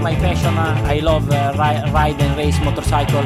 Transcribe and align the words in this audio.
my 0.00 0.14
passion. 0.16 0.52
I 0.86 1.00
love 1.00 1.28
uh, 1.30 1.52
ri- 1.56 1.90
ride 1.92 2.20
and 2.22 2.36
race 2.36 2.58
motorcycle. 2.64 3.24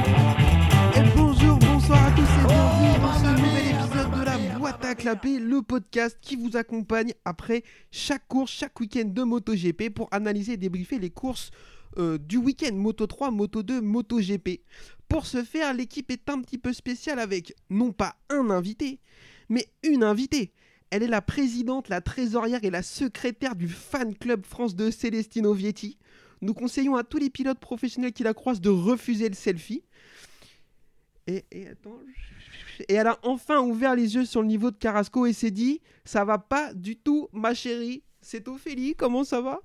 Bonjour, 1.17 1.57
bonsoir 1.59 2.05
à 2.05 2.11
tous 2.11 2.23
et 2.23 2.47
bienvenue 2.47 2.99
dans 3.01 3.15
ce 3.15 3.41
nouvel 3.41 3.67
épisode 3.69 4.19
de 4.19 4.25
la 4.25 4.59
boîte 4.59 4.85
à 4.85 4.95
clapper, 4.95 5.39
le 5.39 5.63
podcast 5.63 6.19
qui 6.21 6.37
vous 6.37 6.57
accompagne 6.57 7.13
après 7.25 7.63
chaque 7.91 8.27
course, 8.27 8.51
chaque 8.51 8.79
week-end 8.81 9.05
de 9.07 9.23
MotoGP 9.23 9.91
pour 9.91 10.09
analyser 10.11 10.55
et 10.55 10.57
débriefer 10.57 10.99
les 10.99 11.11
courses 11.11 11.51
euh, 11.99 12.19
du 12.19 12.39
week-end 12.39 12.75
Moto 12.75 13.07
3, 13.07 13.31
Moto 13.31 13.63
2, 13.63 13.81
MotoGP. 13.81 14.61
Pour 15.09 15.27
ce 15.27 15.45
faire, 15.45 15.75
l'équipe 15.75 16.11
est 16.11 16.29
un 16.29 16.41
petit 16.41 16.59
peu 16.59 16.73
spéciale 16.73 17.21
avec 17.21 17.55
non 17.71 17.93
pas 17.93 18.17
un 18.31 18.51
invité, 18.51 19.01
mais 19.49 19.67
une 19.85 20.03
invitée. 20.03 20.53
Elle 20.91 21.03
est 21.03 21.09
la 21.09 21.23
présidente, 21.23 21.89
la 21.89 22.01
trésorière 22.01 22.61
et 22.63 22.71
la 22.71 22.83
secrétaire 22.83 23.57
du 23.57 23.69
fan 23.69 24.15
club 24.15 24.45
France 24.47 24.77
2 24.77 24.91
Celestino 24.91 25.53
Vietti. 25.53 25.99
Nous 26.41 26.55
conseillons 26.55 26.97
à 26.97 27.05
tous 27.05 27.19
les 27.19 27.31
pilotes 27.31 27.59
professionnels 27.59 28.13
qui 28.13 28.23
la 28.23 28.35
croisent 28.35 28.61
de 28.61 28.71
refuser 28.71 29.29
le 29.29 29.35
selfie. 29.35 29.83
Et, 31.27 31.45
et 31.51 31.69
attends. 31.69 31.99
Et 32.89 32.95
elle 32.95 33.07
a 33.07 33.19
enfin 33.23 33.61
ouvert 33.61 33.95
les 33.95 34.15
yeux 34.15 34.25
sur 34.25 34.43
le 34.43 34.49
niveau 34.49 34.71
de 34.71 34.77
Carrasco 34.77 35.27
et 35.27 35.33
s'est 35.33 35.51
dit 35.51 35.81
Ça 36.05 36.25
va 36.25 36.39
pas 36.39 36.75
du 36.75 36.97
tout, 36.97 37.29
ma 37.33 37.55
chérie. 37.55 38.03
C'est 38.21 38.49
Ophélie, 38.49 38.95
comment 38.95 39.25
ça 39.25 39.41
va? 39.41 39.61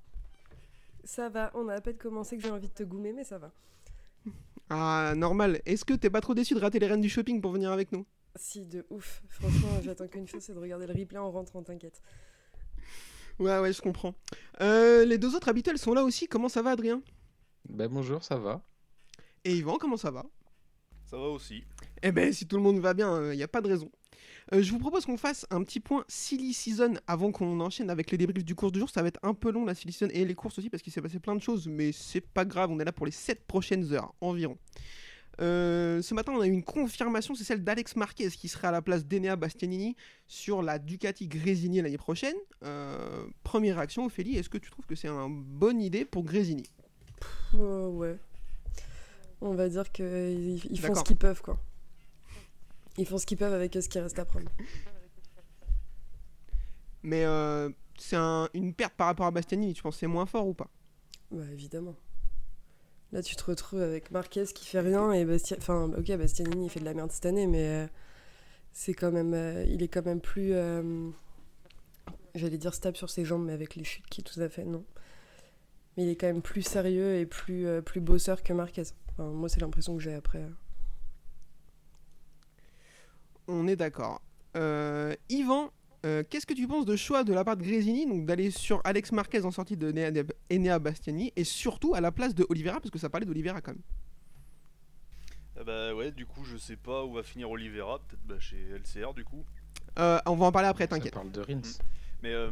Ça 1.04 1.30
va, 1.30 1.52
on 1.56 1.68
a 1.70 1.76
à 1.76 1.82
peine 1.82 1.98
commencé 1.98 2.38
que 2.38 2.44
j'ai 2.44 2.52
envie 2.52 2.68
de 2.68 2.74
te 2.74 2.84
goumer, 2.84 3.14
mais 3.14 3.24
ça 3.24 3.38
va. 3.38 3.52
Ah, 4.70 5.14
normal. 5.16 5.62
Est-ce 5.66 5.84
que 5.84 5.94
t'es 5.94 6.10
pas 6.10 6.22
trop 6.22 6.36
déçu 6.36 6.54
de 6.54 6.60
rater 6.60 6.78
les 6.78 6.88
rênes 6.88 7.02
du 7.02 7.10
shopping 7.10 7.42
pour 7.42 7.52
venir 7.52 7.72
avec 7.72 7.92
nous? 7.92 8.06
Si, 8.36 8.66
de 8.66 8.86
ouf. 8.90 9.24
Franchement, 9.28 9.70
j'attends 9.84 10.08
qu'une 10.08 10.28
chose, 10.28 10.44
c'est 10.44 10.54
de 10.54 10.60
regarder 10.60 10.86
le 10.86 10.94
replay 10.94 11.18
en 11.18 11.32
rentrant, 11.32 11.64
t'inquiète. 11.64 12.02
Ouais, 13.40 13.60
ouais, 13.60 13.74
je 13.74 13.82
comprends. 13.82 14.14
Euh, 14.62 15.06
les 15.06 15.18
deux 15.18 15.36
autres 15.36 15.50
habituels 15.50 15.78
sont 15.78 15.94
là 15.94 16.04
aussi. 16.04 16.28
Comment 16.28 16.50
ça 16.50 16.62
va, 16.62 16.72
Adrien? 16.72 17.02
Ben 17.68 17.88
bonjour, 17.88 18.24
ça 18.24 18.38
va. 18.38 18.62
Et 19.46 19.56
Yvan, 19.56 19.78
comment 19.78 19.98
ça 19.98 20.12
va? 20.12 20.26
Ça 21.06 21.18
va 21.18 21.28
aussi. 21.28 21.64
Eh 22.04 22.12
ben, 22.12 22.34
si 22.34 22.48
tout 22.48 22.58
le 22.58 22.64
monde 22.64 22.80
va 22.80 22.94
bien, 22.94 23.32
il 23.32 23.38
n'y 23.38 23.44
a 23.44 23.48
pas 23.48 23.62
de 23.62 23.68
raison. 23.68 23.90
Euh, 24.54 24.62
je 24.62 24.72
vous 24.72 24.80
propose 24.80 25.06
qu'on 25.06 25.18
fasse 25.18 25.46
un 25.52 25.64
petit 25.64 25.80
point 25.80 26.04
silly 26.08 26.54
season 26.54 26.96
avant 27.08 27.32
qu'on 27.32 27.60
enchaîne 27.60 27.90
avec 27.90 28.12
les 28.12 28.18
débriefs 28.18 28.46
du 28.46 28.56
cours 28.56 28.72
du 28.72 28.80
jour. 28.80 28.90
Ça 28.90 29.02
va 29.02 29.08
être 29.08 29.20
un 29.24 29.34
peu 29.34 29.52
long 29.52 29.66
la 29.66 29.76
silly 29.76 29.94
season 29.94 30.10
et 30.12 30.26
les 30.26 30.36
courses 30.36 30.58
aussi 30.58 30.70
parce 30.70 30.82
qu'il 30.82 30.92
s'est 30.92 31.02
passé 31.02 31.20
plein 31.20 31.36
de 31.36 31.42
choses, 31.42 31.68
mais 31.68 31.92
c'est 31.92 32.22
pas 32.22 32.46
grave, 32.46 32.72
on 32.72 32.80
est 32.80 32.86
là 32.86 32.92
pour 32.92 33.06
les 33.06 33.12
7 33.12 33.46
prochaines 33.46 33.94
heures 33.94 34.14
environ. 34.22 34.58
Euh, 35.42 36.02
ce 36.02 36.14
matin, 36.14 36.34
on 36.36 36.42
a 36.42 36.48
eu 36.48 36.52
une 36.52 36.64
confirmation, 36.64 37.34
c'est 37.34 37.46
celle 37.46 37.64
d'Alex 37.64 37.96
Marquez 37.96 38.30
qui 38.30 38.48
serait 38.50 38.68
à 38.68 38.72
la 38.72 38.82
place 38.82 39.06
d'Enea 39.06 39.36
Bastianini 39.38 39.96
sur 40.28 40.62
la 40.62 40.80
Ducati 40.80 41.28
Grésini 41.28 41.82
l'année 41.82 41.98
prochaine. 41.98 42.36
Euh, 42.64 43.26
première 43.44 43.78
réaction, 43.78 44.06
Ophélie, 44.06 44.36
est-ce 44.38 44.50
que 44.50 44.58
tu 44.58 44.70
trouves 44.70 44.86
que 44.86 44.96
c'est 44.96 45.08
une 45.08 45.44
bonne 45.44 45.82
idée 45.82 46.04
pour 46.04 46.24
Grésini 46.24 46.64
Euh, 47.56 47.88
ouais. 47.88 48.18
On 49.42 49.54
va 49.54 49.70
dire 49.70 49.90
qu'ils 49.92 50.60
ils 50.70 50.80
font 50.80 50.94
ce 50.96 51.04
qu'ils 51.06 51.16
peuvent, 51.16 51.42
quoi. 51.42 51.58
Ils 52.98 53.06
font 53.06 53.18
ce 53.18 53.26
qu'ils 53.26 53.38
peuvent 53.38 53.54
avec 53.54 53.74
ce 53.74 53.88
qui 53.88 53.98
reste 54.00 54.20
à 54.20 54.26
prendre. 54.26 54.52
Mais 57.02 57.24
euh, 57.24 57.70
c'est 57.98 58.18
un- 58.18 58.50
une 58.54 58.74
perte 58.74 58.94
par 58.96 59.08
rapport 59.08 59.26
à 59.26 59.32
Bastianini, 59.32 59.74
tu 59.74 59.82
penses 59.82 59.96
que 59.96 60.00
c'est 60.02 60.08
moins 60.08 60.26
fort 60.26 60.48
ou 60.48 60.54
pas? 60.54 60.68
Bah, 61.32 61.44
évidemment. 61.54 61.96
Là, 63.12 63.24
tu 63.24 63.36
te 63.36 63.44
retrouves 63.44 63.82
avec 63.82 64.12
Marquez 64.12 64.46
qui 64.54 64.66
fait 64.66 64.82
rien 64.82 65.12
et. 65.14 65.26
Enfin, 65.58 65.92
ok, 65.98 66.16
Bastianini, 66.18 66.66
il 66.66 66.70
fait 66.70 66.80
de 66.80 66.86
la 66.86 66.94
merde 66.94 67.12
cette 67.12 67.26
année, 67.26 67.48
mais 67.48 67.68
euh, 67.68 67.88
c'est 68.72 68.94
quand 68.94 69.12
même... 69.12 69.34
euh, 69.34 69.66
il 69.68 69.82
est 69.82 69.88
quand 69.88 70.06
même 70.06 70.22
plus... 70.22 70.54
euh, 70.54 71.10
J'allais 72.36 72.60
dire 72.60 72.76
stable 72.76 72.96
sur 72.96 73.10
ses 73.10 73.26
jambes, 73.26 73.46
mais 73.46 73.54
avec 73.54 73.76
les 73.76 73.84
chutes 73.84 74.06
qui 74.08 74.22
tout 74.22 74.40
à 74.40 74.48
fait, 74.48 74.64
non. 74.64 74.86
Mais 75.98 76.04
il 76.04 76.10
est 76.10 76.16
quand 76.16 76.28
même 76.28 76.44
plus 76.44 76.62
sérieux 76.62 77.16
et 77.16 77.26
plus, 77.26 77.66
plus 77.82 78.00
bosseur 78.00 78.44
que 78.44 78.54
Marquez. 78.54 78.84
Enfin, 79.12 79.24
moi, 79.30 79.50
c'est 79.50 79.60
l'impression 79.60 79.98
que 79.98 80.04
j'ai 80.04 80.14
après. 80.14 80.44
On 83.48 83.68
est 83.68 83.76
d'accord. 83.76 84.22
Yvan, 85.30 85.72
euh, 86.06 86.24
qu'est-ce 86.30 86.46
que 86.46 86.54
tu 86.54 86.68
penses 86.68 86.86
de 86.86 86.96
choix 86.96 87.24
de 87.24 87.34
la 87.34 87.44
part 87.44 87.58
de 87.58 87.64
Grésini, 87.64 88.06
donc 88.06 88.26
d'aller 88.26 88.52
sur 88.52 88.82
Alex 88.84 89.12
Marquez 89.12 89.44
en 89.46 89.52
sortie 89.52 89.76
de 89.78 89.92
Enea- 89.92 90.32
Enea 90.52 90.80
Bastiani, 90.80 91.34
et 91.36 91.44
surtout 91.44 91.94
à 91.96 92.02
la 92.02 92.12
place 92.12 92.34
de 92.36 92.46
Oliveira, 92.50 92.80
parce 92.80 92.92
que 92.92 93.00
ça 93.00 93.10
parlait 93.10 93.26
d'Oliveira 93.26 93.62
quand 93.62 93.72
même. 93.74 93.82
Ah 95.60 95.64
bah 95.66 95.94
ouais, 95.94 96.12
du 96.12 96.26
coup, 96.26 96.46
je 96.46 96.56
sais 96.56 96.78
pas 96.78 97.04
où 97.04 97.14
va 97.14 97.24
finir 97.24 97.50
Oliveira, 97.52 98.00
peut-être 98.00 98.24
bah, 98.26 98.40
chez 98.40 98.58
LCR 98.78 99.14
du 99.14 99.26
coup. 99.26 99.44
Euh, 99.98 100.20
on 100.26 100.36
va 100.36 100.46
en 100.46 100.52
parler 100.54 100.70
après, 100.70 100.86
Ça 100.86 100.90
t'inquiète. 100.90 101.14
parle 101.14 101.32
de 101.32 101.42
Rins. 101.42 101.62
Mais 102.24 102.32
euh, 102.32 102.52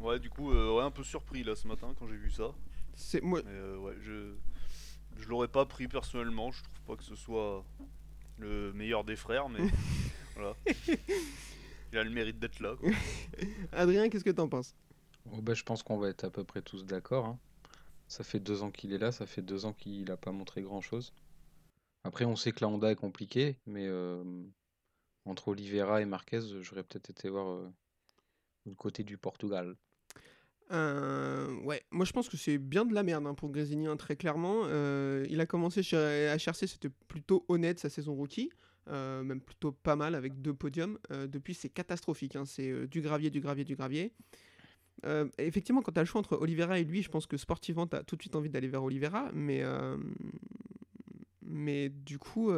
ouais, 0.00 0.18
du 0.18 0.28
coup, 0.28 0.50
euh, 0.52 0.76
ouais, 0.76 0.82
un 0.82 0.90
peu 0.90 1.04
surpris 1.04 1.44
là 1.44 1.54
ce 1.54 1.68
matin 1.68 1.94
quand 1.98 2.08
j'ai 2.08 2.16
vu 2.16 2.30
ça. 2.32 2.50
C'est 2.96 3.22
moi. 3.22 3.42
Mais 3.44 3.52
euh, 3.52 3.76
ouais, 3.78 3.94
je, 4.02 4.34
je 5.18 5.28
l'aurais 5.28 5.46
pas 5.46 5.66
pris 5.66 5.86
personnellement, 5.86 6.50
je 6.50 6.64
trouve 6.64 6.80
pas 6.84 6.96
que 6.96 7.04
ce 7.04 7.14
soit 7.14 7.64
le 8.38 8.72
meilleur 8.72 9.04
des 9.04 9.14
frères, 9.14 9.48
mais 9.48 9.60
voilà. 10.34 10.54
Il 11.92 11.98
a 11.98 12.04
le 12.04 12.10
mérite 12.10 12.38
d'être 12.38 12.60
là. 12.60 12.76
quoi. 12.76 12.90
Adrien, 13.72 14.08
qu'est-ce 14.08 14.24
que 14.24 14.30
t'en 14.30 14.48
penses? 14.48 14.74
Oh, 15.32 15.40
ben, 15.42 15.54
je 15.54 15.62
pense 15.62 15.82
qu'on 15.82 15.98
va 15.98 16.08
être 16.08 16.24
à 16.24 16.30
peu 16.30 16.44
près 16.44 16.62
tous 16.62 16.84
d'accord. 16.84 17.26
hein. 17.26 17.38
Ça 18.08 18.24
fait 18.24 18.40
deux 18.40 18.62
ans 18.62 18.70
qu'il 18.70 18.92
est 18.92 18.98
là, 18.98 19.12
ça 19.12 19.26
fait 19.26 19.42
deux 19.42 19.66
ans 19.66 19.72
qu'il 19.72 20.04
n'a 20.04 20.16
pas 20.16 20.32
montré 20.32 20.62
grand-chose. 20.62 21.12
Après, 22.04 22.24
on 22.24 22.36
sait 22.36 22.52
que 22.52 22.58
la 22.62 22.68
Honda 22.68 22.90
est 22.90 22.96
compliquée, 22.96 23.58
mais 23.66 23.86
euh, 23.86 24.24
entre 25.26 25.48
Oliveira 25.48 26.00
et 26.00 26.06
Marquez, 26.06 26.40
j'aurais 26.62 26.84
peut-être 26.84 27.10
été 27.10 27.28
voir 27.28 27.48
euh, 27.48 27.70
du 28.64 28.74
côté 28.74 29.02
du 29.04 29.18
Portugal. 29.18 29.76
Euh, 30.70 31.54
ouais, 31.62 31.82
moi 31.90 32.04
je 32.04 32.12
pense 32.12 32.28
que 32.28 32.36
c'est 32.36 32.58
bien 32.58 32.84
de 32.84 32.92
la 32.94 33.02
merde 33.02 33.26
hein, 33.26 33.34
pour 33.34 33.50
Grésini, 33.50 33.86
hein, 33.86 33.96
très 33.96 34.16
clairement. 34.16 34.62
Euh, 34.64 35.26
il 35.30 35.40
a 35.40 35.46
commencé 35.46 35.82
chez 35.82 35.96
HRC, 36.36 36.66
c'était 36.66 36.90
plutôt 37.08 37.44
honnête 37.48 37.78
sa 37.78 37.88
saison 37.88 38.14
rookie, 38.14 38.50
euh, 38.90 39.22
même 39.22 39.40
plutôt 39.40 39.72
pas 39.72 39.96
mal 39.96 40.14
avec 40.14 40.40
deux 40.40 40.54
podiums. 40.54 40.98
Euh, 41.10 41.26
depuis, 41.26 41.54
c'est 41.54 41.68
catastrophique, 41.68 42.36
hein, 42.36 42.44
c'est 42.44 42.70
euh, 42.70 42.86
du 42.86 43.00
gravier, 43.00 43.30
du 43.30 43.40
gravier, 43.40 43.64
du 43.64 43.76
gravier. 43.76 44.12
Effectivement, 45.38 45.80
quand 45.80 45.92
tu 45.92 46.00
as 46.00 46.02
le 46.02 46.06
choix 46.06 46.18
entre 46.18 46.36
Oliveira 46.36 46.80
et 46.80 46.84
lui, 46.84 47.02
je 47.02 47.08
pense 47.08 47.28
que 47.28 47.36
sportivement, 47.36 47.86
tu 47.86 47.94
as 47.94 48.02
tout 48.02 48.16
de 48.16 48.22
suite 48.22 48.34
envie 48.34 48.50
d'aller 48.50 48.66
vers 48.66 48.82
Oliveira, 48.82 49.30
mais, 49.32 49.62
mais 51.40 51.88
du 51.88 52.18
coup, 52.18 52.50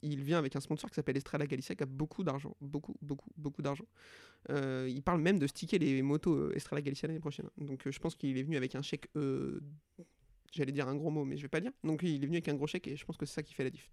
il 0.00 0.22
vient 0.22 0.38
avec 0.38 0.56
un 0.56 0.60
sponsor 0.60 0.88
qui 0.88 0.94
s'appelle 0.94 1.18
Estrella 1.18 1.46
Galicia 1.46 1.74
qui 1.74 1.82
a 1.82 1.86
beaucoup 1.86 2.24
d'argent, 2.24 2.56
beaucoup, 2.62 2.96
beaucoup, 3.02 3.28
beaucoup 3.36 3.60
d'argent. 3.60 3.84
Il 4.48 5.02
parle 5.04 5.20
même 5.20 5.38
de 5.38 5.46
sticker 5.46 5.78
les 5.78 6.00
motos 6.00 6.50
Estrella 6.52 6.80
Galicia 6.80 7.08
l'année 7.08 7.20
prochaine. 7.20 7.50
Donc 7.58 7.90
je 7.90 7.98
pense 7.98 8.14
qu'il 8.14 8.38
est 8.38 8.42
venu 8.42 8.56
avec 8.56 8.74
un 8.74 8.80
chèque. 8.80 9.10
J'allais 10.50 10.72
dire 10.72 10.88
un 10.88 10.96
gros 10.96 11.10
mot, 11.10 11.26
mais 11.26 11.36
je 11.36 11.42
vais 11.42 11.48
pas 11.48 11.60
dire. 11.60 11.72
Donc 11.82 12.02
il 12.04 12.24
est 12.24 12.26
venu 12.26 12.36
avec 12.36 12.48
un 12.48 12.54
gros 12.54 12.66
chèque 12.66 12.88
et 12.88 12.96
je 12.96 13.04
pense 13.04 13.18
que 13.18 13.26
c'est 13.26 13.34
ça 13.34 13.42
qui 13.42 13.52
fait 13.52 13.64
la 13.64 13.70
diff. 13.70 13.90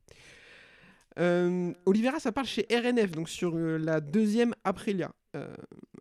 Euh, 1.20 1.74
Oliveira, 1.86 2.20
ça 2.20 2.32
parle 2.32 2.48
chez 2.48 2.66
RNF, 2.72 3.12
donc 3.12 3.30
sur 3.30 3.56
euh, 3.56 3.78
la 3.78 4.00
deuxième 4.00 4.54
Aprilia. 4.64 5.14
Euh, 5.36 5.54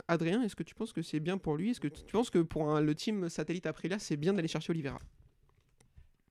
Adrien, 0.08 0.42
est-ce 0.42 0.56
que 0.56 0.62
tu 0.62 0.74
penses 0.74 0.92
que 0.92 1.02
c'est 1.02 1.20
bien 1.20 1.38
pour 1.38 1.56
lui? 1.56 1.70
Est-ce 1.70 1.80
que 1.80 1.88
tu 1.88 2.04
penses 2.12 2.30
que 2.30 2.38
pour 2.38 2.70
un- 2.70 2.80
le 2.80 2.94
team 2.94 3.28
satellite 3.28 3.66
Aprilia, 3.66 3.98
c'est 3.98 4.16
bien 4.16 4.32
d'aller 4.32 4.48
chercher 4.48 4.70
Oliveira 4.70 4.98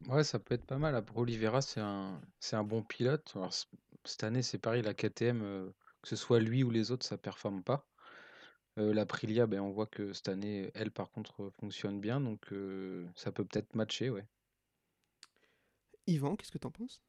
Ouais, 0.07 0.23
ça 0.23 0.39
peut 0.39 0.55
être 0.55 0.65
pas 0.65 0.77
mal. 0.77 0.95
Après, 0.95 1.19
Oliveira, 1.19 1.61
c'est 1.61 1.81
un, 1.81 2.21
c'est 2.39 2.55
un 2.55 2.63
bon 2.63 2.81
pilote. 2.83 3.31
Alors, 3.35 3.53
cette 4.05 4.23
année, 4.23 4.41
c'est 4.41 4.57
pareil, 4.57 4.81
la 4.81 4.93
KTM, 4.93 5.41
euh, 5.41 5.69
que 6.01 6.07
ce 6.07 6.15
soit 6.15 6.39
lui 6.39 6.63
ou 6.63 6.71
les 6.71 6.91
autres, 6.91 7.05
ça 7.05 7.17
performe 7.17 7.63
pas. 7.63 7.85
Euh, 8.77 8.93
la 8.93 9.01
Aprilia, 9.01 9.45
ben, 9.45 9.59
on 9.59 9.71
voit 9.71 9.87
que 9.87 10.13
cette 10.13 10.29
année, 10.29 10.71
elle, 10.73 10.91
par 10.91 11.09
contre, 11.11 11.51
fonctionne 11.59 11.99
bien, 11.99 12.21
donc 12.21 12.47
ça 13.15 13.31
peut 13.33 13.43
peut-être 13.43 13.75
matcher, 13.75 14.09
ouais. 14.09 14.25
Yvan, 16.07 16.35
qu'est-ce 16.35 16.51
que 16.51 16.57
t'en 16.57 16.71
penses? 16.71 17.01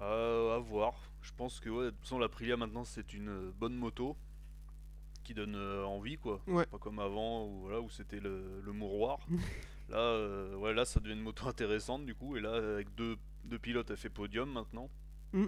Euh, 0.00 0.56
à 0.56 0.58
voir. 0.58 1.08
Je 1.22 1.32
pense 1.36 1.60
que 1.60 1.68
ouais, 1.68 1.84
de 1.86 1.90
toute 1.90 2.00
façon, 2.00 2.18
l'Aprilia 2.18 2.56
maintenant 2.56 2.84
c'est 2.84 3.12
une 3.12 3.28
euh, 3.28 3.52
bonne 3.58 3.74
moto 3.74 4.16
qui 5.24 5.34
donne 5.34 5.56
euh, 5.56 5.84
envie 5.84 6.16
quoi. 6.16 6.40
Ouais. 6.46 6.66
Pas 6.66 6.78
comme 6.78 7.00
avant 7.00 7.46
où, 7.46 7.60
voilà, 7.60 7.80
où 7.80 7.90
c'était 7.90 8.20
le, 8.20 8.60
le 8.64 8.72
mouroir. 8.72 9.26
là, 9.88 9.98
euh, 9.98 10.54
ouais, 10.56 10.72
là 10.72 10.84
ça 10.84 11.00
devient 11.00 11.14
une 11.14 11.22
moto 11.22 11.46
intéressante 11.46 12.06
du 12.06 12.14
coup. 12.14 12.36
Et 12.36 12.40
là, 12.40 12.54
avec 12.54 12.94
deux, 12.94 13.16
deux 13.44 13.58
pilotes, 13.58 13.90
elle 13.90 13.96
fait 13.96 14.08
podium 14.08 14.50
maintenant. 14.50 14.88
Mm. 15.32 15.46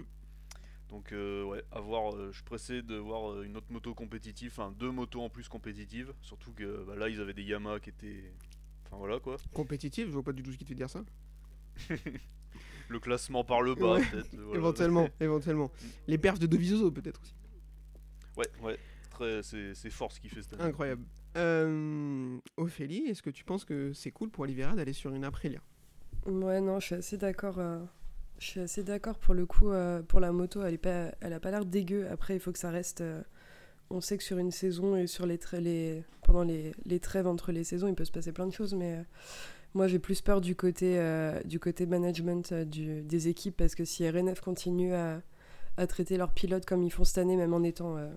Donc 0.89 1.11
ouais, 1.13 1.63
à 1.71 1.79
voir. 1.79 2.11
je 2.17 2.35
suis 2.35 2.43
pressé 2.43 2.81
de 2.81 2.97
voir 2.97 3.43
une 3.43 3.55
autre 3.55 3.71
moto 3.71 3.93
compétitive, 3.93 4.51
enfin 4.51 4.73
deux 4.77 4.91
motos 4.91 5.21
en 5.21 5.29
plus 5.29 5.47
compétitives. 5.47 6.13
Surtout 6.21 6.51
que 6.51 6.83
bah, 6.85 6.97
là 6.97 7.07
ils 7.07 7.21
avaient 7.21 7.33
des 7.33 7.43
Yamaha 7.43 7.79
qui 7.79 7.91
étaient. 7.91 8.33
Enfin 8.85 8.97
voilà 8.97 9.21
quoi. 9.21 9.37
Compétitif, 9.53 10.07
je 10.07 10.11
vois 10.11 10.23
pas 10.23 10.33
du 10.33 10.43
tout 10.43 10.51
ce 10.51 10.57
qui 10.57 10.65
te 10.65 10.67
fait 10.69 10.75
dire 10.75 10.89
ça. 10.89 11.05
Le 12.91 12.99
classement 12.99 13.43
par 13.45 13.61
le 13.61 13.73
bas 13.73 13.93
Ouais, 13.93 14.01
peut-être. 14.11 14.29
voilà. 14.37 14.57
Éventuellement, 14.59 15.09
éventuellement. 15.21 15.71
Les 16.07 16.17
perfs 16.17 16.39
de 16.39 16.45
Dovizioso 16.47 16.91
peut-être 16.91 17.21
aussi. 17.21 17.33
Ouais, 18.37 18.47
ouais. 18.63 18.77
Très, 19.11 19.41
c'est, 19.43 19.73
c'est 19.75 19.89
fort 19.89 20.11
ce 20.11 20.19
qu'il 20.19 20.29
fait 20.29 20.41
cette 20.41 20.53
année. 20.53 20.63
Incroyable. 20.63 21.03
Euh, 21.37 22.37
Ophélie, 22.57 23.05
est-ce 23.07 23.21
que 23.21 23.29
tu 23.29 23.43
penses 23.45 23.63
que 23.65 23.93
c'est 23.93 24.11
cool 24.11 24.29
pour 24.29 24.43
Oliveira 24.43 24.73
d'aller 24.75 24.93
sur 24.93 25.13
une 25.13 25.23
Aprilia? 25.23 25.59
Ouais, 26.25 26.59
non, 26.61 26.79
je 26.79 26.85
suis 26.87 26.95
assez 26.95 27.17
d'accord. 27.17 27.59
euh, 27.59 27.79
Je 28.39 28.45
suis 28.45 28.59
assez 28.59 28.83
d'accord 28.83 29.17
pour 29.19 29.33
le 29.33 29.45
coup. 29.45 29.69
euh, 29.71 30.01
pour 30.01 30.19
la 30.19 30.31
moto, 30.31 30.61
elle, 30.63 30.73
est 30.73 30.77
pas, 30.77 31.13
elle 31.21 31.33
a 31.33 31.39
pas 31.39 31.51
l'air 31.51 31.65
dégueu. 31.65 32.07
Après, 32.09 32.35
il 32.35 32.39
faut 32.39 32.51
que 32.51 32.59
ça 32.59 32.71
reste. 32.71 33.01
euh, 33.01 33.21
on 33.89 33.99
sait 34.01 34.17
que 34.17 34.23
sur 34.23 34.37
une 34.37 34.51
saison 34.51 34.95
et 34.95 35.07
sur 35.07 35.25
les, 35.25 35.37
tra- 35.37 35.59
les 35.59 36.03
pendant 36.23 36.43
les, 36.43 36.73
les 36.85 36.99
trêves 36.99 37.27
entre 37.27 37.51
les 37.51 37.63
saisons, 37.65 37.87
il 37.89 37.95
peut 37.95 38.05
se 38.05 38.11
passer 38.11 38.31
plein 38.31 38.47
de 38.47 38.53
choses, 38.53 38.73
mais, 38.73 38.95
euh, 38.95 39.03
Moi, 39.73 39.87
j'ai 39.87 39.99
plus 39.99 40.21
peur 40.21 40.41
du 40.41 40.55
côté, 40.55 40.99
euh, 40.99 41.41
du 41.43 41.59
côté 41.59 41.85
management 41.85 42.51
euh, 42.51 42.65
des 42.65 43.27
équipes 43.29 43.55
parce 43.55 43.73
que 43.73 43.85
si 43.85 44.07
RNF 44.09 44.41
continue 44.41 44.93
à, 44.93 45.21
à 45.77 45.87
traiter 45.87 46.17
leurs 46.17 46.33
pilotes 46.33 46.65
comme 46.65 46.83
ils 46.83 46.91
font 46.91 47.05
cette 47.05 47.19
année, 47.19 47.37
même 47.37 47.53
en 47.53 47.63
étant 47.63 47.95
euh, 47.97 48.09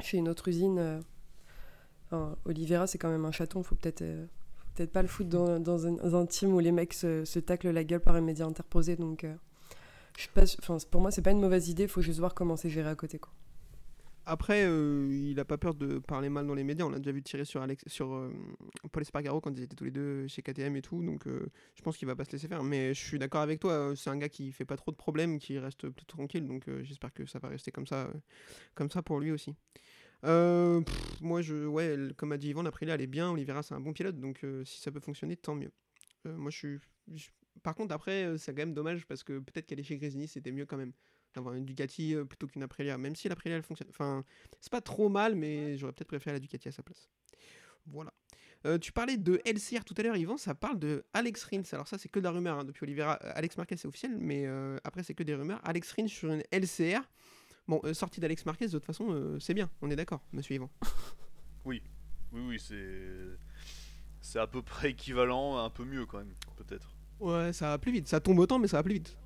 chez 0.00 0.16
une 0.16 0.28
autre 0.28 0.48
usine, 0.48 1.00
Oliveira, 2.44 2.86
c'est 2.86 2.98
quand 2.98 3.10
même 3.10 3.24
un 3.24 3.32
chaton. 3.32 3.62
Faut 3.62 3.74
peut-être 3.74 4.04
peut-être 4.74 4.92
pas 4.92 5.02
le 5.02 5.08
foutre 5.08 5.28
dans, 5.28 5.60
dans 5.60 6.16
un, 6.16 6.26
team 6.26 6.54
où 6.54 6.58
les 6.58 6.72
mecs 6.72 6.94
se, 6.94 7.24
se 7.24 7.38
taclent 7.38 7.70
la 7.70 7.84
gueule 7.84 8.00
par 8.00 8.16
un 8.16 8.20
média 8.20 8.46
interposé. 8.46 8.96
Donc, 8.96 9.26
je 10.16 10.20
suis 10.20 10.30
pas, 10.30 10.44
pour 10.90 11.00
moi, 11.00 11.10
c'est 11.10 11.22
pas 11.22 11.30
une 11.30 11.40
mauvaise 11.40 11.68
idée. 11.68 11.88
Faut 11.88 12.02
juste 12.02 12.18
voir 12.18 12.34
comment 12.34 12.56
c'est 12.56 12.68
géré 12.70 12.90
à 12.90 12.94
côté. 12.94 13.18
Quoi. 13.18 13.32
Après, 14.24 14.64
euh, 14.64 15.08
il 15.10 15.38
a 15.40 15.44
pas 15.44 15.58
peur 15.58 15.74
de 15.74 15.98
parler 15.98 16.28
mal 16.28 16.46
dans 16.46 16.54
les 16.54 16.62
médias. 16.62 16.84
On 16.84 16.90
l'a 16.90 16.98
déjà 16.98 17.10
vu 17.10 17.22
tirer 17.22 17.44
sur, 17.44 17.60
Alex, 17.60 17.82
sur 17.88 18.14
euh, 18.14 18.32
Paul 18.92 19.02
Espargaro 19.02 19.40
quand 19.40 19.56
ils 19.56 19.64
étaient 19.64 19.74
tous 19.74 19.84
les 19.84 19.90
deux 19.90 20.28
chez 20.28 20.42
KTM 20.42 20.76
et 20.76 20.82
tout. 20.82 21.02
Donc, 21.02 21.26
euh, 21.26 21.50
je 21.74 21.82
pense 21.82 21.96
qu'il 21.96 22.06
va 22.06 22.14
pas 22.14 22.24
se 22.24 22.30
laisser 22.30 22.46
faire. 22.46 22.62
Mais 22.62 22.94
je 22.94 23.00
suis 23.00 23.18
d'accord 23.18 23.40
avec 23.40 23.58
toi. 23.58 23.94
C'est 23.96 24.10
un 24.10 24.16
gars 24.16 24.28
qui 24.28 24.52
fait 24.52 24.64
pas 24.64 24.76
trop 24.76 24.92
de 24.92 24.96
problèmes, 24.96 25.38
qui 25.38 25.58
reste 25.58 25.88
plutôt 25.88 26.16
tranquille. 26.16 26.46
Donc, 26.46 26.64
j'espère 26.82 27.12
que 27.12 27.26
ça 27.26 27.40
va 27.40 27.48
rester 27.48 27.72
comme 27.72 27.86
ça, 27.86 28.10
comme 28.74 28.90
ça 28.90 29.02
pour 29.02 29.18
lui 29.18 29.32
aussi. 29.32 29.54
Moi, 30.22 31.42
je, 31.42 31.66
ouais, 31.66 31.96
comme 32.16 32.30
a 32.30 32.38
dit 32.38 32.50
Yvan, 32.50 32.62
l'Aprilia, 32.62 32.94
elle 32.94 33.00
est 33.00 33.06
bien. 33.08 33.30
Oliveira, 33.32 33.64
c'est 33.64 33.74
un 33.74 33.80
bon 33.80 33.92
pilote. 33.92 34.20
Donc, 34.20 34.46
si 34.64 34.80
ça 34.80 34.92
peut 34.92 35.00
fonctionner, 35.00 35.36
tant 35.36 35.56
mieux. 35.56 35.72
Moi, 36.24 36.52
je 36.52 36.78
Par 37.64 37.74
contre, 37.74 37.92
après, 37.92 38.38
c'est 38.38 38.52
quand 38.52 38.62
même 38.62 38.74
dommage 38.74 39.04
parce 39.06 39.24
que 39.24 39.40
peut-être 39.40 39.66
qu'aller 39.66 39.82
chez 39.82 39.98
Grésini, 39.98 40.28
c'était 40.28 40.52
mieux 40.52 40.66
quand 40.66 40.76
même 40.76 40.92
d'avoir 41.34 41.54
une 41.54 41.64
Ducati 41.64 42.14
euh, 42.14 42.24
plutôt 42.24 42.46
qu'une 42.46 42.62
Aprilia. 42.62 42.98
Même 42.98 43.16
si 43.16 43.28
l'Aprilia, 43.28 43.56
elle 43.56 43.62
fonctionne. 43.62 43.88
Enfin, 43.90 44.24
c'est 44.60 44.72
pas 44.72 44.80
trop 44.80 45.08
mal, 45.08 45.34
mais 45.34 45.76
j'aurais 45.76 45.92
peut-être 45.92 46.08
préféré 46.08 46.34
la 46.34 46.40
Ducati 46.40 46.68
à 46.68 46.72
sa 46.72 46.82
place. 46.82 47.08
Voilà. 47.86 48.12
Euh, 48.64 48.78
tu 48.78 48.92
parlais 48.92 49.16
de 49.16 49.40
LCR 49.44 49.84
tout 49.84 49.94
à 49.96 50.02
l'heure, 50.02 50.16
Yvan, 50.16 50.36
ça 50.36 50.54
parle 50.54 50.78
de 50.78 51.04
Alex 51.12 51.44
Rins. 51.44 51.62
Alors 51.72 51.88
ça, 51.88 51.98
c'est 51.98 52.08
que 52.08 52.20
de 52.20 52.24
la 52.24 52.30
rumeur 52.30 52.58
hein, 52.58 52.64
depuis 52.64 52.84
Oliveira. 52.84 53.18
Euh, 53.24 53.32
Alex 53.34 53.56
Marquez, 53.56 53.76
c'est 53.76 53.88
officiel, 53.88 54.16
mais 54.18 54.46
euh, 54.46 54.78
après, 54.84 55.02
c'est 55.02 55.14
que 55.14 55.22
des 55.22 55.34
rumeurs. 55.34 55.60
Alex 55.64 55.92
Rins 55.92 56.06
sur 56.06 56.32
une 56.32 56.42
LCR. 56.52 57.00
Bon, 57.66 57.80
euh, 57.84 57.94
sortie 57.94 58.20
d'Alex 58.20 58.46
Marquez, 58.46 58.66
de 58.66 58.72
toute 58.72 58.84
façon, 58.84 59.38
c'est 59.40 59.54
bien, 59.54 59.70
on 59.80 59.90
est 59.90 59.96
d'accord, 59.96 60.22
monsieur 60.32 60.54
Yvan. 60.54 60.70
Oui, 61.64 61.80
oui, 62.32 62.58
c'est. 62.58 63.38
C'est 64.20 64.40
à 64.40 64.48
peu 64.48 64.62
près 64.62 64.90
équivalent, 64.90 65.58
un 65.58 65.70
peu 65.70 65.84
mieux 65.84 66.06
quand 66.06 66.18
même, 66.18 66.34
peut-être. 66.56 66.92
Ouais, 67.20 67.52
ça 67.52 67.68
va 67.68 67.78
plus 67.78 67.92
vite. 67.92 68.08
Ça 68.08 68.18
tombe 68.18 68.40
autant, 68.40 68.58
mais 68.58 68.66
ça 68.66 68.78
va 68.78 68.82
plus 68.82 68.94
vite. 68.94 69.16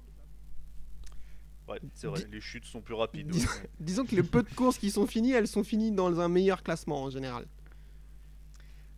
Ouais, 1.68 1.80
c'est 1.94 2.06
vrai, 2.06 2.20
Dis- 2.24 2.30
les 2.30 2.40
chutes 2.40 2.64
sont 2.64 2.80
plus 2.80 2.94
rapides. 2.94 3.28
Dis- 3.28 3.40
ouais. 3.40 3.70
Disons 3.80 4.04
que 4.06 4.14
les 4.14 4.22
peu 4.22 4.42
de 4.42 4.54
courses 4.54 4.78
qui 4.78 4.90
sont 4.90 5.06
finies, 5.06 5.32
elles 5.32 5.48
sont 5.48 5.64
finies 5.64 5.90
dans 5.90 6.20
un 6.20 6.28
meilleur 6.28 6.62
classement 6.62 7.02
en 7.02 7.10
général. 7.10 7.46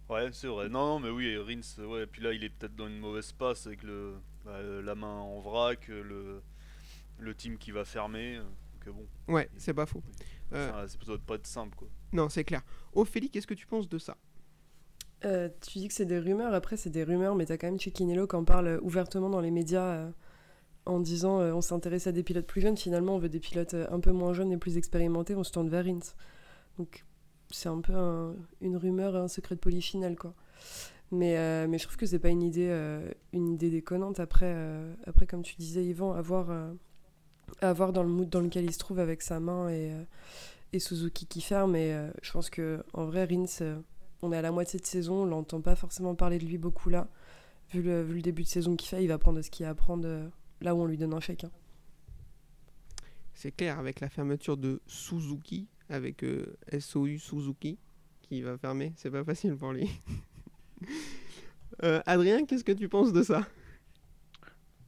Ouais, 0.09 0.29
c'est 0.33 0.47
vrai. 0.47 0.69
Non, 0.69 0.87
non, 0.87 1.01
mais 1.01 1.11
oui, 1.11 1.37
Rins, 1.37 1.85
ouais, 1.85 2.07
puis 2.07 2.23
là, 2.23 2.33
il 2.33 2.43
est 2.43 2.49
peut-être 2.49 2.75
dans 2.75 2.87
une 2.89 2.99
mauvaise 2.99 3.33
passe 3.33 3.67
avec 3.67 3.83
le, 3.83 4.15
bah, 4.45 4.53
euh, 4.53 4.81
la 4.83 4.95
main 4.95 5.15
en 5.19 5.41
vrac, 5.41 5.89
euh, 5.91 6.03
le, 6.03 6.43
le 7.19 7.35
team 7.35 7.59
qui 7.59 7.71
va 7.73 7.85
fermer. 7.85 8.37
euh, 8.37 8.43
Donc, 8.43 8.89
euh, 8.89 8.93
bon, 8.93 9.33
Ouais, 9.35 9.51
c'est 9.59 9.75
pas 9.75 9.85
faux. 9.87 10.03
Euh, 10.55 10.71
ça, 10.87 10.89
ça 10.89 10.99
doit 11.07 11.19
pas 11.19 11.35
être 11.35 11.47
simple, 11.47 11.77
quoi. 11.77 11.89
Non, 12.13 12.31
c'est 12.31 12.45
clair. 12.45 12.63
Ophélie, 12.95 13.29
qu'est-ce 13.29 13.47
que 13.47 13.53
tu 13.55 13.67
penses 13.67 13.87
de 13.89 13.99
ça? 13.99 14.17
Euh, 15.27 15.51
tu 15.69 15.79
dis 15.81 15.89
que 15.89 15.95
c'est 15.95 16.07
des 16.07 16.19
rumeurs, 16.21 16.55
après 16.55 16.77
c'est 16.77 16.91
des 16.91 17.03
rumeurs, 17.05 17.35
mais 17.35 17.45
t'as 17.45 17.59
quand 17.59 17.67
même 17.67 17.79
Cecchiniello 17.81 18.27
qui 18.29 18.37
en 18.37 18.45
parle 18.45 18.79
ouvertement 18.83 19.29
dans 19.29 19.41
les 19.41 19.51
médias 19.51 19.83
euh, 19.85 20.11
en 20.89 21.01
disant 21.01 21.41
euh, 21.41 21.53
on 21.53 21.61
s'intéresse 21.61 22.07
à 22.07 22.13
des 22.13 22.23
pilotes 22.23 22.47
plus 22.47 22.61
jeunes, 22.63 22.77
finalement 22.77 23.17
on 23.17 23.19
veut 23.19 23.29
des 23.29 23.41
pilotes 23.41 23.75
euh, 23.75 23.87
un 23.91 24.01
peu 24.01 24.11
moins 24.11 24.33
jeunes 24.33 24.51
et 24.53 24.57
plus 24.57 24.77
expérimentés, 24.79 25.37
on 25.37 25.45
se 25.45 25.53
tourne 25.53 25.69
vers 25.69 25.85
Rins. 25.85 26.15
Donc 26.79 27.05
c'est 27.51 27.69
un 27.69 27.81
peu 27.81 27.95
un- 27.95 28.35
une 28.61 28.77
rumeur 28.77 29.15
un 29.15 29.29
secret 29.29 29.55
de 29.55 29.61
polichinelle 29.61 30.17
quoi. 30.17 30.35
Mais, 31.11 31.39
euh, 31.39 31.67
mais 31.69 31.79
je 31.79 31.85
trouve 31.85 31.97
que 31.97 32.07
c'est 32.07 32.19
pas 32.19 32.29
une 32.29 32.43
idée, 32.43 32.71
une 33.33 33.49
idée 33.49 33.71
déconnante. 33.71 34.21
Après, 34.21 34.55
après, 35.07 35.27
comme 35.27 35.43
tu 35.43 35.57
disais, 35.57 35.83
Yvan, 35.83 36.13
à 36.13 36.21
voir, 36.21 36.51
euh, 36.51 36.71
à 37.63 37.73
voir 37.73 37.95
dans 37.95 38.03
le 38.03 38.11
mood 38.11 38.29
dans 38.29 38.41
lequel 38.41 38.65
il 38.67 38.73
se 38.75 38.79
trouve 38.79 38.99
avec 38.99 39.23
sa 39.23 39.41
main 39.41 39.71
et, 39.71 39.91
Suzuki 40.79 41.27
qui 41.27 41.41
ferme. 41.41 41.77
Et 41.77 41.97
je 42.21 42.33
pense 42.33 42.51
que 42.51 42.83
en 42.93 43.07
vrai, 43.07 43.25
Rins, 43.25 43.81
on 44.21 44.33
est 44.33 44.37
à 44.37 44.43
la 44.43 44.53
moitié 44.53 44.79
de 44.79 44.85
saison, 44.85 45.23
on 45.23 45.25
l'entend 45.25 45.63
pas 45.63 45.77
forcément 45.77 46.15
parler 46.15 46.39
de 46.39 46.45
lui 46.45 46.59
beaucoup 46.59 46.91
là. 46.91 47.09
Vu 47.73 47.81
le, 47.83 48.03
vu 48.03 48.17
le 48.17 48.23
début 48.23 48.43
de 48.43 48.49
saison 48.49 48.77
qu'il 48.77 48.89
fait, 48.91 49.03
il 49.03 49.09
va 49.09 49.17
prendre 49.19 49.41
ce 49.41 49.51
qu'il 49.51 49.65
y 49.65 49.67
a 49.67 49.71
à 49.71 49.75
prendre 49.75 50.07
là 50.61 50.75
où 50.75 50.81
on 50.83 50.87
lui 50.87 50.99
donne 50.99 51.15
un 51.15 51.21
chèque. 51.21 51.45
hein. 51.45 51.51
C'est 53.35 53.53
clair, 53.53 53.79
avec 53.79 54.01
la 54.01 54.09
fermeture 54.09 54.57
de 54.57 54.81
Suzuki, 54.87 55.69
avec 55.89 56.25
euh, 56.25 56.57
SOU 56.81 57.19
Suzuki, 57.19 57.79
qui 58.23 58.43
va 58.43 58.59
fermer, 58.59 58.93
c'est 58.97 59.11
pas 59.11 59.25
facile 59.25 59.57
pour 59.57 59.73
lui. 59.73 59.91
Euh, 61.85 62.01
Adrien, 62.07 62.45
qu'est-ce 62.45 62.65
que 62.65 62.73
tu 62.73 62.89
penses 62.89 63.13
de 63.13 63.23
ça? 63.23 63.47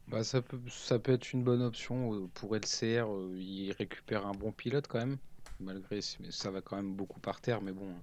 Bah, 0.08 0.24
ça 0.24 0.42
peut, 0.42 0.60
ça 0.68 0.98
peut 0.98 1.12
être 1.12 1.32
une 1.32 1.44
bonne 1.44 1.62
option 1.62 2.14
euh, 2.14 2.28
pour 2.34 2.54
LCR. 2.56 3.06
Il 3.36 3.72
récupère 3.72 4.26
un 4.26 4.32
bon 4.34 4.52
pilote 4.52 4.86
quand 4.88 4.98
même, 4.98 5.18
malgré 5.60 6.00
mais 6.20 6.30
ça 6.30 6.50
va 6.50 6.60
quand 6.60 6.76
même 6.76 6.94
beaucoup 6.94 7.20
par 7.20 7.40
terre. 7.40 7.60
Mais 7.62 7.72
bon, 7.72 7.94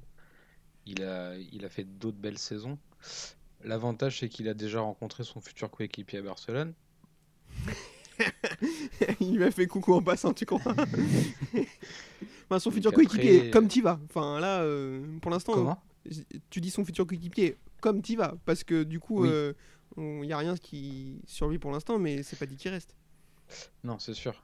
il 0.85 1.03
a, 1.03 1.37
il 1.37 1.65
a 1.65 1.69
fait 1.69 1.83
d'autres 1.85 2.17
belles 2.17 2.37
saisons. 2.39 2.79
L'avantage, 3.63 4.19
c'est 4.19 4.29
qu'il 4.29 4.47
a 4.49 4.53
déjà 4.53 4.81
rencontré 4.81 5.23
son 5.23 5.41
futur 5.41 5.69
coéquipier 5.71 6.19
à 6.19 6.21
Barcelone. 6.23 6.73
Il 9.19 9.37
lui 9.37 9.43
a 9.43 9.51
fait 9.51 9.67
coucou 9.67 9.93
en 9.93 10.01
passant, 10.01 10.33
tu 10.33 10.45
crois 10.45 10.59
Enfin, 12.49 12.59
son 12.59 12.71
futur 12.71 12.91
après- 12.91 13.05
coéquipier, 13.05 13.51
comme 13.51 13.67
t'y 13.67 13.81
vas. 13.81 13.99
Enfin, 14.09 14.39
là, 14.39 14.61
euh, 14.61 15.05
pour 15.21 15.31
l'instant, 15.31 15.53
Comment 15.53 15.81
euh, 16.07 16.11
tu 16.49 16.61
dis 16.61 16.69
son 16.71 16.85
futur 16.85 17.05
coéquipier 17.05 17.57
comme 17.81 18.01
t'y 18.01 18.15
vas, 18.15 18.33
parce 18.45 18.63
que 18.63 18.83
du 18.83 18.99
coup, 18.99 19.23
Oui. 19.25 19.29
il 19.97 20.21
n'y 20.21 20.33
a 20.33 20.37
rien 20.37 20.55
qui 20.57 21.21
sur 21.27 21.47
lui 21.47 21.59
pour 21.59 21.71
l'instant, 21.71 21.99
mais 21.99 22.23
c'est 22.23 22.37
pas 22.39 22.45
dit 22.47 22.55
qu'il 22.55 22.71
reste. 22.71 22.95
Non, 23.83 23.99
c'est 23.99 24.13
sûr. 24.15 24.43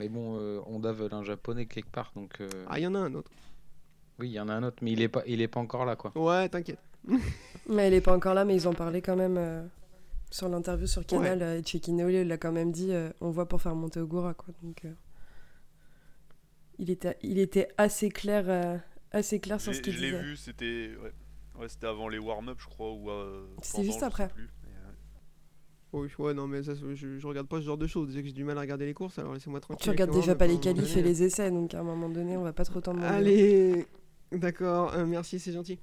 Mais 0.00 0.08
bon, 0.08 0.38
euh, 0.40 0.60
Honda 0.66 0.92
veut 0.92 1.12
un 1.12 1.22
japonais 1.24 1.66
quelque 1.66 1.90
part, 1.90 2.12
donc 2.16 2.40
euh, 2.40 2.48
Ah, 2.68 2.78
il 2.78 2.82
y 2.82 2.86
en 2.86 2.94
a 2.94 2.98
un 2.98 3.14
autre. 3.14 3.30
oui, 4.18 4.28
il 4.28 4.32
y 4.32 4.40
en 4.40 4.48
a 4.48 4.54
un 4.54 4.62
autre, 4.64 4.78
mais 4.82 4.92
il 4.92 5.00
est 5.02 5.08
pas, 5.08 5.22
il 5.26 5.40
est 5.40 5.48
pas 5.48 5.60
encore 5.60 5.84
là, 5.84 5.96
quoi. 5.96 6.12
Ouais, 6.16 6.48
t'inquiète. 6.48 6.78
Mais 7.68 7.88
il 7.88 7.94
est 7.94 8.00
pas 8.00 8.14
encore 8.16 8.34
là, 8.34 8.44
mais 8.44 8.56
ils 8.56 8.66
en 8.66 8.72
parlaient 8.74 9.02
quand 9.02 9.14
même 9.16 9.36
euh, 9.38 9.62
sur 10.30 10.48
l'interview 10.48 10.86
sur 10.86 11.04
Canal. 11.06 11.42
euh, 11.42 11.58
et 11.58 11.62
Cecchiniello 11.62 12.08
il 12.10 12.28
l'a 12.28 12.38
quand 12.38 12.52
même 12.52 12.72
dit 12.72 12.92
euh, 12.92 13.10
on 13.20 13.30
voit 13.30 13.46
pour 13.48 13.60
faire 13.62 13.74
monter 13.74 14.00
Ogura. 14.00 14.34
Quoi. 14.34 14.54
Donc, 14.62 14.84
euh, 14.84 14.92
il, 16.78 16.90
était, 16.90 17.16
il 17.22 17.38
était 17.38 17.68
assez 17.76 18.08
clair, 18.08 18.44
euh, 18.48 18.76
assez 19.12 19.40
clair 19.40 19.58
Je 19.58 19.64
sur 19.64 19.72
ce 19.74 19.78
l'ai 19.78 19.82
qu'il 19.82 19.92
je 19.94 20.00
l'ai 20.00 20.10
disait. 20.10 20.22
vu, 20.22 20.36
c'était. 20.36 20.90
Ouais. 21.02 21.12
Ouais, 21.60 21.68
c'était 21.68 21.88
avant 21.88 22.08
les 22.08 22.18
warm-up, 22.18 22.58
je 22.60 22.66
crois, 22.66 22.92
ou. 22.92 23.10
euh, 23.10 23.44
C'était 23.62 23.82
juste 23.84 24.02
après. 24.04 24.28
plus. 24.28 24.44
Euh, 24.44 24.90
Oui, 25.92 26.08
ouais, 26.18 26.34
non, 26.34 26.46
mais 26.46 26.62
ça, 26.62 26.72
je, 26.74 27.18
je 27.18 27.26
regarde 27.26 27.48
pas 27.48 27.56
ce 27.56 27.62
genre 27.62 27.76
de 27.78 27.86
choses. 27.88 28.08
Déjà 28.08 28.20
que 28.20 28.26
j'ai 28.28 28.32
du 28.32 28.44
mal 28.44 28.56
à 28.58 28.60
regarder 28.60 28.86
les 28.86 28.94
courses, 28.94 29.18
alors 29.18 29.34
laissez-moi 29.34 29.58
tranquille. 29.60 29.82
Tu 29.82 29.90
regardes 29.90 30.12
déjà 30.12 30.36
pas 30.36 30.46
les 30.46 30.60
qualifs 30.60 30.92
et 30.92 30.96
donné, 30.96 31.08
les 31.08 31.22
essais, 31.24 31.50
donc 31.50 31.74
à 31.74 31.80
un 31.80 31.82
moment 31.82 32.08
donné, 32.08 32.36
on 32.36 32.42
va 32.44 32.52
pas 32.52 32.64
trop 32.64 32.80
t'en 32.80 32.94
demander. 32.94 33.12
Allez, 33.12 33.86
d'accord, 34.30 34.94
euh, 34.94 35.04
merci, 35.04 35.40
c'est 35.40 35.52
gentil. 35.52 35.80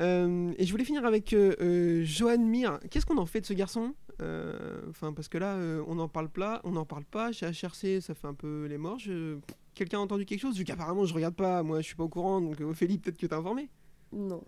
Euh, 0.00 0.52
et 0.56 0.64
je 0.64 0.70
voulais 0.72 0.84
finir 0.84 1.04
avec 1.04 1.32
euh, 1.34 1.54
euh, 1.60 2.02
Johan 2.04 2.38
Mir. 2.38 2.78
Qu'est-ce 2.90 3.04
qu'on 3.06 3.18
en 3.18 3.26
fait 3.26 3.40
de 3.42 3.46
ce 3.46 3.52
garçon? 3.52 3.94
Euh, 4.20 4.80
Enfin, 4.88 5.12
parce 5.12 5.28
que 5.28 5.36
là, 5.38 5.54
euh, 5.54 5.84
on 5.86 5.98
en 5.98 6.08
parle 6.08 6.28
pas, 6.28 6.60
on 6.64 6.76
en 6.76 6.84
parle 6.86 7.04
pas. 7.04 7.32
Chez 7.32 7.46
HRC, 7.46 8.00
ça 8.00 8.14
fait 8.14 8.26
un 8.26 8.34
peu 8.34 8.66
les 8.66 8.78
morts. 8.78 8.98
Je- 8.98 9.38
Quelqu'un 9.74 9.98
a 9.98 10.00
entendu 10.02 10.24
quelque 10.26 10.40
chose? 10.40 10.56
Vu 10.58 10.64
qu'apparemment, 10.64 11.04
je 11.06 11.14
regarde 11.14 11.34
pas. 11.34 11.62
Moi, 11.62 11.80
je 11.80 11.86
suis 11.86 11.94
pas 11.96 12.04
au 12.04 12.08
courant. 12.08 12.40
Donc, 12.40 12.60
Ophélie, 12.60 12.98
peut-être 12.98 13.16
que 13.16 13.26
t'as 13.26 13.38
informé. 13.38 13.68
Non. 14.12 14.42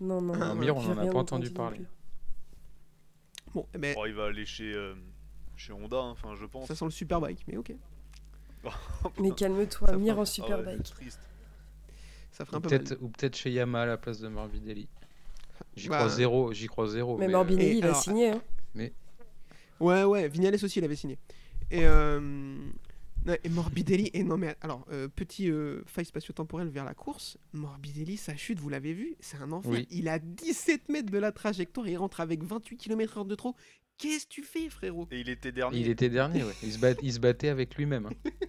Non, 0.00 0.20
non. 0.22 0.32
Ah, 0.40 0.48
non, 0.48 0.54
Mir, 0.56 0.76
on 0.76 0.80
j'ai 0.80 0.88
en 0.92 0.98
a 0.98 1.06
pas 1.06 1.18
entendu 1.18 1.50
parler. 1.50 1.80
Bon, 3.54 3.66
eh 3.74 3.78
ben, 3.78 3.94
bon, 3.94 4.06
il 4.06 4.14
va 4.14 4.24
aller 4.26 4.46
chez, 4.46 4.72
euh, 4.72 4.94
chez 5.56 5.72
Honda, 5.74 5.98
hein, 5.98 6.10
enfin, 6.12 6.34
je 6.40 6.46
pense. 6.46 6.66
ça 6.66 6.74
sent 6.74 6.86
le 6.86 6.90
superbike, 6.90 7.44
mais 7.46 7.58
ok. 7.58 7.72
Mais 9.20 9.30
calme-toi, 9.32 9.96
Mir 9.96 10.18
en 10.18 10.22
Ah 10.22 10.26
superbike. 10.26 10.78
ouais, 10.78 10.82
triste. 10.82 11.20
Ça 12.32 12.44
ferait 12.44 12.56
Ou 12.56 12.58
un 12.58 12.60
peu 12.62 12.70
mal. 12.76 12.84
ou 13.00 13.08
peut-être 13.08 13.36
chez 13.36 13.50
Yamaha 13.50 13.84
à 13.84 13.86
la 13.86 13.96
place 13.96 14.18
de 14.20 14.28
Morbidelli. 14.28 14.88
J'y 15.76 15.88
Bah, 15.88 15.98
crois 15.98 16.08
zéro, 16.08 16.52
j'y 16.52 16.66
crois 16.66 16.88
zéro. 16.88 17.16
Mais 17.18 17.26
mais, 17.26 17.32
Morbidelli, 17.32 17.78
il 17.78 17.84
a 17.84 17.88
alors, 17.88 18.02
signé. 18.02 18.30
hein. 18.30 18.42
Ouais, 19.80 20.04
ouais, 20.04 20.28
Vignales 20.28 20.54
aussi, 20.54 20.78
il 20.78 20.84
avait 20.84 20.94
signé. 20.96 21.18
Et, 21.70 21.84
euh, 21.86 22.56
et 23.42 23.48
Morbidelli, 23.48 24.10
et 24.14 24.22
non, 24.22 24.36
mais 24.36 24.54
alors, 24.60 24.84
euh, 24.92 25.08
petit 25.08 25.50
euh, 25.50 25.82
faille 25.86 26.04
spatio-temporelle 26.04 26.68
vers 26.68 26.84
la 26.84 26.94
course, 26.94 27.36
Morbidelli, 27.52 28.16
sa 28.16 28.36
chute, 28.36 28.60
vous 28.60 28.68
l'avez 28.68 28.92
vu, 28.92 29.16
c'est 29.20 29.38
un 29.38 29.50
enfer. 29.50 29.70
Oui. 29.72 29.88
Il 29.90 30.08
a 30.08 30.18
17 30.20 30.88
mètres 30.88 31.10
de 31.10 31.18
la 31.18 31.32
trajectoire, 31.32 31.88
il 31.88 31.96
rentre 31.96 32.20
avec 32.20 32.44
28 32.44 32.76
km/h 32.76 33.26
de 33.26 33.34
trop. 33.34 33.56
Qu'est-ce 33.98 34.26
que 34.26 34.30
tu 34.30 34.42
fais, 34.42 34.68
frérot? 34.70 35.08
Et 35.10 35.20
il 35.20 35.28
était 35.28 35.52
dernier. 35.52 35.78
Il 35.80 35.88
était 35.88 36.08
dernier, 36.08 36.44
ouais. 36.44 36.54
Il 36.62 36.72
se, 36.72 36.78
bat- 36.78 36.94
il 37.02 37.12
se 37.12 37.18
battait 37.20 37.48
avec 37.48 37.74
lui-même. 37.76 38.06
hein. 38.06 38.10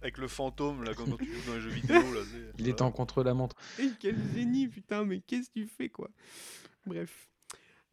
Avec 0.00 0.18
le 0.18 0.28
fantôme, 0.28 0.84
là, 0.84 0.94
quand 0.94 1.04
tu 1.16 1.26
joues 1.26 1.46
dans 1.46 1.54
les 1.54 1.60
jeux 1.60 1.70
vidéo, 1.70 1.96
là. 1.96 2.20
Il 2.32 2.40
voilà. 2.56 2.72
était 2.72 2.82
en 2.82 2.92
contre-la-montre. 2.92 3.56
Et 3.80 3.90
Quel 3.98 4.16
génie, 4.34 4.68
putain, 4.68 5.04
mais 5.04 5.20
qu'est-ce 5.20 5.48
que 5.50 5.60
tu 5.60 5.66
fais, 5.66 5.88
quoi? 5.88 6.10
Bref. 6.86 7.28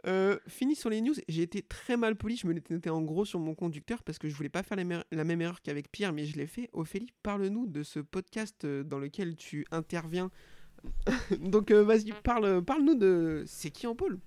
Euh, 0.06 0.38
fini 0.48 0.76
sur 0.76 0.92
les 0.92 1.02
news, 1.02 1.16
j'ai 1.28 1.42
été 1.42 1.64
très 1.64 1.98
mal 1.98 2.16
poli, 2.16 2.36
je 2.36 2.46
me 2.46 2.54
l'étais 2.54 2.76
noté 2.76 2.92
en 2.92 3.02
gros 3.02 3.26
sur 3.26 3.40
mon 3.40 3.56
conducteur 3.56 4.04
parce 4.04 4.20
que 4.20 4.30
je 4.30 4.36
voulais 4.36 4.50
pas 4.50 4.62
faire 4.62 4.78
la, 4.78 5.04
la 5.12 5.24
même 5.24 5.42
erreur 5.42 5.64
qu'avec 5.64 5.92
Pierre, 5.92 6.14
mais 6.14 6.26
je 6.26 6.38
l'ai 6.38 6.46
fait. 6.46 6.70
Ophélie, 6.74 7.12
parle-nous 7.24 7.66
de 7.66 7.82
ce 7.82 8.00
podcast 8.00 8.66
euh, 8.66 8.84
dans 8.84 9.00
lequel 9.00 9.36
tu 9.36 9.66
interviens. 9.72 10.30
Donc 11.40 11.72
euh, 11.72 11.84
vas-y, 11.84 12.12
parle, 12.24 12.64
parle-nous 12.64 12.96
de... 12.96 13.44
C'est 13.48 13.72
qui 13.72 13.88
en 13.88 13.96
pôle? 13.96 14.20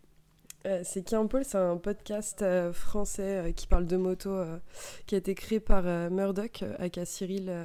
C'est 0.85 1.03
Qui 1.03 1.17
en 1.17 1.27
Paul, 1.27 1.45
c'est 1.45 1.59
un 1.59 1.77
podcast 1.77 2.43
euh, 2.43 2.73
français 2.73 3.49
euh, 3.49 3.53
qui 3.53 3.67
parle 3.67 3.87
de 3.87 3.97
moto, 3.97 4.31
euh, 4.31 4.59
qui 5.07 5.15
a 5.15 5.19
été 5.19 5.35
créé 5.35 5.61
par 5.61 5.85
euh, 5.87 6.11
Murdoch, 6.11 6.63
euh, 6.63 6.75
aka 6.79 7.05
Cyril 7.05 7.47
euh, 7.49 7.65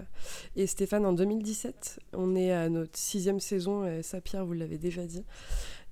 et 0.55 0.67
Stéphane 0.67 1.05
en 1.05 1.13
2017. 1.13 1.99
On 2.13 2.35
est 2.35 2.51
à 2.51 2.69
notre 2.69 2.97
sixième 2.97 3.39
saison, 3.39 3.85
et 3.85 4.03
ça 4.03 4.21
Pierre, 4.21 4.45
vous 4.45 4.53
l'avez 4.53 4.77
déjà 4.77 5.05
dit. 5.05 5.25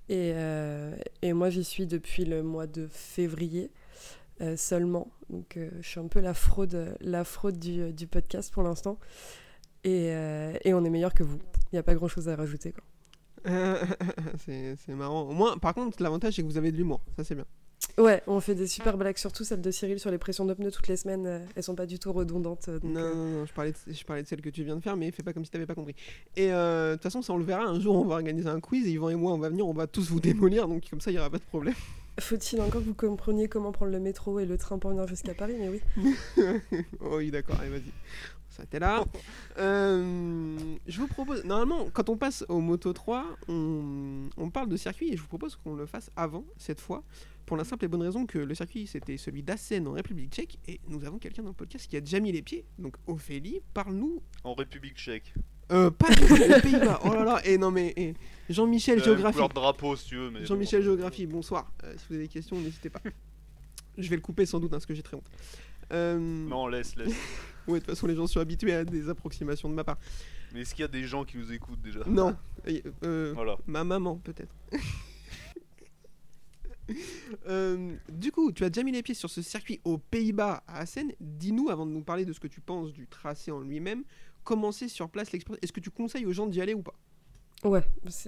Et, 0.10 0.34
euh, 0.36 0.96
et 1.22 1.34
moi 1.34 1.50
j'y 1.50 1.64
suis 1.64 1.86
depuis 1.86 2.26
le 2.26 2.44
mois 2.44 2.68
de 2.68 2.88
février 2.88 3.72
euh, 4.42 4.58
seulement. 4.58 5.12
Donc 5.30 5.58
euh, 5.58 5.70
je 5.82 5.88
suis 5.88 6.00
un 6.00 6.08
peu 6.08 6.20
la 6.20 6.34
fraude, 6.34 6.96
la 7.02 7.24
fraude 7.24 7.60
du, 7.60 7.94
du 7.94 8.08
podcast 8.08 8.54
pour 8.54 8.64
l'instant. 8.64 8.98
Et, 9.84 10.12
euh, 10.12 10.54
et 10.64 10.74
on 10.74 10.84
est 10.84 10.90
meilleur 10.90 11.14
que 11.14 11.24
vous. 11.24 11.40
Il 11.72 11.76
n'y 11.76 11.80
a 11.80 11.84
pas 11.84 11.96
grand 11.96 12.08
chose 12.08 12.30
à 12.30 12.36
rajouter. 12.36 12.72
Quoi. 12.72 12.84
c'est 14.46 14.78
marrant. 14.96 15.24
Au 15.24 15.34
moins, 15.34 15.58
par 15.58 15.74
contre, 15.74 16.02
l'avantage 16.02 16.36
c'est 16.36 16.42
que 16.42 16.48
vous 16.48 16.58
avez 16.58 16.72
de 16.72 16.78
l'humour. 16.78 17.02
Ça 17.18 17.24
c'est 17.24 17.36
bien. 17.36 17.46
Ouais, 17.98 18.22
on 18.28 18.40
fait 18.40 18.54
des 18.56 18.68
super 18.68 18.96
blagues, 18.96 19.18
surtout 19.18 19.44
celle 19.44 19.60
de 19.60 19.72
Cyril 19.72 20.00
sur 20.00 20.12
les 20.12 20.20
pressions 20.20 20.46
de 20.46 20.54
pneus 20.54 20.72
toutes 20.72 20.88
les 20.88 20.96
semaines. 20.96 21.26
euh, 21.26 21.40
elles 21.56 21.64
sont 21.64 21.76
pas 21.76 21.88
du 21.88 21.98
tout 22.00 22.14
redondantes. 22.14 22.70
euh, 22.70 22.80
donc, 22.80 22.92
Non, 22.92 23.00
euh, 23.02 23.14
non, 23.16 23.26
non, 23.40 23.46
je 23.46 23.54
parlais, 23.54 23.72
de, 23.72 23.78
je 23.92 24.04
parlais 24.06 24.22
de 24.24 24.28
celle 24.28 24.40
que 24.42 24.50
tu 24.50 24.64
viens 24.64 24.76
de 24.76 24.82
faire, 24.82 24.96
mais 24.96 25.10
fais 25.12 25.24
pas 25.24 25.34
comme 25.34 25.44
si 25.44 25.52
t'avais 25.52 25.66
pas 25.66 25.74
compris. 25.76 25.96
Et 26.38 26.54
euh, 26.54 26.92
de 26.92 26.96
toute 26.96 27.04
façon, 27.04 27.22
ça 27.22 27.34
on 27.34 27.38
le 27.38 27.44
verra. 27.44 27.66
Un 27.66 27.80
jour, 27.80 27.96
on 27.96 28.06
va 28.06 28.16
organiser 28.16 28.48
un 28.48 28.60
quiz 28.60 28.86
et 28.88 28.92
Yvan 28.92 29.10
et 29.10 29.16
moi, 29.16 29.34
on 29.34 29.40
va 29.40 29.50
venir, 29.50 29.68
on 29.68 29.74
va 29.74 29.88
tous 29.88 30.10
vous 30.10 30.20
démolir, 30.20 30.68
donc 30.68 30.88
comme 30.90 31.02
ça, 31.02 31.12
il 31.12 31.16
y 31.16 31.20
aura 31.20 31.30
pas 31.32 31.40
de 31.40 31.44
problème. 31.44 31.74
Faut-il 32.20 32.62
encore 32.62 32.82
que 32.82 32.86
vous 32.86 32.94
compreniez 32.94 33.48
comment 33.48 33.72
prendre 33.72 33.92
le 33.92 34.00
métro 34.00 34.40
et 34.40 34.46
le 34.46 34.58
train 34.58 34.78
pour 34.78 34.92
venir 34.92 35.08
jusqu'à 35.08 35.34
Paris? 35.34 35.56
Mais 35.58 35.70
oui. 35.70 35.82
oh 37.02 37.18
oui, 37.18 37.32
d'accord, 37.32 37.58
allez, 37.60 37.72
vas-y. 37.72 37.92
Ça, 38.52 38.66
t'es 38.66 38.80
là. 38.80 39.04
Euh, 39.58 40.56
je 40.88 41.00
vous 41.00 41.08
propose. 41.08 41.44
Normalement, 41.44 41.90
quand 41.92 42.08
on 42.10 42.16
passe 42.18 42.46
au 42.48 42.60
Moto 42.62 42.94
3, 42.94 43.26
on, 43.50 44.30
on 44.38 44.50
parle 44.50 44.70
de 44.70 44.78
circuit 44.78 45.12
et 45.12 45.18
je 45.18 45.22
vous 45.22 45.28
propose 45.28 45.56
qu'on 45.58 45.76
le 45.76 45.86
fasse 45.86 46.10
avant, 46.16 46.46
cette 46.58 46.80
fois, 46.80 47.04
pour 47.46 47.58
la 47.58 47.64
simple 47.66 47.84
et 47.86 47.88
bonne 47.90 48.02
raison 48.02 48.26
que 48.26 48.40
le 48.40 48.56
circuit, 48.56 48.88
c'était 48.88 49.18
celui 49.18 49.44
d'Assen 49.44 49.86
en 49.88 49.92
République 49.92 50.32
tchèque 50.32 50.58
et 50.68 50.80
nous 50.88 51.04
avons 51.04 51.18
quelqu'un 51.20 51.44
dans 51.44 51.50
le 51.50 51.54
podcast 51.56 51.86
qui 51.90 51.98
a 51.98 52.00
déjà 52.02 52.20
mis 52.22 52.32
les 52.32 52.42
pieds. 52.42 52.66
Donc, 52.80 52.96
Ophélie, 53.08 53.60
parle-nous. 53.74 54.22
En 54.46 54.54
République 54.54 54.96
tchèque. 54.96 55.34
Euh, 55.72 55.90
pas 55.92 56.10
du 56.10 56.16
tout, 56.26 56.36
les 56.36 56.62
Pays-Bas. 56.62 57.00
Oh 57.06 57.14
là 57.14 57.24
là, 57.24 57.42
et 57.46 57.58
non 57.58 57.72
mais. 57.72 57.94
et 57.96 58.14
Jean-Michel, 58.50 58.96
même 58.98 59.06
géographie. 59.06 59.34
couleur 59.36 59.50
de 59.50 59.54
drapeau 59.54 59.96
si 59.96 60.08
tu 60.08 60.16
veux. 60.18 60.30
mais 60.32 60.46
Jean-Michel 60.46 60.80
bon. 60.82 60.86
Géographie, 60.86 61.26
bonsoir. 61.26 61.72
Euh, 61.84 61.94
si 61.98 62.06
vous 62.10 62.16
avez 62.16 62.24
des 62.24 62.30
questions, 62.30 62.58
n'hésitez 62.60 62.90
pas. 62.90 63.00
Je 63.98 64.10
vais 64.10 64.16
le 64.18 64.22
couper 64.22 64.46
sans 64.46 64.60
doute, 64.60 64.70
hein, 64.72 64.76
parce 64.78 64.86
que 64.86 64.94
j'ai 64.94 65.04
très 65.04 65.16
honte. 65.18 65.30
Euh, 65.94 66.18
Non, 66.20 66.68
laisse, 66.68 66.96
laisse. 66.96 67.14
Ouais, 67.68 67.80
de 67.80 67.86
toute 67.86 67.90
façon, 67.96 68.08
les 68.08 68.16
gens 68.16 68.28
sont 68.28 68.40
habitués 68.40 68.74
à 68.74 68.84
des 68.84 69.10
approximations 69.10 69.70
de 69.70 69.74
ma 69.74 69.84
part. 69.84 69.98
Mais 70.54 70.62
est-ce 70.62 70.74
qu'il 70.76 70.82
y 70.82 70.86
a 70.86 70.90
des 70.90 71.04
gens 71.04 71.24
qui 71.24 71.38
nous 71.38 71.52
écoutent 71.54 71.82
déjà? 71.82 72.02
Non. 72.08 72.36
Euh, 73.04 73.32
Voilà. 73.34 73.58
ma 73.68 73.84
maman, 73.84 74.18
peut-être. 74.18 74.54
Euh, 77.48 77.96
du 78.12 78.32
coup, 78.34 78.52
tu 78.52 78.66
as 78.66 78.70
déjà 78.70 78.84
mis 78.84 78.92
les 78.92 79.02
pieds 79.02 79.16
sur 79.16 79.30
ce 79.30 79.42
circuit 79.42 79.80
aux 79.86 79.98
Pays-Bas 79.98 80.64
à 80.68 80.80
Assen. 80.80 81.14
Dis-nous, 81.22 81.70
avant 81.70 81.86
de 81.86 81.92
nous 81.92 82.02
parler 82.04 82.26
de 82.26 82.34
ce 82.34 82.40
que 82.42 82.48
tu 82.48 82.60
penses 82.60 82.92
du 82.92 83.08
tracé 83.08 83.50
en 83.52 83.62
lui-même, 83.62 84.04
comment 84.44 84.74
c'est 84.74 84.90
sur 84.90 85.10
place 85.10 85.32
l'expérience? 85.32 85.60
Est-ce 85.64 85.72
que 85.72 85.80
tu 85.80 85.90
conseilles 85.90 86.26
aux 86.26 86.34
gens 86.34 86.48
d'y 86.48 86.60
aller 86.62 86.74
ou 86.74 86.82
pas? 86.82 86.96
Ouais, 87.64 87.84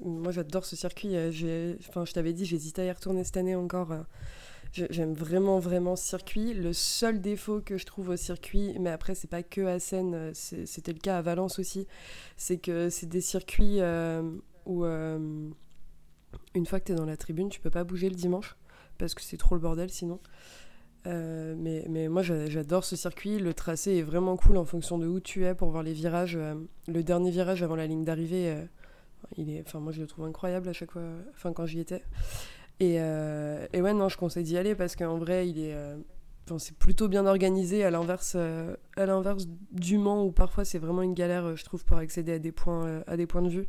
moi 0.06 0.32
j'adore 0.32 0.64
ce 0.64 0.76
circuit. 0.78 1.10
euh, 1.16 1.76
Enfin, 1.90 2.06
je 2.06 2.14
t'avais 2.14 2.32
dit, 2.32 2.46
j'hésitais 2.46 2.84
à 2.84 2.86
y 2.86 2.92
retourner 2.92 3.24
cette 3.26 3.36
année 3.38 3.56
encore. 3.56 3.92
J'ai- 4.74 4.88
J'aime 4.90 5.14
vraiment, 5.14 5.60
vraiment 5.60 5.96
ce 5.96 6.06
circuit. 6.08 6.54
Le 6.54 6.74
seul 6.74 7.22
défaut 7.22 7.62
que 7.62 7.78
je 7.78 7.86
trouve 7.86 8.10
au 8.10 8.16
circuit, 8.18 8.76
mais 8.80 8.90
après, 8.90 9.16
c'est 9.16 9.30
pas 9.30 9.44
que 9.44 9.62
à 9.62 9.80
Seine, 9.80 10.14
euh, 10.14 10.32
c'était 10.34 10.94
le 10.94 11.00
cas 11.00 11.18
à 11.18 11.22
Valence 11.22 11.60
aussi, 11.60 11.88
c'est 12.38 12.58
que 12.58 12.90
c'est 12.90 13.08
des 13.08 13.22
circuits 13.22 13.78
euh, 13.80 14.22
où, 14.66 14.84
euh, 14.84 15.50
une 16.56 16.66
fois 16.66 16.80
que 16.80 16.86
tu 16.86 16.92
es 16.92 16.96
dans 16.96 17.06
la 17.06 17.18
tribune, 17.18 17.50
tu 17.50 17.60
peux 17.60 17.70
pas 17.70 17.84
bouger 17.84 18.10
le 18.10 18.16
dimanche, 18.16 18.56
parce 18.98 19.14
que 19.14 19.22
c'est 19.22 19.38
trop 19.38 19.56
le 19.56 19.62
bordel 19.62 19.90
sinon. 19.90 20.20
Mais, 21.06 21.86
mais 21.90 22.08
moi 22.08 22.22
j'a- 22.22 22.46
j'adore 22.50 22.86
ce 22.86 22.96
circuit, 22.96 23.38
le 23.38 23.54
tracé 23.54 23.98
est 23.98 24.02
vraiment 24.04 24.38
cool 24.38 24.56
en 24.56 24.64
fonction 24.64 24.98
de 24.98 25.06
où 25.06 25.20
tu 25.20 25.44
es 25.46 25.54
pour 25.54 25.70
voir 25.70 25.84
les 25.84 25.92
virages. 25.94 26.40
le 26.88 27.04
dernier 27.04 27.30
virage 27.30 27.62
avant 27.62 27.76
la 27.76 27.88
ligne 27.88 28.06
d'arrivée, 28.06 28.56
il 29.38 29.50
est, 29.50 29.62
enfin 29.68 29.80
moi 29.82 29.92
je 29.92 30.00
le 30.02 30.08
trouve 30.08 30.24
incroyable 30.26 30.70
à 30.70 30.74
chaque 30.74 30.92
fois, 30.92 31.04
enfin 31.34 31.52
quand 31.52 31.66
j'y 31.66 31.82
étais. 31.82 32.04
Et, 32.80 32.96
euh, 33.00 33.68
et 33.74 33.82
ouais 33.82 33.94
non, 33.94 34.10
je 34.10 34.18
conseille 34.18 34.44
d'y 34.44 34.58
aller 34.58 34.76
parce 34.76 34.96
qu'en 34.96 35.18
vrai 35.18 35.48
il 35.48 35.60
est, 35.60 35.74
euh, 35.74 35.98
c'est 36.58 36.76
plutôt 36.78 37.08
bien 37.08 37.26
organisé 37.26 37.84
à 37.84 37.92
l'inverse, 37.92 38.34
euh, 38.36 38.76
à 38.98 39.06
l'inverse 39.06 39.48
du 39.72 39.98
Mans 39.98 40.26
où 40.26 40.32
parfois 40.32 40.66
c'est 40.66 40.80
vraiment 40.80 41.02
une 41.02 41.14
galère, 41.14 41.56
je 41.56 41.64
trouve, 41.64 41.86
pour 41.86 41.98
accéder 41.98 42.34
à 42.34 42.40
des 42.40 42.52
points, 42.52 43.04
à 43.08 43.16
des 43.16 43.28
points 43.28 43.42
de 43.42 43.50
vue. 43.50 43.68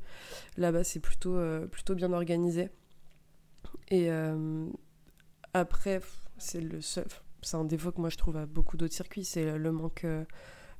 Là-bas 0.57 0.85
c'est 0.85 1.01
plutôt, 1.01 1.39
plutôt 1.71 1.95
bien 1.95 2.13
organisé. 2.13 2.71
Et 3.91 4.09
après 5.53 6.01
c'est 6.39 6.61
le 6.61 6.81
seul, 6.81 7.07
un 7.53 7.65
défaut 7.65 7.93
que 7.93 8.01
moi 8.01 8.11
je 8.11 8.17
trouve 8.17 8.37
à 8.39 8.47
beaucoup 8.47 8.77
d'autres 8.77 8.95
circuits, 8.95 9.25
c'est 9.25 9.57
le 9.57 9.71
manque, 9.71 10.07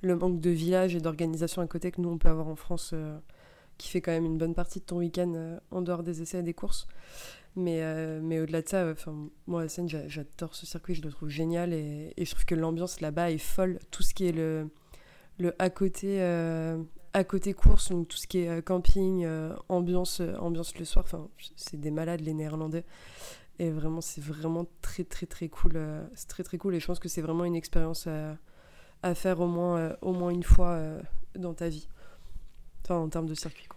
le 0.01 0.17
manque 0.17 0.41
de 0.41 0.51
village 0.51 0.97
et 0.97 1.01
d'organisation 1.01 1.63
à 1.63 1.67
côté 1.67 1.91
que 1.93 2.01
nous 2.01 2.09
on 2.09 2.19
peut 2.19 2.29
avoir 2.29 2.49
en 2.49 2.57
France. 2.57 2.95
qui 3.77 3.89
fait 3.89 4.01
quand 4.01 4.13
même 4.13 4.25
une 4.25 4.39
bonne 4.39 4.55
partie 4.55 4.79
de 4.79 4.85
ton 4.85 4.99
week-end 4.99 5.59
en 5.71 5.83
dehors 5.83 6.03
des 6.03 6.23
essais 6.23 6.39
et 6.39 6.43
des 6.43 6.55
courses. 6.55 6.87
Mais, 7.57 7.83
euh, 7.83 8.21
mais 8.23 8.41
au-delà 8.41 8.63
de 8.63 8.69
ça, 8.69 8.91
enfin 8.91 9.15
moi, 9.47 9.69
Seine, 9.69 9.89
j'a- 9.89 10.09
j'adore 10.09 10.55
ce 10.55 10.67
circuit, 10.67 10.95
je 10.95 11.03
le 11.03 11.11
trouve 11.11 11.29
génial 11.29 11.73
et, 11.73 12.13
je 12.19 12.31
trouve 12.31 12.45
que 12.45 12.55
l'ambiance 12.55 13.01
là-bas 13.01 13.31
est 13.31 13.39
folle. 13.39 13.79
Tout 13.91 14.03
ce 14.03 14.13
qui 14.13 14.27
est 14.27 14.33
le, 14.33 14.69
le 15.39 15.55
à 15.61 15.71
côté, 15.71 16.21
euh, 16.21 16.83
à 17.13 17.23
côté 17.23 17.55
course, 17.55 17.91
donc 17.91 18.09
tout 18.09 18.17
ce 18.17 18.27
qui 18.27 18.41
est 18.41 18.49
euh, 18.49 18.61
camping, 18.61 19.27
ambiance, 19.69 20.21
ambiance 20.41 20.77
le 20.79 20.85
soir, 20.85 21.05
c'est 21.57 21.81
des 21.81 21.91
malades 21.93 22.21
les 22.21 22.35
Néerlandais. 22.35 22.85
Et 23.61 23.71
vraiment, 23.71 24.01
c'est 24.01 24.21
vraiment 24.23 24.67
très 24.83 25.05
très 25.05 25.27
très 25.27 25.49
cool. 25.49 25.75
c'est 26.17 26.29
très 26.29 26.43
très 26.43 26.59
cool 26.59 26.75
et 26.75 26.81
je 26.81 26.87
pense 26.87 26.99
que 26.99 27.09
c'est 27.09 27.23
vraiment 27.23 27.45
une 27.45 27.55
expérience 27.55 28.09
à, 29.03 29.15
faire 29.15 29.41
au 29.41 29.47
moins, 29.47 29.97
au 30.03 30.13
moins 30.13 30.31
une 30.31 30.43
fois 30.43 30.81
dans 31.37 31.55
ta 31.55 31.69
vie. 31.69 31.89
En 32.89 33.09
termes 33.09 33.27
de 33.29 33.35
circuit. 33.35 33.69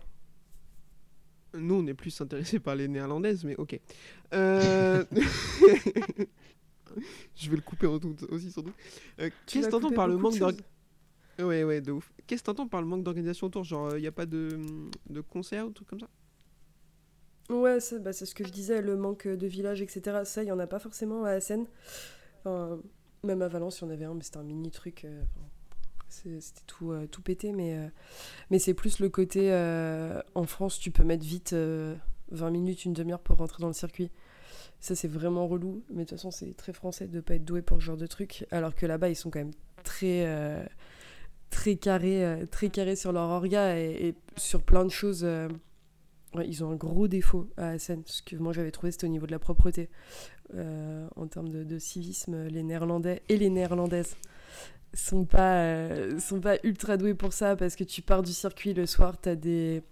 Nous, 1.59 1.75
on 1.75 1.85
est 1.87 1.93
plus 1.93 2.19
intéressés 2.21 2.59
par 2.59 2.75
les 2.75 2.87
néerlandaises, 2.87 3.43
mais 3.43 3.55
ok. 3.57 3.79
Euh, 4.33 5.03
Je 7.35 7.49
vais 7.49 7.55
le 7.55 7.61
couper 7.61 7.87
en 7.87 7.99
tout- 7.99 8.15
aussi, 8.29 8.51
sans 8.51 8.61
doute. 8.61 8.75
Euh, 9.19 9.29
Qu'est-ce 9.49 9.67
que 9.67 9.71
t'entends 9.71 9.91
par 9.91 10.07
le 10.07 10.17
manque 10.17 10.39
d'organisation 10.39 10.41
choses. 10.41 10.57
Ouais, 11.39 11.63
ouais, 11.63 11.81
de 11.81 11.91
ouf. 11.91 12.11
Qu'est-ce 12.27 12.41
que 12.41 12.45
t'entends 12.47 12.67
par 12.67 12.81
le 12.81 12.87
manque 12.87 13.03
d'organisation 13.03 13.47
autour 13.47 13.63
Genre, 13.63 13.95
il 13.97 14.01
n'y 14.01 14.07
a 14.07 14.11
pas 14.11 14.25
de, 14.25 14.59
de 15.09 15.21
concert 15.21 15.67
ou 15.67 15.71
trucs 15.71 15.87
comme 15.89 15.99
ça? 15.99 16.09
Ouais, 17.49 17.77
bah, 18.01 18.11
c'est 18.13 18.25
ce 18.25 18.35
que 18.35 18.43
je 18.43 18.51
disais, 18.51 18.81
le 18.81 18.97
manque 18.97 19.27
de 19.27 19.47
village, 19.47 19.81
etc. 19.81 20.25
Ça, 20.25 20.43
il 20.43 20.47
n'y 20.47 20.51
en 20.51 20.59
a 20.59 20.67
pas 20.67 20.79
forcément 20.79 21.23
à 21.23 21.31
Assen. 21.31 21.65
Enfin, 22.45 22.79
même 23.23 23.41
à 23.41 23.47
Valence, 23.47 23.79
il 23.79 23.85
y 23.85 23.87
en 23.87 23.91
avait 23.91 24.05
un, 24.05 24.13
mais 24.15 24.23
c'était 24.23 24.37
un 24.37 24.43
mini 24.43 24.69
truc. 24.71 25.05
euh, 25.05 25.23
enfin, 25.23 25.47
c'était 26.09 26.61
tout, 26.67 26.91
euh, 26.91 27.07
tout 27.07 27.21
pété, 27.21 27.51
mais, 27.51 27.75
euh, 27.75 27.87
mais 28.49 28.59
c'est 28.59 28.73
plus 28.73 28.99
le 28.99 29.09
côté. 29.09 29.51
euh, 29.51 30.21
en 30.35 30.45
France, 30.45 30.79
tu 30.79 30.91
peux 30.91 31.03
mettre 31.03 31.25
vite 31.25 31.53
euh, 31.53 31.95
20 32.31 32.49
minutes, 32.51 32.85
une 32.85 32.93
demi-heure 32.93 33.19
pour 33.19 33.37
rentrer 33.37 33.61
dans 33.61 33.67
le 33.67 33.73
circuit. 33.73 34.11
Ça, 34.79 34.95
c'est 34.95 35.07
vraiment 35.07 35.47
relou. 35.47 35.83
Mais 35.89 36.03
de 36.03 36.09
toute 36.09 36.17
façon, 36.17 36.31
c'est 36.31 36.55
très 36.55 36.73
français 36.73 37.07
de 37.07 37.19
pas 37.19 37.35
être 37.35 37.45
doué 37.45 37.61
pour 37.61 37.77
ce 37.77 37.83
genre 37.83 37.97
de 37.97 38.07
truc. 38.07 38.45
Alors 38.51 38.75
que 38.75 38.85
là-bas, 38.85 39.09
ils 39.09 39.15
sont 39.15 39.29
quand 39.29 39.39
même 39.39 39.53
très. 39.83 40.67
très 41.49 41.75
carrés, 41.77 42.45
très 42.51 42.69
carrés 42.69 42.95
sur 42.95 43.11
leur 43.11 43.29
orga 43.29 43.77
et, 43.79 44.13
sur 44.35 44.61
plein 44.61 44.85
de 44.85 44.89
choses. 44.89 45.27
ils 46.45 46.63
ont 46.63 46.71
un 46.71 46.75
gros 46.75 47.07
défaut 47.07 47.49
à 47.57 47.69
Assen. 47.69 48.03
Ce 48.05 48.21
que 48.21 48.35
moi 48.35 48.53
j'avais 48.53 48.71
trouvé, 48.71 48.91
c'était 48.91 49.07
au 49.07 49.09
niveau 49.09 49.25
de 49.25 49.31
la 49.31 49.39
propreté. 49.39 49.89
En 50.53 51.27
termes 51.27 51.49
de 51.49 51.79
civisme, 51.79 52.45
les 52.45 52.61
Néerlandais 52.61 53.23
et 53.29 53.37
les 53.37 53.49
Néerlandaises 53.49 54.15
sont 54.93 55.25
pas, 55.25 55.61
euh, 55.63 56.19
sont 56.19 56.39
pas 56.41 56.57
ultra 56.63 56.97
doués 56.97 57.13
pour 57.13 57.33
ça 57.33 57.55
parce 57.55 57.75
que 57.75 57.83
tu 57.83 58.01
pars 58.01 58.23
du 58.23 58.33
circuit 58.33 58.73
le 58.73 58.85
soir, 58.85 59.17
t'as 59.19 59.35
des. 59.35 59.83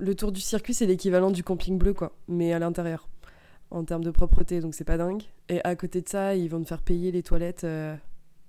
Le 0.00 0.14
tour 0.14 0.32
du 0.32 0.40
circuit, 0.40 0.74
c'est 0.74 0.86
l'équivalent 0.86 1.30
du 1.30 1.44
camping 1.44 1.78
bleu, 1.78 1.94
quoi, 1.94 2.12
mais 2.28 2.52
à 2.52 2.58
l'intérieur, 2.58 3.08
en 3.70 3.84
termes 3.84 4.02
de 4.04 4.10
propreté, 4.10 4.60
donc 4.60 4.74
c'est 4.74 4.84
pas 4.84 4.96
dingue. 4.96 5.22
Et 5.48 5.60
à 5.64 5.76
côté 5.76 6.00
de 6.02 6.08
ça, 6.08 6.34
ils 6.34 6.48
vont 6.48 6.60
te 6.62 6.68
faire 6.68 6.82
payer 6.82 7.12
les 7.12 7.22
toilettes 7.22 7.64
euh, 7.64 7.96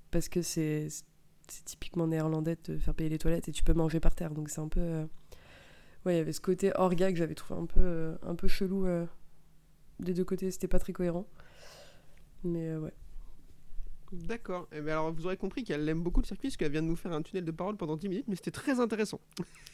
parce 0.10 0.30
que 0.30 0.42
c'est 0.42 0.88
typiquement 1.66 2.08
néerlandais 2.08 2.58
de 2.66 2.78
faire 2.78 2.94
payer 2.96 3.10
les 3.10 3.18
toilettes 3.20 3.50
et 3.50 3.52
tu 3.52 3.64
peux 3.64 3.74
manger 3.74 4.00
par 4.00 4.16
terre, 4.16 4.32
donc 4.32 4.50
c'est 4.50 4.62
un 4.62 4.68
peu. 4.68 4.80
euh, 4.80 5.06
Ouais, 6.06 6.16
il 6.16 6.18
y 6.18 6.22
avait 6.22 6.34
ce 6.34 6.42
côté 6.42 6.72
orga 6.76 7.12
que 7.12 7.18
j'avais 7.18 7.36
trouvé 7.36 7.62
un 7.62 7.66
peu, 7.68 8.18
un 8.24 8.34
peu 8.36 8.48
chelou 8.48 8.88
des 10.00 10.14
deux 10.16 10.24
côtés, 10.26 10.50
c'était 10.50 10.68
pas 10.68 10.80
très 10.80 10.94
cohérent. 10.94 11.28
Mais 12.44 12.76
ouais. 12.76 12.94
D'accord. 14.12 14.68
Et 14.72 14.82
bien 14.82 14.94
alors, 14.94 15.14
vous 15.14 15.26
aurez 15.26 15.38
compris 15.38 15.64
qu'elle 15.64 15.88
aime 15.88 16.02
beaucoup 16.02 16.22
le 16.22 16.26
circuit 16.26 16.50
parce 16.50 16.58
qu'elle 16.58 16.72
vient 16.72 16.82
de 16.82 16.88
nous 16.88 16.96
faire 16.96 17.14
un 17.14 17.22
tunnel 17.22 17.46
de 17.46 17.52
parole 17.52 17.78
pendant 17.78 17.96
10 17.96 18.10
minutes, 18.10 18.26
mais 18.28 18.36
c'était 18.36 18.52
très 18.52 18.80
intéressant. 18.80 19.22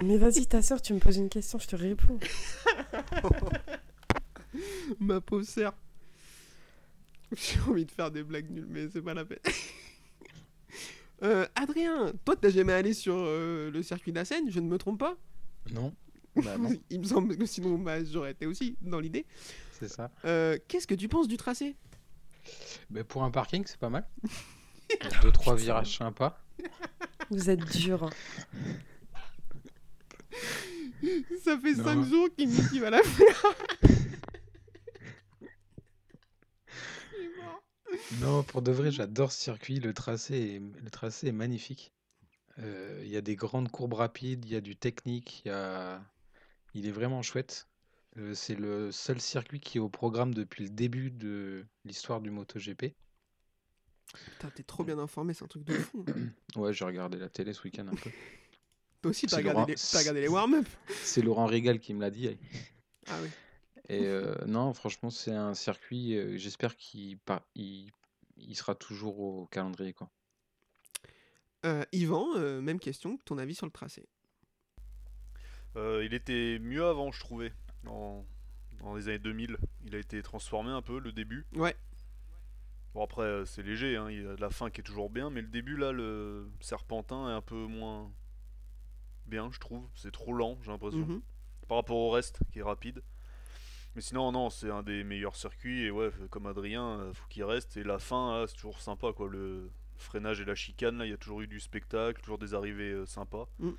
Mais 0.04 0.18
vas-y, 0.18 0.46
ta 0.46 0.62
soeur, 0.62 0.82
tu 0.82 0.94
me 0.94 1.00
poses 1.00 1.18
une 1.18 1.30
question, 1.30 1.58
je 1.60 1.68
te 1.68 1.76
réponds. 1.76 2.20
Ma 5.00 5.22
pauvre 5.22 5.44
sœur. 5.44 5.74
J'ai 7.36 7.60
envie 7.68 7.86
de 7.86 7.92
faire 7.92 8.12
des 8.12 8.24
blagues 8.24 8.50
nulles, 8.50 8.68
mais 8.70 8.88
c'est 8.90 9.02
pas 9.02 9.14
la 9.14 9.26
peine. 9.26 9.40
Euh, 11.24 11.48
Adrien, 11.56 12.14
toi, 12.26 12.36
t'as 12.36 12.52
jamais 12.52 12.74
allé 12.74 12.94
sur 12.94 13.16
euh, 13.18 13.72
le 13.72 13.82
circuit 13.82 14.12
d'Assen, 14.12 14.52
je 14.52 14.60
ne 14.60 14.68
me 14.68 14.78
trompe 14.78 15.00
pas? 15.00 15.18
Non 15.74 15.92
Bah 16.36 16.60
non. 16.60 16.70
Il 16.92 17.00
me 17.00 17.06
semble 17.06 17.36
que 17.36 17.48
sinon 17.48 17.80
bah, 17.80 18.04
j'aurais 18.04 18.34
été 18.34 18.46
aussi 18.46 18.78
dans 18.82 19.00
l'idée. 19.00 19.26
c'est 19.72 19.88
ça. 19.88 20.12
Euh, 20.26 20.60
Qu'est-ce 20.68 20.86
que 20.86 20.94
tu 20.94 21.08
penses 21.08 21.28
du 21.28 21.36
tracé? 21.36 21.76
Mais 22.90 23.04
pour 23.04 23.24
un 23.24 23.32
parking, 23.32 23.64
c'est 23.66 23.80
pas 23.80 23.90
mal. 23.90 24.08
Deux, 25.22 25.32
trois 25.32 25.56
virages 25.56 25.98
sympas. 25.98 26.40
Vous 27.30 27.50
êtes 27.50 27.66
dur. 27.78 28.10
Ça 31.44 31.58
fait 31.60 31.74
Non. 31.74 31.84
5 31.84 32.04
jours 32.06 32.28
qu'il 32.36 32.50
dit 32.50 32.70
qu'il 32.70 32.82
va 32.82 32.90
la 32.90 33.04
faire. 33.04 33.46
Il 37.18 37.24
est 37.24 37.38
mort. 37.44 37.64
Non, 38.22 38.44
pour 38.44 38.62
de 38.62 38.72
vrai, 38.72 38.92
j'adore 38.92 39.32
ce 39.32 39.42
circuit. 39.42 39.80
Le 39.80 39.94
tracé 39.94 40.36
est, 40.56 40.82
le 40.82 40.90
tracé 40.90 41.28
est 41.28 41.32
magnifique. 41.34 41.94
Euh, 42.60 43.02
Il 43.04 43.10
y 43.10 43.18
a 43.18 43.22
des 43.22 43.36
grandes 43.36 43.70
courbes 43.70 43.94
rapides, 43.94 44.46
il 44.46 44.52
y 44.52 44.56
a 44.56 44.62
du 44.62 44.76
technique, 44.76 45.44
il 45.46 45.50
y 45.50 45.52
a... 45.52 46.02
il 46.74 46.88
est 46.88 46.92
vraiment 46.92 47.22
chouette. 47.22 47.68
Euh, 48.18 48.34
c'est 48.34 48.56
le 48.56 48.92
seul 48.92 49.22
circuit 49.22 49.60
qui 49.60 49.78
est 49.78 49.82
au 49.82 49.90
programme 49.90 50.34
depuis 50.34 50.64
le 50.64 50.70
début 50.70 51.12
de 51.12 51.66
l'histoire 51.86 52.20
du 52.22 52.32
MotoGP. 52.32 52.96
Putain, 54.34 54.50
t'es 54.56 54.64
trop 54.64 54.84
bien 54.84 54.98
informé, 54.98 55.34
c'est 55.34 55.44
un 55.44 55.48
truc 55.48 55.64
de 55.66 55.74
fou. 55.78 56.04
Ouais, 56.56 56.74
j'ai 56.74 56.86
regardé 56.86 57.18
la 57.18 57.30
télé 57.30 57.54
ce 57.54 57.64
week-end 57.64 57.88
un 57.88 57.96
peu. 57.96 58.10
Toi 59.02 59.12
aussi, 59.12 59.28
t'as 59.28 59.32
C'est 59.32 59.36
regardé, 59.38 59.60
Laurent- 59.60 59.68
les... 59.68 59.76
t'as 59.76 60.00
regardé 60.00 60.22
les 60.22 60.28
warm-up. 60.28 60.66
C'est 61.04 61.22
Laurent 61.22 61.46
Régal 61.46 61.80
qui 61.80 61.94
me 61.94 62.02
l'a 62.02 62.10
dit. 62.10 62.36
Ah 63.08 63.20
oui. 63.22 63.30
Et 63.90 64.06
euh, 64.08 64.36
non, 64.48 64.74
franchement, 64.74 65.10
c'est 65.10 65.32
un 65.32 65.54
circuit. 65.54 66.18
euh, 66.18 66.38
J'espère 66.38 66.76
qu'il 66.76 67.18
par- 67.20 67.46
il, 67.56 67.90
il 68.36 68.56
sera 68.56 68.76
toujours 68.76 69.20
au 69.20 69.46
calendrier. 69.46 69.94
Quoi. 69.94 70.10
Euh, 71.66 71.86
Yvan, 71.94 72.36
euh, 72.36 72.60
même 72.60 72.80
question, 72.80 73.18
ton 73.24 73.38
avis 73.38 73.56
sur 73.56 73.66
le 73.66 73.72
tracé? 73.72 74.06
Euh, 75.78 76.04
il 76.04 76.14
était 76.14 76.60
mieux 76.60 76.84
avant, 76.86 77.12
je 77.14 77.20
trouvais. 77.22 77.54
Dans, 77.88 78.26
dans 78.80 78.96
les 78.96 79.08
années 79.08 79.20
2000, 79.20 79.58
il 79.86 79.96
a 79.96 79.98
été 79.98 80.22
transformé 80.22 80.72
un 80.72 80.82
peu, 80.82 81.00
le 81.00 81.12
début. 81.12 81.46
Ouais. 81.56 81.76
Bon, 82.94 83.04
après, 83.04 83.24
euh, 83.24 83.46
c'est 83.46 83.64
léger, 83.64 83.96
hein, 83.96 84.10
il 84.10 84.24
y 84.24 84.26
a 84.26 84.36
la 84.38 84.50
fin 84.50 84.70
qui 84.70 84.82
est 84.82 84.84
toujours 84.84 85.10
bien, 85.10 85.30
mais 85.30 85.42
le 85.42 85.48
début, 85.48 85.78
là, 85.78 85.92
le 85.92 86.50
serpentin 86.62 87.30
est 87.30 87.34
un 87.34 87.42
peu 87.42 87.68
moins 87.68 88.12
bien, 89.26 89.50
je 89.52 89.60
trouve. 89.60 89.88
C'est 89.94 90.12
trop 90.12 90.34
lent, 90.34 90.58
j'ai 90.64 90.72
l'impression. 90.72 91.06
Mhm. 91.06 91.22
Par 91.68 91.78
rapport 91.78 91.98
au 91.98 92.10
reste, 92.10 92.40
qui 92.52 92.60
est 92.60 92.64
rapide. 92.64 93.04
Mais 93.96 94.02
sinon, 94.02 94.32
non, 94.32 94.50
c'est 94.50 94.70
un 94.70 94.84
des 94.84 95.04
meilleurs 95.04 95.36
circuits, 95.36 95.84
et 95.84 95.92
ouais, 95.92 96.12
comme 96.30 96.46
Adrien, 96.46 97.00
euh, 97.00 97.14
faut 97.14 97.28
qu'il 97.28 97.44
reste. 97.44 97.78
Et 97.78 97.84
la 97.84 98.00
fin, 98.00 98.46
c'est 98.48 98.56
toujours 98.56 98.80
sympa, 98.80 99.12
quoi. 99.12 99.28
Le 99.28 99.72
freinage 99.98 100.40
et 100.40 100.46
la 100.46 100.56
chicane, 100.56 100.98
là, 100.98 101.06
il 101.06 101.10
y 101.10 101.14
a 101.14 101.18
toujours 101.18 101.42
eu 101.42 101.48
du 101.48 101.60
spectacle, 101.60 102.22
toujours 102.22 102.38
des 102.38 102.54
arrivées 102.54 102.92
euh, 102.92 103.06
sympas. 103.06 103.48
Mm. 103.60 103.72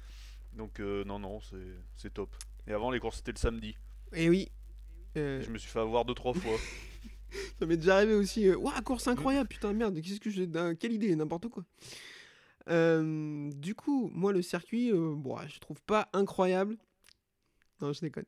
Donc, 0.55 0.81
euh, 0.81 1.05
non, 1.05 1.19
non, 1.19 1.41
c'est 1.41 1.77
c'est 1.95 2.13
top. 2.13 2.35
Et 2.67 2.73
avant, 2.73 2.91
les 2.91 3.01
courses, 3.01 3.19
c'était 3.19 3.33
le 3.33 3.39
samedi. 3.39 3.77
Et 4.15 4.29
oui. 4.29 4.49
Euh, 5.17 5.43
Je 5.43 5.51
me 5.51 5.59
suis 5.59 5.71
fait 5.71 5.81
avoir 5.81 6.05
deux, 6.05 6.15
trois 6.15 6.35
fois. 6.35 6.57
Ça 7.59 7.67
m'est 7.67 7.77
déjà 7.77 7.97
arrivé 7.97 8.15
aussi. 8.15 8.51
Ouah, 8.51 8.81
course 8.83 9.09
incroyable, 9.09 9.49
putain, 9.49 9.73
merde, 9.73 10.01
qu'est-ce 10.01 10.21
que 10.21 10.31
j'ai. 10.31 10.49
Quelle 10.79 10.93
idée, 10.93 11.15
n'importe 11.15 11.49
quoi. 11.49 11.65
Euh, 12.71 13.51
du 13.55 13.75
coup, 13.75 14.11
moi, 14.15 14.33
le 14.33 14.43
circuit, 14.43 14.91
euh, 14.93 15.15
bon, 15.15 15.37
je 15.47 15.59
trouve 15.59 15.81
pas 15.83 16.09
incroyable. 16.13 16.77
Non, 17.81 17.93
je 17.93 18.01
déconne. 18.01 18.25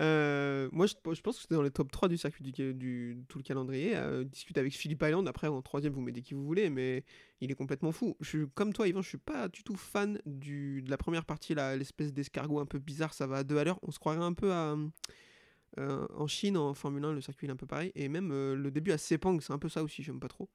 Euh, 0.00 0.68
moi, 0.72 0.86
je, 0.86 0.94
je 1.12 1.20
pense 1.20 1.36
que 1.36 1.42
c'est 1.42 1.54
dans 1.54 1.62
les 1.62 1.70
top 1.70 1.90
3 1.92 2.08
du 2.08 2.16
circuit 2.16 2.42
du, 2.42 2.74
du- 2.74 3.24
tout 3.28 3.38
le 3.38 3.42
calendrier. 3.44 3.94
Euh, 3.96 4.24
discute 4.24 4.56
avec 4.58 4.72
Philippe 4.74 5.02
Island. 5.06 5.28
Après, 5.28 5.48
en 5.48 5.60
troisième, 5.62 5.92
vous 5.92 6.00
mettez 6.00 6.22
qui 6.22 6.34
vous 6.34 6.44
voulez, 6.44 6.70
mais 6.70 7.04
il 7.40 7.50
est 7.50 7.54
complètement 7.54 7.92
fou. 7.92 8.16
Je 8.20 8.28
suis 8.28 8.48
comme 8.54 8.72
toi, 8.72 8.88
Yvan, 8.88 9.02
je 9.02 9.08
suis 9.08 9.18
pas 9.18 9.48
du 9.48 9.62
tout 9.62 9.76
fan 9.76 10.18
de 10.24 10.88
la 10.88 10.96
première 10.96 11.24
partie, 11.24 11.54
l'espèce 11.54 12.12
d'escargot 12.12 12.58
un 12.60 12.66
peu 12.66 12.78
bizarre. 12.78 13.12
Ça 13.14 13.26
va 13.26 13.38
à 13.38 13.44
deux 13.44 13.58
à 13.58 13.64
l'heure. 13.64 13.78
On 13.82 13.90
se 13.90 13.98
croirait 13.98 14.18
un 14.18 14.32
peu 14.32 14.50
euh, 14.50 16.06
en 16.14 16.26
Chine, 16.26 16.56
en 16.56 16.74
Formule 16.74 17.04
1, 17.04 17.12
le 17.12 17.20
circuit 17.20 17.46
est 17.46 17.50
un 17.50 17.56
peu 17.56 17.66
pareil. 17.66 17.92
Et 17.94 18.08
même 18.08 18.30
le 18.30 18.70
début 18.70 18.92
à 18.92 18.98
Sepang, 18.98 19.40
c'est 19.40 19.52
un 19.52 19.58
peu 19.58 19.68
ça 19.68 19.82
aussi, 19.82 20.02
j'aime 20.02 20.20
pas 20.20 20.28
trop. 20.28 20.48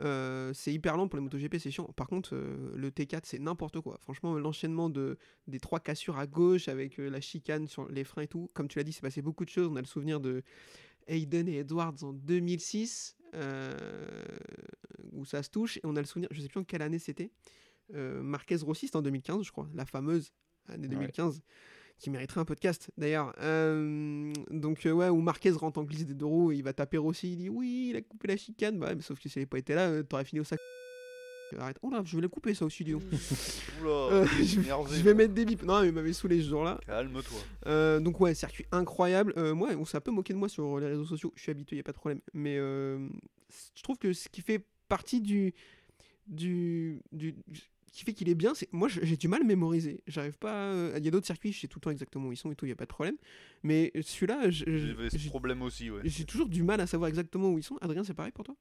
Euh, 0.00 0.52
c'est 0.54 0.72
hyper 0.72 0.96
lent 0.96 1.08
pour 1.08 1.18
les 1.18 1.22
MotoGP, 1.22 1.56
c'est 1.58 1.70
chiant. 1.70 1.84
Par 1.96 2.08
contre, 2.08 2.34
euh, 2.34 2.72
le 2.76 2.90
T4, 2.90 3.20
c'est 3.24 3.38
n'importe 3.38 3.80
quoi. 3.80 3.98
Franchement, 4.00 4.36
l'enchaînement 4.38 4.90
de, 4.90 5.18
des 5.46 5.60
trois 5.60 5.80
cassures 5.80 6.18
à 6.18 6.26
gauche 6.26 6.68
avec 6.68 6.98
euh, 6.98 7.08
la 7.08 7.20
chicane 7.20 7.68
sur 7.68 7.88
les 7.90 8.04
freins 8.04 8.22
et 8.22 8.26
tout, 8.26 8.50
comme 8.54 8.68
tu 8.68 8.78
l'as 8.78 8.84
dit, 8.84 8.92
c'est 8.92 9.02
passé 9.02 9.22
beaucoup 9.22 9.44
de 9.44 9.50
choses. 9.50 9.68
On 9.70 9.76
a 9.76 9.80
le 9.80 9.86
souvenir 9.86 10.20
de 10.20 10.42
Hayden 11.06 11.48
et 11.48 11.58
Edwards 11.58 12.02
en 12.02 12.12
2006, 12.12 13.16
euh, 13.34 13.74
où 15.12 15.24
ça 15.24 15.42
se 15.42 15.50
touche. 15.50 15.76
Et 15.78 15.82
on 15.84 15.96
a 15.96 16.00
le 16.00 16.06
souvenir, 16.06 16.28
je 16.32 16.40
sais 16.40 16.48
plus 16.48 16.60
en 16.60 16.64
quelle 16.64 16.82
année 16.82 16.98
c'était, 16.98 17.30
Marquez 17.92 18.56
Rossi, 18.56 18.90
en 18.94 19.02
2015, 19.02 19.44
je 19.44 19.52
crois, 19.52 19.68
la 19.74 19.84
fameuse 19.84 20.32
année 20.68 20.88
Ouais. 20.96 21.42
2015 21.94 22.04
qui 22.04 22.10
mériterait 22.10 22.40
un 22.40 22.44
podcast 22.44 22.90
d'ailleurs. 22.98 23.34
Euh, 23.40 24.32
donc 24.50 24.86
euh, 24.86 24.92
ouais, 24.92 25.08
où 25.08 25.20
Marquez 25.20 25.50
rentre 25.50 25.78
en 25.78 25.84
glisse 25.84 26.06
des 26.06 26.14
deux 26.14 26.26
roues 26.26 26.52
et 26.52 26.56
il 26.56 26.62
va 26.62 26.72
taper 26.72 26.98
Rossi, 26.98 27.32
il 27.32 27.36
dit 27.36 27.48
oui, 27.48 27.88
il 27.90 27.96
a 27.96 28.02
coupé 28.02 28.28
la 28.28 28.36
chicane, 28.36 28.78
bah 28.78 28.88
ouais, 28.88 28.94
mais 28.94 29.02
sauf 29.02 29.18
que 29.18 29.28
s'il 29.28 29.40
n'avait 29.40 29.46
pas 29.46 29.58
été 29.58 29.74
là, 29.74 29.88
euh, 29.88 30.02
t'aurais 30.02 30.24
fini 30.24 30.40
au 30.40 30.44
sac. 30.44 30.58
Arrête. 31.56 31.78
Oh 31.82 31.90
là, 31.90 32.02
je 32.04 32.16
vais 32.16 32.22
la 32.22 32.28
couper 32.28 32.52
ça 32.52 32.64
au 32.64 32.70
studio. 32.70 33.00
Oula, 33.80 34.24
je, 34.42 34.58
énervé, 34.58 34.96
je 34.96 35.02
vais 35.04 35.14
mettre 35.14 35.34
des 35.34 35.44
bips. 35.44 35.62
Non, 35.62 35.82
mais 35.82 35.88
il 35.88 35.92
m'avait 35.92 36.12
saoulé 36.12 36.40
ce 36.42 36.48
jour-là. 36.48 36.80
Calme-toi. 36.84 38.00
Donc 38.00 38.18
ouais, 38.20 38.34
circuit 38.34 38.66
incroyable. 38.72 39.34
Moi, 39.52 39.68
on 39.78 39.84
s'est 39.84 39.96
un 39.96 40.00
peu 40.00 40.10
moqué 40.10 40.32
de 40.32 40.38
moi 40.38 40.48
sur 40.48 40.80
les 40.80 40.88
réseaux 40.88 41.04
sociaux. 41.04 41.32
Je 41.36 41.42
suis 41.42 41.52
habitué, 41.52 41.76
y 41.76 41.80
a 41.80 41.84
pas 41.84 41.92
de 41.92 41.96
problème. 41.96 42.20
Mais 42.32 42.58
euh, 42.58 42.98
je 43.76 43.82
trouve 43.84 43.98
que 43.98 44.12
ce 44.12 44.28
qui 44.28 44.40
fait 44.40 44.66
partie 44.88 45.20
du 45.20 45.54
du, 46.26 47.02
du 47.12 47.34
qui 47.94 48.04
fait 48.04 48.12
qu'il 48.12 48.28
est 48.28 48.34
bien, 48.34 48.54
c'est 48.54 48.70
moi 48.72 48.88
j'ai 48.88 49.16
du 49.16 49.28
mal 49.28 49.42
à 49.42 49.44
mémoriser. 49.44 50.02
J'arrive 50.06 50.38
pas. 50.38 50.72
euh, 50.72 50.94
Il 50.98 51.04
y 51.04 51.08
a 51.08 51.10
d'autres 51.10 51.26
circuits, 51.26 51.52
je 51.52 51.60
sais 51.60 51.68
tout 51.68 51.78
le 51.78 51.82
temps 51.84 51.90
exactement 51.90 52.28
où 52.28 52.32
ils 52.32 52.36
sont 52.36 52.50
et 52.52 52.56
tout, 52.56 52.66
y 52.66 52.72
a 52.72 52.76
pas 52.76 52.84
de 52.84 52.90
problème. 52.90 53.16
Mais 53.62 53.92
celui-là, 54.02 54.50
J'avais 54.50 55.10
ce 55.10 55.18
j'ai 55.18 55.30
problème 55.30 55.62
aussi, 55.62 55.90
ouais. 55.90 56.02
j'ai 56.04 56.24
toujours 56.24 56.48
du 56.48 56.62
mal 56.62 56.80
à 56.80 56.86
savoir 56.86 57.08
exactement 57.08 57.50
où 57.50 57.58
ils 57.58 57.64
sont. 57.64 57.76
Adrien, 57.80 58.04
c'est 58.04 58.14
pareil 58.14 58.32
pour 58.32 58.44
toi? 58.44 58.54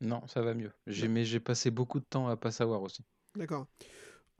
Non, 0.00 0.26
ça 0.28 0.42
va 0.42 0.54
mieux. 0.54 0.72
J'ai, 0.86 1.08
mais 1.08 1.24
j'ai 1.24 1.40
passé 1.40 1.70
beaucoup 1.70 2.00
de 2.00 2.04
temps 2.04 2.28
à 2.28 2.36
pas 2.36 2.52
savoir 2.52 2.82
aussi. 2.82 3.02
D'accord. 3.36 3.66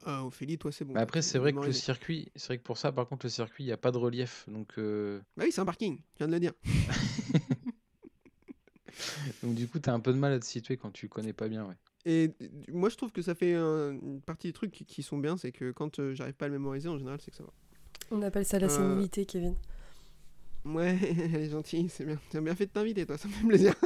Euh, 0.07 0.19
Ophélie, 0.21 0.57
toi 0.57 0.71
c'est 0.71 0.85
bon. 0.85 0.93
Mais 0.93 1.01
après, 1.01 1.21
c'est 1.21 1.39
vrai 1.39 1.53
que 1.53 1.65
le 1.65 1.73
circuit, 1.73 2.31
c'est 2.35 2.47
vrai 2.47 2.57
que 2.57 2.63
pour 2.63 2.77
ça, 2.77 2.91
par 2.91 3.07
contre, 3.07 3.25
le 3.25 3.29
circuit, 3.29 3.63
il 3.63 3.67
n'y 3.67 3.73
a 3.73 3.77
pas 3.77 3.91
de 3.91 3.97
relief. 3.97 4.45
Donc, 4.47 4.77
euh, 4.77 5.19
Bah 5.35 5.43
oui, 5.45 5.51
c'est 5.51 5.61
un 5.61 5.65
parking. 5.65 5.99
Je 6.13 6.17
viens 6.19 6.27
de 6.27 6.33
le 6.33 6.39
dire. 6.39 6.53
donc 9.43 9.55
du 9.55 9.67
coup, 9.67 9.79
tu 9.79 9.89
as 9.89 9.93
un 9.93 9.99
peu 9.99 10.13
de 10.13 10.17
mal 10.17 10.33
à 10.33 10.39
te 10.39 10.45
situer 10.45 10.77
quand 10.77 10.91
tu 10.91 11.09
connais 11.09 11.33
pas 11.33 11.47
bien. 11.47 11.65
Ouais. 11.65 11.75
Et 12.05 12.31
moi, 12.71 12.89
je 12.89 12.95
trouve 12.95 13.11
que 13.11 13.21
ça 13.21 13.35
fait 13.35 13.53
un- 13.53 13.91
une 13.91 14.21
partie 14.21 14.47
des 14.47 14.53
trucs 14.53 14.71
qui, 14.71 14.85
qui 14.85 15.03
sont 15.03 15.17
bien, 15.17 15.35
c'est 15.37 15.51
que 15.51 15.71
quand 15.71 15.99
euh, 15.99 16.13
j'arrive 16.13 16.33
pas 16.35 16.45
à 16.45 16.47
le 16.47 16.53
mémoriser, 16.53 16.87
en 16.89 16.97
général, 16.97 17.19
c'est 17.21 17.31
que 17.31 17.37
ça 17.37 17.43
va. 17.43 17.49
On 18.11 18.21
appelle 18.21 18.45
ça 18.45 18.57
la 18.59 18.67
Euh, 18.67 18.69
sénilité, 18.69 19.25
Kevin. 19.25 19.55
Ouais, 20.65 20.97
elle 21.33 21.35
est 21.35 21.49
gentille, 21.49 21.89
c'est 21.89 22.05
bien. 22.05 22.19
T'as 22.29 22.41
bien 22.41 22.55
fait 22.55 22.65
de 22.67 22.71
t'inviter, 22.71 23.05
toi, 23.05 23.17
ça 23.17 23.27
me 23.27 23.33
fait 23.33 23.47
plaisir. 23.47 23.73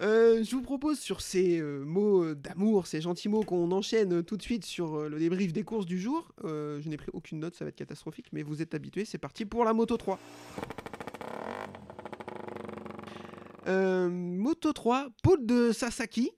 Euh, 0.00 0.42
je 0.42 0.50
vous 0.56 0.62
propose 0.62 0.98
sur 0.98 1.20
ces 1.20 1.60
euh, 1.60 1.84
mots 1.84 2.34
d'amour, 2.34 2.86
ces 2.86 3.02
gentils 3.02 3.28
mots 3.28 3.42
qu'on 3.42 3.70
enchaîne 3.70 4.22
tout 4.24 4.38
de 4.38 4.42
suite 4.42 4.64
sur 4.64 5.10
le 5.10 5.18
débrief 5.18 5.52
des 5.52 5.62
courses 5.62 5.84
du 5.84 6.00
jour. 6.00 6.32
Je 6.42 6.88
n'ai 6.88 6.96
pris 6.96 7.10
aucune 7.12 7.38
note, 7.40 7.54
ça 7.54 7.66
va 7.66 7.68
être 7.68 7.76
catastrophique, 7.76 8.28
mais 8.32 8.42
vous 8.42 8.62
êtes 8.62 8.74
habitués, 8.74 9.04
c'est 9.04 9.18
parti 9.18 9.44
pour 9.44 9.62
la 9.62 9.74
Moto 9.74 9.98
3. 9.98 10.18
Euh, 13.66 14.08
Moto 14.10 14.72
3, 14.72 15.08
pôle 15.22 15.44
de 15.46 15.72
Sasaki. 15.72 16.30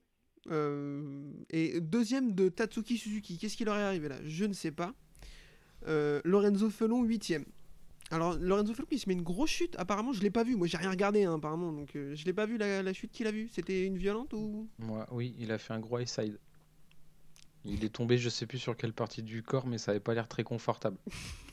euh, 0.49 1.29
et 1.49 1.81
deuxième 1.81 2.33
de 2.33 2.47
Tatsuki 2.49 2.97
Suzuki. 2.97 3.37
Qu'est-ce 3.37 3.57
qui 3.57 3.65
leur 3.65 3.75
est 3.75 3.83
arrivé 3.83 4.07
là? 4.09 4.17
Je 4.23 4.45
ne 4.45 4.53
sais 4.53 4.71
pas. 4.71 4.93
Euh, 5.87 6.21
Lorenzo 6.23 6.69
Felon, 6.69 7.03
huitième. 7.03 7.45
Alors, 8.11 8.35
Lorenzo 8.35 8.73
Felon, 8.73 8.87
il 8.91 8.99
se 8.99 9.09
met 9.09 9.13
une 9.13 9.23
grosse 9.23 9.49
chute. 9.49 9.75
Apparemment, 9.77 10.13
je 10.13 10.21
l'ai 10.21 10.29
pas 10.29 10.43
vu. 10.45 10.55
Moi, 10.55 10.67
j'ai 10.67 10.77
rien 10.77 10.89
regardé, 10.89 11.25
hein, 11.25 11.35
apparemment. 11.35 11.73
Donc, 11.73 11.95
euh, 11.97 12.15
je 12.15 12.23
l'ai 12.25 12.31
pas 12.33 12.45
vu 12.45 12.57
la, 12.57 12.81
la 12.81 12.93
chute 12.93 13.11
qu'il 13.11 13.27
a 13.27 13.31
vue. 13.31 13.49
C'était 13.51 13.85
une 13.85 13.97
violente 13.97 14.31
ou? 14.33 14.69
Moi, 14.79 15.05
oui, 15.11 15.35
il 15.37 15.51
a 15.51 15.57
fait 15.57 15.73
un 15.73 15.79
gros 15.81 15.99
high 15.99 16.07
side. 16.07 16.39
Il 17.65 17.83
est 17.83 17.89
tombé, 17.89 18.17
je 18.17 18.29
sais 18.29 18.45
plus 18.45 18.59
sur 18.59 18.77
quelle 18.77 18.93
partie 18.93 19.21
du 19.23 19.43
corps, 19.43 19.67
mais 19.67 19.77
ça 19.77 19.91
avait 19.91 19.99
pas 19.99 20.13
l'air 20.13 20.29
très 20.29 20.45
confortable. 20.45 20.97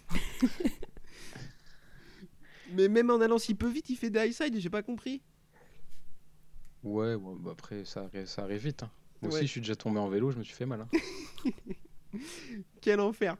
Mais 2.72 2.88
même 2.88 3.10
en 3.10 3.20
allant 3.20 3.38
si 3.38 3.54
peu 3.54 3.68
vite, 3.68 3.90
il 3.90 3.96
fait 3.96 4.10
des 4.10 4.20
high 4.26 4.32
side. 4.32 4.58
J'ai 4.58 4.70
pas 4.70 4.82
compris. 4.82 5.22
Ouais, 6.84 7.14
ouais, 7.14 7.34
bah 7.40 7.50
après, 7.52 7.84
ça, 7.84 8.02
arri- 8.06 8.26
ça 8.26 8.42
arrive 8.42 8.62
vite. 8.62 8.82
hein. 8.82 8.90
Moi 9.22 9.30
Ouais. 9.32 9.38
aussi, 9.38 9.46
je 9.46 9.52
suis 9.52 9.60
déjà 9.60 9.74
tombé 9.74 9.98
en 9.98 10.08
vélo, 10.08 10.30
je 10.30 10.38
me 10.38 10.44
suis 10.44 10.54
fait 10.54 10.66
mal. 10.66 10.82
hein. 10.82 10.88
Quel 12.80 13.00
enfer. 13.00 13.36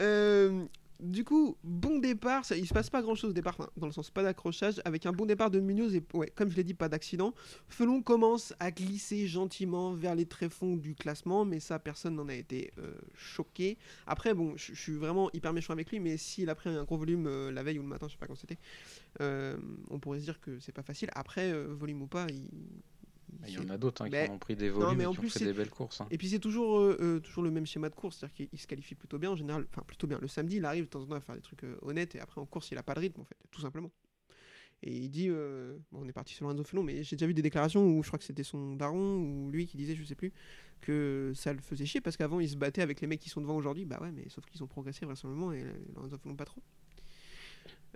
Euh, 0.00 0.64
du 1.00 1.24
coup, 1.24 1.56
bon 1.62 1.98
départ. 1.98 2.44
Ça, 2.44 2.56
il 2.56 2.66
se 2.66 2.74
passe 2.74 2.90
pas 2.90 3.02
grand 3.02 3.14
chose 3.14 3.30
au 3.30 3.32
départ, 3.32 3.56
dans 3.76 3.86
le 3.86 3.92
sens 3.92 4.10
pas 4.10 4.22
d'accrochage. 4.22 4.80
Avec 4.84 5.06
un 5.06 5.12
bon 5.12 5.26
départ 5.26 5.50
de 5.50 5.60
Munoz 5.60 5.94
et, 5.94 6.02
ouais, 6.14 6.32
comme 6.34 6.50
je 6.50 6.56
l'ai 6.56 6.64
dit, 6.64 6.74
pas 6.74 6.88
d'accident. 6.88 7.34
Felon 7.68 8.02
commence 8.02 8.52
à 8.58 8.70
glisser 8.70 9.26
gentiment 9.26 9.92
vers 9.92 10.14
les 10.14 10.26
tréfonds 10.26 10.76
du 10.76 10.94
classement, 10.94 11.44
mais 11.44 11.60
ça, 11.60 11.78
personne 11.78 12.14
n'en 12.16 12.28
a 12.28 12.34
été 12.34 12.72
euh, 12.78 12.94
choqué. 13.14 13.78
Après, 14.06 14.34
bon, 14.34 14.56
je 14.56 14.74
suis 14.74 14.94
vraiment 14.94 15.30
hyper 15.32 15.52
méchant 15.52 15.72
avec 15.72 15.90
lui, 15.90 16.00
mais 16.00 16.16
s'il 16.16 16.50
a 16.50 16.54
pris 16.54 16.70
un 16.70 16.84
gros 16.84 16.96
volume 16.96 17.26
euh, 17.26 17.52
la 17.52 17.62
veille 17.62 17.78
ou 17.78 17.82
le 17.82 17.88
matin, 17.88 18.08
je 18.08 18.12
sais 18.12 18.18
pas 18.18 18.26
quand 18.26 18.34
c'était, 18.34 18.58
euh, 19.20 19.56
on 19.90 19.98
pourrait 19.98 20.18
se 20.18 20.24
dire 20.24 20.40
que 20.40 20.58
c'est 20.58 20.72
pas 20.72 20.82
facile. 20.82 21.10
Après, 21.14 21.52
volume 21.52 22.02
ou 22.02 22.06
pas, 22.06 22.26
il. 22.28 22.48
Il 23.46 23.54
y 23.54 23.58
en 23.58 23.68
a 23.68 23.78
d'autres 23.78 24.02
hein, 24.02 24.08
Mais- 24.10 24.26
qui 24.26 24.30
ont 24.30 24.38
pris 24.38 24.56
des 24.56 24.68
Non, 24.70 24.78
volumes 24.80 24.98
mais 24.98 25.04
et 25.04 25.06
en 25.06 25.12
qui 25.12 25.18
ont 25.18 25.20
plus, 25.22 25.30
fait 25.30 25.38
c'est- 25.40 25.44
des 25.46 25.52
belles 25.52 25.70
courses. 25.70 26.00
hein. 26.00 26.08
Et 26.10 26.18
puis 26.18 26.28
c'est 26.28 26.38
toujours, 26.38 26.78
euh, 26.80 26.96
euh, 27.00 27.20
toujours 27.20 27.42
le 27.42 27.50
même 27.50 27.66
schéma 27.66 27.88
de 27.88 27.94
course, 27.94 28.16
c'est-à-dire 28.18 28.34
qu'il 28.34 28.48
il 28.52 28.58
se 28.58 28.66
qualifie 28.66 28.94
plutôt 28.94 29.18
bien 29.18 29.30
en 29.30 29.36
général, 29.36 29.66
enfin 29.70 29.82
plutôt 29.86 30.06
bien. 30.06 30.18
Le 30.20 30.28
samedi, 30.28 30.56
il 30.56 30.64
arrive 30.64 30.84
de 30.84 30.88
temps 30.90 31.02
en 31.02 31.06
temps 31.06 31.14
à 31.14 31.20
faire 31.20 31.34
des 31.34 31.40
trucs 31.40 31.64
euh, 31.64 31.76
honnêtes 31.82 32.14
et 32.14 32.20
après 32.20 32.40
en 32.40 32.46
course, 32.46 32.70
il 32.70 32.78
a 32.78 32.82
pas 32.82 32.94
de 32.94 33.00
rythme 33.00 33.20
en 33.20 33.24
fait, 33.24 33.36
tout 33.50 33.60
simplement. 33.60 33.90
Et 34.82 34.96
il 34.96 35.08
dit, 35.10 35.26
euh, 35.28 35.76
bon, 35.90 36.02
on 36.04 36.08
est 36.08 36.12
parti 36.12 36.34
sur 36.34 36.44
Lorenzo 36.46 36.62
Felon, 36.62 36.84
mais 36.84 37.02
j'ai 37.02 37.16
déjà 37.16 37.26
vu 37.26 37.34
des 37.34 37.42
déclarations 37.42 37.84
où 37.84 38.00
je 38.02 38.08
crois 38.08 38.18
que 38.18 38.24
c'était 38.24 38.44
son 38.44 38.76
daron 38.76 39.16
ou 39.18 39.50
lui 39.50 39.66
qui 39.66 39.76
disait, 39.76 39.96
je 39.96 40.04
sais 40.04 40.14
plus, 40.14 40.32
que 40.80 41.32
ça 41.34 41.52
le 41.52 41.58
faisait 41.58 41.84
chier 41.84 42.00
parce 42.00 42.16
qu'avant 42.16 42.38
il 42.38 42.48
se 42.48 42.56
battait 42.56 42.82
avec 42.82 43.00
les 43.00 43.08
mecs 43.08 43.18
qui 43.20 43.28
sont 43.28 43.40
devant 43.40 43.56
aujourd'hui. 43.56 43.84
Bah 43.86 43.98
ouais, 44.00 44.12
mais 44.12 44.28
sauf 44.28 44.44
qu'ils 44.46 44.62
ont 44.62 44.68
progressé 44.68 45.04
vraisemblablement 45.04 45.52
et 45.52 45.64
Lorenzo 45.96 46.16
Felon 46.18 46.36
pas 46.36 46.44
trop. 46.44 46.62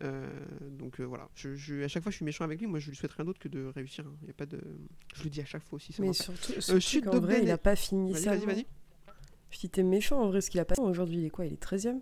Euh, 0.02 0.28
donc 0.70 0.98
euh, 1.00 1.04
voilà, 1.04 1.28
je, 1.34 1.54
je- 1.54 1.82
à 1.84 1.88
chaque 1.88 2.02
fois 2.02 2.10
je 2.10 2.16
suis 2.16 2.24
méchant 2.24 2.44
avec 2.44 2.58
lui, 2.60 2.66
moi 2.66 2.78
je 2.80 2.90
lui 2.90 2.96
souhaite 2.96 3.12
rien 3.12 3.24
d'autre 3.24 3.38
que 3.38 3.48
de 3.48 3.66
réussir. 3.74 4.04
hein. 4.06 4.14
Y 4.26 4.30
a 4.30 4.34
pas 4.34 4.46
de... 4.46 4.60
Je 5.14 5.22
le 5.24 5.30
dis 5.30 5.40
à 5.40 5.44
chaque 5.44 5.62
fois 5.62 5.76
aussi. 5.76 5.92
Ça 5.92 6.02
Mais 6.02 6.12
surtout, 6.12 6.52
Euh, 6.70 6.80
surtout 6.80 7.10
de 7.10 7.18
vrai, 7.18 7.42
il 7.42 7.50
a 7.50 7.54
et- 7.54 7.56
pas 7.56 7.76
fini 7.76 8.12
Vas-y, 8.12 8.22
ça. 8.22 8.30
vas-y, 8.36 8.46
vas-y. 8.46 8.66
Je 9.50 9.58
dis, 9.60 9.68
t'es 9.70 9.82
méchant 9.82 10.20
en 10.20 10.28
vrai, 10.28 10.40
ce 10.40 10.50
qu'il 10.50 10.58
a 10.60 10.64
pas 10.64 10.80
aujourd'hui. 10.80 11.18
Il 11.18 11.24
est 11.26 11.30
quoi? 11.30 11.44
Il 11.46 11.52
est 11.52 11.62
13ème 11.62 12.00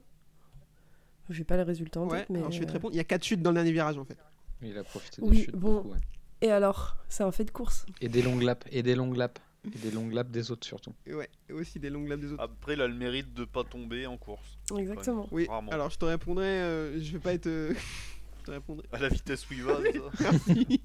J'ai 1.28 1.44
pas 1.44 1.56
les 1.56 1.62
résultats 1.62 2.00
en 2.00 2.08
Ouais, 2.08 2.20
tête, 2.20 2.30
mais. 2.30 2.38
alors 2.38 2.50
je 2.52 2.60
vais 2.60 2.66
te 2.66 2.72
répondre. 2.72 2.94
Il 2.94 2.96
y 2.96 3.00
a 3.00 3.04
4 3.04 3.22
chutes 3.24 3.42
dans 3.42 3.50
le 3.50 3.54
dernier 3.56 3.72
virage 3.72 3.98
en 3.98 4.04
fait. 4.04 4.16
Il 4.62 4.76
a 4.78 4.82
profité 4.84 5.20
Oui, 5.22 5.30
des 5.38 5.44
chutes 5.44 5.56
bon. 5.56 5.74
beaucoup, 5.76 5.88
ouais. 5.90 5.98
Et 6.42 6.50
alors? 6.50 6.96
C'est 7.08 7.22
un 7.22 7.32
fait 7.32 7.44
de 7.44 7.50
course. 7.50 7.84
Et 8.00 8.08
des 8.08 8.22
longues 8.22 8.42
laps, 8.42 8.66
et 8.72 8.82
des 8.82 8.94
longues 8.94 9.16
laps, 9.16 9.42
et 9.66 9.78
des 9.78 9.90
longues 9.90 10.12
laps 10.12 10.32
des 10.32 10.50
autres 10.50 10.66
surtout. 10.66 10.94
Ouais, 11.06 11.28
et 11.48 11.52
aussi 11.52 11.78
des 11.78 11.90
longues 11.90 12.08
lames 12.08 12.20
des 12.20 12.32
autres. 12.32 12.42
Après, 12.42 12.74
il 12.74 12.80
a 12.80 12.86
le 12.88 12.94
mérite 12.94 13.34
de 13.34 13.44
pas 13.44 13.64
tomber 13.64 14.06
en 14.06 14.16
course. 14.16 14.58
Exactement. 14.76 15.28
oui, 15.30 15.46
rarement. 15.48 15.70
alors 15.72 15.90
je 15.90 15.98
te 15.98 16.04
répondrai, 16.04 16.46
euh, 16.46 17.00
je 17.02 17.12
vais 17.12 17.18
pas 17.18 17.32
être. 17.34 17.46
euh, 17.46 17.74
je 18.40 18.44
te 18.46 18.50
répondrai. 18.52 18.86
À 18.92 18.98
la 18.98 19.08
vitesse 19.08 19.48
où 19.50 19.54
il 19.54 19.62
va, 19.62 19.78
c'est 19.82 19.98
ça 20.22 20.30
Merci. 20.32 20.80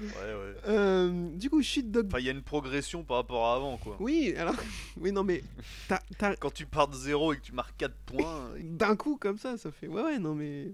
Ouais, 0.00 0.06
ouais. 0.32 0.54
Euh, 0.66 1.28
du 1.36 1.50
coup, 1.50 1.60
chute 1.62 1.90
dog. 1.90 2.06
Enfin, 2.06 2.20
il 2.20 2.24
y 2.24 2.28
a 2.28 2.32
une 2.32 2.42
progression 2.42 3.04
par 3.04 3.18
rapport 3.18 3.46
à 3.48 3.56
avant, 3.56 3.76
quoi. 3.76 3.96
Oui, 4.00 4.32
alors. 4.38 4.54
Oui, 4.98 5.12
non, 5.12 5.24
mais. 5.24 5.42
t'as- 5.88 6.00
t'as- 6.16 6.36
Quand 6.36 6.52
tu 6.52 6.64
pars 6.64 6.88
de 6.88 6.94
zéro 6.96 7.32
et 7.34 7.36
que 7.36 7.42
tu 7.42 7.52
marques 7.52 7.76
4 7.76 7.94
points, 8.06 8.50
D'un 8.62 8.96
coup, 8.96 9.16
comme 9.18 9.36
ça, 9.36 9.58
ça 9.58 9.70
fait. 9.70 9.88
Ouais, 9.88 10.02
ouais, 10.02 10.18
non, 10.18 10.34
mais. 10.34 10.68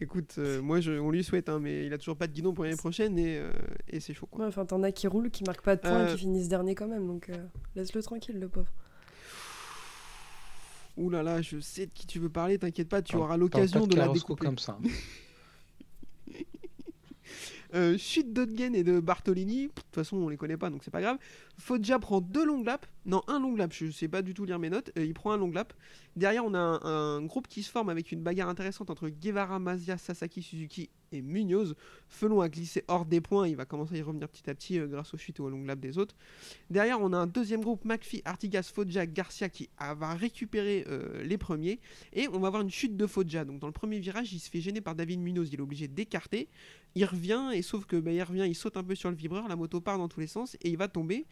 Écoute, 0.00 0.34
euh, 0.38 0.60
moi, 0.60 0.80
je, 0.80 0.92
on 0.92 1.10
lui 1.10 1.24
souhaite, 1.24 1.48
hein, 1.48 1.58
mais 1.60 1.86
il 1.86 1.92
a 1.92 1.98
toujours 1.98 2.16
pas 2.16 2.26
de 2.26 2.32
guidon 2.32 2.52
pour 2.52 2.64
l'année 2.64 2.76
prochaine 2.76 3.18
et, 3.18 3.38
euh, 3.38 3.50
et 3.88 4.00
c'est 4.00 4.12
chaud, 4.12 4.26
quoi. 4.26 4.40
Ouais, 4.42 4.46
enfin, 4.46 4.66
t'en 4.66 4.82
as 4.82 4.92
qui 4.92 5.06
roulent, 5.06 5.30
qui 5.30 5.42
marquent 5.44 5.62
pas 5.62 5.76
de 5.76 5.80
points 5.80 6.06
et 6.06 6.10
Euh. 6.10 6.12
qui 6.12 6.18
finissent 6.20 6.48
dernier 6.48 6.74
quand 6.74 6.88
même. 6.88 7.06
Donc 7.06 7.30
euh, 7.30 7.36
laisse-le 7.74 8.02
tranquille, 8.02 8.38
le 8.38 8.48
pauvre. 8.48 8.70
Ouh 10.98 11.10
là 11.10 11.22
là, 11.22 11.42
je 11.42 11.60
sais 11.60 11.86
de 11.86 11.90
qui 11.92 12.06
tu 12.06 12.18
veux 12.18 12.28
parler, 12.30 12.58
t'inquiète 12.58 12.88
pas, 12.88 13.02
tu 13.02 13.16
auras 13.16 13.36
l'occasion 13.36 13.86
de 13.86 13.96
la 13.96 14.08
découper. 14.08 14.44
comme 14.46 14.58
ça. 14.58 14.78
Euh, 17.76 17.98
chute 17.98 18.32
d'Otgen 18.32 18.74
et 18.74 18.84
de 18.84 19.00
Bartolini, 19.00 19.66
de 19.66 19.72
toute 19.72 19.94
façon 19.94 20.16
on 20.16 20.30
les 20.30 20.38
connaît 20.38 20.56
pas 20.56 20.70
donc 20.70 20.82
c'est 20.82 20.90
pas 20.90 21.02
grave. 21.02 21.18
Foggia 21.58 21.98
prend 21.98 22.22
deux 22.22 22.44
longues 22.44 22.64
laps, 22.64 22.88
non 23.04 23.20
un 23.28 23.38
long 23.38 23.54
lap, 23.54 23.70
je 23.74 23.90
sais 23.90 24.08
pas 24.08 24.22
du 24.22 24.32
tout 24.32 24.46
lire 24.46 24.58
mes 24.58 24.70
notes, 24.70 24.90
Euh, 24.96 25.04
il 25.04 25.12
prend 25.12 25.32
un 25.32 25.36
long 25.36 25.50
lap. 25.50 25.74
Derrière 26.16 26.46
on 26.46 26.54
a 26.54 26.58
un, 26.58 27.22
groupe 27.26 27.48
qui 27.48 27.62
se 27.62 27.70
forme 27.70 27.90
avec 27.90 28.12
une 28.12 28.22
bagarre 28.22 28.48
intéressante 28.48 28.88
entre 28.88 29.10
Guevara, 29.10 29.58
Mazia, 29.58 29.98
Sasaki, 29.98 30.40
Suzuki 30.40 30.88
et 31.12 31.20
Munoz. 31.20 31.74
Felon 32.08 32.40
a 32.40 32.48
glissé 32.48 32.82
hors 32.88 33.04
des 33.04 33.20
points, 33.20 33.46
il 33.46 33.56
va 33.56 33.66
commencer 33.66 33.96
à 33.96 33.98
y 33.98 34.02
revenir 34.02 34.28
petit 34.30 34.48
à 34.48 34.54
petit 34.54 34.78
euh, 34.78 34.86
grâce 34.86 35.12
aux 35.12 35.18
chutes 35.18 35.38
et 35.38 35.42
aux 35.42 35.50
longues 35.50 35.66
laps 35.66 35.82
des 35.82 35.98
autres. 35.98 36.14
Derrière 36.70 36.98
on 37.02 37.12
a 37.12 37.18
un 37.18 37.26
deuxième 37.26 37.60
groupe, 37.60 37.84
McPhee, 37.84 38.22
Artigas, 38.24 38.70
Foggia, 38.74 39.04
Garcia 39.04 39.50
qui 39.50 39.68
va 39.78 40.14
récupérer 40.14 40.86
euh, 40.88 41.22
les 41.24 41.36
premiers. 41.36 41.78
Et 42.14 42.26
on 42.28 42.38
va 42.38 42.46
avoir 42.46 42.62
une 42.62 42.70
chute 42.70 42.96
de 42.96 43.06
Foggia, 43.06 43.44
donc 43.44 43.58
dans 43.58 43.66
le 43.66 43.74
premier 43.74 43.98
virage 43.98 44.32
il 44.32 44.38
se 44.38 44.48
fait 44.48 44.62
gêner 44.62 44.80
par 44.80 44.94
David 44.94 45.20
Munoz, 45.20 45.50
il 45.52 45.58
est 45.58 45.62
obligé 45.62 45.88
d'écarter 45.88 46.48
il 46.96 47.04
revient 47.04 47.50
et 47.52 47.60
sauf 47.60 47.84
que 47.84 47.96
bah, 47.96 48.10
il 48.10 48.22
revient, 48.22 48.46
il 48.48 48.54
saute 48.54 48.76
un 48.78 48.82
peu 48.82 48.94
sur 48.94 49.10
le 49.10 49.16
vibreur, 49.16 49.46
la 49.48 49.54
moto 49.54 49.82
part 49.82 49.98
dans 49.98 50.08
tous 50.08 50.18
les 50.18 50.26
sens 50.26 50.54
et 50.62 50.70
il 50.70 50.78
va 50.78 50.88
tomber. 50.88 51.26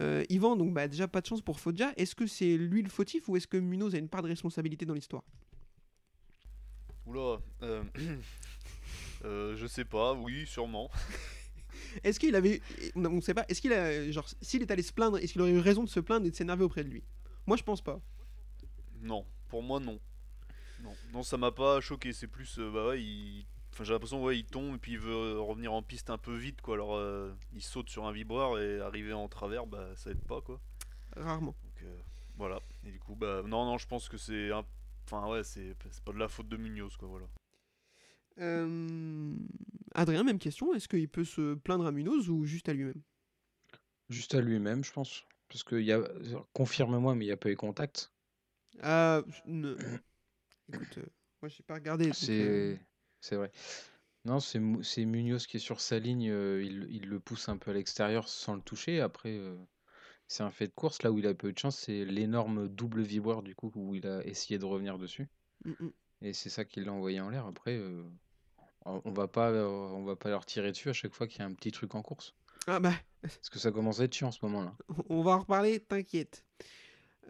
Euh, 0.00 0.24
Yvan, 0.30 0.56
donc 0.56 0.72
bah, 0.72 0.88
déjà 0.88 1.06
pas 1.06 1.20
de 1.20 1.26
chance 1.26 1.42
pour 1.42 1.60
Foggia. 1.60 1.92
Est-ce 1.98 2.14
que 2.14 2.26
c'est 2.26 2.56
lui 2.56 2.82
le 2.82 2.88
fautif 2.88 3.28
ou 3.28 3.36
est-ce 3.36 3.46
que 3.46 3.58
Munoz 3.58 3.94
a 3.94 3.98
une 3.98 4.08
part 4.08 4.22
de 4.22 4.28
responsabilité 4.28 4.86
dans 4.86 4.94
l'histoire? 4.94 5.22
Oula. 7.04 7.40
euh, 7.62 7.84
euh, 9.24 9.56
je 9.56 9.66
sais 9.66 9.84
pas, 9.84 10.14
oui, 10.14 10.46
sûrement. 10.46 10.90
Est-ce 12.04 12.18
qu'il 12.18 12.34
avait, 12.34 12.62
on 12.94 13.00
ne 13.00 13.20
sait 13.20 13.34
pas, 13.34 13.44
est-ce 13.48 13.60
qu'il 13.60 13.72
a, 13.72 14.10
genre, 14.10 14.26
s'il 14.40 14.62
est 14.62 14.70
allé 14.70 14.82
se 14.82 14.94
plaindre, 14.94 15.18
est-ce 15.18 15.32
qu'il 15.32 15.42
aurait 15.42 15.50
eu 15.50 15.58
raison 15.58 15.84
de 15.84 15.90
se 15.90 16.00
plaindre 16.00 16.24
et 16.24 16.30
de 16.30 16.34
s'énerver 16.34 16.64
auprès 16.64 16.84
de 16.84 16.88
lui? 16.88 17.02
Moi 17.46 17.58
je 17.58 17.62
pense 17.62 17.82
pas. 17.82 18.00
Non, 19.02 19.26
pour 19.48 19.62
moi, 19.62 19.78
non. 19.78 20.00
Non, 20.82 20.94
non 21.12 21.22
ça 21.22 21.36
m'a 21.36 21.50
pas 21.50 21.82
choqué. 21.82 22.14
C'est 22.14 22.28
plus, 22.28 22.58
euh, 22.58 22.70
bah 22.70 22.88
ouais, 22.88 23.02
il... 23.02 23.46
Enfin, 23.72 23.84
j'ai 23.84 23.92
l'impression, 23.94 24.22
ouais, 24.22 24.38
il 24.38 24.44
tombe 24.44 24.74
et 24.74 24.78
puis 24.78 24.92
il 24.92 24.98
veut 24.98 25.12
euh, 25.14 25.40
revenir 25.40 25.72
en 25.72 25.82
piste 25.82 26.10
un 26.10 26.18
peu 26.18 26.36
vite, 26.36 26.60
quoi. 26.60 26.74
Alors, 26.74 26.94
euh, 26.96 27.32
il 27.54 27.62
saute 27.62 27.88
sur 27.88 28.04
un 28.04 28.12
vibreur 28.12 28.58
et 28.58 28.80
arriver 28.80 29.12
en 29.14 29.28
travers, 29.28 29.66
bah, 29.66 29.88
ça 29.96 30.10
aide 30.10 30.22
pas, 30.24 30.40
quoi. 30.42 30.60
Rarement. 31.16 31.54
Donc, 31.64 31.82
euh, 31.84 31.98
voilà. 32.36 32.60
Et 32.84 32.90
du 32.90 32.98
coup, 33.00 33.14
bah, 33.16 33.42
non, 33.46 33.64
non, 33.64 33.78
je 33.78 33.86
pense 33.86 34.08
que 34.08 34.18
c'est 34.18 34.50
un. 34.52 34.64
Enfin, 35.06 35.26
ouais, 35.28 35.42
c'est 35.42 35.74
c'est 35.90 36.04
pas 36.04 36.12
de 36.12 36.18
la 36.18 36.28
faute 36.28 36.48
de 36.48 36.56
Munoz, 36.56 36.96
quoi, 36.96 37.08
voilà. 37.08 37.26
Euh, 38.38 39.34
Adrien, 39.94 40.22
même 40.24 40.38
question. 40.38 40.74
Est-ce 40.74 40.88
qu'il 40.88 41.08
peut 41.08 41.24
se 41.24 41.54
plaindre 41.54 41.86
à 41.86 41.92
Munoz 41.92 42.28
ou 42.28 42.44
juste 42.44 42.68
à 42.68 42.72
lui-même? 42.74 43.02
Juste 44.08 44.34
à 44.34 44.40
lui-même, 44.40 44.84
je 44.84 44.92
pense. 44.92 45.24
Parce 45.48 45.64
que, 45.64 45.76
y 45.76 45.92
a... 45.92 46.02
confirme-moi, 46.52 47.14
mais 47.14 47.24
il 47.24 47.28
n'y 47.28 47.32
a 47.32 47.36
pas 47.36 47.50
eu 47.50 47.56
contact. 47.56 48.12
Ah, 48.80 49.22
ne- 49.46 49.76
Écoute, 50.72 50.98
euh, 50.98 51.06
moi 51.42 51.48
j'ai 51.48 51.62
pas 51.62 51.74
regardé. 51.74 52.06
donc, 52.06 52.14
euh, 52.14 52.76
C'est 52.76 52.80
c'est 53.22 53.36
vrai. 53.36 53.50
Non, 54.26 54.40
c'est 54.40 54.58
Mu- 54.60 54.84
c'est 54.84 55.04
Munoz 55.06 55.46
qui 55.46 55.58
est 55.58 55.60
sur 55.60 55.80
sa 55.80 55.98
ligne, 56.00 56.30
euh, 56.30 56.62
il, 56.64 56.88
il 56.90 57.08
le 57.08 57.20
pousse 57.20 57.48
un 57.48 57.56
peu 57.58 57.70
à 57.72 57.74
l'extérieur 57.74 58.28
sans 58.28 58.54
le 58.56 58.62
toucher. 58.62 59.00
Après, 59.00 59.30
euh, 59.38 59.56
c'est 60.28 60.42
un 60.44 60.50
fait 60.50 60.68
de 60.68 60.72
course. 60.74 61.02
Là 61.02 61.12
où 61.12 61.18
il 61.20 61.26
a 61.28 61.34
peu 61.34 61.48
eu 61.50 61.54
de 61.54 61.58
chance, 61.58 61.78
c'est 61.78 62.04
l'énorme 62.06 62.68
double 62.68 63.02
vibreur 63.02 63.42
du 63.42 63.54
coup 63.56 63.72
où 63.76 63.94
il 63.96 64.06
a 64.08 64.24
essayé 64.26 64.58
de 64.58 64.66
revenir 64.66 64.98
dessus. 64.98 65.28
mm, 65.64 65.74
mm. 65.80 65.92
Et 66.22 66.32
c'est 66.34 66.50
ça 66.50 66.64
qui 66.64 66.80
l'a 66.82 66.92
envoyé 66.92 67.20
en 67.20 67.28
l'air. 67.30 67.46
Après, 67.46 67.76
euh, 67.76 68.04
on 68.86 69.02
on 69.04 69.12
va 69.12 69.28
pas, 69.28 69.52
on 69.52 70.04
va 70.04 70.16
pas 70.16 70.30
leur 70.30 70.46
tirer 70.46 70.72
dessus 70.72 70.90
à 70.90 70.94
chaque 70.94 71.14
fois 71.14 71.26
qu'il 71.28 71.40
y 71.40 71.42
a 71.42 71.46
un 71.46 71.54
petit 71.54 71.72
truc 71.72 71.94
en 71.96 72.02
course. 72.02 72.34
Ah 72.66 72.80
bah, 72.80 72.94
Parce 73.22 73.50
que 73.50 73.58
ça 73.58 73.70
commence 73.72 74.00
à 74.00 74.04
être 74.04 74.14
chiant 74.14 74.28
en 74.28 74.32
ce 74.32 74.44
moment-là. 74.46 74.74
On 75.08 75.22
va 75.22 75.32
en 75.32 75.38
reparler, 75.40 75.80
t'inquiète. 75.80 76.44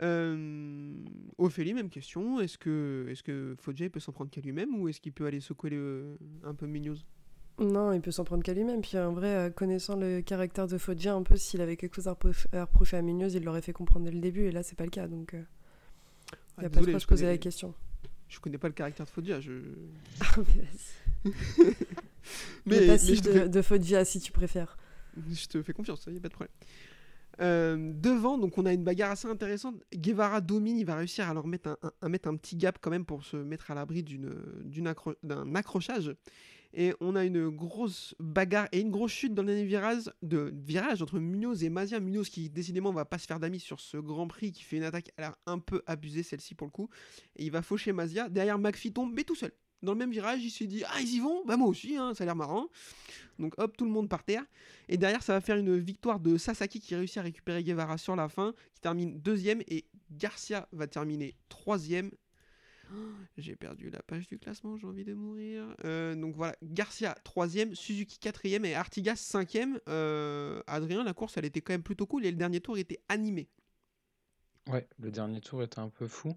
Euh, 0.02 0.92
Ophélie, 1.38 1.74
même 1.74 1.88
question. 1.88 2.40
Est-ce 2.40 2.58
que, 2.58 3.06
est 3.08 3.22
que 3.22 3.56
il 3.78 3.90
peut 3.90 4.00
s'en 4.00 4.12
prendre 4.12 4.30
qu'à 4.30 4.40
lui-même 4.40 4.74
ou 4.80 4.88
est-ce 4.88 5.00
qu'il 5.00 5.12
peut 5.12 5.26
aller 5.26 5.40
secouer 5.40 5.70
le- 5.70 6.16
un 6.44 6.54
peu 6.54 6.66
Munoz 6.66 7.04
Non, 7.60 7.92
il 7.92 8.00
peut 8.00 8.10
s'en 8.10 8.24
prendre 8.24 8.42
qu'à 8.42 8.52
lui-même. 8.54 8.80
Puis 8.80 8.98
en 8.98 9.12
vrai, 9.12 9.28
euh, 9.34 9.50
connaissant 9.50 9.96
le 9.96 10.20
caractère 10.20 10.66
de 10.66 10.76
Foggia, 10.78 11.14
un 11.14 11.22
peu 11.22 11.36
s'il 11.36 11.60
avait 11.60 11.76
quelque 11.76 11.94
chose 11.96 12.08
à, 12.08 12.12
reproch- 12.14 12.46
à 12.52 12.64
reprocher 12.64 12.96
à 12.96 13.02
Munoz, 13.02 13.34
il 13.34 13.44
l'aurait 13.44 13.62
fait 13.62 13.72
comprendre 13.72 14.04
dès 14.06 14.12
le 14.12 14.20
début. 14.20 14.42
Et 14.42 14.50
là, 14.52 14.62
c'est 14.62 14.76
pas 14.76 14.84
le 14.84 14.90
cas. 14.90 15.06
Donc, 15.08 15.30
il 15.34 15.44
Ah, 16.56 16.62
n'y 16.62 16.66
a 16.66 16.70
pas 16.70 16.76
désolé, 16.80 16.94
à 16.94 16.98
je 16.98 17.02
se 17.02 17.06
poser 17.06 17.22
connais- 17.22 17.32
la 17.34 17.38
question. 17.38 17.74
Je 18.28 18.40
connais 18.40 18.58
pas 18.58 18.68
le 18.68 18.74
caractère 18.74 19.06
de 19.06 19.10
Foggia. 19.10 19.40
Je... 19.40 19.52
Ah, 20.20 20.34
mais 20.38 20.62
vas-y. 20.62 21.32
Mais, 22.66 22.76
le 22.76 22.80
mais 22.82 22.86
passif 22.86 23.16
je, 23.18 23.22
te 23.22 23.38
de, 23.40 23.46
de 23.48 23.62
Foggia, 23.62 24.04
si 24.04 24.20
tu 24.20 24.30
préfères. 24.32 24.76
je 25.30 25.46
te 25.46 25.60
fais 25.62 25.72
confiance, 25.72 26.04
il 26.06 26.12
n'y 26.12 26.18
a 26.18 26.20
pas 26.20 26.28
de 26.28 26.34
problème. 26.34 26.54
Euh, 27.40 27.92
devant, 27.94 28.38
donc 28.38 28.58
on 28.58 28.66
a 28.66 28.72
une 28.72 28.84
bagarre 28.84 29.12
assez 29.12 29.28
intéressante. 29.28 29.76
Guevara 29.94 30.40
domine, 30.40 30.78
il 30.78 30.84
va 30.84 30.96
réussir 30.96 31.28
à 31.28 31.34
leur 31.34 31.46
mettre 31.46 31.70
un, 31.82 31.90
à 32.00 32.08
mettre 32.08 32.28
un 32.28 32.36
petit 32.36 32.56
gap 32.56 32.78
quand 32.80 32.90
même 32.90 33.04
pour 33.04 33.24
se 33.24 33.36
mettre 33.36 33.70
à 33.70 33.74
l'abri 33.74 34.04
d'un 34.04 35.54
accrochage. 35.54 36.14
Et 36.74 36.94
on 37.00 37.16
a 37.16 37.24
une 37.24 37.50
grosse 37.50 38.14
bagarre 38.18 38.68
et 38.72 38.80
une 38.80 38.90
grosse 38.90 39.12
chute 39.12 39.34
dans 39.34 39.42
le 39.42 39.48
dernier 39.48 39.64
virage, 39.64 40.10
de 40.22 40.54
virage 40.64 41.02
entre 41.02 41.18
Munoz 41.18 41.62
et 41.64 41.68
Mazia. 41.68 42.00
Munoz 42.00 42.30
qui 42.30 42.48
décidément 42.48 42.92
va 42.92 43.04
pas 43.04 43.18
se 43.18 43.26
faire 43.26 43.38
d'amis 43.38 43.60
sur 43.60 43.78
ce 43.78 43.98
Grand 43.98 44.26
Prix 44.26 44.52
qui 44.52 44.62
fait 44.62 44.78
une 44.78 44.84
attaque 44.84 45.10
à 45.18 45.20
l'air 45.20 45.36
un 45.46 45.58
peu 45.58 45.82
abusée 45.86 46.22
celle-ci 46.22 46.54
pour 46.54 46.66
le 46.66 46.72
coup. 46.72 46.88
Et 47.36 47.44
il 47.44 47.50
va 47.50 47.60
faucher 47.60 47.92
Mazia. 47.92 48.30
Derrière 48.30 48.58
McPhee 48.58 48.92
tombe 48.92 49.12
mais 49.14 49.24
tout 49.24 49.34
seul. 49.34 49.52
Dans 49.82 49.92
le 49.92 49.98
même 49.98 50.10
virage, 50.10 50.42
il 50.44 50.50
s'est 50.50 50.66
dit 50.66 50.84
ah 50.86 51.00
ils 51.00 51.14
y 51.16 51.20
vont, 51.20 51.44
bah 51.44 51.56
moi 51.56 51.68
aussi, 51.68 51.96
hein, 51.96 52.14
ça 52.14 52.22
a 52.22 52.26
l'air 52.26 52.36
marrant. 52.36 52.68
Donc 53.38 53.54
hop 53.58 53.76
tout 53.76 53.84
le 53.84 53.90
monde 53.90 54.08
par 54.08 54.24
terre. 54.24 54.44
Et 54.88 54.96
derrière 54.96 55.22
ça 55.22 55.32
va 55.32 55.40
faire 55.40 55.56
une 55.56 55.76
victoire 55.78 56.20
de 56.20 56.36
Sasaki 56.36 56.80
qui 56.80 56.94
réussit 56.94 57.18
à 57.18 57.22
récupérer 57.22 57.62
Guevara 57.64 57.98
sur 57.98 58.16
la 58.16 58.28
fin, 58.28 58.54
qui 58.74 58.80
termine 58.80 59.20
deuxième 59.20 59.62
et 59.68 59.86
Garcia 60.10 60.68
va 60.72 60.86
terminer 60.86 61.34
troisième. 61.48 62.10
J'ai 63.36 63.56
perdu 63.56 63.90
la 63.90 64.02
page 64.02 64.28
du 64.28 64.38
classement, 64.38 64.76
j'ai 64.76 64.86
envie 64.86 65.04
de 65.04 65.14
mourir. 65.14 65.74
Euh, 65.84 66.14
donc 66.14 66.36
voilà, 66.36 66.56
Garcia 66.62 67.14
troisième, 67.24 67.74
Suzuki 67.74 68.18
quatrième 68.18 68.64
et 68.64 68.74
Artigas 68.74 69.16
cinquième. 69.16 69.80
Euh, 69.88 70.62
Adrien, 70.66 71.02
la 71.02 71.14
course 71.14 71.36
elle 71.36 71.44
était 71.44 71.60
quand 71.60 71.72
même 71.72 71.82
plutôt 71.82 72.06
cool 72.06 72.24
et 72.26 72.30
le 72.30 72.36
dernier 72.36 72.60
tour 72.60 72.78
était 72.78 73.00
animé. 73.08 73.48
Ouais, 74.68 74.86
le 74.98 75.10
dernier 75.10 75.40
tour 75.40 75.62
était 75.62 75.80
un 75.80 75.88
peu 75.88 76.06
fou. 76.06 76.36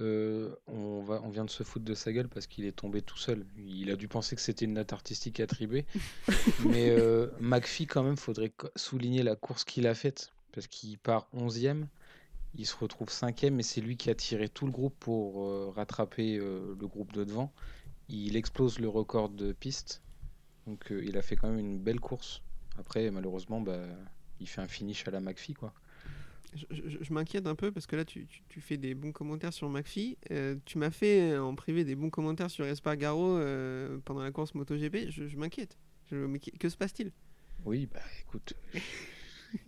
Euh, 0.00 0.54
on 0.66 1.02
va, 1.02 1.20
on 1.24 1.28
vient 1.28 1.44
de 1.44 1.50
se 1.50 1.62
foutre 1.62 1.84
de 1.84 1.94
sa 1.94 2.12
gueule 2.12 2.28
parce 2.28 2.46
qu'il 2.46 2.64
est 2.64 2.72
tombé 2.72 3.02
tout 3.02 3.16
seul. 3.16 3.44
Il 3.58 3.90
a 3.90 3.96
dû 3.96 4.08
penser 4.08 4.36
que 4.36 4.42
c'était 4.42 4.64
une 4.64 4.74
note 4.74 4.92
artistique 4.92 5.40
attribuée. 5.40 5.86
Mais 6.66 6.90
euh, 6.90 7.28
McPhee, 7.40 7.86
quand 7.86 8.02
même, 8.02 8.16
faudrait 8.16 8.52
souligner 8.76 9.22
la 9.22 9.36
course 9.36 9.64
qu'il 9.64 9.86
a 9.86 9.94
faite. 9.94 10.32
Parce 10.52 10.66
qu'il 10.66 10.98
part 10.98 11.28
11e, 11.34 11.86
il 12.56 12.66
se 12.66 12.74
retrouve 12.76 13.08
5e, 13.08 13.58
et 13.58 13.62
c'est 13.62 13.80
lui 13.80 13.96
qui 13.96 14.10
a 14.10 14.14
tiré 14.14 14.48
tout 14.48 14.66
le 14.66 14.72
groupe 14.72 14.94
pour 14.98 15.44
euh, 15.44 15.72
rattraper 15.74 16.38
euh, 16.38 16.76
le 16.78 16.86
groupe 16.88 17.12
de 17.12 17.24
devant. 17.24 17.52
Il 18.08 18.36
explose 18.36 18.80
le 18.80 18.88
record 18.88 19.28
de 19.28 19.52
piste. 19.52 20.02
Donc 20.66 20.90
il 20.90 21.16
a 21.16 21.22
fait 21.22 21.36
quand 21.36 21.48
même 21.48 21.58
une 21.58 21.78
belle 21.78 22.00
course. 22.00 22.42
Après, 22.78 23.10
malheureusement, 23.10 23.60
bah, 23.60 23.78
il 24.40 24.48
fait 24.48 24.60
un 24.60 24.68
finish 24.68 25.06
à 25.06 25.10
la 25.10 25.20
McPhee, 25.20 25.54
quoi. 25.54 25.72
Je, 26.54 26.64
je- 26.70 26.98
je 27.02 27.12
m'inquiète 27.12 27.46
un 27.46 27.54
peu 27.54 27.70
parce 27.72 27.86
que 27.86 27.96
là, 27.96 28.04
tu, 28.04 28.26
tu- 28.26 28.42
tu 28.48 28.60
fais 28.60 28.76
des 28.76 28.94
bons 28.94 29.12
commentaires 29.12 29.52
sur 29.52 29.68
McPhee. 29.68 30.16
Euh, 30.30 30.56
tu 30.64 30.78
m'as 30.78 30.90
fait 30.90 31.32
euh, 31.32 31.42
en 31.42 31.54
privé 31.54 31.84
des 31.84 31.94
bons 31.94 32.10
commentaires 32.10 32.50
sur 32.50 32.64
Espargaro 32.64 33.36
euh, 33.38 33.98
pendant 34.04 34.22
la 34.22 34.30
course 34.32 34.54
MotoGP. 34.54 35.10
Je, 35.10 35.28
je 35.28 35.36
m'inquiète. 35.36 35.78
Que 36.10 36.68
se 36.68 36.76
passe-t-il? 36.76 37.12
Oui, 37.64 37.86
bah 37.92 38.00
écoute, 38.22 38.54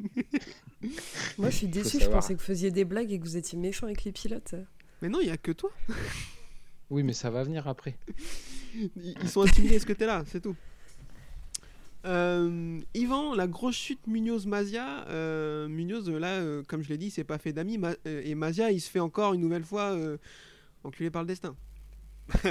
Moi, 1.39 1.51
je 1.51 1.57
suis 1.57 1.69
déçu. 1.69 2.01
Je 2.01 2.09
pensais 2.09 2.35
que 2.35 2.39
vous 2.41 2.45
faisiez 2.45 2.71
des 2.71 2.85
blagues 2.85 3.13
et 3.13 3.19
que 3.19 3.25
vous 3.25 3.37
étiez 3.37 3.59
méchant 3.59 3.87
avec 3.87 4.05
les 4.05 4.13
pilotes. 4.13 4.55
Mais 5.01 5.09
non, 5.09 5.21
il 5.21 5.29
y 5.29 5.31
a 5.31 5.37
que 5.37 5.53
toi. 5.53 5.71
oui, 6.91 7.03
mais 7.03 7.13
ça 7.13 7.31
va 7.31 7.43
venir 7.45 7.69
après. 7.69 7.97
Ils 8.75 9.15
ils 9.23 9.29
sont 9.29 9.43
intimidés 9.43 9.79
ce 9.79 9.85
que 9.87 9.93
t'es 9.93 10.07
là, 10.07 10.25
c'est 10.27 10.41
tout. 10.41 10.57
Euh, 12.05 12.81
Yvan, 12.95 13.35
la 13.35 13.47
grosse 13.47 13.77
chute 13.77 14.07
Munoz-Mazia. 14.07 15.07
euh, 15.09 15.69
Munoz, 15.69 16.09
là, 16.11 16.41
euh, 16.41 16.63
comme 16.67 16.83
je 16.83 16.89
l'ai 16.89 16.99
dit, 16.99 17.07
il 17.07 17.11
s'est 17.11 17.25
pas 17.25 17.39
fait 17.39 17.53
d'amis. 17.53 17.79
Ma- 17.79 17.95
euh, 18.07 18.23
et 18.25 18.35
Mazia, 18.35 18.71
il 18.73 18.81
se 18.81 18.91
fait 18.91 19.01
encore 19.01 19.35
une 19.35 19.41
nouvelle 19.41 19.65
fois 19.65 19.93
euh, 19.93 20.17
enculé 20.85 21.11
par 21.11 21.23
le 21.23 21.29
destin. 21.29 21.55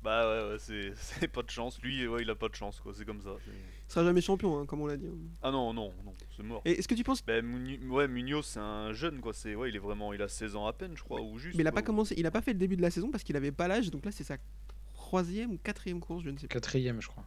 Bah 0.00 0.28
ouais, 0.28 0.52
ouais 0.52 0.92
c'est 0.94 1.26
pas 1.28 1.42
de 1.42 1.50
chance. 1.50 1.80
Lui, 1.82 2.06
ouais, 2.06 2.22
il 2.22 2.30
a 2.30 2.36
pas 2.36 2.48
de 2.48 2.54
chance, 2.54 2.78
quoi. 2.80 2.92
C'est 2.96 3.04
comme 3.04 3.20
ça. 3.20 3.30
Il 3.48 3.92
sera 3.92 4.04
jamais 4.04 4.20
champion, 4.20 4.56
hein, 4.60 4.64
comme 4.64 4.80
on 4.80 4.86
l'a 4.86 4.96
dit. 4.96 5.08
Ah 5.42 5.50
non, 5.50 5.72
non, 5.74 5.92
non, 6.04 6.14
c'est 6.36 6.44
mort. 6.44 6.62
Et 6.64 6.78
est-ce 6.78 6.86
que 6.86 6.94
tu 6.94 7.02
penses 7.02 7.24
Bah, 7.26 7.42
Muni- 7.42 7.84
ouais, 7.88 8.06
Munoz, 8.06 8.46
c'est 8.46 8.60
un 8.60 8.92
jeune, 8.92 9.18
quoi. 9.20 9.32
C'est 9.34 9.56
ouais, 9.56 9.70
il 9.70 9.76
est 9.76 9.80
vraiment, 9.80 10.12
il 10.12 10.22
a 10.22 10.28
16 10.28 10.54
ans 10.54 10.66
à 10.66 10.72
peine, 10.72 10.92
je 10.96 11.02
crois, 11.02 11.20
ou 11.20 11.36
juste. 11.38 11.56
Mais 11.56 11.64
il 11.64 11.66
a 11.66 11.72
quoi. 11.72 11.82
pas 11.82 11.86
commencé, 11.86 12.14
il 12.16 12.24
a 12.26 12.30
pas 12.30 12.40
fait 12.42 12.52
le 12.52 12.60
début 12.60 12.76
de 12.76 12.82
la 12.82 12.92
saison 12.92 13.10
parce 13.10 13.24
qu'il 13.24 13.36
avait 13.36 13.50
pas 13.50 13.66
l'âge. 13.66 13.90
Donc 13.90 14.04
là, 14.04 14.12
c'est 14.12 14.22
sa 14.24 14.36
troisième 14.94 15.50
ou 15.54 15.58
quatrième 15.58 15.98
course, 15.98 16.22
je 16.24 16.30
ne 16.30 16.38
sais 16.38 16.46
pas. 16.46 16.54
Quatrième, 16.54 17.02
je 17.02 17.08
crois. 17.08 17.24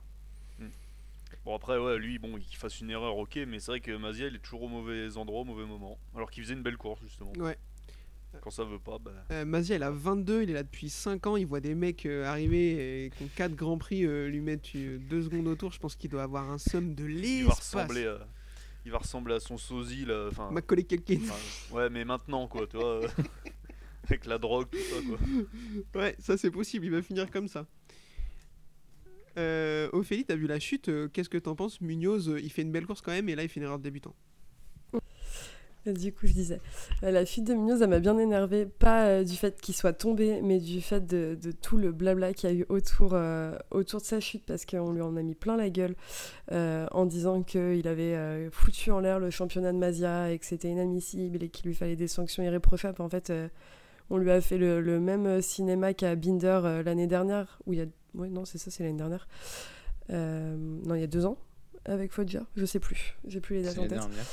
Bon 1.45 1.55
après, 1.55 1.77
ouais, 1.79 1.97
lui, 1.97 2.19
bon, 2.19 2.37
qu'il 2.37 2.55
fasse 2.57 2.79
une 2.81 2.91
erreur, 2.91 3.17
ok, 3.17 3.39
mais 3.47 3.59
c'est 3.59 3.71
vrai 3.71 3.79
que 3.79 3.91
Mazia, 3.97 4.27
il 4.27 4.35
est 4.35 4.39
toujours 4.39 4.63
au 4.63 4.67
mauvais 4.67 5.17
endroit, 5.17 5.41
au 5.41 5.45
mauvais 5.45 5.65
moment. 5.65 5.97
Alors 6.15 6.29
qu'il 6.29 6.43
faisait 6.43 6.53
une 6.53 6.61
belle 6.61 6.77
course, 6.77 7.01
justement. 7.01 7.31
Ouais. 7.39 7.57
Quand 8.41 8.51
ça 8.51 8.63
veut 8.63 8.79
pas, 8.79 8.97
bah. 8.97 9.11
Euh, 9.31 9.43
Mazia, 9.43 9.75
il 9.75 9.83
a 9.83 9.91
22, 9.91 10.43
il 10.43 10.51
est 10.51 10.53
là 10.53 10.63
depuis 10.63 10.89
5 10.89 11.27
ans. 11.27 11.35
Il 11.35 11.45
voit 11.47 11.59
des 11.59 11.75
mecs 11.75 12.05
euh, 12.05 12.23
arriver 12.25 13.05
et 13.05 13.09
qui 13.09 13.23
ont 13.23 13.29
4 13.35 13.55
grands 13.55 13.77
prix 13.77 14.05
euh, 14.05 14.27
lui 14.29 14.39
mettre 14.39 14.69
2 14.73 15.21
secondes 15.23 15.47
autour. 15.47 15.71
Je 15.73 15.79
pense 15.79 15.95
qu'il 15.95 16.09
doit 16.09 16.23
avoir 16.23 16.49
un 16.49 16.57
somme 16.57 16.93
de 16.95 17.09
Il 17.09 17.15
va 17.15 17.21
l'espace. 17.21 17.57
ressembler 17.59 18.05
à. 18.07 18.19
Il 18.85 18.91
va 18.91 18.99
ressembler 18.99 19.33
à 19.35 19.39
son 19.39 19.57
sosie, 19.57 20.05
là. 20.05 20.27
Enfin. 20.29 20.49
Macaulay 20.51 20.83
Culkin. 20.83 21.19
ouais, 21.71 21.89
mais 21.89 22.05
maintenant, 22.05 22.47
quoi, 22.47 22.65
tu 22.67 22.77
vois. 22.77 23.01
Avec 24.05 24.25
la 24.25 24.37
drogue, 24.37 24.67
tout 24.71 24.77
ça, 24.79 24.95
quoi. 25.07 26.01
Ouais, 26.01 26.15
ça 26.17 26.35
c'est 26.37 26.49
possible, 26.51 26.85
il 26.85 26.91
va 26.91 27.01
finir 27.01 27.29
comme 27.29 27.47
ça. 27.47 27.67
Euh, 29.37 29.89
Ophélie, 29.93 30.25
t'as 30.25 30.35
vu 30.35 30.47
la 30.47 30.59
chute, 30.59 30.89
euh, 30.89 31.07
qu'est-ce 31.07 31.29
que 31.29 31.37
t'en 31.37 31.55
penses? 31.55 31.81
Munoz, 31.81 32.29
euh, 32.29 32.39
il 32.39 32.51
fait 32.51 32.61
une 32.61 32.71
belle 32.71 32.85
course 32.85 33.01
quand 33.01 33.11
même, 33.11 33.29
et 33.29 33.35
là 33.35 33.43
il 33.43 33.49
fait 33.49 33.59
une 33.59 33.65
erreur 33.65 33.79
de 33.79 33.83
débutant. 33.83 34.13
Du 35.85 36.13
coup, 36.13 36.27
je 36.27 36.33
disais, 36.33 36.61
euh, 37.01 37.09
la 37.09 37.25
fuite 37.25 37.45
de 37.45 37.55
Munoz, 37.55 37.81
elle 37.81 37.89
m'a 37.89 37.99
bien 37.99 38.15
énervée, 38.19 38.67
pas 38.67 39.23
du 39.23 39.35
fait 39.35 39.59
qu'il 39.59 39.73
soit 39.73 39.93
tombé, 39.93 40.39
mais 40.43 40.59
du 40.59 40.79
fait 40.79 41.03
de, 41.07 41.35
tout 41.59 41.75
le 41.75 41.91
blabla 41.91 42.33
qu'il 42.33 42.49
y 42.51 42.53
a 42.53 42.55
eu 42.55 42.65
autour, 42.69 43.17
autour 43.71 43.99
de 43.99 44.05
sa 44.05 44.19
chute, 44.19 44.45
parce 44.45 44.65
qu'on 44.65 44.93
lui 44.93 45.01
en 45.01 45.15
a 45.17 45.23
mis 45.23 45.33
plein 45.33 45.57
la 45.57 45.71
gueule 45.71 45.95
en 46.51 47.05
disant 47.07 47.41
qu'il 47.41 47.87
avait 47.87 48.49
foutu 48.51 48.91
en 48.91 48.99
l'air 48.99 49.19
le 49.19 49.31
championnat 49.31 49.71
de 49.71 49.79
Mazia 49.79 50.31
et 50.31 50.37
que 50.37 50.45
c'était 50.45 50.69
inadmissible 50.69 51.41
et 51.41 51.49
qu'il 51.49 51.65
lui 51.65 51.75
fallait 51.75 51.95
des 51.95 52.07
sanctions 52.07 52.43
irréprochables. 52.43 53.01
En 53.01 53.09
fait, 53.09 53.33
on 54.11 54.17
lui 54.17 54.29
a 54.29 54.39
fait 54.39 54.59
le, 54.59 54.81
le 54.81 54.99
même 54.99 55.41
cinéma 55.41 55.95
qu'à 55.95 56.15
Binder 56.15 56.83
l'année 56.85 57.07
dernière, 57.07 57.59
où 57.65 57.73
il 57.73 57.79
y 57.79 57.81
a... 57.81 57.87
Ouais, 58.15 58.29
non, 58.29 58.45
c'est 58.45 58.57
ça, 58.57 58.71
c'est 58.71 58.83
l'année 58.83 58.97
dernière. 58.97 59.27
Euh, 60.09 60.55
non, 60.57 60.95
il 60.95 61.01
y 61.01 61.03
a 61.03 61.07
deux 61.07 61.25
ans, 61.25 61.37
avec 61.85 62.11
Foggia, 62.11 62.43
je 62.55 62.65
sais 62.65 62.79
plus, 62.79 63.15
j'ai 63.25 63.39
plus 63.39 63.57
les 63.57 63.63
dates 63.63 63.77
en 63.77 63.81
tête. 63.83 63.91
dernière. 63.91 64.25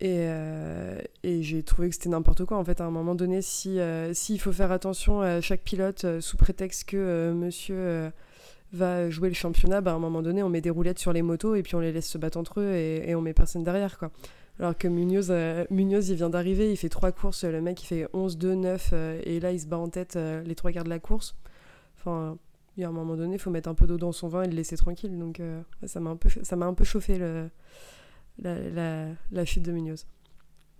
Et, 0.00 0.26
euh, 0.26 1.00
et 1.22 1.42
j'ai 1.42 1.62
trouvé 1.62 1.88
que 1.88 1.94
c'était 1.94 2.08
n'importe 2.08 2.44
quoi. 2.44 2.56
En 2.58 2.64
fait, 2.64 2.80
à 2.80 2.84
un 2.84 2.90
moment 2.90 3.14
donné, 3.14 3.40
si 3.40 3.78
euh, 3.78 4.12
s'il 4.14 4.40
faut 4.40 4.52
faire 4.52 4.72
attention 4.72 5.20
à 5.20 5.40
chaque 5.40 5.62
pilote 5.62 6.20
sous 6.20 6.36
prétexte 6.36 6.88
que 6.88 7.32
monsieur 7.32 8.10
va 8.72 9.10
jouer 9.10 9.28
le 9.28 9.34
championnat, 9.34 9.80
bah, 9.80 9.92
à 9.92 9.94
un 9.94 10.00
moment 10.00 10.22
donné, 10.22 10.42
on 10.42 10.48
met 10.48 10.60
des 10.60 10.70
roulettes 10.70 10.98
sur 10.98 11.12
les 11.12 11.22
motos 11.22 11.54
et 11.54 11.62
puis 11.62 11.76
on 11.76 11.80
les 11.80 11.92
laisse 11.92 12.08
se 12.08 12.18
battre 12.18 12.38
entre 12.38 12.60
eux 12.60 12.72
et, 12.72 13.10
et 13.10 13.14
on 13.14 13.20
met 13.20 13.32
personne 13.32 13.62
derrière. 13.62 13.96
quoi. 13.98 14.10
Alors 14.58 14.76
que 14.76 14.86
Munoz, 14.86 15.28
euh, 15.30 15.64
Munoz, 15.70 16.08
il 16.10 16.16
vient 16.16 16.30
d'arriver, 16.30 16.70
il 16.70 16.76
fait 16.76 16.88
trois 16.88 17.10
courses, 17.10 17.44
le 17.44 17.60
mec 17.60 17.82
il 17.82 17.86
fait 17.86 18.06
11, 18.12 18.36
2, 18.38 18.54
9 18.54 18.90
euh, 18.92 19.20
et 19.24 19.40
là 19.40 19.50
il 19.52 19.60
se 19.60 19.66
bat 19.66 19.78
en 19.78 19.88
tête 19.88 20.16
euh, 20.16 20.42
les 20.42 20.54
trois 20.54 20.72
quarts 20.72 20.84
de 20.84 20.90
la 20.90 20.98
course. 20.98 21.34
Enfin, 21.98 22.36
il 22.76 22.80
y 22.80 22.84
a 22.84 22.88
un 22.88 22.92
moment 22.92 23.16
donné, 23.16 23.34
il 23.34 23.38
faut 23.38 23.50
mettre 23.50 23.68
un 23.68 23.74
peu 23.74 23.86
d'eau 23.86 23.98
dans 23.98 24.12
son 24.12 24.28
vin 24.28 24.42
et 24.42 24.48
le 24.48 24.54
laisser 24.54 24.76
tranquille. 24.76 25.18
Donc 25.18 25.40
euh, 25.40 25.62
ça 25.84 26.00
m'a 26.00 26.10
un, 26.10 26.16
peu- 26.16 26.30
ça 26.42 26.56
m'a 26.56 26.66
un 26.66 26.74
peu 26.74 26.84
chauffé 26.84 27.18
le, 27.18 27.50
la, 28.38 28.58
la, 28.70 29.08
la 29.30 29.44
chute 29.44 29.62
de 29.62 29.72
Munoz. 29.72 30.06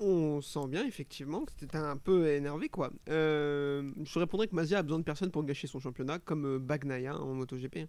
On 0.05 0.40
sent 0.40 0.66
bien 0.68 0.85
effectivement 0.85 1.44
que 1.44 1.52
c'était 1.57 1.76
un 1.76 1.96
peu 1.96 2.26
énervé 2.28 2.68
quoi. 2.68 2.90
Euh, 3.09 3.88
je 4.02 4.18
répondrais 4.18 4.48
que 4.48 4.55
Mazia 4.57 4.78
a 4.78 4.83
besoin 4.83 4.98
de 4.98 5.05
personne 5.05 5.31
pour 5.31 5.44
gâcher 5.44 5.68
son 5.68 5.78
championnat, 5.78 6.18
comme 6.18 6.44
euh, 6.46 6.59
Bagnaia 6.59 7.16
en 7.16 7.35
MotoGP. 7.35 7.87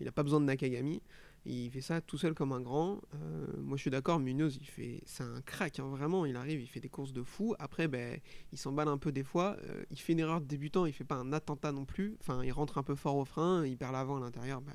Il 0.00 0.06
a 0.06 0.12
pas 0.12 0.22
besoin 0.22 0.38
de 0.40 0.44
Nakagami, 0.44 1.02
il 1.48 1.70
fait 1.70 1.80
ça 1.80 2.00
tout 2.00 2.18
seul 2.18 2.34
comme 2.34 2.52
un 2.52 2.60
grand. 2.60 3.00
Euh, 3.14 3.46
moi 3.58 3.76
je 3.76 3.82
suis 3.82 3.90
d'accord, 3.90 4.18
Munoz 4.18 4.56
il 4.60 4.66
fait, 4.66 5.00
c'est 5.06 5.22
un 5.22 5.40
crack 5.42 5.78
hein, 5.78 5.88
vraiment. 5.88 6.26
Il 6.26 6.36
arrive, 6.36 6.60
il 6.60 6.66
fait 6.66 6.80
des 6.80 6.88
courses 6.88 7.12
de 7.12 7.22
fou. 7.22 7.54
Après 7.58 7.88
ben 7.88 8.18
il 8.52 8.58
s'emballe 8.58 8.88
un 8.88 8.98
peu 8.98 9.12
des 9.12 9.22
fois. 9.24 9.56
Euh, 9.68 9.84
il 9.90 9.98
fait 10.00 10.12
une 10.12 10.18
erreur 10.20 10.40
de 10.40 10.46
débutant, 10.46 10.86
il 10.86 10.92
fait 10.92 11.04
pas 11.04 11.14
un 11.16 11.32
attentat 11.32 11.72
non 11.72 11.84
plus. 11.84 12.16
Enfin 12.20 12.42
il 12.44 12.50
rentre 12.52 12.78
un 12.78 12.82
peu 12.82 12.94
fort 12.94 13.16
au 13.16 13.24
frein, 13.24 13.64
il 13.66 13.76
perd 13.76 13.92
l'avant 13.92 14.16
à 14.16 14.20
l'intérieur. 14.20 14.60
ben, 14.60 14.72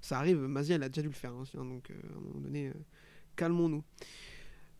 ça 0.00 0.18
arrive. 0.18 0.38
Mazia 0.38 0.76
il 0.76 0.82
a 0.82 0.88
déjà 0.88 1.02
dû 1.02 1.08
le 1.08 1.14
faire, 1.14 1.32
hein, 1.32 1.44
donc 1.64 1.90
euh, 1.90 1.94
à 2.14 2.16
un 2.16 2.20
moment 2.20 2.40
donné. 2.40 2.68
euh, 2.68 2.72
Calmons-nous. 3.36 3.82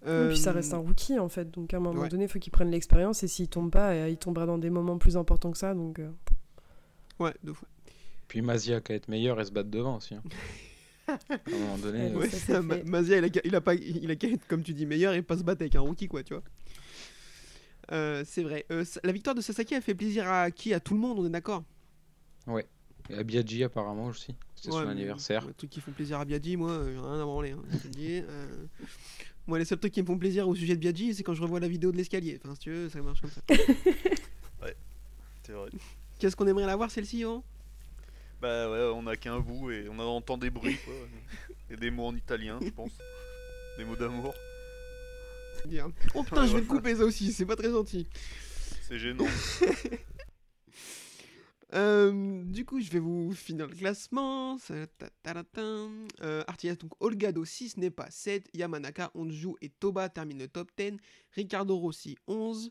Et 0.07 0.29
puis 0.29 0.37
ça 0.39 0.53
reste 0.53 0.75
un 0.75 0.79
rookie 0.79 1.19
en 1.19 1.29
fait, 1.29 1.51
donc 1.51 1.75
à 1.75 1.79
un 1.79 1.81
moment 1.81 2.03
ouais. 2.03 2.09
donné, 2.09 2.25
il 2.25 2.29
faut 2.31 2.39
qu'il 2.39 2.53
prenne 2.53 2.71
l'expérience 2.71 3.25
et 3.25 3.29
s'il 3.29 3.49
tombe 3.49 3.73
pas, 3.73 4.09
il 4.09 4.17
tombera 4.17 4.47
dans 4.47 4.57
des 4.59 4.71
moments 4.71 4.97
plus 4.99 5.17
importants 5.17 5.51
que 5.51 5.59
ça. 5.59 5.75
Donc 5.75 6.01
Ouais, 7.19 7.35
de 7.43 7.53
fou. 7.53 7.67
Puis 8.29 8.41
Mazia 8.43 8.81
qui 8.81 8.93
a 8.93 8.95
être 8.95 9.09
meilleur 9.09 9.41
et 9.41 9.45
se 9.45 9.51
battre 9.51 9.71
devant 9.71 9.97
aussi. 9.97 10.15
hein. 10.15 10.23
à 11.09 11.15
un 11.47 11.59
moment 11.59 11.79
donné, 11.79 12.13
euh, 12.13 12.19
Ouais, 12.19 12.29
ça, 12.29 12.37
c'est 12.39 12.63
Ma- 12.63 12.77
fait. 12.77 12.85
Mazia, 12.85 13.19
il 13.19 13.25
a, 13.25 13.29
qu'à- 13.31 13.41
il 13.45 13.55
a 13.55 13.61
pas, 13.61 13.75
il 13.75 14.11
a 14.11 14.17
qu'à 14.17 14.29
être, 14.29 14.47
comme 14.47 14.63
tu 14.63 14.73
dis, 14.75 14.87
meilleur 14.87 15.15
et 15.15 15.23
pas 15.23 15.37
se 15.39 15.43
battre 15.43 15.63
avec 15.63 15.75
un 15.77 15.81
rookie, 15.81 16.09
quoi, 16.09 16.23
tu 16.23 16.35
vois. 16.35 16.43
Euh, 17.93 18.23
c'est 18.27 18.43
vrai. 18.43 18.67
Euh, 18.71 18.85
la 19.03 19.13
victoire 19.13 19.35
de 19.35 19.41
Sasaki 19.41 19.75
a 19.75 19.81
fait 19.81 19.95
plaisir 19.95 20.29
à 20.31 20.51
qui? 20.51 20.75
À 20.75 20.81
tout 20.81 20.93
le 20.95 21.01
monde, 21.01 21.19
on 21.19 21.27
est 21.27 21.31
d'accord? 21.31 21.65
Et 23.11 23.15
à 23.15 23.23
Biaggi 23.23 23.65
apparemment 23.65 24.07
aussi. 24.07 24.35
C'était 24.55 24.69
Ouais, 24.75 24.83
son 24.83 24.89
anniversaire. 24.89 25.47
Les 25.47 25.55
trucs 25.55 25.71
qui 25.71 25.81
font 25.81 25.93
plaisir 25.93 26.21
à 26.21 26.25
Biaggi, 26.27 26.57
moi, 26.59 26.71
euh, 26.73 26.93
j'ai 26.93 26.99
rien 27.01 27.21
à 27.21 27.25
branler. 27.25 27.53
hein, 27.53 27.63
je 27.73 27.77
te 27.79 27.85
le 27.85 27.91
dis. 27.95 28.21
Euh, 28.29 28.47
moi, 29.47 29.59
les 29.59 29.65
seuls 29.65 29.79
trucs 29.79 29.95
qui 29.95 30.03
me 30.03 30.07
font 30.07 30.19
plaisir 30.19 30.47
au 30.47 30.55
sujet 30.55 30.75
de 30.75 30.81
Biaggi, 30.81 31.15
c'est 31.15 31.23
quand 31.23 31.33
je 31.33 31.41
revois 31.41 31.59
la 31.61 31.69
vidéo 31.69 31.91
de 31.91 31.97
l'escalier. 31.97 32.39
Enfin, 32.45 32.55
si 32.55 32.61
tu 32.61 32.71
veux, 32.71 32.91
ça 32.91 33.01
marche 33.01 33.23
comme 33.23 33.31
ça. 33.31 33.41
C'est 35.43 35.53
vrai. 35.53 35.71
Qu'est-ce 36.19 36.37
qu'on 36.37 36.47
aimerait 36.47 36.67
la 36.67 36.77
voir, 36.77 36.91
celle-ci, 36.91 37.23
hein 37.25 37.43
Bah 38.41 38.71
ouais, 38.71 38.93
on 38.95 39.07
a 39.07 39.17
qu'un 39.17 39.41
bout 39.41 39.71
et 39.71 39.89
on 39.89 39.99
entend 39.99 40.39
des 40.39 40.51
bruits, 40.51 40.79
quoi. 40.85 40.95
Et 41.71 41.77
des 41.77 41.91
mots 41.91 42.07
en 42.07 42.17
italien, 42.17 42.59
je 42.63 42.71
pense. 42.71 42.93
Des 43.77 43.85
mots 43.85 43.97
d'amour. 43.97 44.35
Dire. 45.67 45.89
Oh 46.15 46.23
putain, 46.23 46.47
je 46.47 46.55
vais 46.55 46.61
le 46.61 46.67
couper 46.67 46.97
ça 46.97 47.05
aussi, 47.05 47.33
c'est 47.33 47.45
pas 47.45 47.57
très 47.57 47.71
gentil. 47.71 48.07
C'est 48.83 48.99
gênant. 48.99 49.27
Euh, 51.75 52.45
du 52.45 52.65
coup, 52.65 52.81
je 52.81 52.91
vais 52.91 52.99
vous 52.99 53.33
finir 53.35 53.67
le 53.67 53.75
classement. 53.75 54.57
Euh, 54.71 56.45
Artigas, 56.47 56.77
donc 56.77 56.93
Olgado 57.01 57.45
6 57.45 57.77
n'est 57.77 57.91
pas 57.91 58.11
7. 58.11 58.49
Yamanaka, 58.55 59.11
Onju 59.15 59.51
et 59.61 59.69
Toba 59.69 60.09
terminent 60.09 60.41
le 60.41 60.49
top 60.49 60.71
10. 60.79 60.97
Ricardo 61.33 61.77
Rossi 61.77 62.17
11. 62.27 62.71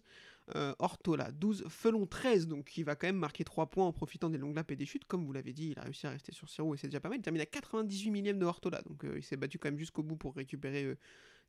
Euh, 0.56 0.74
Ortola 0.80 1.32
12. 1.32 1.66
Felon 1.68 2.06
13, 2.06 2.48
donc 2.48 2.66
qui 2.66 2.84
va 2.84 2.96
quand 2.96 3.08
même 3.08 3.18
marquer 3.18 3.44
3 3.44 3.66
points 3.66 3.86
en 3.86 3.92
profitant 3.92 4.30
des 4.30 4.38
longues 4.38 4.56
laps 4.56 4.74
et 4.74 4.78
des 4.78 4.86
chutes. 4.86 5.06
Comme 5.06 5.26
vous 5.26 5.34
l'avez 5.34 5.52
dit, 5.52 5.72
il 5.72 5.80
a 5.80 5.84
réussi 5.84 6.08
à 6.08 6.12
rester 6.12 6.32
sur 6.32 6.48
0 6.48 6.74
et 6.74 6.78
c'est 6.78 6.88
déjà 6.88 7.02
pas 7.02 7.10
mal. 7.10 7.18
Il 7.18 7.22
termine 7.22 7.42
à 7.42 7.46
98 7.46 8.12
millième 8.12 8.40
de 8.40 8.46
Ortola, 8.46 8.82
donc 8.84 9.04
euh, 9.04 9.18
il 9.18 9.24
s'est 9.24 9.36
battu 9.36 9.60
quand 9.60 9.68
même 9.68 9.80
jusqu'au 9.80 10.04
bout 10.04 10.16
pour 10.16 10.36
récupérer 10.36 10.86
euh, 10.86 10.98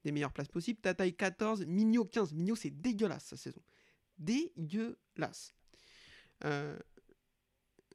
des 0.05 0.11
meilleures 0.11 0.33
places 0.33 0.49
possibles. 0.49 0.81
Tataï 0.81 1.15
14. 1.15 1.67
Migno 1.67 2.05
15. 2.05 2.33
Migno, 2.33 2.57
c'est 2.57 2.71
dégueulasse 2.71 3.27
sa 3.27 3.37
saison. 3.37 3.63
Dégueulasse. 4.19 5.55
Euh, 6.45 6.77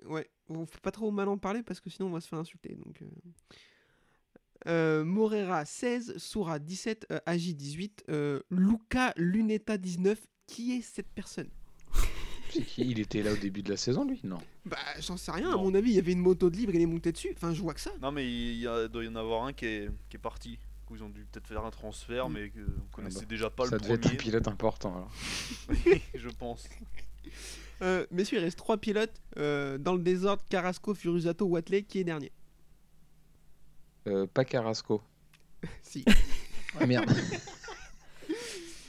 Ouais, 0.06 0.30
on 0.50 0.66
fait 0.66 0.82
pas 0.82 0.92
trop 0.92 1.12
mal 1.12 1.28
en 1.30 1.38
parler 1.38 1.64
parce 1.64 1.80
que 1.80 1.90
sinon 1.90 2.10
on 2.10 2.12
va 2.12 2.22
se 2.22 2.28
faire 2.28 2.40
insulter. 2.40 2.76
Donc, 2.76 3.02
euh. 3.02 3.06
Euh, 4.68 5.04
Morera 5.04 5.66
16, 5.66 6.18
Soura 6.18 6.60
17, 6.60 7.08
euh, 7.12 7.20
Agi 7.26 7.54
18, 7.54 8.06
euh, 8.10 8.42
Luca 8.50 9.14
Luneta 9.18 9.78
19. 9.78 10.26
Qui 10.54 10.78
est 10.78 10.82
cette 10.82 11.08
personne 11.08 11.50
qui 12.52 12.64
Il 12.78 13.00
était 13.00 13.24
là 13.24 13.34
au 13.34 13.38
début 13.38 13.64
de 13.64 13.72
la 13.72 13.78
saison 13.78 14.06
lui 14.06 14.20
Non. 14.24 14.38
Bah, 14.66 14.78
j'en 15.00 15.18
sais 15.18 15.32
rien. 15.32 15.52
À 15.52 15.58
mon 15.58 15.74
avis, 15.74 15.90
il 15.92 15.96
y 15.96 16.00
avait 16.00 16.12
une 16.12 16.20
moto 16.20 16.50
de 16.52 16.56
libre, 16.56 16.74
il 16.76 16.82
est 16.82 16.86
monté 16.86 17.12
dessus. 17.12 17.32
Enfin, 17.36 17.54
je 17.54 17.62
vois 17.62 17.74
que 17.74 17.80
ça. 17.82 17.92
Non, 18.02 18.12
mais 18.12 18.26
il 18.26 18.60
y 18.60 18.68
a- 18.68 18.88
doit 18.88 19.04
y 19.04 19.08
en 19.08 19.16
avoir 19.16 19.46
un 19.46 19.54
qui 19.54 19.66
est, 19.66 19.90
qui 20.10 20.18
est 20.18 20.20
parti. 20.20 20.60
Ils 20.92 21.02
ont 21.04 21.10
dû 21.10 21.26
peut-être 21.32 21.48
faire 21.48 21.66
un 21.66 21.72
transfert, 21.72 22.30
Mm. 22.30 22.34
mais 22.34 22.50
que 22.50 22.60
on 22.60 22.96
connaissait 22.96 23.22
bah, 23.22 23.26
déjà 23.28 23.50
pas 23.50 23.66
Ça 23.66 23.78
le 23.78 23.82
devait 23.82 23.94
être 23.96 24.06
un 24.06 24.10
premier. 24.10 24.18
pilote 24.18 24.48
important 24.48 24.96
alors. 24.96 25.12
je 26.14 26.30
pense. 26.30 26.70
Euh, 27.82 28.06
messieurs, 28.12 28.38
il 28.38 28.44
reste 28.44 28.60
3 28.60 28.78
pilotes 28.78 29.20
euh, 29.38 29.80
dans 29.80 29.96
le 29.96 30.04
désordre 30.04 30.44
Carrasco, 30.50 30.94
Furusato, 30.94 31.46
Watley. 31.48 31.82
Qui 31.82 31.98
est 32.00 32.04
dernier 32.04 32.32
Euh, 34.08 34.28
pas 34.32 34.46
Carrasco. 34.46 35.02
Si. 35.82 36.04
Ah 36.80 36.86
merde. 36.86 37.10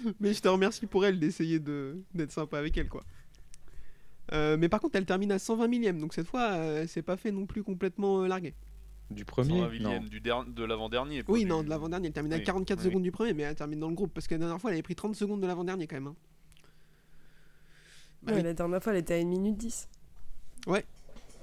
Mais 0.20 0.32
je 0.34 0.40
te 0.40 0.48
remercie 0.48 0.86
pour 0.86 1.04
elle 1.04 1.18
d'essayer 1.18 1.58
de 1.58 2.02
d'être 2.14 2.32
sympa 2.32 2.58
avec 2.58 2.76
elle, 2.76 2.88
quoi. 2.88 3.02
Euh, 4.32 4.56
mais 4.56 4.70
par 4.70 4.80
contre, 4.80 4.96
elle 4.96 5.04
termine 5.04 5.30
à 5.32 5.38
120 5.38 5.68
millième, 5.68 5.98
donc 6.00 6.14
cette 6.14 6.26
fois, 6.26 6.52
euh, 6.52 6.86
c'est 6.88 7.02
pas 7.02 7.16
fait 7.18 7.30
non 7.30 7.44
plus 7.44 7.62
complètement 7.62 8.22
euh, 8.22 8.26
largué. 8.26 8.54
Du 9.10 9.26
premier 9.26 9.60
120 9.60 9.60
Non. 9.60 9.70
millième 9.70 10.08
du 10.08 10.20
der- 10.20 10.46
de 10.46 10.64
l'avant-dernier. 10.64 11.22
Oui, 11.28 11.40
du- 11.40 11.46
non, 11.46 11.62
de 11.62 11.68
l'avant-dernier, 11.68 12.06
elle 12.06 12.14
termine 12.14 12.32
à 12.32 12.36
Oui, 12.36 12.42
44 12.42 12.78
oui, 12.78 12.84
secondes 12.86 13.02
du 13.02 13.12
premier, 13.12 13.34
mais 13.34 13.42
elle 13.42 13.54
termine 13.54 13.78
dans 13.80 13.88
le 13.90 13.94
groupe, 13.94 14.14
parce 14.14 14.26
que 14.26 14.34
la 14.34 14.38
dernière 14.38 14.58
fois, 14.58 14.70
elle 14.70 14.76
avait 14.76 14.82
pris 14.82 14.94
30 14.94 15.14
secondes 15.14 15.42
de 15.42 15.46
l'avant-dernier 15.46 15.86
quand 15.86 15.96
même. 15.96 16.06
hein. 16.06 16.16
Bah 18.22 18.32
Ouais, 18.32 18.38
oui. 18.38 18.44
La 18.44 18.54
dernière 18.54 18.82
fois, 18.82 18.92
elle 18.94 18.98
était 19.00 19.14
à 19.14 19.18
1 19.18 19.24
minute 19.26 19.56
10. 19.58 19.88
Ouais, 20.66 20.84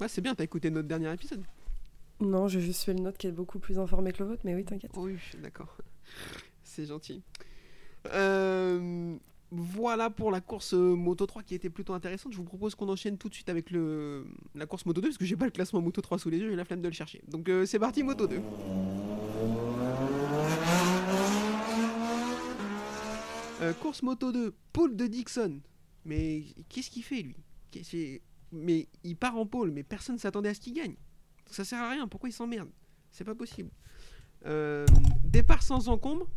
c'est 0.07 0.21
bien, 0.21 0.33
t'as 0.33 0.43
écouté 0.43 0.71
notre 0.71 0.87
dernier 0.87 1.13
épisode. 1.13 1.43
Non, 2.19 2.47
j'ai 2.47 2.61
juste 2.61 2.81
fait 2.83 2.93
le 2.95 3.01
note 3.01 3.17
qui 3.17 3.27
est 3.27 3.31
beaucoup 3.31 3.59
plus 3.59 3.77
informé 3.77 4.11
que 4.11 4.23
le 4.23 4.29
vôtre, 4.29 4.41
mais 4.43 4.55
oui, 4.55 4.65
t'inquiète. 4.65 4.91
Oui, 4.95 5.17
d'accord. 5.39 5.77
C'est 6.63 6.87
gentil. 6.87 7.21
Euh, 8.07 9.17
voilà 9.53 10.09
pour 10.09 10.31
la 10.31 10.39
course 10.39 10.73
euh, 10.73 10.95
Moto 10.95 11.25
3 11.25 11.43
qui 11.43 11.53
était 11.55 11.69
plutôt 11.69 11.93
intéressante. 11.93 12.31
Je 12.31 12.37
vous 12.37 12.45
propose 12.45 12.73
qu'on 12.73 12.87
enchaîne 12.87 13.17
tout 13.17 13.27
de 13.27 13.33
suite 13.33 13.49
avec 13.49 13.69
le, 13.69 14.25
la 14.55 14.65
course 14.65 14.85
Moto 14.85 15.01
2 15.01 15.09
parce 15.09 15.17
que 15.17 15.25
j'ai 15.25 15.35
pas 15.35 15.43
le 15.43 15.51
classement 15.51 15.81
Moto 15.81 15.99
3 15.99 16.19
sous 16.19 16.29
les 16.29 16.37
yeux, 16.37 16.49
j'ai 16.49 16.55
la 16.55 16.63
flemme 16.63 16.81
de 16.81 16.87
le 16.87 16.93
chercher. 16.93 17.21
Donc 17.27 17.49
euh, 17.49 17.65
c'est 17.65 17.77
parti 17.79 18.01
Moto 18.01 18.27
2. 18.27 18.39
Euh, 23.61 23.73
course 23.73 24.03
Moto 24.03 24.31
2, 24.31 24.55
Paul 24.71 24.95
de 24.95 25.05
Dixon. 25.07 25.59
Mais 26.05 26.45
qu'est-ce 26.69 26.89
qu'il 26.89 27.03
fait 27.03 27.21
lui? 27.21 27.35
Mais 28.53 28.87
il 29.03 29.17
part 29.17 29.35
en 29.37 29.45
pôle, 29.45 29.71
mais 29.71 29.83
personne 29.83 30.17
s'attendait 30.17 30.49
à 30.49 30.53
ce 30.53 30.61
qu'il 30.61 30.73
gagne. 30.73 30.95
Ça 31.47 31.65
sert 31.65 31.79
à 31.79 31.89
rien, 31.89 32.07
pourquoi 32.07 32.29
il 32.29 32.33
s'emmerde? 32.33 32.69
C'est 33.11 33.25
pas 33.25 33.35
possible. 33.35 33.69
Départ 35.25 35.61
sans 35.61 35.89
encombre. 35.89 36.27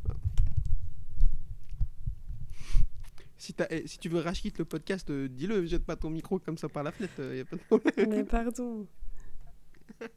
Si, 3.36 3.54
eh, 3.70 3.86
si 3.86 3.98
tu 3.98 4.08
veux 4.08 4.20
rage 4.20 4.42
le 4.44 4.64
podcast, 4.64 5.10
euh, 5.10 5.28
dis-le, 5.28 5.66
jette 5.66 5.84
pas 5.84 5.96
ton 5.96 6.10
micro 6.10 6.38
comme 6.38 6.56
ça 6.56 6.68
par 6.68 6.82
la 6.82 6.92
fenêtre, 6.92 7.14
euh, 7.18 7.36
y 7.36 7.40
a 7.40 7.44
pas 7.44 7.56
de 7.56 7.62
problème. 7.62 8.10
Mais 8.10 8.24
pardon. 8.24 8.86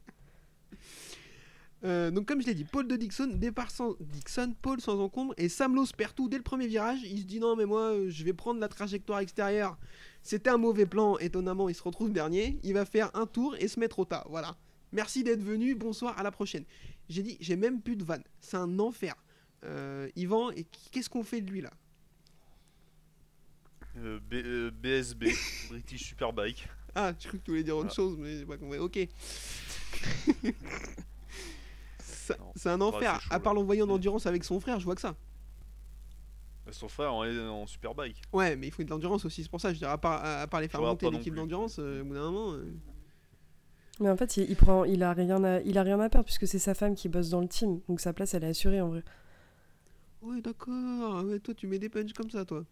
Euh, 1.84 2.10
donc 2.10 2.26
comme 2.26 2.42
je 2.42 2.46
l'ai 2.46 2.54
dit, 2.54 2.64
Paul 2.64 2.88
de 2.88 2.96
Dixon, 2.96 3.28
départ 3.34 3.70
sans 3.70 3.94
Dixon, 4.00 4.52
Paul 4.60 4.80
sans 4.80 5.00
encombre, 5.00 5.32
et 5.36 5.48
Sam 5.48 5.74
Lowe 5.76 5.86
perd 5.96 6.14
tout 6.14 6.28
dès 6.28 6.36
le 6.36 6.42
premier 6.42 6.66
virage. 6.66 6.98
Il 7.04 7.20
se 7.20 7.24
dit 7.24 7.38
non 7.38 7.54
mais 7.54 7.66
moi 7.66 7.92
euh, 7.92 8.10
je 8.10 8.24
vais 8.24 8.32
prendre 8.32 8.60
la 8.60 8.68
trajectoire 8.68 9.20
extérieure. 9.20 9.78
C'était 10.22 10.50
un 10.50 10.56
mauvais 10.56 10.86
plan, 10.86 11.18
étonnamment 11.18 11.68
il 11.68 11.74
se 11.74 11.82
retrouve 11.82 12.12
dernier. 12.12 12.58
Il 12.64 12.74
va 12.74 12.84
faire 12.84 13.10
un 13.14 13.26
tour 13.26 13.54
et 13.60 13.68
se 13.68 13.78
mettre 13.78 14.00
au 14.00 14.04
tas. 14.04 14.26
Voilà. 14.28 14.56
Merci 14.90 15.22
d'être 15.22 15.42
venu, 15.42 15.74
bonsoir, 15.74 16.18
à 16.18 16.22
la 16.22 16.30
prochaine. 16.30 16.64
J'ai 17.08 17.22
dit, 17.22 17.36
j'ai 17.40 17.56
même 17.56 17.80
plus 17.80 17.94
de 17.94 18.04
vanne. 18.04 18.24
C'est 18.40 18.56
un 18.56 18.78
enfer. 18.78 19.14
Euh, 19.64 20.08
Yvan, 20.16 20.50
et 20.52 20.64
qu'est-ce 20.90 21.10
qu'on 21.10 21.22
fait 21.22 21.40
de 21.40 21.50
lui 21.50 21.60
là? 21.60 21.70
Euh, 23.98 24.18
B- 24.30 24.42
euh, 24.44 24.70
BSB, 24.70 25.24
British 25.70 26.04
Superbike. 26.04 26.68
Ah, 26.94 27.12
je 27.18 27.28
crois 27.28 27.38
que 27.38 27.44
tu 27.44 27.50
voulais 27.50 27.62
dire 27.64 27.76
autre 27.76 27.88
Ah. 27.92 27.94
chose, 27.94 28.16
mais 28.18 28.38
j'ai 28.38 28.46
pas 28.46 28.56
compris. 28.56 28.78
Ok. 28.78 28.98
Ça- 32.00 32.36
Non. 32.38 32.52
c'est 32.56 32.68
un 32.68 32.80
Ouais, 32.80 32.86
enfer. 32.86 33.20
chaud, 33.20 33.28
à 33.32 33.40
part 33.40 33.54
là. 33.54 33.60
l'envoyer 33.60 33.82
en 33.82 33.88
endurance 33.88 34.26
avec 34.26 34.44
son 34.44 34.60
frère, 34.60 34.78
je 34.78 34.84
vois 34.84 34.94
que 34.94 35.00
ça. 35.00 35.14
Son 36.70 36.88
frère 36.88 37.14
en, 37.14 37.24
en 37.26 37.66
Superbike. 37.66 38.20
Ouais, 38.32 38.54
mais 38.54 38.66
il 38.66 38.70
faut 38.70 38.82
de 38.82 38.90
l'endurance 38.90 39.24
aussi, 39.24 39.42
c'est 39.42 39.48
pour 39.50 39.60
ça. 39.60 39.72
Je 39.72 39.78
dirais, 39.78 39.90
à 39.90 39.96
part, 39.96 40.22
à, 40.22 40.42
à 40.42 40.46
part 40.46 40.60
les 40.60 40.68
faire 40.68 40.82
monter 40.82 41.06
pas 41.06 41.10
non 41.12 41.16
l'équipe 41.18 41.32
plus. 41.32 41.40
d'endurance, 41.40 41.76
euh, 41.78 42.02
au 42.02 42.04
bout 42.04 42.12
d'un 42.14 42.30
moment. 42.30 42.52
euh, 42.52 42.70
Mais 44.00 44.10
en 44.10 44.16
fait, 44.18 44.36
il, 44.36 44.50
il 44.50 44.56
prend, 44.56 44.84
il 44.84 45.02
a 45.02 45.14
rien 45.14 45.42
à, 45.44 45.60
il 45.62 45.78
a 45.78 45.82
rien 45.82 45.98
à 46.00 46.10
perdre 46.10 46.26
puisque 46.26 46.46
c'est 46.46 46.58
sa 46.58 46.74
femme 46.74 46.94
qui 46.94 47.08
bosse 47.08 47.30
dans 47.30 47.40
le 47.40 47.48
team, 47.48 47.80
donc 47.88 48.00
sa 48.00 48.12
place 48.12 48.34
elle 48.34 48.44
est 48.44 48.48
assurée 48.48 48.82
en 48.82 48.88
vrai. 48.88 49.02
Ouais, 50.20 50.42
d'accord. 50.42 51.24
Ouais, 51.24 51.38
toi, 51.40 51.54
tu 51.54 51.66
mets 51.66 51.78
des 51.78 51.88
punchs 51.88 52.12
comme 52.12 52.30
ça, 52.30 52.44
toi. 52.44 52.64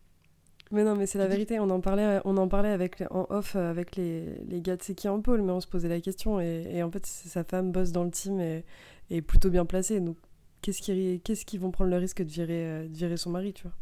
Mais 0.73 0.83
non, 0.83 0.97
mais 0.97 1.07
c'est 1.07 1.19
la 1.19 1.29
vérité. 1.29 1.61
On 1.61 1.71
en 1.71 1.81
parlait, 1.81 2.21
on 2.25 2.37
en 2.37 2.49
parlait 2.49 2.71
avec 2.71 3.03
en 3.11 3.27
off 3.31 3.55
euh, 3.55 3.71
avec 3.71 3.95
les, 3.97 4.35
les 4.49 4.61
gars 4.61 4.77
de 4.77 4.83
Seki 4.83 5.09
en 5.09 5.21
pôle, 5.21 5.43
mais 5.43 5.53
on 5.53 5.61
se 5.61 5.67
posait 5.69 5.89
la 5.89 6.01
question 6.01 6.41
et, 6.41 6.65
et 6.71 6.83
en 6.83 6.91
fait, 6.91 7.07
c'est- 7.07 7.29
sa 7.29 7.45
femme 7.45 7.71
bosse 7.71 7.93
dans 7.93 8.03
le 8.05 8.11
team 8.11 8.41
et 8.41 8.65
est 9.11 9.23
plutôt 9.23 9.49
bien 9.51 9.65
placée. 9.65 10.01
Donc, 10.01 10.17
qu'est-ce 10.63 10.83
qu'ils, 10.83 11.21
qu'est-ce 11.21 11.45
qu'ils 11.45 11.61
vont 11.61 11.71
prendre 11.71 11.91
le 11.91 11.97
risque 11.99 12.21
de 12.23 12.29
virer, 12.31 12.67
euh, 12.67 12.89
de 12.89 12.93
virer 12.97 13.17
son 13.17 13.31
mari, 13.31 13.53
tu 13.53 13.63
vois? 13.63 13.73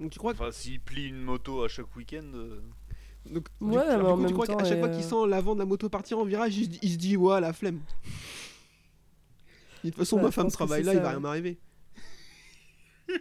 Donc, 0.00 0.10
tu 0.10 0.18
crois 0.18 0.34
que. 0.34 0.38
Enfin, 0.42 0.50
s'il 0.50 0.80
plie 0.80 1.06
une 1.06 1.20
moto 1.22 1.62
à 1.62 1.68
chaque 1.68 1.94
week-end. 1.94 2.24
euh, 2.34 2.60
Donc, 3.30 3.46
du- 3.60 3.66
Ouais, 3.68 3.78
alors, 3.78 3.98
mais 3.98 4.04
du 4.06 4.10
en 4.12 4.16
coup, 4.16 4.20
tu 4.20 4.22
même 4.26 4.32
crois 4.32 4.46
temps, 4.48 4.56
qu'à 4.56 4.64
chaque 4.64 4.80
fois 4.80 4.88
qu'il 4.88 5.04
sent 5.04 5.26
l'avant 5.28 5.54
de 5.54 5.60
la 5.60 5.66
moto 5.66 5.88
partir 5.88 6.18
en 6.18 6.24
virage, 6.24 6.56
il 6.56 6.64
se 6.64 6.70
dit, 6.70 6.78
il 6.82 6.90
se 6.90 6.96
dit 6.98 7.16
ouais, 7.16 7.40
la 7.40 7.52
flemme. 7.52 7.78
Et 9.84 9.86
De 9.86 9.90
toute 9.90 9.98
façon, 10.00 10.16
Ouais, 10.16 10.22
ma 10.24 10.30
femme 10.32 10.50
travaille 10.50 10.82
c'est 10.82 10.86
là, 10.86 10.94
il 10.94 11.00
va 11.00 11.10
rien 11.10 11.20
m'arriver. 11.20 11.58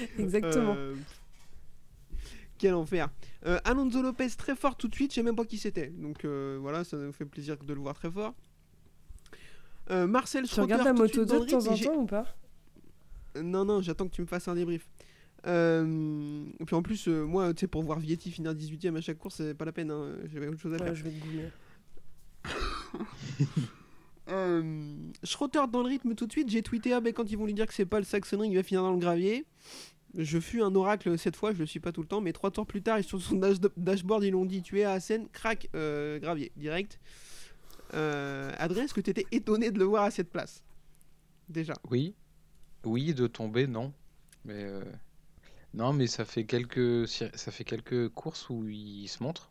Exactement. 0.18 0.74
Euh, 0.76 0.94
Quel 2.58 2.74
enfer. 2.74 3.08
Euh, 3.46 3.58
Alonso 3.64 4.02
Lopez 4.02 4.28
très 4.36 4.54
fort 4.54 4.76
tout 4.76 4.88
de 4.88 4.94
suite, 4.94 5.12
je 5.12 5.16
sais 5.16 5.22
même 5.22 5.36
pas 5.36 5.44
qui 5.44 5.56
c'était. 5.58 5.88
Donc 5.88 6.24
euh, 6.24 6.58
voilà, 6.60 6.84
ça 6.84 6.96
nous 6.96 7.12
fait 7.12 7.24
plaisir 7.24 7.56
de 7.56 7.72
le 7.72 7.80
voir 7.80 7.94
très 7.94 8.10
fort. 8.10 8.34
Marcel 9.88 10.46
Tu 10.46 10.60
regardes 10.60 10.84
la 10.84 10.92
moto 10.92 11.08
suite 11.08 11.28
2 11.28 11.38
dans 11.38 11.44
de 11.44 11.50
temps 11.50 11.66
en 11.66 11.76
temps 11.76 11.96
ou 12.02 12.06
pas 12.06 12.26
Non, 13.42 13.64
non, 13.64 13.82
j'attends 13.82 14.06
que 14.06 14.14
tu 14.14 14.20
me 14.20 14.26
fasses 14.26 14.46
un 14.46 14.54
débrief. 14.54 14.86
Euh, 15.46 16.44
et 16.58 16.64
puis 16.64 16.76
en 16.76 16.82
plus, 16.82 17.08
euh, 17.08 17.24
moi, 17.24 17.52
tu 17.54 17.60
sais, 17.60 17.66
pour 17.66 17.82
voir 17.82 17.98
Vietti 17.98 18.30
finir 18.30 18.54
18ème 18.54 18.96
à 18.96 19.00
chaque 19.00 19.18
course, 19.18 19.36
c'est 19.36 19.54
pas 19.54 19.64
la 19.64 19.72
peine. 19.72 19.90
hein, 19.90 20.16
J'avais 20.32 20.48
autre 20.48 20.60
chose 20.60 20.74
à 20.74 20.78
faire. 20.78 20.88
Ouais, 20.88 20.94
Je 20.94 21.02
vais 21.04 21.10
te 21.10 21.16
goumer. 24.30 24.40
Euh, 24.40 25.10
Schroeter 25.24 25.62
dans 25.70 25.82
le 25.82 25.88
rythme 25.88 26.14
tout 26.14 26.26
de 26.26 26.32
suite. 26.32 26.48
J'ai 26.50 26.62
tweeté 26.62 26.92
ah, 26.92 27.00
ben, 27.00 27.12
quand 27.12 27.30
ils 27.30 27.36
vont 27.36 27.46
lui 27.46 27.54
dire 27.54 27.66
que 27.66 27.74
c'est 27.74 27.86
pas 27.86 27.98
le 27.98 28.04
Saxonring, 28.04 28.52
il 28.52 28.56
va 28.56 28.62
finir 28.62 28.82
dans 28.82 28.92
le 28.92 28.98
gravier. 28.98 29.44
Je 30.16 30.40
fus 30.40 30.62
un 30.62 30.74
oracle 30.74 31.16
cette 31.18 31.36
fois, 31.36 31.52
je 31.52 31.58
le 31.58 31.66
suis 31.66 31.78
pas 31.78 31.92
tout 31.92 32.00
le 32.00 32.08
temps, 32.08 32.20
mais 32.20 32.32
trois 32.32 32.50
tours 32.50 32.66
plus 32.66 32.82
tard, 32.82 32.98
et 32.98 33.02
sur 33.04 33.20
son 33.20 33.36
dash- 33.36 33.60
dashboard, 33.76 34.24
ils 34.24 34.32
l'ont 34.32 34.44
dit 34.44 34.60
tu 34.60 34.80
es 34.80 34.84
à 34.84 34.92
Assen, 34.92 35.28
crac, 35.28 35.68
euh, 35.76 36.18
gravier, 36.18 36.50
direct. 36.56 36.98
Euh, 37.94 38.52
Adrien, 38.58 38.84
est-ce 38.84 38.94
que 38.94 39.00
tu 39.00 39.12
étonné 39.30 39.70
de 39.70 39.78
le 39.78 39.84
voir 39.84 40.04
à 40.04 40.10
cette 40.10 40.30
place 40.30 40.64
Déjà. 41.48 41.74
Oui. 41.90 42.14
Oui, 42.84 43.14
de 43.14 43.26
tomber, 43.26 43.66
non. 43.66 43.92
Mais 44.44 44.64
euh, 44.64 44.82
non, 45.74 45.92
mais 45.92 46.06
ça 46.06 46.24
fait 46.24 46.44
quelques 46.44 47.06
ça 47.06 47.52
fait 47.52 47.64
quelques 47.64 48.08
courses 48.08 48.48
où 48.48 48.68
il 48.68 49.06
se 49.06 49.22
montre. 49.22 49.50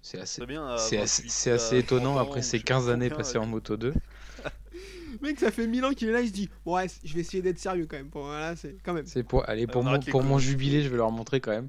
C'est 0.00 0.18
assez 0.20 0.40
C'est 0.40 0.46
bien. 0.46 0.66
à 0.66 0.78
c'est 0.78 0.96
28, 0.96 1.02
assez, 1.02 1.50
assez 1.50 1.82
30 1.82 1.84
étonnant 1.84 2.18
après 2.18 2.42
ces 2.42 2.58
sais 2.58 2.64
pas 2.64 2.74
15 2.74 2.88
années 2.90 3.10
passées 3.10 3.38
en 3.38 3.46
moto 3.46 3.76
2. 3.76 3.94
Mec, 5.20 5.40
ça 5.40 5.50
fait 5.50 5.66
mille 5.66 5.84
ans 5.84 5.92
qu'il 5.92 6.08
est 6.08 6.12
là, 6.12 6.20
il 6.20 6.28
se 6.28 6.32
dit 6.32 6.48
ouais, 6.64 6.86
je 7.04 7.14
vais 7.14 7.20
essayer 7.20 7.42
d'être 7.42 7.58
sérieux 7.58 7.86
quand 7.86 7.96
même. 7.96 8.10
Pour, 8.10 8.22
voilà, 8.22 8.54
c'est 8.56 8.76
quand 8.84 8.94
même. 8.94 9.06
C'est 9.06 9.24
pour 9.24 9.48
allez 9.48 9.66
pour 9.66 9.82
on 9.82 9.84
mon 9.84 10.00
pour 10.00 10.22
mon 10.22 10.38
jubilé, 10.38 10.82
je 10.82 10.88
vais 10.88 10.96
leur 10.96 11.10
montrer 11.10 11.40
quand 11.40 11.50
même. 11.50 11.68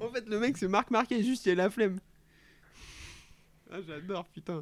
En 0.00 0.08
fait, 0.10 0.28
le 0.28 0.38
mec, 0.38 0.58
c'est 0.58 0.68
Marc 0.68 0.90
Marquez, 0.90 1.22
juste 1.22 1.46
il 1.46 1.52
a 1.52 1.54
la 1.54 1.70
flemme. 1.70 1.98
Ah, 3.70 3.78
j'adore, 3.86 4.26
putain. 4.26 4.60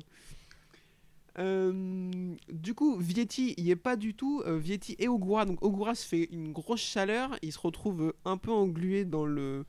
Euh, 1.39 2.35
du 2.53 2.75
coup, 2.75 2.97
Vietti, 2.99 3.55
il 3.57 3.71
est 3.71 3.77
pas 3.77 3.97
du 3.97 4.15
tout. 4.15 4.43
euh, 4.47 4.59
Vietti 4.59 4.97
et 4.99 5.09
Ogura. 5.09 5.47
Donc, 5.47 5.63
Ogura 5.65 5.95
se 5.95 6.07
fait 6.07 6.29
une 6.31 6.53
grosse 6.53 6.81
chaleur. 6.81 7.37
Il 7.43 7.53
se 7.53 7.59
retrouve 7.59 8.03
euh, 8.03 8.13
un 8.25 8.37
peu 8.37 8.51
englué 8.51 9.05
dans 9.05 9.25
le, 9.25 9.65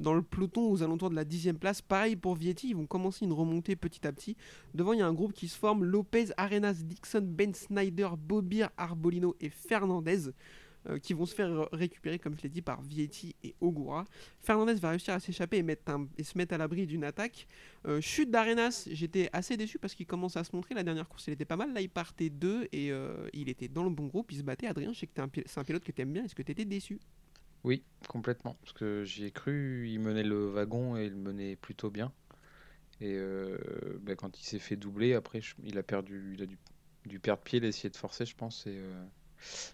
dans 0.00 0.14
le 0.14 0.22
peloton 0.22 0.70
aux 0.70 0.82
alentours 0.82 1.10
de 1.10 1.14
la 1.14 1.24
dixième 1.24 1.58
place. 1.58 1.82
Pareil 1.82 2.16
pour 2.16 2.34
Vietti, 2.34 2.70
ils 2.70 2.76
vont 2.76 2.86
commencer 2.86 3.24
une 3.24 3.32
remontée 3.32 3.76
petit 3.76 4.06
à 4.06 4.12
petit. 4.12 4.36
Devant, 4.74 4.92
il 4.92 5.00
y 5.00 5.02
a 5.02 5.06
un 5.06 5.12
groupe 5.12 5.32
qui 5.32 5.48
se 5.48 5.58
forme 5.58 5.84
Lopez, 5.84 6.26
Arenas, 6.36 6.74
Dixon, 6.74 7.22
Ben 7.22 7.54
Snyder, 7.54 8.10
Bobir, 8.18 8.70
Arbolino 8.76 9.36
et 9.40 9.50
Fernandez. 9.50 10.30
euh, 10.88 10.98
qui 10.98 11.14
vont 11.14 11.24
se 11.24 11.34
faire 11.34 11.68
récupérer, 11.72 12.18
comme 12.18 12.36
je 12.36 12.42
l'ai 12.42 12.48
dit, 12.48 12.60
par 12.60 12.82
Vietti 12.82 13.34
et 13.42 13.54
Ogura. 13.60 14.04
Fernandez 14.40 14.74
va 14.74 14.90
réussir 14.90 15.14
à 15.14 15.20
s'échapper 15.20 15.58
et, 15.58 16.24
se 16.24 16.36
mettre 16.36 16.54
à 16.54 16.58
l'abri 16.58 16.86
d'une 16.86 17.04
attaque. 17.04 17.46
Euh, 17.86 18.02
chute 18.02 18.30
d'Arenas, 18.30 18.86
j'étais 18.90 19.30
assez 19.32 19.56
déçu 19.56 19.78
parce 19.78 19.94
qu'il 19.94 20.06
commence 20.06 20.36
à 20.36 20.44
se 20.44 20.54
montrer. 20.54 20.74
La 20.74 20.82
dernière 20.82 21.08
course, 21.08 21.26
il 21.26 21.32
était 21.32 21.46
pas 21.46 21.56
mal. 21.56 21.72
Là, 21.72 21.80
il 21.80 21.88
partait 21.88 22.28
deux 22.28 22.68
et 22.72 22.92
euh, 22.92 23.28
il 23.32 23.48
était 23.48 23.68
dans 23.68 23.84
le 23.84 23.90
bon 23.90 24.06
groupe. 24.06 24.30
Il 24.32 24.38
se 24.38 24.42
battait. 24.42 24.66
Adrien, 24.66 24.92
je 24.92 24.98
sais 24.98 25.06
que 25.06 25.12
c'est 25.46 25.58
un 25.58 25.64
pilote 25.64 25.84
que 25.84 25.92
t'aimes 25.92 26.12
bien. 26.12 26.24
Est-ce 26.24 26.34
que 26.34 26.42
t'étais 26.42 26.66
déçu? 26.66 27.00
Oui, 27.64 27.82
complètement. 28.08 28.56
Parce 28.62 28.72
que 28.72 29.04
j'y 29.04 29.24
ai 29.24 29.30
cru, 29.30 29.88
il 29.88 29.98
menait 30.00 30.22
le 30.22 30.48
wagon 30.50 30.96
et 30.96 31.06
il 31.06 31.16
menait 31.16 31.56
plutôt 31.56 31.90
bien. 31.90 32.12
Et 33.00 33.14
euh, 33.16 33.58
bah, 34.02 34.14
quand 34.14 34.38
il 34.38 34.44
s'est 34.44 34.58
fait 34.58 34.76
doubler, 34.76 35.14
après, 35.14 35.40
je- 35.40 35.54
il 35.64 35.78
a 35.78 35.82
perdu, 35.82 36.34
il 36.34 36.42
a 36.42 36.46
dû, 36.46 36.58
dû 37.06 37.18
perdre 37.18 37.42
pied, 37.42 37.58
il 37.58 37.64
a 37.64 37.68
essayé 37.68 37.90
de 37.90 37.96
forcer, 37.96 38.24
je 38.26 38.36
pense. 38.36 38.66
Et 38.66 38.76
euh, 38.76 39.04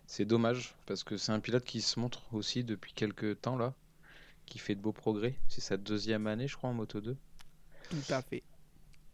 c'est 0.07 0.25
dommage 0.25 0.75
parce 0.87 1.05
que 1.05 1.17
c'est 1.17 1.33
un 1.33 1.41
pilote 1.41 1.65
qui 1.65 1.81
se 1.83 2.01
montre 2.01 2.23
aussi 2.35 2.65
depuis 2.65 2.93
quelques 2.95 3.41
temps 3.41 3.57
là, 3.57 3.75
qui 4.47 4.59
fait 4.59 4.75
de 4.75 4.81
beaux 4.81 4.93
progrès. 4.93 5.35
C'est 5.49 5.61
sa 5.61 5.77
deuxième 5.77 6.27
année, 6.27 6.49
je 6.49 6.57
crois, 6.57 6.71
en 6.71 6.75
Moto 6.75 7.01
2. 7.01 7.17
Tout 7.91 7.97
à 8.11 8.23
fait. 8.23 8.43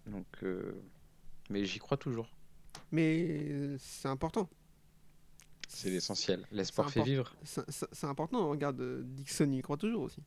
Donc, 0.07 0.27
euh, 0.43 0.73
mais 1.51 1.65
j'y 1.65 1.79
crois 1.79 1.97
toujours. 1.97 2.29
Mais 2.93 3.77
c'est 3.79 4.09
important. 4.09 4.49
C'est 5.69 5.91
l'essentiel. 5.91 6.47
L'espoir 6.53 6.91
fait 6.91 7.03
vivre. 7.03 7.35
C'est 7.45 8.07
important. 8.07 8.49
Regarde, 8.49 8.81
euh, 8.81 9.03
Dixon, 9.05 9.51
il 9.51 9.59
y 9.59 9.63
croit 9.63 9.77
toujours 9.77 10.03
aussi. 10.03 10.23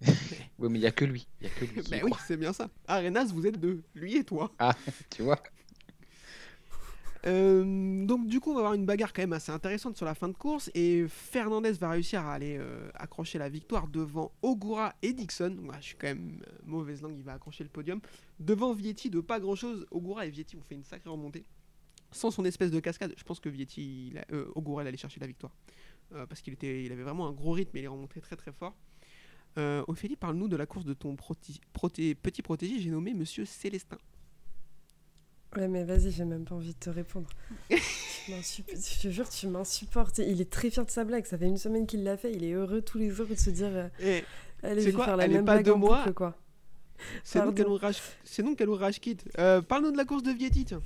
Oui, 0.58 0.68
mais 0.70 0.80
il 0.80 0.82
y 0.82 0.86
a 0.86 0.92
que 0.92 1.04
lui. 1.04 1.28
Il 1.40 1.46
y 1.46 1.50
a 1.50 1.54
que 1.54 1.64
lui. 1.64 1.82
qui 1.82 1.96
y 1.96 2.02
oui, 2.02 2.12
c'est 2.26 2.36
bien 2.36 2.52
ça. 2.52 2.68
Arenas, 2.88 3.26
vous 3.26 3.46
êtes 3.46 3.60
deux. 3.60 3.82
Lui 3.94 4.16
et 4.16 4.24
toi. 4.24 4.50
Tu 5.10 5.22
vois. 5.22 5.40
Euh, 7.26 8.06
donc 8.06 8.26
du 8.26 8.40
coup, 8.40 8.52
on 8.52 8.54
va 8.54 8.60
avoir 8.60 8.74
une 8.74 8.86
bagarre 8.86 9.12
quand 9.12 9.22
même 9.22 9.32
assez 9.32 9.50
intéressante 9.50 9.96
sur 9.96 10.06
la 10.06 10.14
fin 10.14 10.28
de 10.28 10.34
course 10.34 10.70
et 10.74 11.06
Fernandez 11.08 11.72
va 11.72 11.90
réussir 11.90 12.24
à 12.24 12.34
aller 12.34 12.56
euh, 12.58 12.88
accrocher 12.94 13.38
la 13.38 13.48
victoire 13.48 13.88
devant 13.88 14.30
Ogura 14.42 14.94
et 15.02 15.12
Dixon. 15.12 15.56
Ouais, 15.64 15.76
je 15.80 15.86
suis 15.86 15.96
quand 15.96 16.06
même 16.06 16.40
euh, 16.46 16.52
mauvaise 16.64 17.02
langue, 17.02 17.16
il 17.16 17.24
va 17.24 17.32
accrocher 17.32 17.64
le 17.64 17.70
podium. 17.70 18.00
Devant 18.38 18.72
Vietti 18.72 19.10
de 19.10 19.20
pas 19.20 19.40
grand 19.40 19.56
chose, 19.56 19.86
Ogura 19.90 20.26
et 20.26 20.30
Vietti 20.30 20.56
ont 20.56 20.62
fait 20.62 20.76
une 20.76 20.84
sacrée 20.84 21.10
remontée. 21.10 21.44
Sans 22.10 22.30
son 22.30 22.44
espèce 22.44 22.70
de 22.70 22.80
cascade, 22.80 23.12
je 23.16 23.22
pense 23.24 23.38
que 23.40 23.48
Vietti, 23.48 24.08
il 24.12 24.18
a- 24.18 24.24
euh, 24.32 24.78
allait 24.78 24.96
chercher 24.96 25.20
la 25.20 25.26
victoire. 25.26 25.52
Euh, 26.14 26.24
parce 26.26 26.40
qu'il 26.40 26.54
était, 26.54 26.84
il 26.84 26.90
avait 26.92 27.02
vraiment 27.02 27.26
un 27.28 27.32
gros 27.32 27.52
rythme 27.52 27.76
et 27.76 27.80
il 27.80 27.84
est 27.84 27.88
remonté 27.88 28.20
très 28.20 28.36
très 28.36 28.52
fort. 28.52 28.74
Euh, 29.58 29.84
Ophélie, 29.88 30.16
parle-nous 30.16 30.48
de 30.48 30.56
la 30.56 30.64
course 30.66 30.84
de 30.86 30.94
ton 30.94 31.16
proti- 31.16 31.60
proté- 31.74 32.14
petit 32.14 32.40
protégé, 32.42 32.78
j'ai 32.78 32.90
nommé 32.90 33.12
Monsieur 33.12 33.44
Célestin. 33.44 33.98
Ouais, 35.56 35.66
mais 35.68 35.84
vas-y, 35.84 36.10
j'ai 36.10 36.24
même 36.24 36.44
pas 36.44 36.54
envie 36.54 36.74
de 36.74 36.78
te 36.78 36.90
répondre. 36.90 37.28
Je 38.28 39.00
te 39.02 39.08
jure, 39.08 39.26
tu 39.30 39.46
m'insupportes. 39.48 40.18
Il 40.18 40.40
est 40.42 40.50
très 40.50 40.68
fier 40.70 40.84
de 40.84 40.90
sa 40.90 41.02
blague. 41.04 41.24
Ça 41.24 41.38
fait 41.38 41.46
une 41.46 41.56
semaine 41.56 41.86
qu'il 41.86 42.04
l'a 42.04 42.18
fait. 42.18 42.30
Il 42.32 42.44
est 42.44 42.52
heureux 42.52 42.82
tous 42.82 42.98
les 42.98 43.08
jours 43.10 43.26
de 43.26 43.34
se 43.34 43.48
dire 43.48 43.70
euh, 43.72 43.88
Et 44.00 44.22
Allez, 44.62 44.82
je 44.82 44.86
vais 44.88 44.92
quoi 44.92 45.06
faire 45.06 45.16
la 45.16 45.24
Elle 45.24 45.30
est 45.32 45.34
même 45.36 45.46
pas 45.46 45.54
blague 45.54 45.64
de 45.64 45.70
en 45.72 45.78
moi. 45.78 45.98
boucle, 46.00 46.12
quoi. 46.12 46.36
c'est 47.24 47.38
donc 47.38 47.54
donc 48.42 48.58
Kalou 48.58 48.74
Rajkit. 48.74 49.16
Euh, 49.38 49.62
Parle-nous 49.62 49.92
de 49.92 49.96
la 49.96 50.04
course 50.04 50.22
de 50.22 50.30
Vietti, 50.32 50.66
tiens. 50.66 50.82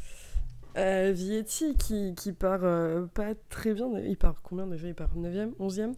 Euh, 0.77 1.13
Vietti 1.15 1.75
qui, 1.77 2.15
qui 2.15 2.33
part 2.33 2.65
euh, 2.65 3.07
pas 3.07 3.35
très 3.51 3.75
bien. 3.75 3.91
Il 3.99 4.17
part 4.17 4.41
combien 4.43 4.67
déjà? 4.67 4.89
Il 4.89 4.95
part 4.95 5.15
9ème 5.17 5.53
11ème 5.61 5.95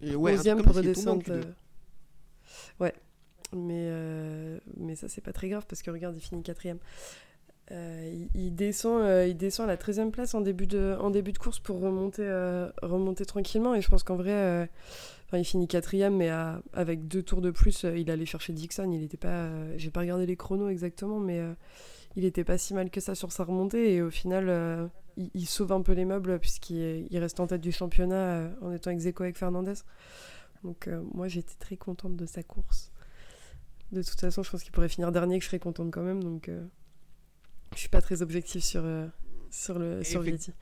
Et 0.00 0.14
ouais, 0.16 0.32
un 0.32 0.36
11ème 0.36 0.42
truc 0.42 0.56
comme 0.56 0.64
pour 0.64 0.76
redescendre. 0.76 1.22
Q2. 1.22 1.30
euh, 1.32 1.42
Ouais. 2.80 2.94
Mais, 3.52 3.86
euh, 3.90 4.58
mais 4.76 4.94
ça, 4.94 5.08
c'est 5.08 5.20
pas 5.20 5.32
très 5.32 5.48
grave 5.48 5.66
parce 5.68 5.82
que 5.82 5.90
regarde, 5.90 6.14
il 6.16 6.20
finit 6.20 6.42
quatrième. 6.42 6.78
Euh, 7.72 8.10
il, 8.34 8.40
il 8.40 8.54
descend, 8.54 9.02
euh, 9.02 9.26
il 9.28 9.36
descend 9.36 9.64
à 9.68 9.72
la 9.72 9.76
13e 9.76 10.10
place 10.10 10.34
en 10.34 10.40
début 10.40 10.66
de, 10.66 10.96
en 11.00 11.10
début 11.10 11.32
de 11.32 11.38
course 11.38 11.58
pour 11.60 11.80
remonter, 11.80 12.22
euh, 12.24 12.68
remonter 12.82 13.24
tranquillement. 13.24 13.74
Et 13.74 13.80
je 13.82 13.88
pense 13.88 14.02
qu'en 14.02 14.16
vrai, 14.16 14.32
euh, 14.32 14.66
enfin, 15.26 15.38
il 15.38 15.44
finit 15.44 15.68
quatrième, 15.68 16.16
mais 16.16 16.30
à- 16.30 16.62
avec 16.72 17.06
deux 17.06 17.22
tours 17.22 17.40
de 17.40 17.50
plus, 17.50 17.84
euh, 17.84 17.96
il 17.98 18.10
allait 18.10 18.26
chercher 18.26 18.52
Dixon. 18.52 18.90
Il 18.92 19.02
était 19.02 19.16
pas, 19.16 19.28
euh, 19.28 19.74
j'ai 19.76 19.90
pas 19.90 20.00
regardé 20.00 20.26
les 20.26 20.36
chronos 20.36 20.68
exactement, 20.68 21.18
mais 21.20 21.38
euh, 21.40 21.52
il 22.16 22.24
était 22.24 22.44
pas 22.44 22.58
si 22.58 22.74
mal 22.74 22.90
que 22.90 23.00
ça 23.00 23.14
sur 23.14 23.32
sa 23.32 23.44
remontée. 23.44 23.94
Et 23.94 24.02
au 24.02 24.10
final, 24.10 24.48
euh, 24.48 24.86
il, 25.16 25.30
il 25.34 25.46
sauve 25.46 25.72
un 25.72 25.82
peu 25.82 25.92
les 25.92 26.04
meubles 26.04 26.38
puisqu'il 26.38 27.06
il 27.10 27.18
reste 27.18 27.40
en 27.40 27.46
tête 27.46 27.60
du 27.60 27.72
championnat 27.72 28.14
euh, 28.14 28.50
en 28.62 28.72
étant 28.72 28.90
ex 28.90 29.06
avec 29.20 29.36
Fernandez. 29.36 29.74
Donc 30.64 30.88
euh, 30.88 31.02
moi, 31.14 31.28
j'étais 31.28 31.54
très 31.58 31.76
contente 31.76 32.16
de 32.16 32.26
sa 32.26 32.42
course. 32.42 32.92
De 33.92 34.02
toute 34.02 34.20
façon, 34.20 34.42
je 34.42 34.50
pense 34.50 34.62
qu'il 34.62 34.72
pourrait 34.72 34.88
finir 34.88 35.10
dernier, 35.10 35.38
que 35.38 35.44
je 35.44 35.48
serais 35.48 35.58
contente 35.58 35.90
quand 35.90 36.02
même. 36.02 36.22
Donc, 36.22 36.48
je 37.74 37.78
suis 37.78 37.88
pas 37.88 38.00
très 38.00 38.22
objective 38.22 38.62
sur, 38.62 38.84
sur, 39.50 39.80
le, 39.80 40.00
Et 40.00 40.04
sur 40.04 40.22
Vietti. 40.22 40.52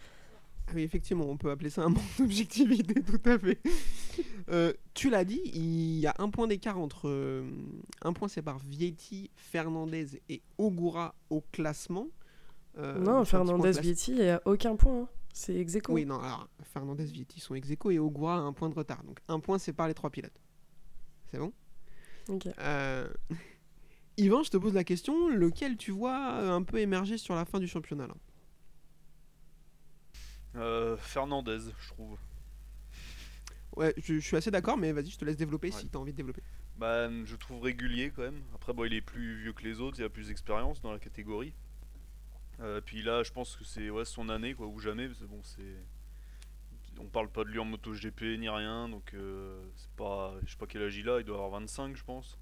Ah 0.68 0.72
oui, 0.74 0.82
effectivement, 0.82 1.24
on 1.26 1.36
peut 1.38 1.50
appeler 1.50 1.70
ça 1.70 1.82
un 1.82 1.88
manque 1.88 2.02
d'objectivité, 2.18 3.02
tout 3.02 3.20
à 3.24 3.38
fait. 3.38 3.58
Euh, 4.50 4.72
tu 4.94 5.08
l'as 5.10 5.24
dit, 5.24 5.40
il 5.54 5.98
y 5.98 6.06
a 6.06 6.14
un 6.18 6.28
point 6.30 6.46
d'écart 6.46 6.78
entre. 6.78 7.08
euh, 7.08 7.48
un 8.02 8.12
point 8.12 8.28
sépare 8.28 8.58
Vietti, 8.58 9.30
Fernandez 9.34 10.20
et 10.28 10.42
Ogura 10.58 11.14
au 11.30 11.40
classement. 11.52 12.08
Euh, 12.76 12.98
non, 12.98 13.24
je 13.24 13.30
fais 13.30 13.36
un 13.36 13.40
petit 13.40 13.46
point 13.46 13.56
Fernandez, 13.56 13.70
classe- 13.72 13.84
Vietti, 13.84 14.10
il 14.12 14.18
n'y 14.22 14.28
a 14.28 14.42
aucun 14.44 14.76
point. 14.76 15.02
hein. 15.02 15.08
C'est 15.32 15.54
ex 15.56 15.74
aequo. 15.76 15.92
Oui, 15.92 16.04
non, 16.04 16.18
alors 16.20 16.48
Fernandez, 16.62 17.04
Vietti 17.04 17.40
sont 17.40 17.54
ex 17.54 17.70
aequo 17.70 17.90
et 17.90 17.98
Ogura 17.98 18.36
a 18.36 18.40
un 18.40 18.52
point 18.52 18.68
de 18.68 18.74
retard. 18.74 19.02
Donc 19.04 19.20
un 19.28 19.40
point 19.40 19.58
sépare 19.58 19.88
les 19.88 19.94
trois 19.94 20.10
pilotes. 20.10 20.38
C'est 21.30 21.38
bon? 21.38 21.52
Ok. 22.28 22.48
Euh, 22.58 23.08
Yvan, 24.16 24.42
je 24.42 24.50
te 24.50 24.56
pose 24.56 24.74
la 24.74 24.82
question, 24.84 25.28
lequel 25.28 25.76
tu 25.76 25.92
vois 25.92 26.32
euh, 26.34 26.50
un 26.50 26.62
peu 26.62 26.78
émerger 26.78 27.18
sur 27.18 27.34
la 27.36 27.44
fin 27.44 27.60
du 27.60 27.68
championnat 27.68 28.06
là? 28.08 28.14
Euh, 30.58 30.96
Fernandez, 30.98 31.58
je 31.80 31.88
trouve. 31.88 32.18
Ouais, 33.76 33.94
je, 33.96 34.14
je 34.14 34.20
suis 34.20 34.36
assez 34.36 34.50
d'accord, 34.50 34.76
mais 34.76 34.92
vas-y, 34.92 35.10
je 35.10 35.18
te 35.18 35.24
laisse 35.24 35.36
développer 35.36 35.68
Ouais. 35.68 35.80
si 35.80 35.88
tu 35.88 35.96
as 35.96 36.00
envie 36.00 36.12
de 36.12 36.16
développer. 36.16 36.42
Bah, 36.76 37.08
je 37.24 37.36
trouve 37.36 37.62
régulier 37.62 38.10
quand 38.14 38.22
même. 38.22 38.42
Après, 38.54 38.72
bon, 38.72 38.84
il 38.84 38.94
est 38.94 39.00
plus 39.00 39.36
vieux 39.40 39.52
que 39.52 39.62
les 39.62 39.80
autres, 39.80 39.98
il 40.00 40.04
a 40.04 40.08
plus 40.08 40.28
d'expérience 40.28 40.80
dans 40.80 40.92
la 40.92 40.98
catégorie. 40.98 41.54
Euh, 42.60 42.80
puis 42.80 43.02
là, 43.02 43.22
je 43.22 43.30
pense 43.32 43.56
que 43.56 43.64
c'est 43.64 43.88
ouais, 43.90 44.04
son 44.04 44.28
année, 44.28 44.54
quoi, 44.54 44.66
ou 44.66 44.78
jamais. 44.80 45.06
parce 45.06 45.20
que 45.20 45.24
bon, 45.26 45.40
c'est. 45.42 45.76
On 47.00 47.06
parle 47.06 47.28
pas 47.30 47.44
de 47.44 47.50
lui 47.50 47.60
en 47.60 47.64
MotoGP 47.64 48.22
ni 48.38 48.48
rien, 48.48 48.88
donc 48.88 49.14
euh, 49.14 49.62
c'est 49.76 49.90
pas. 49.92 50.34
Je 50.44 50.50
sais 50.50 50.56
pas 50.56 50.66
quel 50.66 50.82
âge 50.82 50.96
il 50.96 51.08
a, 51.08 51.20
il 51.20 51.24
doit 51.24 51.36
avoir 51.36 51.50
25, 51.60 51.96
je 51.96 52.02
pense. 52.02 52.36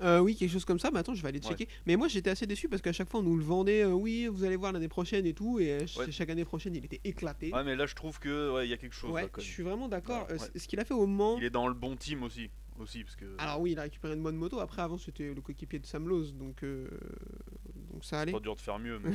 Euh, 0.00 0.20
oui, 0.20 0.36
quelque 0.36 0.50
chose 0.50 0.64
comme 0.64 0.78
ça, 0.78 0.90
mais 0.92 0.98
attends, 1.00 1.14
je 1.14 1.22
vais 1.22 1.28
aller 1.28 1.40
Ouais. 1.40 1.48
checker. 1.48 1.68
Mais 1.86 1.96
moi 1.96 2.08
j'étais 2.08 2.30
assez 2.30 2.46
déçu 2.46 2.68
parce 2.68 2.82
qu'à 2.82 2.92
chaque 2.92 3.08
fois 3.10 3.20
on 3.20 3.22
nous 3.24 3.36
le 3.36 3.42
vendait, 3.44 3.82
euh, 3.82 3.92
oui, 3.92 4.26
vous 4.26 4.44
allez 4.44 4.56
voir 4.56 4.72
l'année 4.72 4.88
prochaine 4.88 5.26
et 5.26 5.34
tout, 5.34 5.58
et 5.58 5.72
euh, 5.72 5.86
Ouais. 5.98 6.10
chaque 6.12 6.30
année 6.30 6.44
prochaine 6.44 6.74
il 6.76 6.84
était 6.84 7.00
éclaté. 7.04 7.52
Ouais, 7.52 7.64
mais 7.64 7.74
là, 7.76 7.86
je 7.86 7.94
trouve 7.94 8.18
que 8.20 8.52
ouais, 8.54 8.66
il 8.66 8.70
y 8.70 8.72
a 8.72 8.76
quelque 8.76 8.94
chose. 8.94 9.10
Ouais, 9.10 9.22
là, 9.22 9.28
je 9.36 9.42
suis 9.42 9.62
vraiment 9.62 9.88
d'accord. 9.88 10.26
Euh, 10.30 10.38
Ce 10.54 10.68
qu'il 10.68 10.78
a 10.80 10.84
fait 10.84 10.94
au 10.94 11.06
Mans. 11.06 11.36
Il 11.38 11.44
est 11.44 11.50
dans 11.50 11.68
le 11.68 11.74
bon 11.74 11.96
team 11.96 12.22
aussi, 12.22 12.50
aussi 12.78 13.02
parce 13.02 13.16
que. 13.16 13.24
Alors 13.38 13.60
oui, 13.60 13.72
il 13.72 13.78
a 13.78 13.82
récupéré 13.82 14.14
une 14.14 14.22
bonne 14.22 14.36
moto. 14.36 14.60
Après, 14.60 14.82
avant 14.82 14.98
c'était 14.98 15.34
le 15.34 15.40
coéquipier 15.40 15.78
de 15.78 15.86
Sam 15.86 16.04
donc, 16.08 16.64
donc 16.64 18.04
ça 18.04 18.20
allait. 18.20 18.32
pas 18.32 18.40
dur 18.40 18.54
de 18.56 18.60
faire 18.60 18.78
mieux. 18.78 18.98
Mais... 19.00 19.12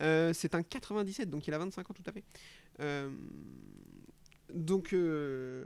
C'est 0.34 0.54
un 0.54 0.62
97, 0.62 1.30
donc 1.30 1.46
il 1.46 1.54
a 1.54 1.58
25 1.58 1.90
ans 1.90 1.94
tout 1.94 2.02
à 2.06 2.12
fait. 2.12 2.24
Euh, 2.80 3.10
donc, 4.52 4.92
euh, 4.92 5.64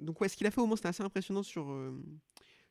donc 0.00 0.20
ouais, 0.20 0.28
ce 0.28 0.36
qu'il 0.36 0.46
a 0.46 0.50
fait 0.50 0.60
au 0.60 0.66
Mans, 0.66 0.76
c'était 0.76 0.88
assez 0.88 1.02
impressionnant 1.02 1.42
sur, 1.42 1.70
euh, 1.70 1.92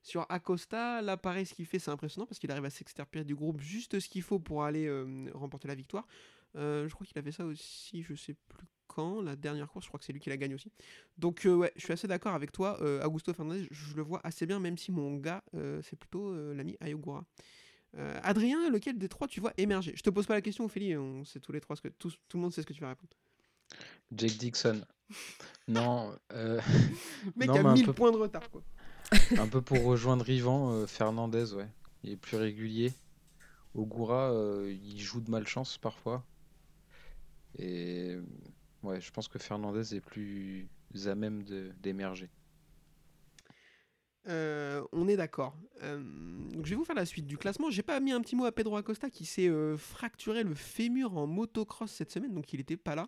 sur 0.08 0.26
Acosta. 0.30 1.02
Là, 1.02 1.18
pareil, 1.18 1.46
ce 1.46 1.54
qu'il 1.54 1.66
fait, 1.66 1.80
c'est 1.80 1.92
impressionnant 1.92 2.26
parce 2.26 2.40
qu'il 2.40 2.50
arrive 2.52 2.66
à 2.66 2.70
s'extirper 2.70 3.24
du 3.24 3.36
groupe 3.36 3.60
juste 3.62 4.00
ce 4.00 4.08
qu'il 4.10 4.22
faut 4.22 4.40
pour 4.40 4.64
aller 4.64 4.86
euh, 4.88 5.30
remporter 5.34 5.68
la 5.68 5.76
victoire. 5.76 6.08
Euh, 6.56 6.88
je 6.88 6.94
crois 6.94 7.06
qu'il 7.06 7.18
a 7.20 7.22
fait 7.22 7.32
ça 7.32 7.46
aussi, 7.46 8.02
je 8.04 8.16
sais 8.16 8.36
plus 8.48 8.66
quand, 8.88 9.22
la 9.22 9.36
dernière 9.36 9.70
course, 9.70 9.86
je 9.86 9.90
crois 9.90 10.00
que 10.00 10.06
c'est 10.06 10.14
lui 10.14 10.20
qui 10.22 10.30
la 10.30 10.38
gagne 10.38 10.56
aussi. 10.56 10.72
Donc 11.18 11.46
euh, 11.46 11.54
ouais, 11.56 11.72
je 11.76 11.84
suis 11.84 11.94
assez 11.94 12.08
d'accord 12.08 12.34
avec 12.34 12.52
toi. 12.54 12.82
Euh, 12.82 13.04
Augusto 13.04 13.34
Fernandez, 13.34 13.68
je 13.70 13.96
le 13.96 14.02
vois 14.02 14.22
assez 14.24 14.46
bien, 14.46 14.60
même 14.60 14.78
si 14.78 14.92
mon 14.92 15.18
gars, 15.18 15.44
euh, 15.56 15.82
c'est 15.84 15.98
plutôt 15.98 16.30
euh, 16.30 16.56
l'ami 16.56 16.78
Ayogura. 16.80 17.26
Euh, 17.98 18.18
Adrien, 18.24 18.70
lequel 18.70 18.98
des 18.98 19.10
trois 19.10 19.28
tu 19.28 19.40
vois 19.42 19.54
émerger? 19.58 19.94
Je 19.96 20.02
te 20.02 20.10
pose 20.10 20.26
pas 20.26 20.34
la 20.36 20.42
question, 20.42 20.64
Ophélie, 20.66 20.96
on 20.96 21.26
sait 21.26 21.40
tous 21.42 21.52
les 21.52 21.60
trois 21.62 21.76
ce 21.76 21.82
que 21.82 21.90
tout, 21.90 22.12
tout 22.30 22.38
le 22.38 22.42
monde 22.44 22.54
sait 22.54 22.62
ce 22.62 22.66
que 22.68 22.74
tu 22.74 22.82
vas 22.82 22.90
répondre. 22.90 23.12
Jake 24.16 24.38
Dixon. 24.38 24.82
Non, 25.68 26.18
euh, 26.32 26.60
Mec 27.36 27.50
Non, 27.50 27.56
a 27.56 27.64
mais 27.64 27.70
un 27.70 27.74
1000 27.74 27.86
peu- 27.88 27.94
points 27.94 28.12
de 28.12 28.18
retard 28.18 28.50
quoi. 28.50 28.64
un 29.38 29.48
peu 29.48 29.62
pour 29.62 29.84
rejoindre 29.84 30.30
Ivan, 30.30 30.72
euh, 30.72 30.88
Fernandez, 30.88 31.54
ouais. 31.54 31.68
Il 32.04 32.12
est 32.12 32.18
plus 32.18 32.38
régulier. 32.38 32.94
Ogura, 33.76 34.32
euh, 34.32 34.76
il 34.84 35.00
joue 35.00 35.22
de 35.22 35.30
malchance 35.30 35.78
parfois. 35.78 36.24
Et 37.58 38.18
ouais, 38.84 39.00
je 39.02 39.12
pense 39.12 39.28
que 39.28 39.40
Fernandez 39.40 39.96
est 39.96 40.02
plus 40.02 40.68
à 41.06 41.16
même 41.16 41.44
d'émerger. 41.82 42.30
Euh, 44.28 44.84
on 44.92 45.08
est 45.08 45.16
d'accord. 45.16 45.56
Euh, 45.84 46.00
donc 46.52 46.66
je 46.66 46.72
vais 46.72 46.76
vous 46.76 46.84
faire 46.86 46.96
la 46.96 47.06
suite 47.06 47.28
du 47.28 47.38
classement. 47.38 47.70
J'ai 47.70 47.84
pas 47.84 48.00
mis 48.00 48.12
un 48.12 48.20
petit 48.22 48.36
mot 48.36 48.46
à 48.46 48.52
Pedro 48.52 48.76
Acosta 48.76 49.10
qui 49.10 49.26
s'est 49.26 49.48
euh, 49.48 49.78
fracturé 49.78 50.44
le 50.44 50.54
fémur 50.56 51.16
en 51.18 51.28
motocross 51.28 51.92
cette 51.92 52.12
semaine, 52.12 52.34
donc 52.34 52.52
il 52.54 52.60
était 52.60 52.78
pas 52.78 52.96
là. 52.96 53.08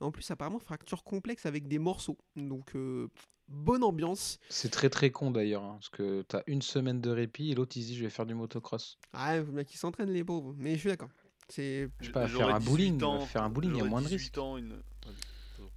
En 0.00 0.10
plus, 0.10 0.30
apparemment, 0.30 0.58
fracture 0.60 1.02
complexe 1.02 1.46
avec 1.46 1.66
des 1.66 1.78
morceaux. 1.78 2.18
Donc 2.36 2.76
euh, 2.76 3.08
bonne 3.48 3.82
ambiance. 3.82 4.38
C'est 4.48 4.70
très 4.70 4.90
très 4.90 5.10
con 5.10 5.30
d'ailleurs, 5.32 5.64
hein, 5.64 5.72
parce 5.74 5.88
que 5.88 6.22
t'as 6.22 6.42
une 6.46 6.62
semaine 6.62 7.00
de 7.00 7.10
répit 7.10 7.50
et 7.50 7.54
l'autre 7.54 7.76
il 7.76 7.84
dit 7.84 7.96
je 7.96 8.04
vais 8.04 8.10
faire 8.10 8.26
du 8.26 8.34
motocross. 8.34 8.98
Ah, 9.12 9.38
il 9.38 9.44
faut 9.44 9.52
bien 9.52 9.64
qu'ils 9.64 9.78
s'entraînent 9.78 10.12
les 10.12 10.22
pauvres. 10.24 10.54
Mais 10.56 10.74
je 10.74 10.80
suis 10.80 10.88
d'accord. 10.88 11.10
C'est. 11.48 11.88
Je 12.00 12.06
sais 12.06 12.12
pas, 12.12 12.28
faire 12.28 12.54
un 12.54 12.58
18 12.60 12.70
bowling, 12.70 13.02
ans- 13.02 13.20
faire 13.26 13.42
un 13.42 13.50
bowling, 13.50 13.72
il 13.72 13.78
y 13.78 13.80
a 13.80 13.84
moins 13.84 14.02
de 14.02 14.06
18 14.06 14.18
risques. 14.38 14.58
une- 14.58 14.80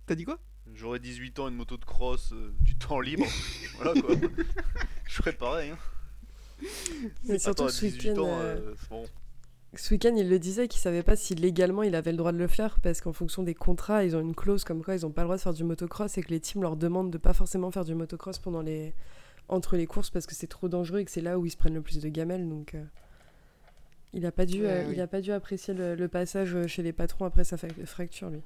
T'as 0.06 0.16
dit 0.16 0.24
quoi? 0.26 0.40
J'aurais 0.74 1.00
18 1.00 1.40
ans, 1.40 1.48
une 1.50 1.56
moto 1.56 1.78
de 1.78 1.86
cross, 1.86 2.32
euh, 2.34 2.54
du 2.62 2.76
temps 2.76 3.00
libre. 3.00 3.26
voilà 3.78 4.00
quoi. 4.00 4.16
Je 5.08 5.14
ferais 5.14 5.34
pareil. 5.34 5.72
Hein. 5.72 5.78
Mais 7.26 7.38
surtout 7.40 7.64
Attends, 7.64 7.66
à 7.68 7.72
ce 7.72 7.86
18 7.86 8.10
week-end, 8.10 8.22
ans, 8.24 8.28
euh, 8.40 8.56
euh, 8.56 8.74
c'est 8.80 8.90
bon. 8.90 9.06
ce 9.76 9.94
week-end, 9.94 10.16
il 10.16 10.30
le 10.30 10.40
disait 10.40 10.68
qu'il 10.68 10.80
savait 10.80 11.04
pas 11.04 11.16
si 11.16 11.36
légalement 11.36 11.84
il 11.84 11.94
avait 11.96 12.12
le 12.12 12.18
droit 12.18 12.32
de 12.32 12.38
le 12.38 12.48
faire 12.48 12.80
parce 12.80 13.02
qu'en 13.02 13.14
fonction 13.14 13.44
des 13.44 13.54
contrats, 13.54 14.04
ils 14.06 14.16
ont 14.16 14.22
une 14.22 14.34
clause 14.36 14.64
comme 14.64 14.84
quoi 14.84 14.96
ils 14.96 15.06
ont 15.06 15.12
pas 15.12 15.22
le 15.22 15.26
droit 15.28 15.36
de 15.36 15.42
faire 15.42 15.54
du 15.54 15.64
motocross 15.64 16.18
et 16.18 16.24
que 16.24 16.30
les 16.30 16.40
teams 16.40 16.62
leur 16.62 16.76
demandent 16.78 17.12
de 17.12 17.18
pas 17.18 17.34
forcément 17.34 17.70
faire 17.72 17.86
du 17.86 17.94
motocross 17.96 18.40
pendant 18.40 18.62
les 18.62 18.94
entre 19.50 19.76
les 19.76 19.86
courses 19.86 20.10
parce 20.10 20.26
que 20.26 20.34
c'est 20.36 20.48
trop 20.48 20.70
dangereux 20.70 21.00
et 21.00 21.06
que 21.06 21.12
c'est 21.12 21.20
là 21.22 21.38
où 21.38 21.46
ils 21.46 21.52
se 21.52 21.58
prennent 21.58 21.74
le 21.74 21.82
plus 21.82 22.00
de 22.00 22.08
gamelles. 22.08 22.48
Donc, 22.48 22.76
euh, 22.76 22.84
il 24.14 24.26
a 24.26 24.32
pas 24.32 24.46
dû, 24.46 24.62
Ouais, 24.62 24.68
euh, 24.70 24.86
oui. 24.88 24.94
il 24.96 25.02
a 25.02 25.08
pas 25.08 25.20
dû 25.20 25.32
apprécier 25.34 25.74
le, 25.74 25.96
le 25.96 26.08
passage 26.08 26.56
chez 26.68 26.82
les 26.82 26.94
patrons 26.94 27.26
après 27.26 27.44
sa 27.44 27.58
fa- 27.58 27.68
fracture, 27.86 28.30
lui. 28.30 28.40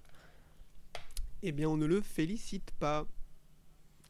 Eh 1.43 1.51
bien, 1.51 1.69
on 1.69 1.77
ne 1.77 1.85
le 1.85 2.01
félicite 2.01 2.71
pas. 2.79 3.07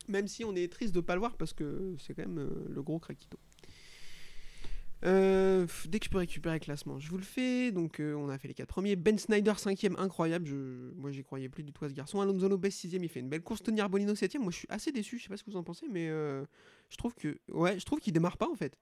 Même 0.08 0.28
si 0.28 0.46
on 0.46 0.56
est 0.56 0.72
triste 0.72 0.96
de 0.96 1.02
pas 1.02 1.16
le 1.16 1.20
voir 1.20 1.36
parce 1.36 1.54
que 1.54 1.96
c'est 2.00 2.14
quand 2.14 2.26
même 2.26 2.40
euh, 2.40 2.66
le 2.70 2.82
gros 2.82 3.00
craquito. 3.00 3.38
Euh, 5.06 5.68
dès 5.86 6.00
que 6.00 6.06
je 6.06 6.10
peux 6.10 6.18
récupérer 6.18 6.56
le 6.56 6.60
classement, 6.60 6.98
je 6.98 7.10
vous 7.10 7.18
le 7.18 7.24
fais. 7.24 7.72
Donc, 7.72 8.00
euh, 8.00 8.16
on 8.16 8.30
a 8.30 8.38
fait 8.38 8.48
les 8.48 8.54
quatre 8.54 8.70
premiers. 8.70 8.96
Ben 8.96 9.18
Snyder, 9.20 9.52
5ème, 9.52 10.00
incroyable. 10.00 10.50
Moi, 10.96 11.12
j'y 11.12 11.24
croyais 11.24 11.50
plus 11.50 11.64
du 11.64 11.74
tout 11.74 11.84
à 11.84 11.90
ce 11.90 11.94
garçon. 11.94 12.22
Alonso 12.22 12.48
Lopez, 12.48 12.70
6ème, 12.70 13.04
il 13.04 13.10
fait 13.10 13.20
une 13.20 13.30
belle 13.30 13.44
course. 13.44 13.62
Tony 13.62 13.82
Arbolino, 13.82 14.14
7ème. 14.14 14.40
Moi, 14.40 14.52
je 14.52 14.60
suis 14.60 14.68
assez 14.70 14.92
déçu. 14.92 15.18
Je 15.18 15.24
sais 15.24 15.30
pas 15.30 15.38
ce 15.38 15.44
que 15.44 15.52
vous 15.52 15.58
en 15.58 15.64
pensez, 15.64 15.88
mais 15.92 16.08
je 16.08 16.98
trouve 16.98 17.14
que. 17.14 17.38
Ouais, 17.50 17.78
je 17.78 17.86
trouve 17.86 18.00
qu'il 18.00 18.14
démarre 18.14 18.38
pas 18.38 18.50
en 18.50 18.56
fait. 18.56 18.78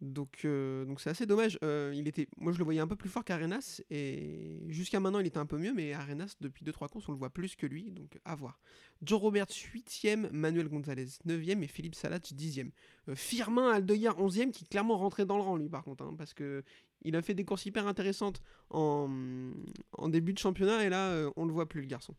Donc, 0.00 0.44
euh, 0.44 0.86
donc 0.86 1.00
c'est 1.00 1.10
assez 1.10 1.26
dommage. 1.26 1.58
Euh, 1.62 1.92
il 1.94 2.08
était, 2.08 2.26
moi, 2.38 2.52
je 2.52 2.58
le 2.58 2.64
voyais 2.64 2.80
un 2.80 2.86
peu 2.86 2.96
plus 2.96 3.10
fort 3.10 3.24
qu'Arenas. 3.24 3.82
Et 3.90 4.58
jusqu'à 4.68 4.98
maintenant, 4.98 5.20
il 5.20 5.26
était 5.26 5.38
un 5.38 5.46
peu 5.46 5.58
mieux. 5.58 5.74
Mais 5.74 5.92
Arenas, 5.92 6.36
depuis 6.40 6.64
2-3 6.64 6.88
courses, 6.88 7.08
on 7.08 7.12
le 7.12 7.18
voit 7.18 7.30
plus 7.30 7.54
que 7.54 7.66
lui. 7.66 7.90
Donc, 7.90 8.18
à 8.24 8.34
voir. 8.34 8.60
Joe 9.02 9.20
Roberts, 9.20 9.50
8ème. 9.50 10.30
Manuel 10.32 10.68
Gonzalez, 10.68 11.06
9ème. 11.26 11.62
Et 11.62 11.66
Philippe 11.66 11.94
Salat, 11.94 12.18
10ème. 12.18 12.70
Euh, 13.08 13.14
Firmin 13.14 13.70
Aldeguer, 13.70 14.10
11ème, 14.10 14.52
qui 14.52 14.64
clairement 14.64 14.96
rentrait 14.96 15.26
dans 15.26 15.36
le 15.36 15.42
rang, 15.42 15.56
lui, 15.56 15.68
par 15.68 15.84
contre. 15.84 16.04
hein, 16.04 16.14
parce 16.16 16.32
que 16.32 16.62
il 17.02 17.16
a 17.16 17.22
fait 17.22 17.32
des 17.32 17.46
courses 17.46 17.64
hyper 17.64 17.86
intéressantes 17.86 18.42
en, 18.68 19.08
début 20.08 20.32
de 20.32 20.38
championnat. 20.38 20.84
Et 20.84 20.88
là, 20.88 21.30
on 21.36 21.44
le 21.44 21.52
voit 21.52 21.68
plus, 21.68 21.80
le 21.80 21.86
garçon. 21.86 22.14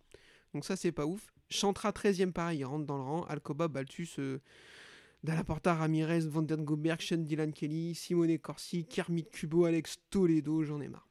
Donc, 0.54 0.66
ça, 0.66 0.76
c'est 0.76 0.92
pas 0.92 1.06
ouf. 1.06 1.34
Chantra, 1.50 1.92
13ème, 1.92 2.32
pareil. 2.32 2.60
Il 2.60 2.66
rentre 2.66 2.86
dans 2.86 2.98
le 2.98 3.04
rang. 3.04 3.24
Alcoba, 3.24 3.68
Baltus. 3.68 4.20
Dallaporta, 5.24 5.76
Ramirez, 5.76 6.28
Van 6.28 6.42
Den 6.42 6.64
Goberg, 6.64 7.00
Sean 7.02 7.18
Dylan 7.18 7.52
Kelly, 7.52 7.94
Simone 7.94 8.40
Corsi, 8.40 8.86
Kermit 8.86 9.26
Kubo, 9.32 9.66
Alex 9.66 10.00
Toledo, 10.10 10.64
j'en 10.64 10.82
ai 10.82 10.88
marre. 10.88 11.08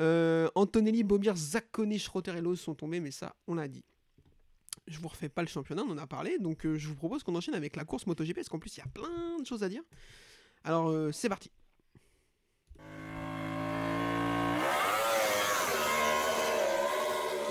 Euh, 0.00 0.48
Antonelli, 0.54 1.04
Bobir, 1.04 1.36
Zaccone, 1.36 1.96
Schrotter 1.98 2.36
et 2.36 2.40
Lowe 2.40 2.56
sont 2.56 2.74
tombés, 2.74 3.00
mais 3.00 3.12
ça, 3.12 3.36
on 3.46 3.54
l'a 3.54 3.68
dit. 3.68 3.84
Je 4.88 4.98
vous 4.98 5.08
refais 5.08 5.28
pas 5.28 5.42
le 5.42 5.48
championnat, 5.48 5.82
on 5.86 5.92
en 5.92 5.98
a 5.98 6.06
parlé, 6.06 6.38
donc 6.38 6.66
euh, 6.66 6.76
je 6.76 6.88
vous 6.88 6.96
propose 6.96 7.22
qu'on 7.22 7.34
enchaîne 7.36 7.54
avec 7.54 7.76
la 7.76 7.84
course 7.84 8.06
MotoGP, 8.06 8.34
parce 8.34 8.48
qu'en 8.48 8.58
plus, 8.58 8.76
il 8.76 8.80
y 8.80 8.82
a 8.82 8.88
plein 8.88 9.38
de 9.40 9.46
choses 9.46 9.62
à 9.62 9.68
dire. 9.68 9.82
Alors, 10.64 10.88
euh, 10.88 11.12
c'est 11.12 11.28
parti. 11.28 11.50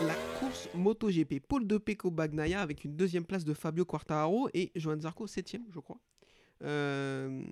La 0.08 0.16
course 0.40 0.70
MotoGP, 0.76 1.40
Paul 1.48 1.66
de 1.66 1.78
Pecco 1.78 2.12
Bagnaia 2.12 2.62
avec 2.62 2.84
une 2.84 2.96
deuxième 2.96 3.26
place 3.26 3.46
de 3.46 3.54
Fabio 3.54 3.86
Quartararo 3.86 4.50
et 4.54 4.72
Johan 4.76 5.00
Zarco 5.00 5.28
septième, 5.28 5.64
je 5.72 5.80
crois. 5.80 5.98
Euh, 6.64 7.44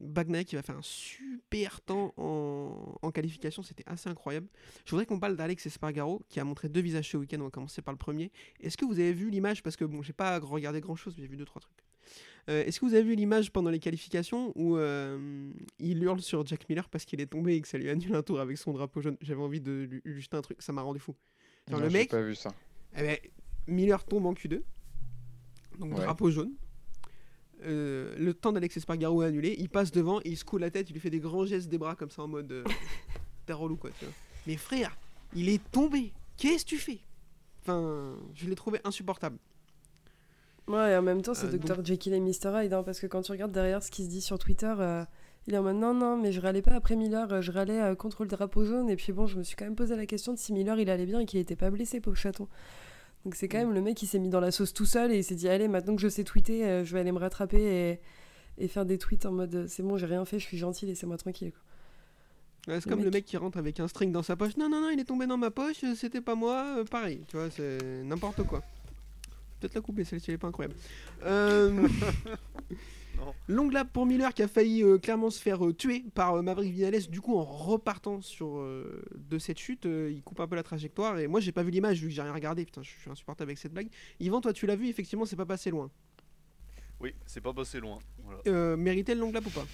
Bagnaia 0.00 0.44
qui 0.44 0.56
va 0.56 0.62
faire 0.62 0.76
un 0.76 0.82
super 0.82 1.80
temps 1.80 2.12
en, 2.16 2.96
en 3.00 3.10
qualification, 3.10 3.62
c'était 3.62 3.84
assez 3.86 4.08
incroyable. 4.08 4.48
Je 4.84 4.90
voudrais 4.90 5.06
qu'on 5.06 5.18
parle 5.18 5.36
d'Alex 5.36 5.66
Espargaro 5.66 6.22
qui 6.28 6.40
a 6.40 6.44
montré 6.44 6.68
deux 6.68 6.80
visages 6.80 7.10
ce 7.10 7.16
week-end. 7.16 7.40
On 7.40 7.44
va 7.44 7.50
commencer 7.50 7.82
par 7.82 7.92
le 7.92 7.98
premier. 7.98 8.30
Est-ce 8.60 8.76
que 8.76 8.84
vous 8.84 8.98
avez 8.98 9.12
vu 9.12 9.30
l'image 9.30 9.62
Parce 9.62 9.76
que 9.76 9.84
bon, 9.84 10.02
j'ai 10.02 10.12
pas 10.12 10.38
regardé 10.38 10.80
grand 10.80 10.96
chose, 10.96 11.14
mais 11.16 11.22
j'ai 11.22 11.28
vu 11.28 11.36
deux 11.36 11.44
trois 11.44 11.60
trucs. 11.60 11.84
Euh, 12.50 12.64
Est-ce 12.64 12.80
que 12.80 12.84
vous 12.84 12.94
avez 12.94 13.04
vu 13.04 13.14
l'image 13.14 13.50
pendant 13.50 13.70
les 13.70 13.78
qualifications 13.78 14.52
où 14.54 14.76
euh, 14.76 15.50
il 15.78 16.02
hurle 16.02 16.20
sur 16.20 16.44
Jack 16.44 16.68
Miller 16.68 16.88
parce 16.90 17.04
qu'il 17.06 17.20
est 17.20 17.26
tombé 17.26 17.54
et 17.54 17.60
que 17.60 17.68
ça 17.68 17.78
lui 17.78 17.88
annule 17.88 18.14
un 18.14 18.22
tour 18.22 18.40
avec 18.40 18.58
son 18.58 18.72
drapeau 18.72 19.00
jaune? 19.00 19.16
J'avais 19.22 19.40
envie 19.40 19.60
de 19.60 19.88
lui, 20.04 20.20
jeter 20.20 20.36
un 20.36 20.42
truc, 20.42 20.60
ça 20.60 20.72
m'a 20.72 20.82
rendu 20.82 21.00
fou. 21.00 21.14
Genre, 21.68 21.78
Non, 21.78 21.84
le 21.84 21.90
j'ai 21.90 21.98
mec, 21.98 22.10
pas 22.10 22.20
vu 22.20 22.34
ça. 22.34 22.52
eh 22.96 23.02
ben, 23.02 23.16
Miller 23.66 24.04
tombe 24.04 24.26
en 24.26 24.34
Q2, 24.34 24.62
donc 25.78 25.94
Ouais. 25.96 26.04
drapeau 26.04 26.30
jaune. 26.30 26.52
Euh, 27.62 28.14
le 28.18 28.34
temps 28.34 28.52
d'Alex 28.52 28.76
Espargaro 28.76 29.22
est 29.22 29.26
annulé, 29.26 29.56
il 29.58 29.70
passe 29.70 29.90
devant, 29.90 30.20
il 30.24 30.36
se 30.36 30.44
coule 30.44 30.60
la 30.60 30.70
tête, 30.70 30.90
il 30.90 30.92
lui 30.92 31.00
fait 31.00 31.08
des 31.10 31.20
grands 31.20 31.46
gestes 31.46 31.68
des 31.70 31.78
bras 31.78 31.94
comme 31.94 32.10
ça 32.10 32.22
en 32.22 32.28
mode 32.28 32.52
euh, 32.52 32.64
t'es 33.46 33.54
relou 33.54 33.76
quoi. 33.76 33.90
Tu 33.98 34.04
vois. 34.04 34.14
Mais 34.46 34.56
frère, 34.56 34.94
il 35.34 35.48
est 35.48 35.62
tombé. 35.70 36.12
Qu'est-ce 36.36 36.64
que 36.64 36.70
tu 36.70 36.78
fais? 36.78 37.00
Enfin, 37.62 38.14
je 38.34 38.46
l'ai 38.48 38.54
trouvé 38.56 38.80
insupportable. 38.84 39.38
Ouais, 40.66 40.92
et 40.92 40.96
en 40.96 41.02
même 41.02 41.22
temps, 41.22 41.32
c'est 41.34 41.46
Euh, 41.46 41.56
Dr. 41.58 41.82
Jekyll 41.84 42.12
et 42.12 42.20
Mr. 42.20 42.62
Hyde, 42.64 42.72
hein, 42.74 42.82
parce 42.82 43.00
que 43.00 43.06
quand 43.06 43.22
tu 43.22 43.32
regardes 43.32 43.52
derrière 43.52 43.82
ce 43.82 43.90
qui 43.90 44.04
se 44.04 44.08
dit 44.10 44.20
sur 44.20 44.38
Twitter, 44.38 44.74
euh, 44.78 45.04
il 45.46 45.54
est 45.54 45.58
en 45.58 45.62
mode 45.62 45.76
non, 45.76 45.92
non, 45.94 46.16
mais 46.16 46.32
je 46.32 46.40
râlais 46.40 46.62
pas 46.62 46.72
après 46.74 46.96
Miller, 46.96 47.30
euh, 47.32 47.40
je 47.40 47.52
râlais 47.52 47.80
euh, 47.80 47.94
contre 47.94 48.22
le 48.22 48.28
drapeau 48.28 48.64
jaune, 48.64 48.88
et 48.88 48.96
puis 48.96 49.12
bon, 49.12 49.26
je 49.26 49.36
me 49.38 49.42
suis 49.42 49.56
quand 49.56 49.64
même 49.64 49.76
posé 49.76 49.94
la 49.96 50.06
question 50.06 50.32
de 50.32 50.38
si 50.38 50.52
Miller 50.52 50.78
il 50.78 50.88
allait 50.90 51.06
bien 51.06 51.20
et 51.20 51.26
qu'il 51.26 51.38
était 51.40 51.56
pas 51.56 51.70
blessé, 51.70 52.00
pauvre 52.00 52.16
chaton. 52.16 52.48
Donc 53.24 53.34
c'est 53.36 53.48
quand 53.48 53.58
même 53.58 53.72
le 53.72 53.80
mec 53.80 53.96
qui 53.96 54.06
s'est 54.06 54.18
mis 54.18 54.28
dans 54.28 54.40
la 54.40 54.50
sauce 54.50 54.72
tout 54.74 54.84
seul 54.86 55.10
et 55.12 55.18
il 55.18 55.24
s'est 55.24 55.34
dit, 55.34 55.48
allez, 55.48 55.68
maintenant 55.68 55.96
que 55.96 56.02
je 56.02 56.08
sais 56.08 56.24
tweeter, 56.24 56.64
euh, 56.66 56.84
je 56.84 56.92
vais 56.94 57.00
aller 57.00 57.12
me 57.12 57.18
rattraper 57.18 57.62
et, 57.62 58.00
et 58.64 58.68
faire 58.68 58.84
des 58.84 58.98
tweets 58.98 59.24
en 59.26 59.32
mode 59.32 59.66
c'est 59.68 59.82
bon, 59.82 59.96
j'ai 59.96 60.06
rien 60.06 60.24
fait, 60.24 60.38
je 60.38 60.44
suis 60.44 60.58
gentil, 60.58 60.86
laissez-moi 60.86 61.16
tranquille. 61.16 61.52
Quoi. 61.52 62.74
Ouais, 62.74 62.80
c'est 62.80 62.88
comme 62.88 63.02
le 63.02 63.10
mec- 63.10 63.24
qui 63.26 63.36
rentre 63.36 63.58
avec 63.58 63.80
un 63.80 63.88
string 63.88 64.10
dans 64.12 64.22
sa 64.22 64.36
poche. 64.36 64.56
Non, 64.56 64.68
non, 64.70 64.80
non, 64.80 64.88
il 64.90 64.98
est 65.00 65.04
tombé 65.04 65.26
dans 65.26 65.36
ma 65.36 65.50
poche, 65.50 65.84
c'était 65.96 66.20
pas 66.22 66.34
moi, 66.34 66.76
euh, 66.78 66.84
pareil. 66.84 67.22
Tu 67.28 67.36
vois, 67.36 67.50
c'est 67.50 67.78
n'importe 68.04 68.42
quoi. 68.44 68.62
Peut-être 69.60 69.74
la 69.74 69.80
couper, 69.82 70.04
celle-ci 70.04 70.30
elle 70.30 70.34
est 70.36 70.38
pas 70.38 70.48
incroyable. 70.48 70.74
Euh, 71.24 71.86
Longue 73.48 73.72
lap 73.72 73.92
pour 73.92 74.06
Miller 74.06 74.32
qui 74.34 74.42
a 74.42 74.48
failli 74.48 74.82
euh, 74.82 74.98
clairement 74.98 75.30
se 75.30 75.40
faire 75.40 75.64
euh, 75.66 75.72
tuer 75.72 76.04
par 76.14 76.34
euh, 76.34 76.42
Maverick 76.42 76.72
Vinales. 76.72 77.08
Du 77.08 77.20
coup, 77.20 77.36
en 77.36 77.44
repartant 77.44 78.20
sur 78.20 78.58
euh, 78.58 79.02
de 79.14 79.38
cette 79.38 79.58
chute, 79.58 79.86
euh, 79.86 80.10
il 80.12 80.22
coupe 80.22 80.40
un 80.40 80.46
peu 80.48 80.56
la 80.56 80.62
trajectoire. 80.62 81.18
Et 81.18 81.26
moi, 81.26 81.40
j'ai 81.40 81.52
pas 81.52 81.62
vu 81.62 81.70
l'image 81.70 82.00
vu 82.00 82.08
que 82.08 82.14
j'ai 82.14 82.22
rien 82.22 82.32
regardé. 82.32 82.64
Putain, 82.64 82.82
je 82.82 82.90
suis 82.90 83.10
insupportable 83.10 83.50
avec 83.50 83.58
cette 83.58 83.72
blague. 83.72 83.88
Yvan, 84.20 84.40
toi, 84.40 84.52
tu 84.52 84.66
l'as 84.66 84.76
vu, 84.76 84.88
effectivement, 84.88 85.24
c'est 85.26 85.36
pas 85.36 85.46
passé 85.46 85.70
loin. 85.70 85.90
Oui, 87.00 87.14
c'est 87.26 87.40
pas 87.40 87.52
passé 87.52 87.80
loin. 87.80 87.98
Voilà. 88.22 88.40
Euh, 88.46 88.76
méritait 88.76 89.14
le 89.14 89.20
long 89.20 89.32
lap 89.32 89.44
ou 89.46 89.50
pas? 89.50 89.66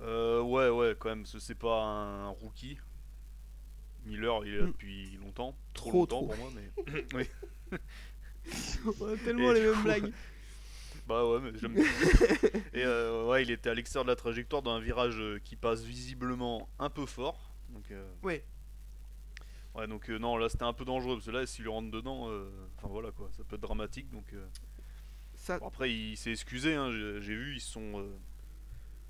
Euh, 0.00 0.42
ouais, 0.42 0.68
ouais, 0.68 0.94
quand 0.98 1.08
même, 1.08 1.24
ce- 1.24 1.38
c'est 1.38 1.54
pas 1.54 1.82
un 1.82 2.28
rookie. 2.28 2.76
Miller, 4.04 4.44
il 4.44 4.54
est 4.54 4.58
là 4.58 4.64
Mm. 4.64 4.72
depuis 4.72 5.16
longtemps. 5.22 5.56
Trop, 5.72 5.90
Trop, 5.90 5.98
longtemps 6.00 6.16
trop. 6.18 6.26
pour 6.28 6.36
moi, 6.36 6.50
mais. 6.54 7.06
oui. 7.14 7.24
On 9.00 9.06
a 9.12 9.16
tellement 9.16 9.50
Et 9.52 9.54
les 9.54 9.60
mêmes 9.66 9.74
coup- 9.74 9.82
blagues. 9.82 10.12
Bah 11.06 11.24
ouais, 11.24 11.40
mais 11.40 11.56
j'aime 11.58 11.74
bien. 11.74 11.84
Et 12.72 12.84
euh, 12.84 13.26
ouais, 13.28 13.42
il 13.42 13.50
était 13.52 13.70
à 13.70 13.74
l'extérieur 13.74 14.04
de 14.04 14.10
la 14.10 14.16
trajectoire 14.16 14.62
d'un 14.62 14.80
virage 14.80 15.18
euh, 15.20 15.38
qui 15.44 15.54
passe 15.54 15.82
visiblement 15.84 16.68
un 16.80 16.90
peu 16.90 17.06
fort. 17.06 17.52
Donc, 17.68 17.90
euh, 17.92 18.04
Ouais. 18.24 18.44
ouais, 19.76 19.86
donc 19.86 20.10
euh, 20.10 20.18
non, 20.18 20.36
là 20.36 20.48
c'était 20.48 20.64
un 20.64 20.72
peu 20.72 20.84
dangereux 20.84 21.14
parce 21.16 21.26
que 21.26 21.30
là, 21.30 21.46
s'il 21.46 21.68
rentre 21.68 21.90
dedans, 21.92 22.28
enfin 22.76 22.88
voilà 22.88 23.12
quoi, 23.12 23.28
ça 23.36 23.44
peut 23.44 23.54
être 23.56 23.62
dramatique. 23.62 24.10
Donc 24.10 24.34
Ça, 25.34 25.58
bon, 25.60 25.68
après, 25.68 25.92
il 25.92 26.16
s'est 26.16 26.32
excusé, 26.32 26.74
hein, 26.74 26.90
j'ai 26.90 27.36
vu, 27.36 27.54
ils 27.54 27.60
sont. 27.60 28.04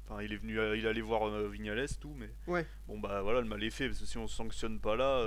Enfin, 0.09 0.23
il 0.23 0.33
est 0.33 0.37
venu, 0.37 0.55
il 0.77 0.87
allait 0.87 1.01
voir 1.01 1.29
Vignales, 1.49 1.89
tout, 1.99 2.15
mais 2.17 2.31
Ouais. 2.47 2.67
bon 2.87 2.99
bah 3.01 3.23
voilà, 3.23 3.41
le 3.41 3.47
mal 3.49 3.63
est 3.65 3.71
fait 3.71 3.89
parce 3.89 4.01
que 4.01 4.07
si 4.07 4.19
on 4.19 4.29
sanctionne 4.29 4.79
pas 4.81 4.97
là, 4.97 5.25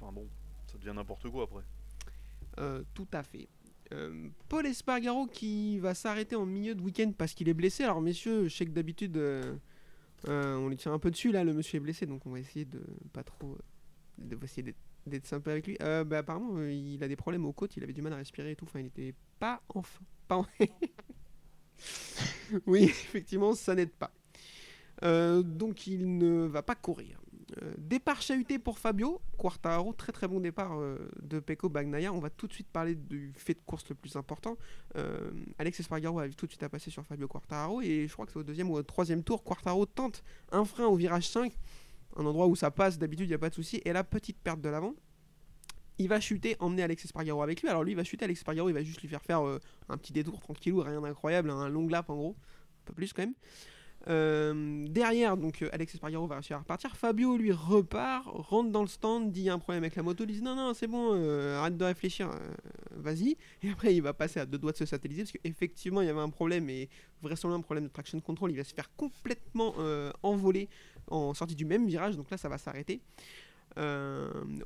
enfin 0.00 0.12
bon, 0.12 0.26
ça 0.66 0.76
devient 0.78 0.92
n'importe 0.94 1.28
quoi 1.30 1.44
après. 1.44 2.82
Tout 2.94 3.08
à 3.12 3.22
fait. 3.22 3.48
Euh, 3.92 4.28
Paul 4.48 4.66
Espargaro 4.66 5.26
qui 5.26 5.78
va 5.78 5.94
s'arrêter 5.94 6.36
en 6.36 6.46
milieu 6.46 6.74
de 6.74 6.82
week-end 6.82 7.12
parce 7.16 7.34
qu'il 7.34 7.48
est 7.48 7.54
blessé. 7.54 7.84
Alors 7.84 8.00
messieurs, 8.00 8.48
je 8.48 8.54
sais 8.56 8.64
que 8.66 8.70
d'habitude 8.70 9.16
euh, 9.16 9.54
euh, 10.28 10.56
on 10.56 10.68
lui 10.68 10.76
tient 10.76 10.92
un 10.92 10.98
peu 10.98 11.10
dessus. 11.10 11.32
Là, 11.32 11.44
le 11.44 11.52
monsieur 11.52 11.76
est 11.76 11.80
blessé, 11.80 12.06
donc 12.06 12.24
on 12.26 12.30
va 12.30 12.40
essayer 12.40 12.64
de 12.64 12.80
pas 13.12 13.22
trop, 13.22 13.56
de, 14.18 14.36
essayer 14.44 14.74
d'être- 15.06 15.26
sympa 15.26 15.52
avec 15.52 15.66
lui. 15.66 15.76
Bah, 15.78 16.18
apparemment, 16.18 16.60
il 16.62 17.02
a 17.04 17.08
des 17.08 17.16
problèmes 17.16 17.44
aux 17.44 17.52
côtes. 17.52 17.76
Il 17.76 17.82
avait 17.84 17.92
du 17.92 18.02
mal 18.02 18.12
à 18.14 18.16
respirer 18.16 18.52
et 18.52 18.56
tout. 18.56 18.64
Enfin, 18.64 18.80
il 18.80 18.86
était 18.86 19.14
pas 19.38 19.62
en 19.68 19.82
f- 19.82 20.00
pas 20.26 20.46
oui, 22.66 22.84
effectivement, 22.84 23.54
ça 23.54 23.74
n'aide 23.74 23.90
pas. 23.92 24.12
Donc 25.42 25.86
il 25.86 26.16
ne 26.18 26.46
va 26.46 26.62
pas 26.62 26.74
courir. 26.74 27.20
Euh, 27.62 27.72
départ 27.78 28.20
chahuté 28.22 28.58
pour 28.58 28.78
Fabio 28.78 29.20
Quartararo, 29.38 29.92
très 29.92 30.12
très 30.12 30.26
bon 30.26 30.40
départ 30.40 30.78
euh, 30.78 30.98
de 31.22 31.38
Pecco 31.38 31.68
Bagnaia. 31.68 32.12
On 32.12 32.18
va 32.18 32.30
tout 32.30 32.46
de 32.46 32.52
suite 32.52 32.68
parler 32.68 32.94
du 32.94 33.32
fait 33.36 33.54
de 33.54 33.60
course 33.60 33.88
le 33.88 33.94
plus 33.94 34.16
important. 34.16 34.56
Euh, 34.96 35.30
Alex 35.58 35.80
Espargaro 35.80 36.18
arrive 36.18 36.34
tout 36.34 36.46
de 36.46 36.50
suite 36.50 36.62
à 36.62 36.68
passer 36.68 36.90
sur 36.90 37.04
Fabio 37.06 37.28
Quartararo 37.28 37.80
et 37.80 38.06
je 38.08 38.12
crois 38.12 38.26
que 38.26 38.32
c'est 38.32 38.38
au 38.38 38.42
deuxième 38.42 38.70
ou 38.70 38.74
au 38.74 38.82
troisième 38.82 39.22
tour. 39.22 39.44
Quartararo 39.44 39.86
tente 39.86 40.24
un 40.50 40.64
frein 40.64 40.86
au 40.86 40.96
virage 40.96 41.28
5, 41.28 41.52
un 42.16 42.26
endroit 42.26 42.46
où 42.46 42.56
ça 42.56 42.70
passe 42.70 42.98
d'habitude, 42.98 43.26
il 43.26 43.30
n'y 43.30 43.34
a 43.34 43.38
pas 43.38 43.50
de 43.50 43.54
souci. 43.54 43.80
Et 43.84 43.92
la 43.92 44.04
petite 44.04 44.38
perte 44.38 44.60
de 44.60 44.68
l'avant. 44.68 44.94
Il 45.98 46.08
va 46.08 46.18
chuter, 46.18 46.56
emmener 46.58 46.82
Alex 46.82 47.04
Espargaro 47.04 47.40
avec 47.40 47.62
lui. 47.62 47.68
Alors 47.68 47.84
lui, 47.84 47.92
il 47.92 47.94
va 47.94 48.02
chuter 48.02 48.24
Alex 48.24 48.40
Espargaro, 48.40 48.68
il 48.68 48.72
va 48.72 48.82
juste 48.82 49.00
lui 49.00 49.08
faire 49.08 49.22
faire 49.22 49.40
un 49.88 49.96
petit 49.96 50.12
détour 50.12 50.40
tranquillou, 50.40 50.80
rien 50.80 51.00
d'incroyable, 51.00 51.50
un 51.50 51.68
long 51.68 51.86
lap 51.86 52.10
en 52.10 52.16
gros, 52.16 52.36
un 52.40 52.84
peu 52.86 52.94
plus 52.94 53.12
quand 53.12 53.22
même. 53.22 53.34
Euh, 54.06 54.86
derrière, 54.88 55.36
donc 55.38 55.62
euh, 55.62 55.68
Alex 55.72 55.94
Espargaro 55.94 56.26
va 56.26 56.34
réussir 56.34 56.56
à 56.56 56.60
repartir. 56.60 56.94
Fabio 56.94 57.38
lui 57.38 57.52
repart, 57.52 58.26
rentre 58.26 58.70
dans 58.70 58.82
le 58.82 58.86
stand, 58.88 59.32
dit 59.32 59.42
y 59.42 59.48
a 59.48 59.54
un 59.54 59.58
problème 59.58 59.82
avec 59.82 59.96
la 59.96 60.02
moto. 60.02 60.24
Il 60.28 60.32
dit 60.34 60.42
non, 60.42 60.54
non, 60.54 60.74
c'est 60.74 60.86
bon, 60.86 61.12
euh, 61.14 61.58
arrête 61.58 61.76
de 61.78 61.84
réfléchir, 61.84 62.30
euh, 62.30 62.36
vas-y. 62.96 63.36
Et 63.62 63.70
après, 63.70 63.94
il 63.94 64.02
va 64.02 64.12
passer 64.12 64.40
à 64.40 64.46
deux 64.46 64.58
doigts 64.58 64.72
de 64.72 64.76
se 64.76 64.84
satelliser 64.84 65.22
parce 65.22 65.32
qu'effectivement, 65.32 66.02
il 66.02 66.06
y 66.06 66.10
avait 66.10 66.20
un 66.20 66.28
problème 66.28 66.68
et 66.68 66.88
vraisemblablement 67.22 67.60
un 67.60 67.62
problème 67.62 67.84
de 67.84 67.88
traction 67.92 68.20
control. 68.20 68.50
Il 68.50 68.58
va 68.58 68.64
se 68.64 68.74
faire 68.74 68.94
complètement 68.96 69.74
envoler 70.22 70.68
en 71.08 71.32
sortie 71.32 71.54
du 71.54 71.64
même 71.64 71.86
virage, 71.86 72.16
donc 72.16 72.30
là, 72.30 72.36
ça 72.36 72.48
va 72.50 72.58
s'arrêter. 72.58 73.00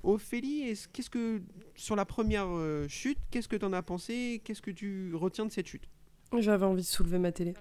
Ophélie, 0.03 0.63
est-ce- 0.69 0.89
qu'est-ce 0.89 1.11
que 1.11 1.41
sur 1.75 1.97
la 1.97 2.05
première 2.05 2.49
chute, 2.89 3.19
qu'est-ce 3.31 3.49
que 3.49 3.57
tu 3.57 3.65
en 3.65 3.73
as 3.73 3.83
pensé? 3.83 4.41
Qu'est-ce 4.45 4.63
que 4.63 4.71
tu 4.71 5.15
retiens 5.15 5.47
de 5.47 5.53
cette 5.53 5.67
chute? 5.67 5.89
J'avais 6.39 6.67
envie 6.67 6.83
de 6.83 6.87
soulever 6.87 7.19
ma 7.19 7.33
télé. 7.33 7.55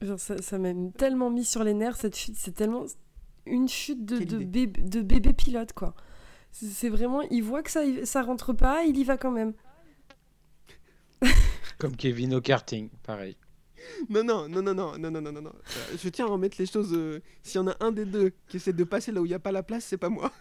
Genre, 0.00 0.18
ça, 0.20 0.40
ça 0.40 0.58
m'a 0.58 0.72
tellement 0.96 1.30
mis 1.30 1.44
sur 1.44 1.64
les 1.64 1.74
nerfs, 1.74 1.96
cette 1.96 2.16
chute. 2.16 2.36
C'est 2.36 2.52
tellement 2.54 2.84
une 3.46 3.68
chute 3.68 4.04
de, 4.04 4.18
de, 4.18 4.36
bébé, 4.38 4.66
de 4.66 5.00
bébé 5.00 5.32
pilote, 5.32 5.72
quoi. 5.72 5.94
C'est 6.52 6.88
vraiment, 6.88 7.20
il 7.22 7.42
voit 7.42 7.62
que 7.62 7.70
ça, 7.70 7.82
ça 8.04 8.22
rentre 8.22 8.52
pas, 8.52 8.84
il 8.84 8.96
y 8.96 9.04
va 9.04 9.16
quand 9.16 9.30
même. 9.30 9.54
Comme 11.78 11.96
Kevin 11.96 12.34
au 12.34 12.40
karting, 12.40 12.90
pareil. 13.02 13.36
Non, 14.10 14.24
non, 14.24 14.48
non, 14.48 14.62
non, 14.62 14.74
non, 14.74 14.98
non, 14.98 15.10
non, 15.20 15.32
non. 15.32 15.52
Euh, 15.54 15.96
Je 16.02 16.08
tiens 16.08 16.26
à 16.26 16.28
remettre 16.28 16.56
les 16.58 16.66
choses. 16.66 16.92
euh, 16.92 17.20
S'il 17.42 17.56
y 17.60 17.64
en 17.64 17.68
a 17.68 17.76
un 17.80 17.92
des 17.92 18.04
deux 18.04 18.32
qui 18.48 18.56
essaie 18.56 18.72
de 18.72 18.84
passer 18.84 19.12
là 19.12 19.20
où 19.20 19.24
il 19.26 19.28
n'y 19.28 19.34
a 19.34 19.38
pas 19.38 19.52
la 19.52 19.62
place, 19.62 19.84
c'est 19.84 19.96
pas 19.98 20.08
moi. 20.08 20.32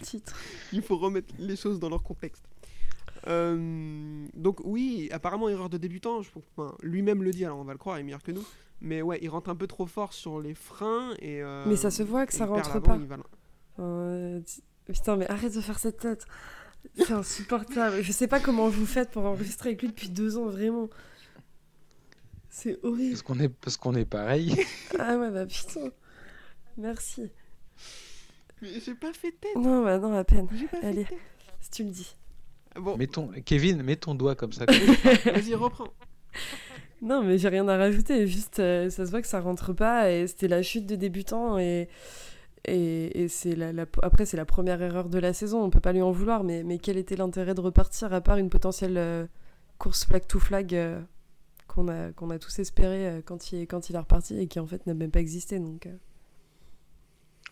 Titre. 0.00 0.34
Il 0.72 0.80
faut 0.82 0.96
remettre 0.96 1.34
les 1.38 1.56
choses 1.56 1.78
dans 1.78 1.88
leur 1.90 2.02
contexte. 2.02 2.47
Euh, 3.26 4.26
donc 4.34 4.60
oui, 4.64 5.08
apparemment 5.12 5.48
erreur 5.48 5.68
de 5.68 5.76
débutant. 5.78 6.22
je 6.22 6.30
pense- 6.30 6.44
enfin, 6.56 6.74
Lui-même 6.82 7.22
le 7.22 7.30
dit, 7.30 7.44
alors 7.44 7.58
on 7.58 7.64
va 7.64 7.72
le 7.72 7.78
croire, 7.78 7.98
il 7.98 8.00
est 8.00 8.04
meilleur 8.04 8.22
que 8.22 8.32
nous. 8.32 8.44
Mais 8.80 9.02
ouais, 9.02 9.18
il 9.22 9.28
rentre 9.28 9.50
un 9.50 9.56
peu 9.56 9.66
trop 9.66 9.86
fort 9.86 10.12
sur 10.12 10.40
les 10.40 10.54
freins 10.54 11.12
et. 11.20 11.42
euh, 11.42 11.64
Mais 11.66 11.74
ça 11.76 11.90
se 11.90 12.02
voit 12.04 12.26
que 12.26 12.32
ça 12.32 12.46
rentre 12.46 12.80
pas. 12.80 12.96
va- 12.96 13.16
Euh, 13.80 14.40
Putain, 14.86 15.16
mais 15.16 15.28
arrête 15.28 15.54
de 15.54 15.60
faire 15.60 15.78
cette 15.78 15.98
tête. 15.98 16.24
C'est 16.96 17.10
insupportable. 17.10 18.02
Je 18.02 18.12
sais 18.12 18.26
pas 18.28 18.40
comment 18.40 18.68
vous 18.68 18.86
faites 18.86 19.10
pour 19.10 19.24
enregistrer 19.26 19.70
avec 19.70 19.82
lui 19.82 19.88
depuis 19.88 20.08
deux 20.08 20.38
ans, 20.38 20.46
vraiment. 20.46 20.88
C'est 22.48 22.78
horrible. 22.84 23.10
Parce 23.10 23.22
qu'on 23.22 23.38
est, 23.40 23.48
parce 23.48 23.76
qu'on 23.76 23.94
est 23.94 24.04
pareil. 24.04 24.54
Ah 24.98 25.16
ouais, 25.18 25.30
bah 25.30 25.44
putain. 25.46 25.90
Merci. 26.76 27.30
Mais 28.62 28.80
j'ai 28.80 28.94
pas 28.94 29.12
fait 29.12 29.32
tête. 29.32 29.56
Non, 29.56 29.84
bah 29.84 29.98
non, 29.98 30.14
à 30.16 30.24
peine. 30.24 30.48
Allez. 30.82 31.06
Si 31.60 31.70
tu 31.70 31.84
le 31.84 31.90
dis. 31.90 32.16
Bon, 32.76 32.96
Mets 32.96 33.06
ton... 33.08 33.30
Kevin, 33.44 33.82
mets 33.82 33.96
ton 33.96 34.14
doigt 34.14 34.34
comme 34.34 34.52
ça. 34.52 34.64
vas-y, 35.24 35.54
reprends. 35.54 35.88
Non, 37.02 37.22
mais 37.22 37.38
j'ai 37.38 37.48
rien 37.48 37.66
à 37.68 37.76
rajouter. 37.76 38.26
Juste, 38.26 38.58
euh, 38.58 38.90
ça 38.90 39.06
se 39.06 39.10
voit 39.10 39.22
que 39.22 39.28
ça 39.28 39.40
rentre 39.40 39.72
pas 39.72 40.10
et 40.10 40.26
c'était 40.26 40.48
la 40.48 40.62
chute 40.62 40.86
de 40.86 40.96
débutant 40.96 41.58
et. 41.58 41.88
Et, 42.66 43.22
et 43.22 43.28
c'est 43.28 43.54
la, 43.54 43.72
la- 43.72 43.86
après, 44.02 44.26
c'est 44.26 44.36
la 44.36 44.44
première 44.44 44.82
erreur 44.82 45.08
de 45.08 45.18
la 45.18 45.32
saison, 45.32 45.62
on 45.62 45.70
peut 45.70 45.80
pas 45.80 45.92
lui 45.92 46.02
en 46.02 46.10
vouloir, 46.10 46.42
mais, 46.44 46.64
mais 46.64 46.78
quel 46.78 46.98
était 46.98 47.14
l'intérêt 47.16 47.54
de 47.54 47.60
repartir 47.60 48.12
à 48.12 48.20
part 48.20 48.36
une 48.36 48.50
potentielle 48.50 48.98
euh, 48.98 49.26
course 49.78 50.04
flag 50.04 50.26
to 50.26 50.38
flag 50.40 50.74
euh, 50.74 51.00
qu'on 51.68 51.88
a, 51.88 52.10
qu'on 52.12 52.28
a 52.30 52.38
tous 52.38 52.58
espéré 52.58 53.06
euh, 53.08 53.20
quand, 53.24 53.52
il, 53.52 53.66
quand 53.68 53.88
il 53.88 53.94
est 53.96 53.98
reparti 53.98 54.38
et 54.38 54.48
qui 54.48 54.58
en 54.58 54.66
fait 54.66 54.86
n'a 54.86 54.92
même 54.92 55.10
pas 55.12 55.20
existé. 55.20 55.58
Donc, 55.60 55.86
euh, 55.86 55.94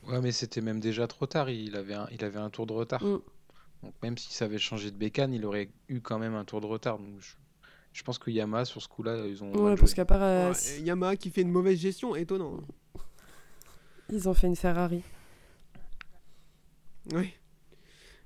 Ouais, 0.09 0.21
mais 0.21 0.33
c'était 0.33 0.61
même 0.61 0.81
déjà 0.81 1.07
trop 1.07 1.27
tard. 1.27 1.49
Il 1.51 1.77
avait 1.77 1.95
un, 1.95 2.09
il 2.13 2.23
avait 2.25 2.41
un 2.41 2.51
tour 2.51 2.67
de 2.67 2.73
retard. 2.73 3.03
Mm. 3.03 3.21
Donc 3.87 3.95
même 4.03 4.19
s'il 4.19 4.33
savait 4.33 4.59
changer 4.59 4.91
de 4.91 4.97
bécane, 4.97 5.33
il 5.33 5.45
aurait 5.47 5.69
eu 5.89 6.01
quand 6.01 6.19
même 6.19 6.35
un 6.35 6.45
tour 6.45 6.61
de 6.61 6.67
retard. 6.67 6.99
Donc 6.99 7.21
je, 7.21 7.35
je 7.93 8.03
pense 8.03 8.19
que 8.19 8.33
Yamaha, 8.33 8.65
sur 8.65 8.83
ce 8.83 8.89
coup-là, 8.89 9.25
ils 9.27 9.45
ont. 9.45 9.53
ouais, 9.57 9.77
parce 9.77 9.95
qu'à 9.95 10.05
part, 10.05 10.23
euh, 10.23 10.53
Ouais, 10.53 10.81
Yamaha 10.81 11.15
qui 11.17 11.31
fait 11.31 11.43
une 11.43 11.53
mauvaise 11.53 11.79
gestion, 11.79 12.17
étonnant. 12.17 12.59
ils 14.11 14.29
ont 14.29 14.35
fait 14.35 14.49
une 14.49 14.57
Ferrari. 14.57 15.03
Oui. 17.13 17.33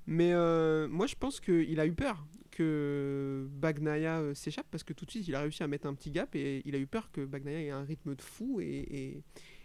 Mais 0.07 0.33
euh, 0.33 0.89
moi, 0.89 1.07
je 1.07 1.15
pense 1.15 1.41
qu'il 1.41 1.79
a 1.79 1.85
eu 1.87 1.93
peur 1.93 2.25
que 2.51 3.47
Bagnaia 3.53 4.19
euh, 4.21 4.35
s'échappe 4.35 4.67
parce 4.71 4.83
que 4.83 4.95
tout 4.95 5.05
de 5.05 5.11
suite, 5.11 5.29
il 5.29 5.35
a 5.35 5.41
réussi 5.43 5.63
à 5.63 5.67
mettre 5.69 5.87
un 5.87 5.95
petit 5.95 6.11
gap 6.11 6.35
et 6.35 6.63
il 6.65 6.75
a 6.75 6.79
eu 6.79 6.87
peur 6.87 7.11
que 7.13 7.25
Bagnaia 7.27 7.61
ait 7.61 7.71
un 7.71 7.85
rythme 7.85 8.15
de 8.15 8.23
fou. 8.23 8.61
Et, 8.61 8.87
et, 8.91 9.23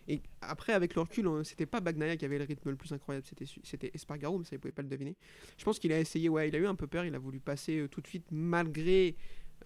et 0.08 0.22
après, 0.42 0.74
avec 0.74 0.96
le 0.96 1.02
recul, 1.02 1.28
c'était 1.44 1.66
pas 1.66 1.80
Bagnaia 1.80 2.16
qui 2.18 2.26
avait 2.26 2.38
le 2.38 2.46
rythme 2.46 2.70
le 2.70 2.76
plus 2.76 2.92
incroyable, 2.92 3.26
c'était 3.64 3.92
Espargaro, 3.94 4.38
mais 4.38 4.46
ça, 4.46 4.56
il 4.56 4.60
pouvait 4.60 4.72
pas 4.72 4.84
le 4.84 4.88
deviner. 4.90 5.16
Je 5.58 5.64
pense 5.64 5.80
qu'il 5.80 5.92
a 5.92 6.00
essayé, 6.00 6.30
ouais, 6.30 6.48
il 6.50 6.56
a 6.56 6.60
eu 6.60 6.68
un 6.68 6.76
peu 6.76 6.88
peur, 6.88 7.06
il 7.06 7.16
a 7.16 7.20
voulu 7.20 7.40
passer 7.40 7.80
euh, 7.80 7.88
tout 7.88 8.02
de 8.02 8.08
suite 8.08 8.26
malgré. 8.32 9.16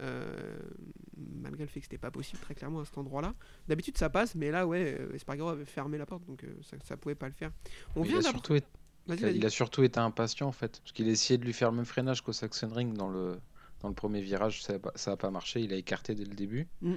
euh, 0.02 0.60
malgré 1.18 1.64
le 1.64 1.70
fait 1.70 1.80
que 1.82 1.86
c'était 1.86 1.98
pas 1.98 2.12
possible 2.12 2.40
très 2.40 2.56
clairement 2.56 2.80
à 2.80 2.86
cet 2.86 2.98
endroit-là. 2.98 3.34
D'habitude 3.68 3.98
ça 3.98 4.10
passe, 4.10 4.36
mais 4.36 4.50
là 4.52 4.66
ouais, 4.66 4.98
Espargaro 5.14 5.50
avait 5.50 5.66
fermé 5.66 5.98
la 5.98 6.06
porte, 6.06 6.26
donc 6.26 6.44
euh, 6.44 6.54
ça, 6.62 6.78
ça 6.86 6.96
pouvait 6.96 7.16
pas 7.16 7.28
le 7.28 7.34
faire. 7.34 7.52
On 7.96 8.02
Mais 8.02 8.08
vient 8.08 8.20
il, 8.20 8.26
a 8.26 8.30
surtout 8.30 8.56
été, 8.56 8.68
il 9.08 9.46
a 9.46 9.50
surtout 9.50 9.84
impatient 9.96 10.48
en 10.48 10.52
fait. 10.52 10.80
Parce 10.80 10.92
qu'il 10.94 11.08
a 11.08 11.12
essayé 11.12 11.38
de 11.38 11.46
lui 11.46 11.54
faire 11.54 11.72
le 11.72 11.78
même 11.78 11.86
freinage 11.86 12.22
qu'au 12.22 12.32
Sachsenring 12.34 12.94
dans 12.94 13.10
le, 13.10 13.40
dans 13.82 13.90
le 13.90 13.96
premier 13.96 14.22
virage. 14.22 14.64
Ça 14.64 14.80
n'a 15.08 15.18
pas 15.18 15.32
marché. 15.32 15.62
Il 15.62 15.74
a 15.74 15.76
écarté 15.76 16.16
dès 16.16 16.26
le 16.26 16.36
début. 16.36 16.68
Mm. 16.82 16.96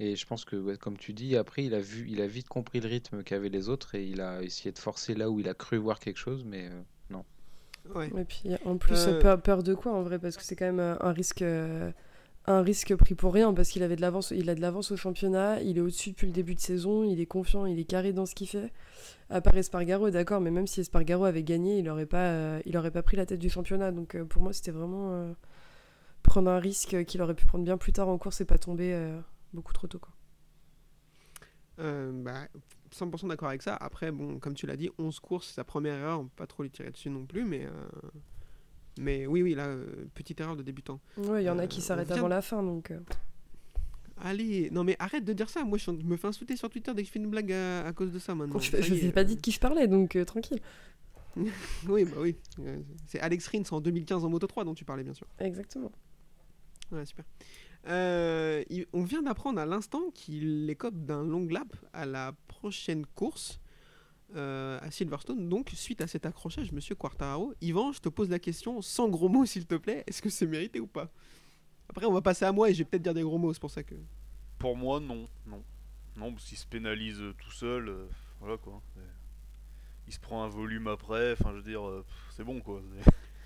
Et 0.00 0.16
je 0.16 0.26
pense 0.26 0.44
que, 0.44 0.56
ouais, 0.56 0.76
comme 0.76 0.96
tu 0.96 1.12
dis, 1.12 1.36
après, 1.36 1.64
il 1.64 1.74
a, 1.74 1.80
vu, 1.80 2.06
il 2.08 2.20
a 2.20 2.26
vite 2.26 2.48
compris 2.48 2.80
le 2.80 2.88
rythme 2.88 3.22
qu'avaient 3.22 3.48
les 3.48 3.68
autres 3.68 3.94
et 3.94 4.04
il 4.04 4.20
a 4.20 4.42
essayé 4.42 4.72
de 4.72 4.78
forcer 4.78 5.14
là 5.14 5.30
où 5.30 5.38
il 5.38 5.48
a 5.48 5.54
cru 5.54 5.76
voir 5.76 6.00
quelque 6.00 6.18
chose. 6.18 6.44
Mais 6.44 6.66
euh, 6.66 6.82
non. 7.10 7.24
Ouais. 7.94 8.10
Et 8.16 8.24
puis 8.24 8.50
en 8.64 8.76
plus, 8.76 9.06
Euh, 9.06 9.20
peur, 9.20 9.40
peur 9.40 9.62
de 9.62 9.74
quoi 9.74 9.92
en 9.92 10.02
vrai? 10.02 10.18
Parce 10.18 10.36
que 10.36 10.42
c'est 10.42 10.56
quand 10.56 10.64
même 10.64 10.80
euh, 10.80 10.96
un 11.00 11.12
risque, 11.12 11.42
euh, 11.42 11.92
un 12.46 12.62
risque 12.62 12.94
pris 12.96 13.14
pour 13.14 13.32
rien. 13.32 13.54
Parce 13.54 13.68
qu'il 13.68 13.84
avait 13.84 13.94
de 13.94 14.00
l'avance, 14.00 14.32
il 14.32 14.50
a 14.50 14.56
de 14.56 14.60
l'avance 14.60 14.90
au 14.90 14.96
championnat, 14.96 15.60
il 15.62 15.78
est 15.78 15.80
au-dessus 15.80 16.10
depuis 16.10 16.26
le 16.26 16.32
début 16.32 16.56
de 16.56 16.60
saison, 16.60 17.04
il 17.04 17.20
est 17.20 17.26
confiant, 17.26 17.64
il 17.64 17.78
est 17.78 17.84
carré 17.84 18.12
dans 18.12 18.26
ce 18.26 18.34
qu'il 18.34 18.48
fait. 18.48 18.72
À 19.30 19.40
part 19.40 19.56
Espargaro, 19.56 20.10
d'accord, 20.10 20.40
mais 20.40 20.50
même 20.50 20.66
si 20.66 20.80
Espargaro 20.80 21.24
avait 21.24 21.44
gagné, 21.44 21.78
il 21.78 21.88
aurait 21.88 22.06
pas, 22.06 22.26
euh, 22.30 22.60
il 22.66 22.76
aurait 22.76 22.90
pas 22.90 23.02
pris 23.02 23.16
la 23.16 23.26
tête 23.26 23.38
du 23.38 23.48
championnat. 23.48 23.92
Donc 23.92 24.16
euh, 24.16 24.24
pour 24.24 24.42
moi, 24.42 24.52
c'était 24.52 24.72
vraiment 24.72 25.12
euh, 25.12 25.32
prendre 26.22 26.50
un 26.50 26.58
risque 26.58 27.04
qu'il 27.04 27.22
aurait 27.22 27.34
pu 27.34 27.46
prendre 27.46 27.64
bien 27.64 27.78
plus 27.78 27.92
tard 27.92 28.08
en 28.08 28.18
course 28.18 28.40
et 28.40 28.44
pas 28.44 28.58
tomber 28.58 28.92
euh, 28.92 29.18
beaucoup 29.54 29.72
trop 29.72 29.86
tôt. 29.86 29.98
Quoi. 29.98 30.12
Euh, 31.80 32.12
bah, 32.12 32.48
100% 32.94 33.28
d'accord 33.28 33.48
avec 33.48 33.62
ça. 33.62 33.76
Après, 33.76 34.12
bon, 34.12 34.38
comme 34.38 34.54
tu 34.54 34.66
l'as 34.66 34.76
dit, 34.76 34.90
11 34.98 35.18
courses, 35.20 35.48
c'est 35.48 35.54
sa 35.54 35.64
première 35.64 35.94
erreur, 35.94 36.20
on 36.20 36.24
peut 36.24 36.36
pas 36.36 36.46
trop 36.46 36.62
lui 36.62 36.70
tirer 36.70 36.90
dessus 36.90 37.10
non 37.10 37.26
plus, 37.26 37.44
mais, 37.44 37.64
euh, 37.66 37.70
mais 38.98 39.26
oui, 39.26 39.42
oui, 39.42 39.54
là, 39.54 39.66
euh, 39.66 39.86
petite 40.14 40.40
erreur 40.40 40.56
de 40.56 40.62
débutant. 40.62 41.00
Ouais, 41.16 41.42
il 41.42 41.46
y 41.46 41.50
en 41.50 41.58
a 41.58 41.64
Euh, 41.64 41.66
qui 41.66 41.80
s'arrêtent 41.80 42.08
vient 42.08 42.16
avant 42.16 42.28
la 42.28 42.42
fin, 42.42 42.62
donc. 42.62 42.92
Allez, 44.16 44.70
non 44.70 44.84
mais 44.84 44.94
arrête 45.00 45.24
de 45.24 45.32
dire 45.32 45.50
ça, 45.50 45.64
moi 45.64 45.76
je, 45.76 45.90
me 45.90 46.16
fais 46.16 46.28
insulter 46.28 46.56
sur 46.56 46.70
Twitter 46.70 46.94
dès 46.94 47.02
que 47.02 47.08
je 47.08 47.12
fais 47.12 47.18
une 47.18 47.28
blague 47.28 47.50
à, 47.50 47.84
à 47.84 47.92
cause 47.92 48.12
de 48.12 48.20
ça 48.20 48.32
maintenant. 48.36 48.58
je 48.60 48.76
ai 48.76 49.06
est, 49.06 49.12
pas 49.12 49.24
dit 49.24 49.34
de 49.34 49.40
qui 49.40 49.50
je 49.50 49.58
parlais, 49.58 49.88
donc 49.88 50.16
tranquille. 50.24 50.60
Oui, 51.88 52.04
bah 52.04 52.18
oui. 52.20 52.36
C'est 53.08 53.18
Alex 53.18 53.48
Rins 53.48 53.64
en 53.72 53.80
2015 53.80 54.24
en 54.24 54.30
Moto 54.30 54.46
3 54.46 54.62
dont 54.62 54.74
tu 54.74 54.84
parlais 54.84 55.02
bien 55.02 55.14
sûr. 55.14 55.26
Exactement. 55.40 55.90
Ouais, 56.92 57.04
super. 57.04 57.24
Euh, 57.86 58.64
on 58.92 59.04
vient 59.04 59.22
d'apprendre 59.22 59.60
à 59.60 59.66
l'instant 59.66 60.10
qu'il 60.14 60.68
écope 60.70 60.94
d'un 61.04 61.22
long 61.22 61.46
lap 61.46 61.74
à 61.92 62.06
la 62.06 62.32
prochaine 62.48 63.04
course 63.04 63.60
euh, 64.36 64.78
à 64.80 64.90
Silverstone. 64.90 65.48
Donc, 65.48 65.70
suite 65.74 66.00
à 66.00 66.06
cet 66.06 66.26
accrochage, 66.26 66.72
monsieur 66.72 66.94
Quartararo, 66.94 67.54
Yvan, 67.60 67.92
je 67.92 68.00
te 68.00 68.08
pose 68.08 68.30
la 68.30 68.38
question 68.38 68.80
sans 68.80 69.08
gros 69.08 69.28
mots, 69.28 69.44
s'il 69.44 69.66
te 69.66 69.74
plaît. 69.74 70.04
Est-ce 70.06 70.22
que 70.22 70.30
c'est 70.30 70.46
mérité 70.46 70.80
ou 70.80 70.86
pas? 70.86 71.10
Après, 71.88 72.06
on 72.06 72.12
va 72.12 72.22
passer 72.22 72.44
à 72.44 72.52
moi 72.52 72.70
et 72.70 72.72
je 72.72 72.78
vais 72.78 72.84
peut-être 72.84 73.02
dire 73.02 73.14
des 73.14 73.22
gros 73.22 73.38
mots, 73.38 73.52
c'est 73.52 73.60
pour 73.60 73.70
ça 73.70 73.82
que. 73.82 73.94
Pour 74.58 74.76
moi, 74.76 74.98
non. 75.00 75.28
Non, 75.46 75.62
non 76.16 76.32
parce 76.32 76.46
se 76.46 76.66
pénalise 76.66 77.20
euh, 77.20 77.34
tout 77.38 77.52
seul. 77.52 77.94
voilà 78.40 78.56
quoi. 78.56 78.80
Il 80.06 80.12
se 80.12 80.20
prend 80.20 80.42
un 80.42 80.48
volume 80.48 80.88
après. 80.88 81.32
Enfin, 81.32 81.50
je 81.52 81.56
veux 81.56 81.62
dire, 81.62 81.82
c'est 82.30 82.44
bon 82.44 82.60
quoi. 82.60 82.82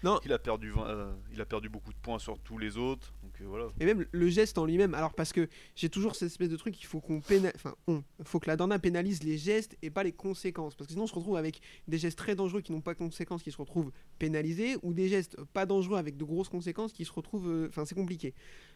Non. 0.04 0.20
Il 0.24 0.32
a, 0.32 0.38
perdu 0.38 0.70
20, 0.70 0.86
euh, 0.86 1.12
il 1.32 1.40
a 1.40 1.44
perdu 1.44 1.68
beaucoup 1.68 1.92
de 1.92 1.98
points 1.98 2.18
sur 2.20 2.38
tous 2.38 2.56
les 2.56 2.76
autres. 2.76 3.12
Donc 3.22 3.40
euh, 3.40 3.44
voilà. 3.46 3.66
Et 3.80 3.84
même 3.84 4.06
le 4.10 4.28
geste 4.28 4.56
en 4.58 4.64
lui-même. 4.64 4.94
Alors, 4.94 5.12
parce 5.14 5.32
que 5.32 5.48
j'ai 5.74 5.88
toujours 5.88 6.14
cette 6.14 6.28
espèce 6.28 6.48
de 6.48 6.56
truc, 6.56 6.80
il 6.80 6.86
faut 6.86 7.00
qu'on 7.00 7.20
pénalise. 7.20 7.52
Enfin, 7.56 7.74
on. 7.88 8.04
faut 8.22 8.38
que 8.38 8.48
la 8.48 8.56
Dorna 8.56 8.78
pénalise 8.78 9.22
les 9.24 9.38
gestes 9.38 9.76
et 9.82 9.90
pas 9.90 10.04
les 10.04 10.12
conséquences. 10.12 10.76
Parce 10.76 10.86
que 10.86 10.92
sinon, 10.92 11.04
on 11.04 11.08
se 11.08 11.14
retrouve 11.14 11.36
avec 11.36 11.60
des 11.88 11.98
gestes 11.98 12.16
très 12.18 12.34
dangereux 12.36 12.60
qui 12.60 12.70
n'ont 12.72 12.80
pas 12.80 12.94
de 12.94 12.98
conséquences 12.98 13.42
qui 13.42 13.50
se 13.50 13.56
retrouvent 13.56 13.90
pénalisés 14.18 14.76
ou 14.82 14.92
des 14.92 15.08
gestes 15.08 15.36
pas 15.52 15.66
dangereux 15.66 15.98
avec 15.98 16.16
de 16.16 16.24
grosses 16.24 16.48
conséquences 16.48 16.92
qui 16.92 17.04
se 17.04 17.12
retrouvent. 17.12 17.48
euh, 17.48 17.66
Enfin, 17.68 17.84
c'est 17.84 17.94
compliqué. 17.96 18.34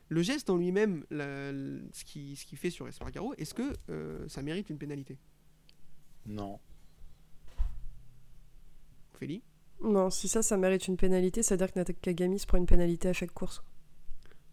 Le 0.08 0.22
geste 0.22 0.50
en 0.50 0.56
lui-même, 0.56 1.04
ce 1.10 2.04
qu'il 2.04 2.36
ce 2.36 2.44
qu'il 2.44 2.58
fait 2.58 2.70
sur 2.70 2.86
Espargaro, 2.88 3.32
est-ce 3.38 3.54
que 3.54 3.72
euh, 3.88 4.28
ça 4.28 4.42
mérite 4.42 4.68
une 4.70 4.78
pénalité? 4.78 5.18
Non. 6.26 6.58
Ophélie? 9.14 9.42
Non, 9.82 10.10
si 10.10 10.28
ça, 10.28 10.42
ça 10.42 10.56
mérite 10.56 10.86
une 10.88 10.96
pénalité, 10.96 11.42
c'est-à-dire 11.42 11.72
que 11.72 11.78
Nakagami 11.78 12.38
se 12.38 12.46
prend 12.46 12.58
une 12.58 12.66
pénalité 12.66 13.08
à 13.08 13.12
chaque 13.12 13.32
course. 13.32 13.62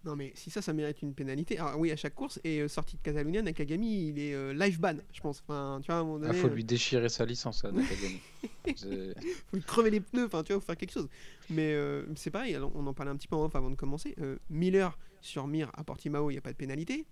Non, 0.06 0.16
mais 0.16 0.32
si 0.34 0.50
ça, 0.50 0.62
ça 0.62 0.72
mérite 0.72 1.02
une 1.02 1.14
pénalité. 1.14 1.58
Alors, 1.60 1.78
oui, 1.78 1.92
à 1.92 1.98
chaque 1.98 2.16
course. 2.16 2.40
Et 2.46 2.62
euh, 2.62 2.70
sortie 2.70 2.96
de 2.96 3.02
Catalunya, 3.02 3.42
Nakagami, 3.42 4.08
il 4.08 4.18
est 4.20 4.34
euh, 4.34 4.54
live 4.54 4.80
ban, 4.80 4.96
je 5.12 5.20
pense. 5.20 5.44
Enfin, 5.46 5.80
tu 5.82 5.88
vois, 5.88 5.96
à 5.96 6.00
un 6.00 6.04
moment 6.06 6.20
Il 6.20 6.28
donné. 6.28 6.40
faut 6.40 6.48
euh, 6.48 6.54
lui 6.56 6.64
déchirer 6.64 7.10
sa 7.10 7.26
licence 7.26 7.66
à 7.66 7.72
Nakagami. 7.72 8.20
Faut 9.48 9.58
lui 9.58 9.64
crever 9.64 9.90
les 9.90 10.00
pneus, 10.00 10.26
enfin 10.26 10.44
tu 10.44 10.54
vois, 10.54 10.62
faut 10.62 10.66
faire 10.68 10.78
quelque 10.78 10.94
chose. 10.94 11.10
Mais 11.50 11.74
euh, 11.74 12.06
c'est 12.16 12.30
pareil, 12.32 12.58
on 12.76 12.88
en 12.88 12.94
parlait 12.94 13.12
un 13.12 13.16
petit 13.18 13.28
peu 13.28 13.36
en 13.36 13.44
off 13.46 13.56
avant 13.56 13.70
de 13.70 13.76
commencer. 13.76 14.16
Euh, 14.22 14.38
Miller 14.50 14.98
sur 15.22 15.48
Mir 15.48 15.70
à 15.76 15.84
Portimao, 15.84 16.30
il 16.30 16.36
n'y 16.36 16.38
a 16.38 16.42
pas 16.42 16.52
de 16.52 16.58
pénalité. 16.58 17.06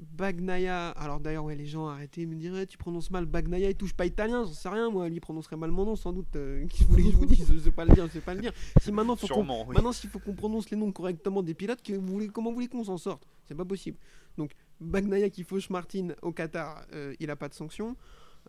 Bagnaia, 0.00 0.88
alors 0.90 1.20
d'ailleurs, 1.20 1.44
ouais, 1.44 1.54
les 1.54 1.66
gens 1.66 1.86
arrêtez 1.88 2.24
de 2.24 2.30
me 2.30 2.36
dire, 2.36 2.52
Ouais, 2.52 2.66
tu 2.66 2.78
prononces 2.78 3.10
mal 3.10 3.26
Bagnaia, 3.26 3.68
il 3.70 3.76
touche 3.76 3.92
pas 3.92 4.06
italien, 4.06 4.44
j'en 4.44 4.52
sais 4.52 4.68
rien, 4.68 4.90
moi, 4.90 5.08
lui 5.08 5.16
il 5.16 5.20
prononcerait 5.20 5.56
mal 5.56 5.70
mon 5.70 5.84
nom 5.84 5.96
sans 5.96 6.12
doute. 6.12 6.34
Euh, 6.36 6.66
Qu'est-ce 6.68 6.84
que 6.88 7.02
je 7.02 7.16
vous 7.16 7.26
dise? 7.26 7.52
Je 7.52 7.58
sais 7.58 7.70
pas 7.70 7.84
le 7.84 7.94
dire, 7.94 8.06
je 8.06 8.12
sais 8.12 8.20
pas 8.20 8.34
le 8.34 8.40
dire. 8.40 8.52
Si 8.80 8.90
maintenant, 8.92 9.16
faut 9.16 9.26
Sûrement. 9.26 9.66
oui. 9.68 9.74
Maintenant, 9.74 9.92
s'il 9.92 10.08
faut 10.10 10.18
qu'on 10.18 10.34
prononce 10.34 10.70
les 10.70 10.76
noms 10.76 10.90
correctement 10.92 11.42
des 11.42 11.54
pilotes, 11.54 11.82
que 11.82 11.92
vous 11.92 12.06
voulez, 12.06 12.28
comment 12.28 12.50
vous 12.50 12.54
voulez 12.56 12.68
qu'on 12.68 12.84
s'en 12.84 12.96
sorte? 12.96 13.26
C'est 13.44 13.54
pas 13.54 13.64
possible. 13.64 13.98
Donc, 14.38 14.52
Bagnaia 14.80 15.28
qui 15.28 15.42
fauche 15.44 15.68
Martin 15.70 16.08
au 16.22 16.32
Qatar, 16.32 16.86
euh, 16.94 17.14
il 17.20 17.30
a 17.30 17.36
pas 17.36 17.48
de 17.48 17.54
sanction. 17.54 17.96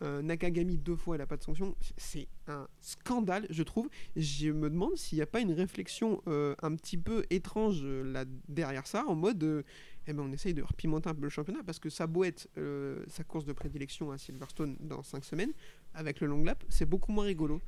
Euh, 0.04 0.22
Nakagami 0.22 0.78
deux 0.78 0.96
fois, 0.96 1.18
il 1.18 1.22
a 1.22 1.28
pas 1.28 1.36
de 1.36 1.44
sanction. 1.44 1.76
C'est 1.98 2.28
un 2.48 2.66
scandale, 2.80 3.46
je 3.50 3.62
trouve. 3.62 3.90
Je 4.16 4.50
me 4.50 4.70
demande 4.70 4.96
s'il 4.96 5.18
n'y 5.18 5.22
a 5.22 5.26
pas 5.28 5.42
une 5.42 5.52
réflexion 5.52 6.22
euh, 6.28 6.56
un 6.62 6.76
petit 6.76 6.98
peu 6.98 7.26
étrange 7.30 7.82
euh, 7.84 8.02
là 8.04 8.24
derrière 8.48 8.88
ça, 8.88 9.04
en 9.08 9.16
mode, 9.16 9.66
eh 10.08 10.14
ben, 10.14 10.24
on 10.24 10.32
essaye 10.32 10.54
de 10.54 10.64
repimenter 10.64 11.10
un 11.10 11.16
peu 11.16 11.22
le 11.24 11.30
championnat 11.30 11.62
parce 11.66 11.80
que 11.80 11.90
ça 11.90 12.08
beau 12.08 12.24
être 12.24 12.50
euh, 12.58 13.04
sa 13.08 13.24
course 13.24 13.46
de 13.46 13.54
prédilection 13.54 14.12
à 14.12 14.18
Silverstone 14.18 14.78
dans 14.80 15.04
5 15.04 15.24
semaines, 15.24 15.52
avec 15.94 16.22
le 16.22 16.28
long 16.28 16.44
lap, 16.44 16.64
c'est 16.70 16.86
beaucoup 16.86 17.12
moins 17.12 17.26
rigolo. 17.26 17.62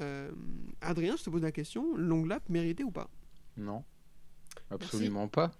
Euh, 0.00 0.30
Adrien, 0.80 1.16
je 1.16 1.22
te 1.24 1.30
pose 1.30 1.42
la 1.42 1.52
question, 1.52 1.96
long 1.96 2.24
lap 2.24 2.48
mérité 2.48 2.84
ou 2.84 2.90
pas? 2.90 3.08
Non, 3.56 3.84
absolument 4.70 5.28
pas. 5.28 5.52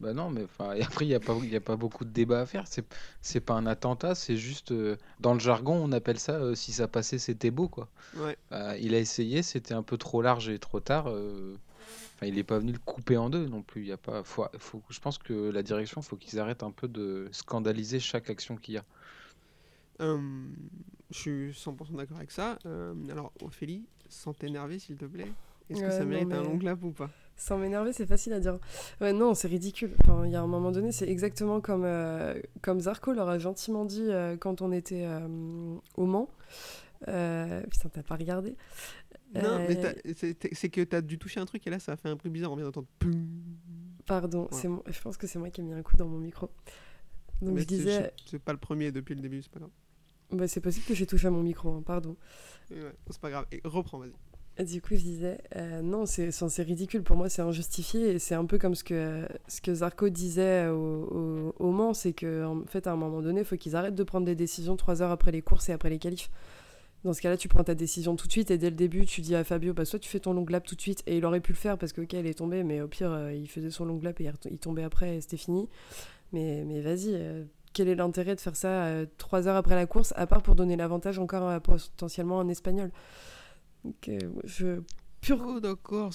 Bah 0.00 0.12
non, 0.12 0.28
mais 0.30 0.42
et 0.76 0.82
après, 0.82 1.06
il 1.06 1.08
n'y 1.08 1.14
a, 1.14 1.20
pas- 1.20 1.38
y 1.44 1.56
a 1.56 1.60
pas 1.60 1.76
beaucoup 1.76 2.04
de 2.04 2.10
débat 2.10 2.40
à 2.42 2.46
faire. 2.46 2.64
C'est, 3.20 3.40
pas 3.40 3.54
un 3.54 3.66
attentat, 3.66 4.14
c'est 4.14 4.36
juste. 4.36 4.72
euh, 4.72 4.96
dans 5.20 5.32
le 5.32 5.40
jargon, 5.40 5.74
on 5.82 5.90
appelle 5.92 6.18
ça 6.18 6.34
euh, 6.34 6.54
si 6.54 6.72
ça 6.72 6.86
passait, 6.86 7.18
c'était 7.18 7.50
beau, 7.50 7.68
quoi. 7.68 7.88
Ouais. 8.14 8.36
Bah, 8.50 8.76
il 8.76 8.94
a 8.94 8.98
essayé, 8.98 9.42
c'était 9.42 9.74
un 9.74 9.82
peu 9.82 9.96
trop 9.96 10.20
large 10.20 10.48
et 10.50 10.58
trop 10.58 10.80
tard. 10.80 11.06
Enfin, 12.16 12.26
il 12.26 12.38
est 12.38 12.44
pas 12.44 12.58
venu 12.58 12.72
le 12.72 12.78
couper 12.78 13.16
en 13.18 13.30
deux 13.30 13.46
non 13.46 13.62
plus. 13.62 13.82
Il 13.82 13.88
y 13.88 13.92
a 13.92 13.98
pas. 13.98 14.24
Faut, 14.24 14.46
faut- 14.58 14.82
je 14.90 15.00
pense 15.00 15.18
que 15.18 15.50
la 15.50 15.62
direction, 15.62 16.02
faut 16.02 16.16
qu'ils 16.16 16.40
arrêtent 16.40 16.62
un 16.64 16.70
peu 16.72 16.88
de 16.88 17.28
scandaliser 17.32 18.00
chaque 18.00 18.30
action 18.30 18.56
qu'il 18.56 18.74
y 18.74 18.78
a. 18.78 18.84
Euh, 20.00 20.18
je 21.10 21.18
suis 21.18 21.52
100% 21.54 21.96
d'accord 21.96 22.18
avec 22.18 22.30
ça. 22.30 22.58
Euh, 22.66 22.94
alors, 23.10 23.32
Ophélie, 23.40 23.86
sans 24.08 24.34
t'énerver, 24.34 24.78
s'il 24.78 24.96
te 24.96 25.04
plaît. 25.06 25.32
Est-ce 25.70 25.82
que 25.82 25.90
Ouais, 25.90 25.90
ça 25.90 26.04
non, 26.04 26.10
mérite 26.10 26.32
un 26.32 26.42
long 26.42 26.58
lap 26.58 26.82
ou 26.82 26.92
pas? 26.92 27.10
Sans 27.36 27.58
m'énerver, 27.58 27.92
c'est 27.92 28.06
facile 28.06 28.32
à 28.32 28.40
dire. 28.40 28.58
Ouais, 29.00 29.12
non, 29.12 29.34
c'est 29.34 29.48
ridicule. 29.48 29.94
Enfin, 30.00 30.24
il 30.24 30.32
y 30.32 30.36
a 30.36 30.40
un 30.40 30.46
moment 30.46 30.70
donné, 30.72 30.90
c'est 30.92 31.08
exactement 31.08 31.60
comme, 31.60 31.84
euh, 31.84 32.40
comme 32.62 32.80
Zarco 32.80 33.12
leur 33.12 33.28
a 33.28 33.38
gentiment 33.38 33.84
dit 33.84 34.06
euh, 34.10 34.36
quand 34.38 34.62
on 34.62 34.72
était 34.72 35.04
euh, 35.06 35.76
au 35.96 36.06
Mans. 36.06 36.30
Euh, 37.08 37.62
putain, 37.64 37.90
t'as 37.90 38.02
pas 38.02 38.16
regardé 38.16 38.56
Non, 39.34 39.58
mais 39.68 39.76
Euh, 39.84 39.92
c'est 40.52 40.68
que 40.70 40.82
t'as 40.84 41.00
dû 41.02 41.18
toucher 41.18 41.40
un 41.40 41.46
truc 41.46 41.66
et 41.66 41.70
là, 41.70 41.78
ça 41.78 41.92
a 41.92 41.96
fait 41.96 42.08
un 42.08 42.16
bruit 42.16 42.30
bizarre. 42.30 42.52
On 42.52 42.56
vient 42.56 42.64
d'entendre. 42.64 42.86
Pardon, 44.06 44.48
mon- 44.64 44.82
je 44.88 45.00
pense 45.00 45.16
que 45.16 45.26
c'est 45.26 45.38
moi 45.38 45.50
qui 45.50 45.60
ai 45.60 45.64
mis 45.64 45.72
un 45.72 45.82
coup 45.82 45.96
dans 45.96 46.06
mon 46.06 46.18
micro. 46.18 46.48
Donc 47.42 47.54
Mais 47.54 47.60
je 47.62 47.66
c'est- 47.68 47.74
disais, 47.76 48.12
C'est 48.24 48.38
pas 48.38 48.52
le 48.52 48.58
premier 48.58 48.92
depuis 48.92 49.14
le 49.14 49.20
début, 49.20 49.42
c'est 49.42 49.50
pas 49.50 49.58
grave. 49.60 49.70
bah, 50.30 50.46
c'est 50.48 50.60
possible 50.60 50.86
que 50.86 50.94
j'ai 50.94 51.06
touché 51.06 51.26
à 51.26 51.30
mon 51.30 51.42
micro, 51.42 51.70
hein, 51.70 51.82
pardon. 51.84 52.16
Ouais, 52.70 52.78
c'est 53.10 53.20
pas 53.20 53.30
grave. 53.30 53.46
Et 53.52 53.60
reprends, 53.64 53.98
vas-y. 53.98 54.12
Du 54.64 54.80
coup, 54.80 54.94
je 54.94 55.02
disais, 55.02 55.36
euh, 55.56 55.82
non, 55.82 56.06
c'est 56.06 56.30
ridicule. 56.62 57.02
Pour 57.02 57.16
moi, 57.16 57.28
c'est 57.28 57.42
injustifié. 57.42 58.12
Et 58.14 58.18
c'est 58.18 58.34
un 58.34 58.46
peu 58.46 58.56
comme 58.58 58.74
ce 58.74 58.84
que, 58.84 59.28
ce 59.48 59.60
que 59.60 59.74
Zarco 59.74 60.08
disait 60.08 60.68
au, 60.68 61.04
au, 61.04 61.54
au 61.58 61.70
Mans 61.72 61.92
c'est 61.92 62.14
qu'en 62.14 62.62
fait, 62.66 62.86
à 62.86 62.92
un 62.92 62.96
moment 62.96 63.20
donné, 63.20 63.40
il 63.40 63.44
faut 63.44 63.56
qu'ils 63.58 63.76
arrêtent 63.76 63.94
de 63.96 64.02
prendre 64.02 64.24
des 64.24 64.34
décisions 64.36 64.76
trois 64.76 65.02
heures 65.02 65.10
après 65.10 65.30
les 65.30 65.42
courses 65.42 65.68
et 65.68 65.72
après 65.72 65.90
les 65.90 65.98
qualifs. 65.98 66.30
Dans 67.04 67.12
ce 67.12 67.20
cas-là, 67.22 67.36
tu 67.36 67.46
prends 67.48 67.62
ta 67.62 67.74
décision 67.76 68.16
tout 68.16 68.26
de 68.26 68.32
suite 68.32 68.50
et 68.50 68.58
dès 68.58 68.70
le 68.70 68.74
début, 68.76 69.06
tu 69.06 69.20
dis 69.20 69.36
à 69.36 69.44
Fabio, 69.44 69.72
bah, 69.74 69.84
soit 69.84 69.98
tu 70.00 70.08
fais 70.08 70.18
ton 70.18 70.32
long 70.32 70.44
lap 70.48 70.66
tout 70.66 70.74
de 70.74 70.80
suite. 70.80 71.02
Et 71.06 71.16
il 71.18 71.24
aurait 71.24 71.40
pu 71.40 71.52
le 71.52 71.56
faire 71.58 71.78
parce 71.78 71.92
que, 71.92 72.00
ok, 72.00 72.12
il 72.14 72.26
est 72.26 72.34
tombé, 72.38 72.64
mais 72.64 72.80
au 72.80 72.88
pire, 72.88 73.12
euh, 73.12 73.32
il 73.32 73.48
faisait 73.48 73.70
son 73.70 73.84
long 73.84 74.00
lap 74.02 74.20
et 74.20 74.30
il 74.50 74.58
tombait 74.58 74.82
après 74.82 75.16
et 75.16 75.20
c'était 75.20 75.36
fini. 75.36 75.68
Mais, 76.32 76.64
mais 76.66 76.80
vas-y, 76.80 77.10
euh, 77.14 77.44
quel 77.72 77.86
est 77.88 77.94
l'intérêt 77.94 78.34
de 78.34 78.40
faire 78.40 78.56
ça 78.56 78.86
euh, 78.86 79.06
trois 79.18 79.46
heures 79.46 79.54
après 79.56 79.76
la 79.76 79.86
course, 79.86 80.12
à 80.16 80.26
part 80.26 80.42
pour 80.42 80.56
donner 80.56 80.74
l'avantage 80.76 81.18
encore 81.20 81.48
à 81.48 81.60
potentiellement 81.60 82.40
un 82.40 82.48
Espagnol? 82.48 82.90
Donc, 83.84 84.08
euh, 84.08 84.18
je. 84.44 84.80
Pur 85.20 85.40
Oh, 85.46 85.60
d'accord. 85.60 86.10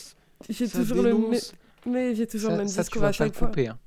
j'ai 0.49 0.67
ça 0.67 0.79
toujours 0.79 0.97
le 1.03 1.13
même, 1.13 1.21
dénonce. 1.23 1.53
mais 1.85 2.15
j'ai 2.15 2.27
toujours 2.27 2.49
Ça, 2.49 2.55
le 2.57 2.61
même 2.63 2.67
ça, 2.67 2.81
tu 2.81 2.87
discours 2.87 3.01
vas 3.01 3.07
à 3.07 3.11
pas 3.11 3.13
chaque 3.13 3.27
le 3.33 3.37
fois. 3.37 3.47
couper. 3.47 3.67
hein. 3.69 3.79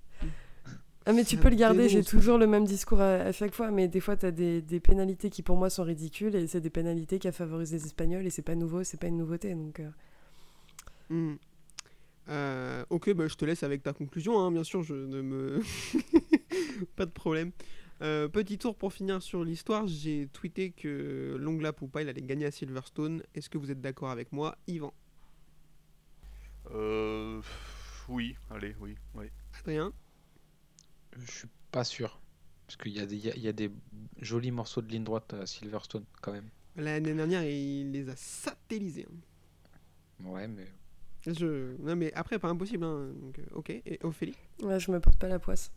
Ah 1.06 1.12
mais 1.12 1.24
tu 1.24 1.36
peux 1.36 1.50
le 1.50 1.56
garder, 1.56 1.88
j'ai 1.88 2.02
toujours 2.02 2.38
le 2.38 2.46
même 2.46 2.64
discours 2.64 3.00
à, 3.00 3.14
à 3.16 3.32
chaque 3.32 3.54
fois, 3.54 3.70
mais 3.70 3.88
des 3.88 4.00
fois 4.00 4.16
tu 4.16 4.24
as 4.26 4.30
des, 4.30 4.62
des 4.62 4.80
pénalités 4.80 5.28
qui 5.30 5.42
pour 5.42 5.56
moi 5.56 5.68
sont 5.68 5.84
ridicules 5.84 6.34
et 6.34 6.46
c'est 6.46 6.60
des 6.62 6.70
pénalités 6.70 7.18
qui 7.18 7.30
favorisent 7.30 7.72
les 7.72 7.84
Espagnols 7.84 8.26
et 8.26 8.30
c'est 8.30 8.42
pas 8.42 8.54
nouveau, 8.54 8.84
c'est 8.84 8.98
pas 8.98 9.08
une 9.08 9.18
nouveauté 9.18 9.54
donc. 9.54 9.80
euh, 9.80 9.90
Hmm. 11.10 11.34
Euh, 12.28 12.84
ok, 12.90 13.12
bah, 13.14 13.28
je 13.28 13.34
te 13.36 13.44
laisse 13.44 13.62
avec 13.62 13.82
ta 13.82 13.92
conclusion, 13.92 14.38
hein, 14.40 14.50
bien 14.50 14.64
sûr, 14.64 14.82
je 14.82 14.94
ne 14.94 15.20
me... 15.20 15.60
pas 16.96 17.04
de 17.06 17.10
problème. 17.10 17.52
Euh, 18.02 18.28
petit 18.28 18.58
tour 18.58 18.74
pour 18.76 18.92
finir 18.92 19.22
sur 19.22 19.44
l'histoire, 19.44 19.86
j'ai 19.86 20.28
tweeté 20.32 20.70
que 20.72 21.36
Long 21.38 21.58
Lap 21.60 21.82
ou 21.82 21.88
pas, 21.88 22.02
il 22.02 22.08
allait 22.08 22.22
gagner 22.22 22.46
à 22.46 22.50
Silverstone. 22.50 23.22
Est-ce 23.34 23.50
que 23.50 23.58
vous 23.58 23.70
êtes 23.70 23.80
d'accord 23.80 24.10
avec 24.10 24.32
moi, 24.32 24.56
Yvan? 24.66 24.92
Euh, 26.70 27.40
oui, 28.08 28.36
allez, 28.50 28.74
oui, 28.80 28.96
oui. 29.14 29.26
Adrien? 29.60 29.92
Je 31.18 31.30
suis 31.30 31.48
pas 31.70 31.84
sûr. 31.84 32.20
Parce 32.66 32.76
qu'il 32.76 32.92
y, 32.92 33.00
a 33.00 33.06
des- 33.06 33.16
il 33.16 33.24
y 33.26 33.30
a- 33.30 33.36
il 33.36 33.42
y 33.42 33.48
a 33.48 33.52
des 33.52 33.70
jolis 34.20 34.50
morceaux 34.50 34.80
de 34.82 34.88
ligne 34.90 35.04
droite 35.04 35.34
à 35.34 35.46
Silverstone 35.46 36.04
quand 36.22 36.32
même. 36.32 36.48
L'année 36.76 37.14
dernière, 37.14 37.44
il 37.44 37.92
les 37.92 38.08
a 38.08 38.16
satellisés. 38.16 39.06
hein. 39.10 40.24
Ouais, 40.26 40.48
mais 40.48 40.66
Je... 41.26 41.74
Non, 41.80 41.96
mais 41.96 42.12
après, 42.14 42.38
pas 42.38 42.48
impossible. 42.48 42.84
hein, 42.84 43.08
donc, 43.20 43.38
euh, 43.38 43.42
ok, 43.54 43.70
et 43.70 43.98
Ophélie? 44.02 44.34
Ouais, 44.62 44.78
je 44.80 44.90
me 44.90 45.00
porte 45.00 45.18
pas 45.18 45.28
la 45.28 45.38
poisse. 45.38 45.70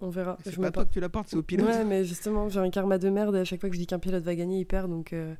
On 0.00 0.10
verra. 0.10 0.38
C'est 0.44 0.52
Je 0.52 0.56
pas 0.56 0.66
me 0.68 0.72
toi 0.72 0.84
que 0.84 0.92
tu 0.92 1.00
la 1.00 1.08
portes, 1.08 1.28
c'est 1.28 1.36
au 1.36 1.42
pilote. 1.42 1.66
Ouais, 1.66 1.84
mais 1.84 2.04
justement, 2.04 2.48
j'ai 2.48 2.60
un 2.60 2.70
karma 2.70 2.98
de 2.98 3.08
merde 3.10 3.34
et 3.34 3.40
à 3.40 3.44
chaque 3.44 3.60
fois 3.60 3.68
que 3.68 3.74
je 3.74 3.80
dis 3.80 3.86
qu'un 3.86 3.98
pilote 3.98 4.22
va 4.22 4.34
gagner, 4.36 4.60
il 4.60 4.64
perd 4.66 4.88
donc 4.88 5.12
euh, 5.12 5.34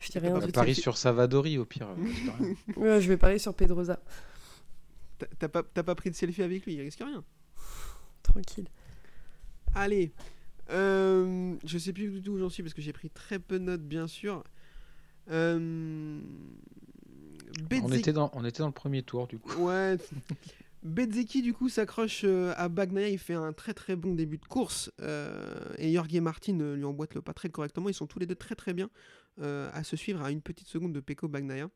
je 0.00 0.08
dis 0.10 0.18
rien 0.18 0.38
pris- 0.40 0.52
parie 0.52 0.74
sur 0.74 0.96
Savadori 0.96 1.58
au 1.58 1.66
pire. 1.66 1.88
euh. 1.90 2.54
Ouais, 2.76 3.00
je 3.02 3.08
vais 3.08 3.18
parier 3.18 3.38
sur 3.38 3.54
Pedrosa. 3.54 4.00
T'as- 5.18 5.26
T'as 5.38 5.48
pas, 5.48 5.62
t'as 5.62 5.82
pas 5.82 5.94
pris 5.94 6.10
de 6.10 6.14
selfie 6.14 6.42
avec 6.42 6.64
lui, 6.64 6.74
il 6.74 6.80
risque 6.80 7.00
rien. 7.00 7.22
Tranquille. 8.28 8.68
Allez, 9.74 10.12
euh, 10.70 11.54
je 11.64 11.78
sais 11.78 11.92
plus 11.92 12.08
du 12.10 12.22
tout 12.22 12.32
où 12.32 12.38
j'en 12.38 12.48
suis 12.48 12.62
parce 12.62 12.74
que 12.74 12.82
j'ai 12.82 12.92
pris 12.92 13.10
très 13.10 13.38
peu 13.38 13.58
de 13.58 13.64
notes, 13.64 13.82
bien 13.82 14.06
sûr. 14.06 14.44
Euh, 15.30 16.20
on, 17.82 17.92
était 17.92 18.12
dans, 18.12 18.30
on 18.34 18.44
était 18.44 18.60
dans 18.60 18.66
le 18.66 18.72
premier 18.72 19.02
tour 19.02 19.26
du 19.26 19.38
coup. 19.38 19.62
Ouais. 19.62 19.96
Bezzecchi, 20.84 21.42
du 21.42 21.54
coup, 21.54 21.68
s'accroche 21.68 22.22
euh, 22.24 22.54
à 22.56 22.68
Bagnaia. 22.68 23.08
Il 23.08 23.18
fait 23.18 23.34
un 23.34 23.52
très 23.52 23.74
très 23.74 23.96
bon 23.96 24.14
début 24.14 24.38
de 24.38 24.44
course. 24.44 24.92
euh, 25.00 25.74
et 25.76 25.92
Jorge 25.92 26.14
Martin 26.20 26.60
euh, 26.60 26.76
lui 26.76 26.84
emboîte 26.84 27.14
le 27.14 27.22
pas 27.22 27.34
très 27.34 27.48
correctement. 27.48 27.88
Ils 27.88 27.94
sont 27.94 28.06
tous 28.06 28.18
les 28.18 28.26
deux 28.26 28.36
très 28.36 28.54
très 28.54 28.74
bien 28.74 28.88
euh, 29.40 29.70
à 29.72 29.82
se 29.82 29.96
suivre 29.96 30.22
à 30.22 30.30
une 30.30 30.40
petite 30.40 30.68
seconde 30.68 30.92
de 30.92 31.00
Pecco 31.00 31.26
Bagnaia. 31.28 31.68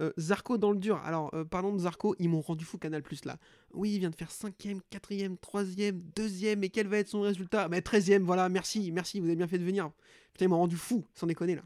Euh, 0.00 0.12
Zarco 0.18 0.58
dans 0.58 0.72
le 0.72 0.78
dur. 0.78 0.96
Alors, 1.04 1.32
euh, 1.34 1.44
parlons 1.44 1.72
de 1.72 1.78
Zarco, 1.78 2.14
ils 2.18 2.28
m'ont 2.28 2.40
rendu 2.40 2.64
fou 2.64 2.78
Canal 2.78 3.02
Plus 3.02 3.24
là. 3.24 3.38
Oui, 3.72 3.92
il 3.94 3.98
vient 3.98 4.10
de 4.10 4.16
faire 4.16 4.30
5ème, 4.30 4.80
4ème, 4.90 5.36
3ème, 5.38 6.00
2ème. 6.16 6.64
Et 6.64 6.70
quel 6.70 6.88
va 6.88 6.98
être 6.98 7.08
son 7.08 7.20
résultat? 7.20 7.68
Bah, 7.68 7.80
13ème, 7.80 8.22
voilà, 8.22 8.48
merci, 8.48 8.90
merci, 8.92 9.20
vous 9.20 9.26
avez 9.26 9.36
bien 9.36 9.48
fait 9.48 9.58
de 9.58 9.64
venir. 9.64 9.90
Putain, 10.32 10.46
ils 10.46 10.48
m'ont 10.48 10.58
rendu 10.58 10.76
fou, 10.76 11.04
sans 11.14 11.26
déconner 11.26 11.56
là. 11.56 11.62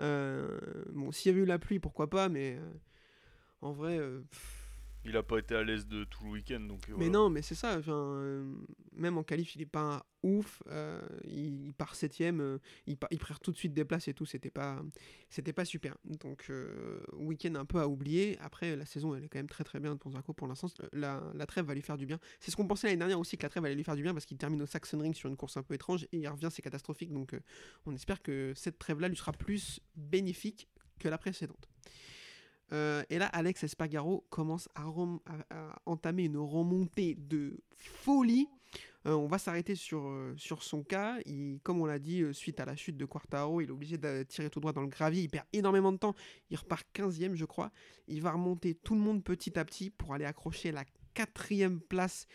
Euh, 0.00 0.58
bon, 0.92 1.12
s'il 1.12 1.30
y 1.30 1.34
avait 1.34 1.42
eu 1.42 1.46
la 1.46 1.58
pluie, 1.58 1.78
pourquoi 1.78 2.08
pas, 2.08 2.28
mais 2.28 2.58
en 3.60 3.72
vrai. 3.72 4.00
Il 5.04 5.16
a 5.16 5.22
pas 5.22 5.38
été 5.38 5.54
à 5.54 5.62
l'aise 5.62 5.86
de 5.86 6.04
tout 6.04 6.24
le 6.24 6.30
week-end, 6.30 6.60
donc. 6.60 6.88
euh, 6.90 6.94
mais 6.98 7.08
non, 7.08 7.30
mais 7.30 7.40
c'est 7.40 7.54
ça. 7.54 7.78
euh, 7.88 8.44
même 8.92 9.16
en 9.16 9.22
qualif, 9.22 9.54
il 9.54 9.62
est 9.62 9.66
pas 9.66 10.04
ouf. 10.22 10.62
euh, 10.66 11.00
il, 11.24 11.66
il 11.66 11.72
part 11.72 11.94
septième. 11.94 12.40
euh, 12.40 12.58
il, 12.86 12.96
perd 12.98 13.40
tout 13.40 13.52
de 13.52 13.56
suite 13.56 13.72
des 13.72 13.84
places 13.84 14.08
et 14.08 14.14
tout. 14.14 14.26
C'était 14.26 14.50
pas, 14.50 14.82
c'était 15.30 15.52
pas 15.52 15.64
super. 15.64 15.96
Donc 16.04 16.50
week-end 17.14 17.54
un 17.54 17.64
peu 17.64 17.80
à 17.80 17.86
oublier. 17.88 18.36
Après, 18.40 18.76
la 18.76 18.84
saison, 18.84 19.14
elle 19.14 19.24
est 19.24 19.28
quand 19.28 19.38
même 19.38 19.48
très 19.48 19.64
très 19.64 19.80
bien 19.80 19.96
pour 19.96 20.10
Zarco 20.12 20.32
pour 20.32 20.48
l'instant. 20.48 20.68
La, 20.92 21.22
la 21.34 21.46
trêve 21.46 21.64
va 21.64 21.74
lui 21.74 21.82
faire 21.82 21.96
du 21.96 22.04
bien. 22.04 22.18
C'est 22.40 22.50
ce 22.50 22.56
qu'on 22.56 22.66
pensait 22.66 22.88
l'année 22.88 22.98
dernière 22.98 23.20
aussi 23.20 23.38
que 23.38 23.44
la 23.44 23.48
trêve 23.50 23.64
allait 23.64 23.76
lui 23.76 23.84
faire 23.84 23.96
du 23.96 24.02
bien 24.02 24.12
parce 24.12 24.26
qu'il 24.26 24.36
termine 24.36 24.60
au 24.60 24.66
Saxon 24.66 24.98
Ring 24.98 25.14
sur 25.14 25.28
une 25.30 25.36
course 25.36 25.56
un 25.56 25.62
peu 25.62 25.74
étrange 25.74 26.04
et 26.12 26.18
il 26.18 26.28
revient, 26.28 26.48
c'est 26.50 26.62
catastrophique. 26.62 27.12
Donc 27.12 27.34
on 27.86 27.94
espère 27.94 28.20
que 28.20 28.52
cette 28.56 28.78
trêve-là 28.78 29.08
lui 29.08 29.16
sera 29.16 29.32
plus 29.32 29.80
bénéfique 29.96 30.68
que 30.98 31.08
la 31.08 31.18
précédente. 31.18 31.68
Euh, 32.72 33.02
et 33.10 33.18
là, 33.18 33.26
Alex 33.26 33.64
Espargaro 33.64 34.24
commence 34.30 34.68
à, 34.74 34.86
entamer 35.86 36.24
une 36.24 36.36
remontée 36.36 37.14
de 37.14 37.58
folie. 37.76 38.48
Euh, 39.06 39.12
on 39.12 39.26
va 39.26 39.38
s'arrêter 39.38 39.74
sur, 39.74 40.06
euh, 40.08 40.34
son 40.36 40.82
cas. 40.82 41.18
Comme 41.62 41.80
on 41.80 41.86
l'a 41.86 41.98
dit, 41.98 42.22
suite 42.32 42.60
à 42.60 42.64
la 42.64 42.76
chute 42.76 42.96
de 42.96 43.04
Quartaro, 43.04 43.60
il 43.60 43.68
est 43.68 43.72
obligé 43.72 43.96
de 43.96 44.22
tirer 44.24 44.50
tout 44.50 44.60
droit 44.60 44.72
dans 44.72 44.82
le 44.82 44.88
gravier. 44.88 45.22
Il 45.22 45.28
perd 45.28 45.46
énormément 45.52 45.92
de 45.92 45.98
temps. 45.98 46.14
Il 46.50 46.56
repart 46.56 46.86
15e, 46.94 47.34
je 47.34 47.44
crois. 47.44 47.70
Il 48.06 48.20
va 48.20 48.32
remonter 48.32 48.74
tout 48.74 48.94
le 48.94 49.00
monde 49.00 49.24
petit 49.24 49.58
à 49.58 49.64
petit 49.64 49.90
pour 49.90 50.14
aller 50.14 50.24
accrocher 50.24 50.72
la 50.72 50.84
quatrième 51.14 51.80
place 51.80 52.26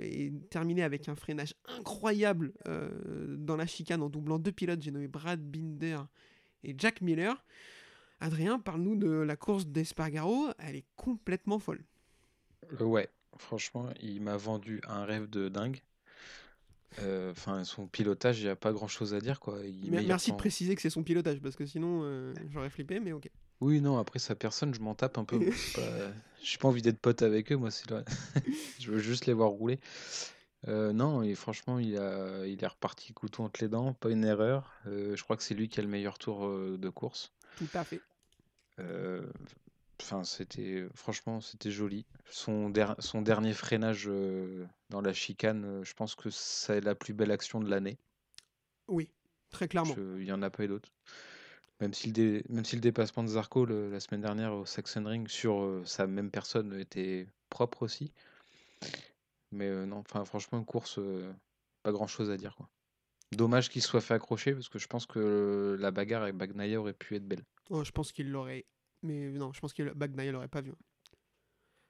et 0.00 0.32
terminer 0.50 0.82
avec 0.82 1.08
un 1.08 1.14
freinage 1.14 1.54
incroyable 1.68 2.52
dans 3.38 3.54
la 3.54 3.66
chicane 3.66 4.02
en 4.02 4.08
doublant 4.08 4.40
deux 4.40 4.50
pilotes. 4.50 4.82
J'ai 4.82 4.90
nommé 4.90 5.06
Brad 5.06 5.40
Binder 5.40 5.98
et 6.64 6.74
Jack 6.76 7.00
Miller. 7.00 7.44
Adrien, 8.20 8.58
parle-nous 8.58 8.96
de 8.96 9.10
la 9.10 9.36
course 9.36 9.66
d'Espargaro. 9.66 10.48
Elle 10.58 10.76
est 10.76 10.86
complètement 10.96 11.58
folle. 11.58 11.84
Ouais, 12.80 13.08
franchement, 13.38 13.88
il 14.00 14.22
m'a 14.22 14.36
vendu 14.36 14.80
un 14.88 15.04
rêve 15.04 15.28
de 15.28 15.48
dingue. 15.48 15.80
Euh, 17.00 17.30
Enfin, 17.32 17.64
son 17.64 17.86
pilotage, 17.86 18.40
il 18.40 18.44
n'y 18.44 18.50
a 18.50 18.56
pas 18.56 18.72
grand 18.72 18.88
chose 18.88 19.14
à 19.14 19.20
dire 19.20 19.40
quoi. 19.40 19.58
Il 19.64 19.90
Merci 19.90 20.32
de 20.32 20.36
préciser 20.36 20.74
que 20.74 20.80
c'est 20.82 20.90
son 20.90 21.02
pilotage 21.02 21.40
parce 21.40 21.56
que 21.56 21.66
sinon 21.66 22.00
euh, 22.04 22.32
j'aurais 22.50 22.70
flippé, 22.70 23.00
mais 23.00 23.12
ok. 23.12 23.30
Oui, 23.60 23.80
non, 23.80 23.98
après 23.98 24.18
sa 24.18 24.34
personne, 24.34 24.74
je 24.74 24.80
m'en 24.80 24.94
tape 24.94 25.18
un 25.18 25.24
peu. 25.24 25.38
moi, 25.38 25.52
c'est 26.42 26.60
pas- 26.60 26.68
envie 26.68 26.82
d'être 26.82 26.98
pote 26.98 27.22
avec 27.22 27.52
eux, 27.52 27.56
moi, 27.56 27.70
c'est 27.70 27.90
là. 27.90 28.04
Je 28.78 28.90
veux 28.90 28.98
juste 28.98 29.26
les 29.26 29.32
voir 29.32 29.50
rouler. 29.50 29.80
Euh, 30.68 30.92
non, 30.92 31.22
et 31.22 31.34
franchement, 31.34 31.78
il 31.78 31.96
a... 31.96 32.46
il 32.46 32.62
est 32.62 32.66
reparti 32.66 33.12
couteau 33.12 33.42
entre 33.44 33.62
les 33.62 33.68
dents, 33.68 33.92
pas 33.92 34.10
une 34.10 34.24
erreur. 34.24 34.72
Je 34.86 35.22
crois 35.22 35.36
que 35.36 35.42
c'est 35.42 35.54
lui 35.54 35.68
qui 35.68 35.80
a 35.80 35.82
le 35.82 35.88
meilleur 35.88 36.18
tour 36.18 36.48
de 36.48 36.88
course. 36.88 37.32
Tout 37.56 37.68
à 37.74 37.84
fait. 37.84 38.00
Euh, 38.78 39.26
Enfin, 40.02 40.24
c'était 40.24 40.86
franchement, 40.94 41.40
c'était 41.40 41.70
joli. 41.70 42.04
Son, 42.30 42.68
der- 42.68 42.94
son 42.98 43.22
dernier 43.22 43.54
freinage 43.54 44.04
euh, 44.08 44.66
dans 44.90 45.00
la 45.00 45.14
chicane, 45.14 45.64
euh, 45.64 45.84
je 45.84 45.94
pense 45.94 46.14
que 46.14 46.28
c'est 46.28 46.82
la 46.82 46.94
plus 46.94 47.14
belle 47.14 47.30
action 47.30 47.60
de 47.60 47.68
l'année. 47.70 47.96
Oui, 48.88 49.10
très 49.50 49.68
clairement. 49.68 49.94
Il 49.96 50.24
n'y 50.24 50.32
en 50.32 50.42
a 50.42 50.50
pas 50.50 50.64
eu 50.64 50.68
d'autres. 50.68 50.92
Même 51.80 51.94
si, 51.94 52.08
le 52.08 52.12
dé- 52.12 52.44
même 52.50 52.64
si 52.66 52.76
le 52.76 52.82
dépassement 52.82 53.22
de 53.22 53.28
Zarco 53.28 53.64
le- 53.64 53.90
la 53.90 53.98
semaine 53.98 54.20
dernière 54.20 54.52
au 54.52 54.66
Saxon 54.66 55.04
Ring 55.04 55.26
sur 55.28 55.62
euh, 55.62 55.82
sa 55.86 56.06
même 56.06 56.30
personne 56.30 56.78
était 56.78 57.26
propre 57.48 57.82
aussi. 57.82 58.12
Mais 59.50 59.66
euh, 59.68 59.86
non, 59.86 59.96
enfin 59.98 60.24
franchement, 60.26 60.58
une 60.58 60.66
course, 60.66 60.98
euh, 60.98 61.32
pas 61.82 61.90
grand 61.92 62.06
chose 62.06 62.30
à 62.30 62.36
dire. 62.36 62.54
Quoi. 62.54 62.68
Dommage 63.32 63.68
qu'il 63.68 63.82
se 63.82 63.88
soit 63.88 64.00
fait 64.00 64.14
accrocher 64.14 64.52
parce 64.54 64.68
que 64.68 64.78
je 64.78 64.86
pense 64.86 65.04
que 65.06 65.76
la 65.80 65.90
bagarre 65.90 66.22
avec 66.22 66.36
Bagnaia 66.36 66.78
aurait 66.80 66.92
pu 66.92 67.16
être 67.16 67.26
belle. 67.26 67.44
Oh, 67.70 67.82
je 67.84 67.90
pense 67.90 68.12
qu'il 68.12 68.30
l'aurait 68.30 68.64
Mais 69.02 69.30
non, 69.30 69.52
je 69.52 69.60
pense 69.60 69.74
que 69.74 69.92
Bagnaia 69.94 70.30
l'aurait 70.32 70.48
pas 70.48 70.60
vu. 70.60 70.70
hein. 70.70 70.76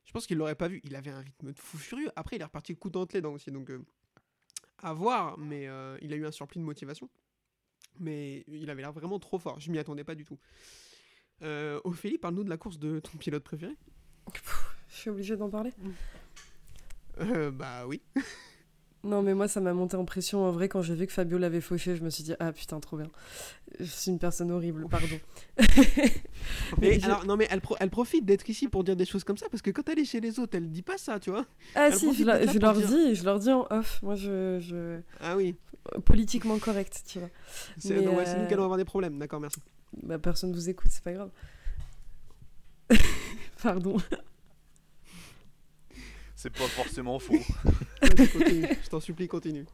Je 0.05 0.13
pense 0.13 0.27
qu'il 0.27 0.39
l'aurait 0.39 0.55
pas 0.55 0.69
vu. 0.69 0.81
Il 0.85 0.95
avait 0.97 1.11
un 1.11 1.21
rythme 1.21 1.53
de 1.53 1.59
fou 1.59 1.77
furieux. 1.79 2.11
Après, 2.17 2.37
il 2.37 2.41
est 2.41 2.45
reparti 2.45 2.73
le 2.73 2.77
coup 2.79 2.91
dans 2.91 3.07
les 3.13 3.21
dents 3.21 3.33
aussi. 3.33 3.51
Donc, 3.51 3.71
euh, 3.71 3.85
à 4.79 4.93
voir. 4.93 5.37
Mais 5.37 5.67
euh, 5.69 5.99
il 6.01 6.13
a 6.13 6.17
eu 6.17 6.25
un 6.25 6.31
surplus 6.31 6.61
de 6.61 6.65
motivation. 6.65 7.11
Mais 7.99 8.45
il 8.49 8.71
avait 8.71 8.83
l'air 8.83 8.93
vraiment 8.93 9.19
trop 9.19 9.39
fort. 9.39 9.59
Je 9.61 9.71
m'y 9.71 9.79
attendais 9.79 10.05
pas 10.05 10.15
du 10.15 10.25
tout. 10.25 10.39
Euh, 11.43 11.81
Ophélie, 11.85 12.19
parle-nous 12.19 12.45
de 12.45 12.51
la 12.51 12.57
course 12.57 12.79
de 12.79 13.01
ton 13.01 13.19
pilote 13.19 13.43
préféré. 13.45 13.75
Je 14.89 14.95
suis 14.95 15.11
obligée 15.11 15.37
d'en 15.37 15.51
parler. 15.51 15.73
Euh, 17.19 17.51
bah 17.51 17.87
oui. 17.87 18.01
Non, 19.07 19.23
mais 19.23 19.35
moi, 19.35 19.47
ça 19.49 19.61
m'a 19.61 19.73
monté 19.73 19.97
en 19.97 20.05
pression. 20.05 20.45
En 20.45 20.51
vrai, 20.51 20.69
quand 20.69 20.83
j'ai 20.83 20.95
vu 20.95 21.07
que 21.07 21.13
Fabio 21.13 21.39
l'avait 21.39 21.61
fauché, 21.61 21.97
je 21.97 22.03
me 22.03 22.11
suis 22.11 22.25
dit, 22.25 22.35
ah 22.41 22.53
putain, 22.53 22.81
trop 22.81 22.97
bien. 22.97 23.09
Je 23.79 23.85
suis 23.85 24.11
une 24.11 24.19
personne 24.19 24.51
horrible, 24.51 24.87
pardon. 24.89 25.07
Mais 26.81 27.03
alors, 27.05 27.25
non, 27.27 27.37
mais 27.37 27.47
elle, 27.51 27.61
pro- 27.61 27.77
elle 27.81 27.91
profite 27.91 28.25
d'être 28.25 28.49
ici 28.49 28.69
pour 28.69 28.85
dire 28.85 28.97
des 28.97 29.05
choses 29.05 29.25
comme 29.25 29.37
ça 29.37 29.47
parce 29.51 29.63
que 29.63 29.71
quand 29.71 29.89
elle 29.89 29.99
est 29.99 30.05
chez 30.05 30.21
les 30.21 30.39
autres, 30.39 30.57
elle 30.57 30.71
dit 30.71 30.83
pas 30.83 30.97
ça, 30.99 31.19
tu 31.21 31.31
vois. 31.31 31.45
Ah 31.75 31.89
Elle 31.89 31.95
si, 31.95 32.15
je, 32.15 32.25
leur- 32.25 32.41
je 32.41 32.59
dire- 32.59 32.73
dis, 32.89 33.15
je 33.15 33.25
leur 33.25 33.39
dis 33.39 33.51
en 33.51 33.67
off. 33.71 34.01
Moi, 34.03 34.15
je, 34.15 34.59
je... 34.61 35.01
Ah 35.21 35.37
oui. 35.37 35.57
politiquement 36.05 36.59
correct, 36.59 37.03
tu 37.07 37.19
vois. 37.19 37.29
C'est 37.79 37.99
ouais, 37.99 38.25
c'est 38.27 38.37
nous 38.39 38.45
euh, 38.45 38.47
qui 38.47 38.55
allons 38.55 38.65
avoir 38.65 38.79
des 38.79 38.85
problèmes. 38.85 39.19
D'accord, 39.19 39.41
merci. 39.41 39.61
Bah, 40.03 40.19
personne 40.19 40.53
vous 40.53 40.69
écoute, 40.69 40.91
c'est 40.91 41.03
pas 41.05 41.13
grave. 41.13 41.31
Pardon. 43.63 43.97
C'est 46.47 46.53
pas 46.63 46.69
forcément 46.69 47.19
faux. 47.19 47.35
Continue. 48.01 48.67
Je 48.85 48.89
t'en 48.89 49.01
supplie, 49.01 49.27
continue. 49.27 49.65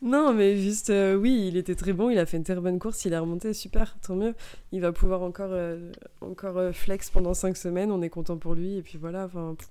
Non, 0.00 0.32
mais 0.32 0.56
juste, 0.56 0.88
euh, 0.88 1.16
oui, 1.16 1.46
il 1.48 1.56
était 1.58 1.74
très 1.74 1.92
bon, 1.92 2.08
il 2.08 2.18
a 2.18 2.24
fait 2.24 2.38
une 2.38 2.44
très 2.44 2.54
bonne 2.54 2.78
course, 2.78 3.04
il 3.04 3.12
est 3.12 3.18
remonté, 3.18 3.52
super, 3.52 3.98
tant 4.00 4.16
mieux. 4.16 4.34
Il 4.72 4.80
va 4.80 4.90
pouvoir 4.92 5.20
encore, 5.22 5.50
euh, 5.52 5.92
encore 6.22 6.56
euh, 6.56 6.72
flex 6.72 7.10
pendant 7.10 7.34
5 7.34 7.56
semaines, 7.58 7.92
on 7.92 8.00
est 8.00 8.08
content 8.08 8.38
pour 8.38 8.54
lui, 8.54 8.76
et 8.78 8.82
puis 8.82 8.96
voilà. 8.96 9.28
pff. 9.28 9.68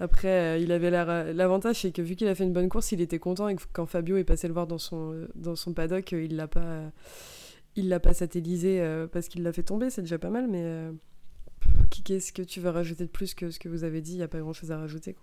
Après, 0.00 0.56
euh, 0.56 0.58
il 0.58 0.72
avait 0.72 0.90
l'avantage, 0.90 1.82
c'est 1.82 1.92
que 1.92 2.00
vu 2.02 2.16
qu'il 2.16 2.28
a 2.28 2.34
fait 2.34 2.44
une 2.44 2.52
bonne 2.54 2.70
course, 2.70 2.90
il 2.92 3.00
était 3.02 3.18
content, 3.18 3.46
et 3.48 3.54
que 3.56 3.62
quand 3.74 3.84
Fabio 3.86 4.16
est 4.16 4.24
passé 4.24 4.48
le 4.48 4.54
voir 4.54 4.66
dans 4.66 4.78
son, 4.78 5.12
euh, 5.12 5.28
dans 5.34 5.54
son 5.54 5.74
paddock, 5.74 6.12
euh, 6.14 6.24
il 6.24 6.34
l'a 6.36 6.48
pas, 6.48 6.60
euh, 6.60 6.88
il 7.76 7.88
l'a 7.90 8.00
pas 8.00 8.14
satellisé 8.14 8.80
euh, 8.80 9.06
parce 9.06 9.28
qu'il 9.28 9.42
l'a 9.42 9.52
fait 9.52 9.62
tomber, 9.64 9.90
c'est 9.90 10.02
déjà 10.02 10.18
pas 10.18 10.30
mal, 10.30 10.48
mais 10.48 10.62
euh, 10.64 10.90
qui- 11.90 12.02
qu'est-ce 12.02 12.32
que 12.32 12.42
tu 12.42 12.58
veux 12.60 12.70
rajouter 12.70 13.04
de 13.04 13.10
plus 13.10 13.34
que 13.34 13.50
ce 13.50 13.58
que 13.60 13.68
vous 13.68 13.84
avez 13.84 14.00
dit? 14.00 14.12
Il 14.12 14.16
n'y 14.16 14.22
a 14.22 14.28
pas 14.28 14.38
grand-chose 14.40 14.72
à 14.72 14.78
rajouter. 14.78 15.12
quoi. 15.12 15.22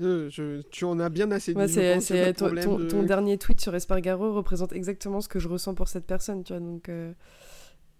Euh, 0.00 0.28
je- 0.30 0.60
tu 0.70 0.84
en 0.84 0.98
as 1.00 1.08
bien 1.08 1.30
assez 1.30 1.52
dit. 1.54 1.58
Ouais, 1.58 1.68
c'est, 1.68 2.00
c'est 2.00 2.32
de 2.32 2.38
ton, 2.38 2.78
de- 2.78 2.88
ton 2.88 3.02
dernier 3.02 3.38
tweet 3.38 3.60
sur 3.60 3.74
Espargaro 3.74 4.34
représente 4.34 4.72
exactement 4.72 5.20
ce 5.20 5.28
que 5.28 5.38
je 5.38 5.48
ressens 5.48 5.74
pour 5.74 5.88
cette 5.88 6.06
personne, 6.06 6.44
tu 6.44 6.52
vois. 6.52 6.60
Donc, 6.60 6.88
euh, 6.88 7.12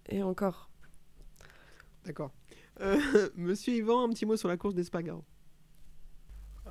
et 0.08 0.22
encore. 0.22 0.70
D'accord. 2.04 2.32
Euh, 2.80 2.98
Monsieur 3.36 3.72
Yvan, 3.74 4.04
un 4.04 4.10
petit 4.10 4.26
mot 4.26 4.36
sur 4.36 4.48
la 4.48 4.56
course 4.56 4.74
d'Espargaro. 4.74 5.24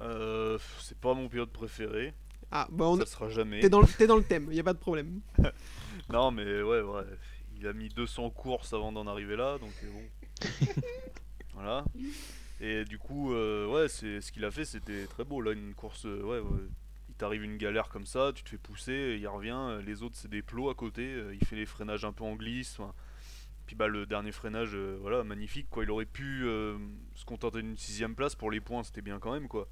Euh, 0.01 0.57
c'est 0.81 0.97
pas 0.99 1.13
mon 1.13 1.27
pilote 1.29 1.51
préféré. 1.51 2.13
Ah, 2.51 2.67
bah 2.71 2.85
on... 2.85 2.97
Ça 2.97 3.05
sera 3.05 3.29
jamais. 3.29 3.59
t'es 3.61 3.69
dans, 3.69 3.81
le... 3.81 3.87
t'es 3.87 4.07
dans 4.07 4.17
le 4.17 4.23
thème, 4.23 4.51
y 4.51 4.59
a 4.59 4.63
pas 4.63 4.73
de 4.73 4.79
problème. 4.79 5.21
Non, 6.09 6.29
mais 6.29 6.61
ouais, 6.61 6.81
ouais. 6.81 7.01
Il 7.57 7.65
a 7.65 7.73
mis 7.73 7.89
200 7.89 8.29
courses 8.29 8.73
avant 8.73 8.91
d'en 8.91 9.07
arriver 9.07 9.35
là, 9.35 9.57
donc 9.57 9.71
euh, 9.83 9.87
bon. 9.91 10.57
voilà. 11.55 11.83
Et 12.65 12.83
du 12.83 12.97
coup, 12.97 13.31
euh, 13.33 13.67
ouais, 13.67 13.87
c'est 13.87 14.21
ce 14.21 14.31
qu'il 14.31 14.43
a 14.43 14.49
fait, 14.49 14.65
c'était 14.65 15.05
très 15.05 15.23
beau. 15.23 15.39
Là, 15.39 15.51
une 15.51 15.75
course, 15.75 16.05
euh, 16.05 16.21
ouais, 16.23 16.39
ouais. 16.39 16.63
Il 17.09 17.13
t'arrive 17.15 17.43
une 17.43 17.57
galère 17.57 17.89
comme 17.89 18.05
ça, 18.07 18.31
tu 18.33 18.43
te 18.43 18.49
fais 18.49 18.57
pousser, 18.57 19.17
il 19.19 19.27
revient. 19.27 19.51
euh, 19.55 19.81
Les 19.83 20.01
autres, 20.01 20.15
c'est 20.17 20.29
des 20.29 20.41
plots 20.41 20.69
à 20.69 20.73
côté. 20.73 21.03
euh, 21.13 21.35
Il 21.39 21.45
fait 21.45 21.55
les 21.55 21.67
freinages 21.67 22.05
un 22.05 22.11
peu 22.11 22.23
en 22.23 22.35
glisse. 22.35 22.79
Puis 23.67 23.75
bah, 23.75 23.87
le 23.87 24.05
dernier 24.07 24.31
freinage, 24.31 24.75
voilà, 24.75 25.23
magnifique. 25.23 25.67
Quoi. 25.69 25.83
Il 25.83 25.91
aurait 25.91 26.05
pu 26.07 26.41
se 27.15 27.25
contenter 27.25 27.61
d'une 27.61 27.77
sixième 27.77 28.15
place 28.15 28.35
pour 28.35 28.49
les 28.51 28.61
points, 28.61 28.83
c'était 28.83 29.01
bien 29.01 29.19
quand 29.19 29.31
même, 29.33 29.47
quoi. 29.47 29.67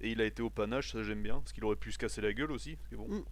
Et 0.00 0.10
il 0.10 0.20
a 0.20 0.24
été 0.24 0.42
au 0.42 0.50
panache, 0.50 0.92
ça 0.92 1.02
j'aime 1.02 1.22
bien, 1.22 1.38
parce 1.40 1.52
qu'il 1.52 1.64
aurait 1.64 1.76
pu 1.76 1.90
se 1.92 1.98
casser 1.98 2.20
la 2.20 2.32
gueule 2.32 2.52
aussi. 2.52 2.76
Parce 2.76 2.88
que 2.88 2.96
bon, 2.96 3.08
Mm. 3.08 3.24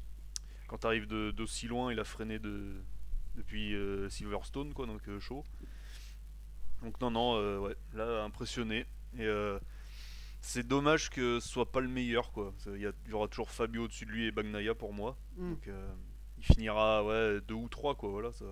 quand 0.69 0.79
t'arrives 0.79 1.07
de- 1.07 1.31
d'aussi 1.31 1.67
loin, 1.69 1.93
il 1.93 2.01
a 2.01 2.05
freiné 2.05 2.39
de, 2.39 2.75
depuis 3.37 3.75
Silverstone, 4.09 4.73
quoi, 4.75 4.87
donc 4.87 5.03
chaud. 5.21 5.45
Donc 6.83 7.01
non, 7.01 7.11
non, 7.11 7.37
euh, 7.37 7.59
ouais, 7.59 7.77
là 7.95 8.23
impressionné. 8.25 8.87
Et 9.19 9.27
euh, 9.27 9.59
c'est 10.41 10.67
dommage 10.67 11.11
que 11.11 11.41
ce 11.41 11.49
soit 11.49 11.71
pas 11.71 11.81
le 11.81 11.89
meilleur, 11.89 12.33
quoi. 12.33 12.53
Il 12.67 12.93
y, 13.09 13.13
aura 13.13 13.29
toujours 13.29 13.51
Fabio 13.51 13.85
au-dessus 13.85 14.07
de 14.07 14.11
lui 14.11 14.27
et 14.27 14.33
Bagnaia 14.33 14.75
pour 14.75 14.93
moi. 14.93 15.17
Mm. 15.37 15.51
Donc 15.51 15.69
euh, 15.69 15.93
il 16.39 16.45
finira, 16.45 17.05
ouais, 17.05 17.41
deux 17.47 17.55
ou 17.55 17.69
trois, 17.69 17.95
quoi. 17.95 18.11
Voilà, 18.11 18.33
ça 18.33 18.45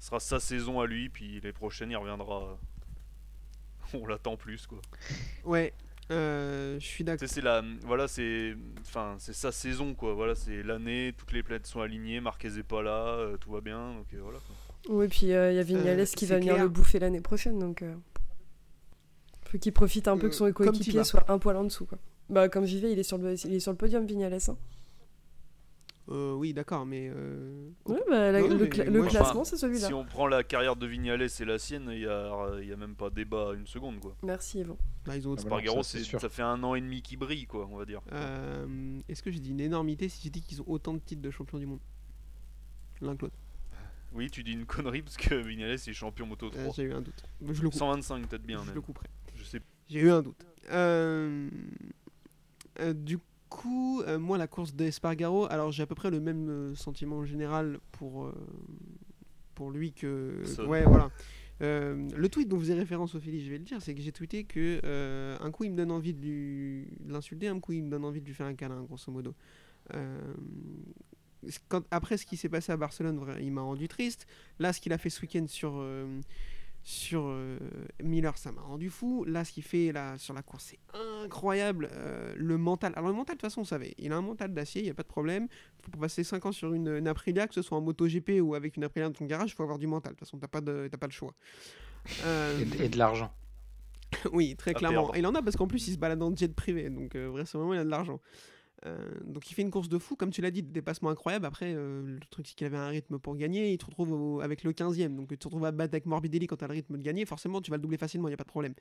ce 0.00 0.06
sera 0.06 0.18
sa 0.18 0.40
saison 0.40 0.80
à 0.80 0.86
lui, 0.86 1.10
puis 1.10 1.40
les 1.40 1.52
prochaines 1.52 1.90
il 1.90 1.96
reviendra. 1.96 2.58
On 3.94 4.06
l'attend 4.06 4.36
plus, 4.36 4.66
quoi. 4.66 4.80
Ouais, 5.44 5.74
euh, 6.10 6.78
je 6.80 6.84
suis 6.84 7.04
d'accord. 7.04 7.28
c'est 7.28 7.40
la, 7.40 7.62
voilà, 7.82 8.08
c'est, 8.08 8.56
enfin, 8.80 9.16
c'est 9.18 9.32
sa 9.34 9.52
saison, 9.52 9.94
quoi. 9.94 10.14
Voilà, 10.14 10.34
c'est 10.34 10.62
l'année, 10.62 11.14
toutes 11.16 11.32
les 11.32 11.42
planètes 11.42 11.66
sont 11.66 11.80
alignées, 11.80 12.20
Marquez 12.20 12.58
est 12.58 12.62
pas 12.62 12.82
là, 12.82 13.14
euh, 13.14 13.36
tout 13.36 13.50
va 13.50 13.60
bien, 13.60 13.94
donc 13.94 14.06
euh, 14.14 14.20
voilà. 14.22 14.38
quoi. 14.38 14.56
Oui, 14.88 15.08
puis 15.08 15.32
euh, 15.32 15.52
il 15.52 15.56
y 15.56 15.58
a 15.58 15.62
Vignales 15.62 16.00
Euh, 16.00 16.04
qui 16.06 16.26
va 16.26 16.36
venir 16.36 16.54
clair. 16.54 16.64
le 16.64 16.70
bouffer 16.70 16.98
l'année 16.98 17.20
prochaine, 17.20 17.58
donc. 17.58 17.84
Euh... 19.54 19.58
Qu'il 19.58 19.72
profite 19.72 20.08
un 20.08 20.16
peu 20.16 20.26
Euh, 20.26 20.30
que 20.30 20.34
son 20.34 20.44
comme 20.52 20.66
tu 20.66 20.72
coéquipier 20.78 21.04
soit 21.04 21.28
un 21.30 21.38
poil 21.38 21.56
en 21.56 21.64
dessous, 21.64 21.86
quoi. 21.86 21.98
Bah, 22.28 22.48
comme 22.48 22.64
j'y 22.64 22.78
vais, 22.80 22.92
il 22.92 22.98
est 22.98 23.02
sur 23.02 23.18
le, 23.18 23.34
il 23.46 23.54
est 23.54 23.60
sur 23.60 23.72
le 23.72 23.76
podium, 23.76 24.06
Vignales. 24.06 24.38
Hein. 24.48 24.56
Euh, 26.08 26.32
oui, 26.34 26.52
d'accord, 26.52 26.86
mais. 26.86 27.08
euh, 27.14 27.70
Ouais, 27.86 28.00
bah, 28.08 28.32
la- 28.32 28.40
Non, 28.40 28.48
non, 28.48 28.54
le, 28.54 28.64
mais 28.64 28.68
cla- 28.70 28.90
moi, 28.90 28.98
le 28.98 29.04
je- 29.04 29.10
classement, 29.10 29.44
c'est 29.44 29.56
celui-là. 29.56 29.86
Si 29.86 29.94
on 29.94 30.04
prend 30.04 30.26
la 30.26 30.42
carrière 30.42 30.74
de 30.74 30.84
Vignales 30.86 31.22
et 31.22 31.44
la 31.44 31.58
sienne, 31.58 31.88
il 31.92 32.00
y 32.00 32.06
a, 32.06 32.60
y 32.62 32.72
a 32.72 32.76
même 32.76 32.96
pas 32.96 33.10
débat 33.10 33.52
une 33.56 33.66
seconde, 33.66 34.00
quoi. 34.00 34.16
Merci, 34.24 34.58
ils 34.60 34.70
ont. 34.70 34.76
Ah 35.08 35.12
Spargaro, 35.38 35.82
ça, 35.84 36.28
fait 36.28 36.42
un 36.42 36.62
an 36.64 36.74
et 36.74 36.80
demi 36.80 37.00
qu'il 37.02 37.18
brille, 37.18 37.46
quoi, 37.46 37.68
on 37.70 37.76
va 37.76 37.84
dire. 37.84 38.00
Euh, 38.12 38.98
Est-ce 39.08 39.22
que 39.22 39.30
j'ai 39.30 39.38
dit 39.40 39.50
une 39.50 39.60
énormité 39.60 40.08
si 40.08 40.20
j'ai 40.24 40.30
dit 40.30 40.40
qu'ils 40.42 40.60
ont 40.62 40.68
autant 40.68 40.94
de 40.94 40.98
titres 40.98 41.22
de 41.22 41.30
champion 41.30 41.58
du 41.58 41.66
monde? 41.66 41.80
L'un 43.00 43.14
que 43.16 43.22
l'autre. 43.22 43.36
Oui, 44.12 44.28
tu 44.28 44.42
dis 44.42 44.52
une 44.52 44.66
connerie 44.66 45.02
parce 45.02 45.16
que 45.16 45.36
Vignales 45.36 45.70
est 45.70 45.92
champion 45.92 46.26
Moto 46.26 46.50
3. 46.50 46.60
Euh, 46.64 46.70
j'ai 46.74 46.82
eu 46.82 46.92
un 46.92 47.00
doute. 47.00 47.22
Je 47.40 47.62
le 47.62 47.68
coupe. 47.70 47.78
125 47.78 48.26
peut-être 48.26 48.42
bien 48.42 48.58
je 48.62 48.66
même. 48.66 48.74
le 48.74 48.80
couperai. 48.80 49.06
Je 49.40 49.44
sais 49.44 49.60
J'ai 49.88 50.00
eu 50.00 50.10
un 50.10 50.22
doute. 50.22 50.44
Euh, 50.70 51.48
euh, 52.80 52.92
du 52.92 53.18
coup, 53.48 54.02
euh, 54.02 54.18
moi, 54.18 54.38
la 54.38 54.46
course 54.46 54.74
d'Espargaro, 54.74 55.46
alors 55.50 55.72
j'ai 55.72 55.82
à 55.82 55.86
peu 55.86 55.94
près 55.96 56.10
le 56.10 56.20
même 56.20 56.74
sentiment 56.76 57.24
général 57.24 57.78
pour, 57.92 58.32
pour 59.54 59.70
lui 59.70 59.92
que. 59.92 60.42
Son. 60.44 60.66
Ouais, 60.66 60.84
voilà. 60.84 61.10
Euh, 61.62 62.08
le 62.16 62.28
tweet 62.30 62.48
dont 62.48 62.56
vous 62.56 62.62
faisait 62.62 62.74
référence, 62.74 63.14
Ophélie, 63.14 63.44
je 63.44 63.50
vais 63.50 63.58
le 63.58 63.64
dire, 63.64 63.82
c'est 63.82 63.94
que 63.94 64.00
j'ai 64.00 64.12
tweeté 64.12 64.44
que 64.44 64.80
euh, 64.84 65.36
un 65.40 65.50
coup 65.50 65.64
il 65.64 65.72
me 65.72 65.76
donne 65.76 65.90
envie 65.90 66.14
de 66.14 66.20
lui- 66.22 66.86
de 67.00 67.12
l'insulter, 67.12 67.48
un 67.48 67.60
coup 67.60 67.72
il 67.72 67.82
me 67.84 67.90
donne 67.90 68.04
envie 68.06 68.22
de 68.22 68.26
lui 68.26 68.32
faire 68.32 68.46
un 68.46 68.54
câlin, 68.54 68.80
grosso 68.82 69.12
modo. 69.12 69.34
Euh, 69.94 70.32
quand- 71.68 71.84
après 71.90 72.16
ce 72.16 72.24
qui 72.24 72.38
s'est 72.38 72.48
passé 72.48 72.72
à 72.72 72.78
Barcelone, 72.78 73.20
il 73.42 73.52
m'a 73.52 73.60
rendu 73.60 73.88
triste. 73.88 74.26
Là, 74.58 74.72
ce 74.72 74.80
qu'il 74.80 74.92
a 74.94 74.98
fait 74.98 75.10
ce 75.10 75.20
week-end 75.20 75.44
sur, 75.48 75.84
sur 76.82 77.24
euh, 77.26 77.58
Miller, 78.02 78.36
ça 78.38 78.52
m'a 78.52 78.62
rendu 78.62 78.88
fou. 78.90 79.24
Là, 79.24 79.44
ce 79.44 79.52
qu'il 79.52 79.62
fait 79.62 79.92
là, 79.92 80.16
sur 80.18 80.32
la 80.34 80.42
course, 80.42 80.64
c'est 80.70 80.78
incroyable. 81.24 81.88
Euh, 81.92 82.32
le 82.36 82.56
mental, 82.58 82.92
alors 82.96 83.10
le 83.10 83.14
mental, 83.16 83.36
de 83.36 83.40
toute 83.40 83.50
façon, 83.50 83.60
on 83.60 83.64
savait, 83.64 83.94
il 83.98 84.12
a 84.12 84.16
un 84.16 84.22
mental 84.22 84.52
d'acier, 84.54 84.80
il 84.80 84.84
n'y 84.84 84.90
a 84.90 84.94
pas 84.94 85.02
de 85.02 85.08
problème. 85.08 85.46
Faut 85.82 85.90
pour 85.90 86.00
passer 86.00 86.24
5 86.24 86.46
ans 86.46 86.52
sur 86.52 86.72
une, 86.72 86.88
une 86.88 87.06
Aprilia, 87.08 87.46
que 87.48 87.54
ce 87.54 87.62
soit 87.62 87.76
en 87.76 87.82
MotoGP 87.82 88.40
ou 88.42 88.54
avec 88.54 88.76
une 88.76 88.84
Aprilia 88.84 89.08
dans 89.08 89.14
ton 89.14 89.26
garage, 89.26 89.50
il 89.50 89.54
faut 89.54 89.62
avoir 89.62 89.78
du 89.78 89.86
mental. 89.86 90.12
De 90.14 90.18
toute 90.18 90.26
façon, 90.26 90.38
t'as 90.38 90.48
pas, 90.48 90.60
de, 90.62 90.88
t'as 90.90 90.98
pas 90.98 91.06
le 91.06 91.12
choix. 91.12 91.34
Euh, 92.24 92.60
Et, 92.60 92.64
de- 92.64 92.82
et 92.84 92.88
de 92.88 92.98
l'argent. 92.98 93.32
oui, 94.32 94.56
très 94.56 94.70
À 94.72 94.74
clairement. 94.74 95.14
Et 95.14 95.18
il 95.20 95.26
en 95.26 95.34
a 95.34 95.42
parce 95.42 95.56
qu'en 95.56 95.66
plus, 95.68 95.86
il 95.88 95.92
se 95.92 95.98
balade 95.98 96.22
en 96.22 96.34
jet 96.34 96.52
privé. 96.54 96.88
Donc, 96.90 97.14
euh, 97.14 97.28
vraisemblablement, 97.28 97.74
il 97.74 97.80
a 97.80 97.84
de 97.84 97.90
l'argent. 97.90 98.20
Euh, 98.86 98.96
donc, 99.26 99.50
il 99.50 99.54
fait 99.54 99.62
une 99.62 99.70
course 99.70 99.88
de 99.90 99.98
fou. 99.98 100.16
Comme 100.16 100.30
tu 100.30 100.40
l'as 100.40 100.50
dit, 100.50 100.62
des 100.62 100.72
dépassements 100.72 101.10
incroyables. 101.10 101.44
Après, 101.44 101.74
euh, 101.74 102.02
le 102.02 102.20
truc, 102.30 102.46
c'est 102.48 102.54
qu'il 102.54 102.66
avait 102.66 102.78
un 102.78 102.88
rythme 102.88 103.18
pour 103.18 103.36
gagner. 103.36 103.72
Il 103.72 103.78
te 103.78 103.84
retrouve 103.84 104.12
au- 104.12 104.40
avec 104.40 104.64
le 104.64 104.72
15e. 104.72 105.16
Donc, 105.16 105.28
tu 105.28 105.36
te 105.38 105.44
retrouves 105.48 105.64
à 105.66 105.70
battre 105.72 105.92
avec 105.94 106.06
Morbidelli 106.06 106.46
quand 106.46 106.56
tu 106.56 106.64
as 106.64 106.68
le 106.68 106.72
rythme 106.74 106.96
de 106.96 107.02
gagner. 107.02 107.26
Forcément, 107.26 107.60
tu 107.60 107.70
vas 107.70 107.76
le 107.76 107.82
doubler 107.82 107.98
facilement. 107.98 108.28
Il 108.28 108.30
n'y 108.30 108.34
a 108.34 108.38
pas 108.38 108.44
de 108.44 108.48
problème. 108.48 108.74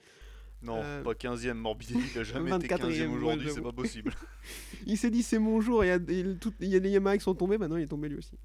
Non, 0.62 0.76
Euh, 0.84 1.04
pas 1.04 1.14
15ème, 1.16 1.54
Morbidelli, 1.58 2.02
il 2.14 2.20
a 2.20 2.24
jamais 2.24 2.50
été 2.56 2.68
24e, 2.68 2.90
15ème 2.92 3.10
ouais, 3.12 3.16
aujourd'hui, 3.18 3.50
c'est 3.54 3.62
pas 3.62 3.72
possible. 3.72 4.14
Il 4.88 4.98
s'est 4.98 5.10
dit, 5.10 5.24
c'est 5.24 5.40
mon 5.40 5.60
jour. 5.62 5.84
Il 5.84 5.88
y 5.88 5.92
a, 5.92 6.00
il, 6.10 6.38
tout- 6.38 6.54
il 6.60 6.68
y 6.70 6.76
a 6.76 6.80
des 6.82 6.90
Yamaha 6.90 7.18
qui 7.18 7.24
sont 7.24 7.34
tombés. 7.36 7.58
Maintenant, 7.58 7.78
il 7.78 7.84
est 7.84 7.88
tombé 7.88 8.10
lui 8.10 8.18
aussi. 8.18 8.38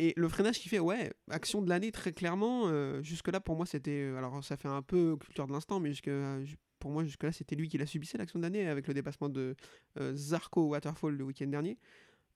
Et 0.00 0.12
le 0.16 0.28
freinage 0.28 0.58
qui 0.60 0.68
fait, 0.68 0.78
ouais, 0.78 1.12
action 1.30 1.62
de 1.62 1.68
l'année, 1.68 1.90
très 1.90 2.12
clairement. 2.12 2.64
euh, 2.68 3.02
jusque-là, 3.02 3.40
pour 3.40 3.56
moi, 3.56 3.66
c'était. 3.66 4.12
Alors, 4.16 4.42
ça 4.44 4.56
fait 4.56 4.68
un 4.68 4.82
peu 4.82 5.16
culture 5.16 5.46
de 5.46 5.52
l'instant, 5.52 5.80
mais 5.80 5.88
jusque, 5.90 6.10
ju- 6.44 6.56
pour 6.78 6.90
moi, 6.90 7.04
jusque-là, 7.04 7.32
c'était 7.32 7.56
lui 7.56 7.68
qui 7.68 7.78
l'a 7.78 7.86
subissé, 7.86 8.18
l'action 8.18 8.38
de 8.38 8.44
l'année, 8.44 8.66
avec 8.66 8.86
le 8.86 8.94
dépassement 8.94 9.28
de 9.28 9.54
euh, 9.98 10.14
Zarco 10.14 10.68
Waterfall 10.68 11.14
le 11.14 11.24
week-end 11.24 11.46
dernier. 11.46 11.78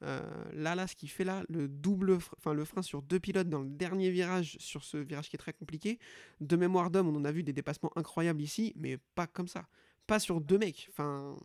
Euh, 0.03 0.20
là, 0.53 0.74
là, 0.74 0.86
ce 0.86 0.97
qu'il 0.97 1.11
fait 1.11 1.24
là, 1.24 1.45
le 1.49 1.68
double, 1.68 2.18
enfin 2.36 2.55
le 2.55 2.64
frein 2.64 2.82
sur 2.82 3.03
deux 3.03 3.20
pilotes 3.20 3.49
dans 3.49 3.61
le 3.61 3.68
dernier 3.68 4.11
virage, 4.11 4.57
sur 4.59 4.82
ce 4.84 4.97
virage 4.97 5.28
qui 5.28 5.36
est 5.36 5.38
très 5.38 5.53
compliqué. 5.53 5.99
De 6.40 6.57
mémoire 6.57 6.90
d'homme, 6.90 7.09
on 7.09 7.16
en 7.16 7.24
a 7.24 7.32
vu 7.32 7.43
des 7.43 7.53
dépassements 7.53 7.93
incroyables 7.97 8.43
ici, 8.43 8.72
mais 8.76 8.99
pas 9.14 9.26
comme 9.26 9.49
ça. 9.49 9.68
Pas 10.07 10.18
sur 10.18 10.40
deux 10.40 10.59
mecs. 10.59 10.88
Enfin, 10.90 11.36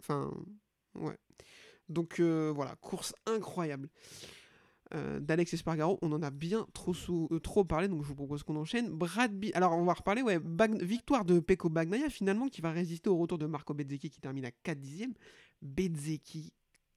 enfin, 0.00 0.32
ouais. 0.94 1.18
Donc 1.88 2.20
euh, 2.20 2.52
voilà, 2.54 2.74
course 2.76 3.14
incroyable. 3.26 3.88
Euh, 4.94 5.20
d'Alex 5.20 5.54
Espargaro. 5.54 5.98
On 6.02 6.12
en 6.12 6.22
a 6.22 6.30
bien 6.30 6.66
trop, 6.72 6.94
euh, 7.10 7.38
trop 7.38 7.64
parlé, 7.64 7.88
donc 7.88 8.02
je 8.02 8.08
vous 8.08 8.14
propose 8.14 8.42
qu'on 8.42 8.56
enchaîne. 8.56 8.98
Alors, 9.54 9.72
on 9.72 9.84
va 9.84 9.94
reparler, 9.94 10.22
ouais, 10.22 10.38
victoire 10.80 11.24
de 11.24 11.40
Peko 11.40 11.68
Bagnaia, 11.68 12.08
finalement, 12.10 12.48
qui 12.48 12.60
va 12.60 12.70
résister 12.70 13.10
au 13.10 13.16
retour 13.16 13.38
de 13.38 13.46
Marco 13.46 13.74
Bezzecchi, 13.74 14.10
qui 14.10 14.20
termine 14.20 14.44
à 14.44 14.50
4 14.50 14.78
dixièmes. 14.78 15.14
Bezzecchi, 15.62 16.52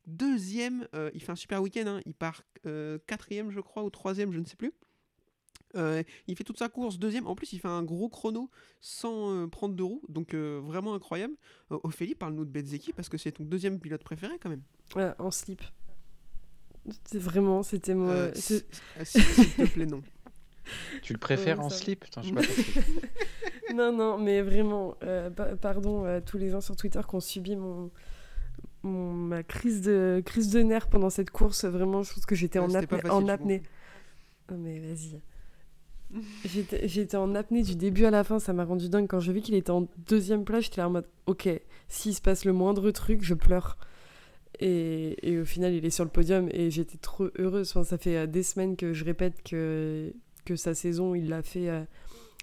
deuxième, 0.08 0.88
euh, 0.96 1.12
il 1.14 1.22
fait 1.22 1.32
un 1.32 1.36
super 1.36 1.62
week-end, 1.62 1.86
hein. 1.88 2.02
il 2.06 2.14
part 2.14 2.44
euh, 2.66 2.98
quatrième, 3.08 3.52
je 3.52 3.60
crois, 3.60 3.84
ou 3.84 3.90
troisième, 3.90 4.32
je 4.32 4.40
ne 4.40 4.46
sais 4.46 4.56
plus. 4.56 4.74
Il 6.28 6.38
fait 6.38 6.46
toute 6.46 6.58
sa 6.58 6.70
course 6.70 6.98
deuxième. 6.98 7.28
En 7.28 7.36
plus, 7.36 7.52
il 7.52 7.60
fait 7.60 7.68
un 7.68 7.84
gros 7.84 8.08
chrono 8.08 8.50
sans 8.80 9.34
euh, 9.36 9.48
prendre 9.48 9.76
de 9.76 9.84
roues. 9.84 10.02
Donc, 10.08 10.34
vraiment 10.34 10.94
incroyable. 10.94 11.36
Ophélie, 11.70 12.16
parle-nous 12.16 12.46
de 12.46 12.50
Bezzecchi 12.50 12.94
parce 12.94 13.10
que 13.10 13.18
c'est 13.18 13.34
ton 13.34 13.44
deuxième 13.44 13.78
pilote 13.78 14.02
préféré 14.02 14.40
quand 14.40 14.50
même. 14.50 14.64
Ouais, 14.96 15.12
en 15.20 15.32
slip. 15.32 15.62
C'est 17.06 17.20
vraiment, 17.20 17.64
c'était 17.64 17.94
moi. 17.96 18.12
Euh, 18.12 18.32
s- 18.34 18.64
S'il 19.04 19.24
te 19.56 19.66
plaît, 19.74 19.86
non. 19.86 20.02
Tu 21.04 21.14
le 21.14 21.20
préfères 21.20 21.60
Ouais, 21.60 21.66
en 21.66 21.70
slip? 21.70 22.06
Putain, 22.06 22.22
j'ai 22.24 22.34
pas 22.34 22.42
compris. 22.46 22.82
Non, 23.76 23.92
non, 23.96 24.18
mais 24.18 24.42
vraiment, 24.42 24.96
euh, 25.04 25.30
pa- 25.30 25.56
pardon 25.56 26.06
à 26.06 26.22
tous 26.22 26.38
les 26.40 26.50
gens 26.50 26.62
sur 26.62 26.76
Twitter 26.76 27.00
qui 27.08 27.16
ont 27.16 27.20
subi 27.20 27.56
mon, 27.56 27.92
mon- 28.84 29.14
ma 29.14 29.44
crise 29.44 29.82
de, 29.82 30.24
crise 30.26 30.50
de 30.50 30.62
nerfs 30.62 30.88
pendant 30.88 31.10
cette 31.12 31.30
course. 31.30 31.66
Vraiment, 31.66 32.02
je 32.04 32.14
pense 32.14 32.26
que 32.26 32.34
j'étais 32.36 32.58
Ouais, 32.60 32.66
en, 32.66 32.72
pas 32.72 32.80
apnée- 32.80 33.02
facile, 33.02 33.12
en 33.12 33.26
je 33.28 33.32
apnée. 33.32 33.64
Oh, 34.52 34.56
mais 34.58 34.80
vas-y. 34.80 35.22
J'étais 36.46 36.88
j'étais 36.88 37.18
en 37.18 37.34
apnée 37.36 37.64
du 37.64 37.76
début 37.76 38.06
à 38.06 38.12
la 38.12 38.24
fin, 38.24 38.40
ça 38.40 38.54
m'a 38.54 38.64
rendu 38.64 38.90
dingue. 38.90 39.08
Quand 39.08 39.20
j'ai 39.20 39.34
vu 39.34 39.42
qu'il 39.42 39.56
était 39.56 39.72
en 39.72 39.88
deuxième 40.08 40.46
place, 40.46 40.66
j'étais 40.66 40.82
là 40.82 40.88
en 40.88 40.92
mode 40.92 41.08
Ok, 41.26 41.50
s'il 41.90 42.14
se 42.16 42.22
passe 42.22 42.46
le 42.46 42.54
moindre 42.54 42.90
truc, 42.92 43.22
je 43.24 43.34
pleure. 43.34 43.78
Et, 44.60 45.18
et 45.30 45.40
au 45.40 45.46
final, 45.46 45.74
il 45.74 45.86
est 45.86 45.90
sur 45.90 46.04
le 46.04 46.10
podium 46.10 46.48
et 46.52 46.70
j'étais 46.72 46.98
trop 46.98 47.28
heureuse. 47.38 47.70
Enfin, 47.72 47.84
ça 47.84 47.98
fait 47.98 48.16
euh, 48.18 48.26
des 48.28 48.44
semaines 48.44 48.76
que 48.78 48.94
je 48.94 49.04
répète 49.06 49.42
que, 49.44 50.14
que 50.46 50.56
sa 50.56 50.74
saison, 50.74 51.16
il 51.16 51.30
l'a 51.30 51.42
fait 51.42 51.70
euh, 51.70 51.84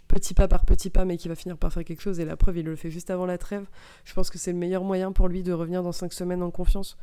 petit 0.09 0.35
pas 0.35 0.49
par 0.49 0.65
petit 0.67 0.91
pas, 0.91 1.05
mais 1.05 1.17
qu'il 1.17 1.29
va 1.31 1.35
finir 1.35 1.57
par 1.57 1.73
faire 1.73 1.85
quelque 1.85 2.03
chose. 2.03 2.21
Et 2.21 2.25
la 2.25 2.37
preuve, 2.37 2.59
il 2.59 2.67
le 2.67 2.77
fait 2.77 2.91
juste 2.91 3.11
avant 3.11 3.27
la 3.27 3.39
trêve. 3.39 3.67
Je 4.05 4.13
pense 4.15 4.29
que 4.31 4.39
c'est 4.39 4.53
le 4.53 4.59
meilleur 4.59 4.85
moyen 4.85 5.13
pour 5.13 5.29
lui 5.29 5.43
de 5.43 5.53
revenir 5.53 5.83
dans 5.83 5.93
cinq 5.93 6.13
semaines 6.13 6.43
en 6.43 6.51
confiance. 6.51 6.97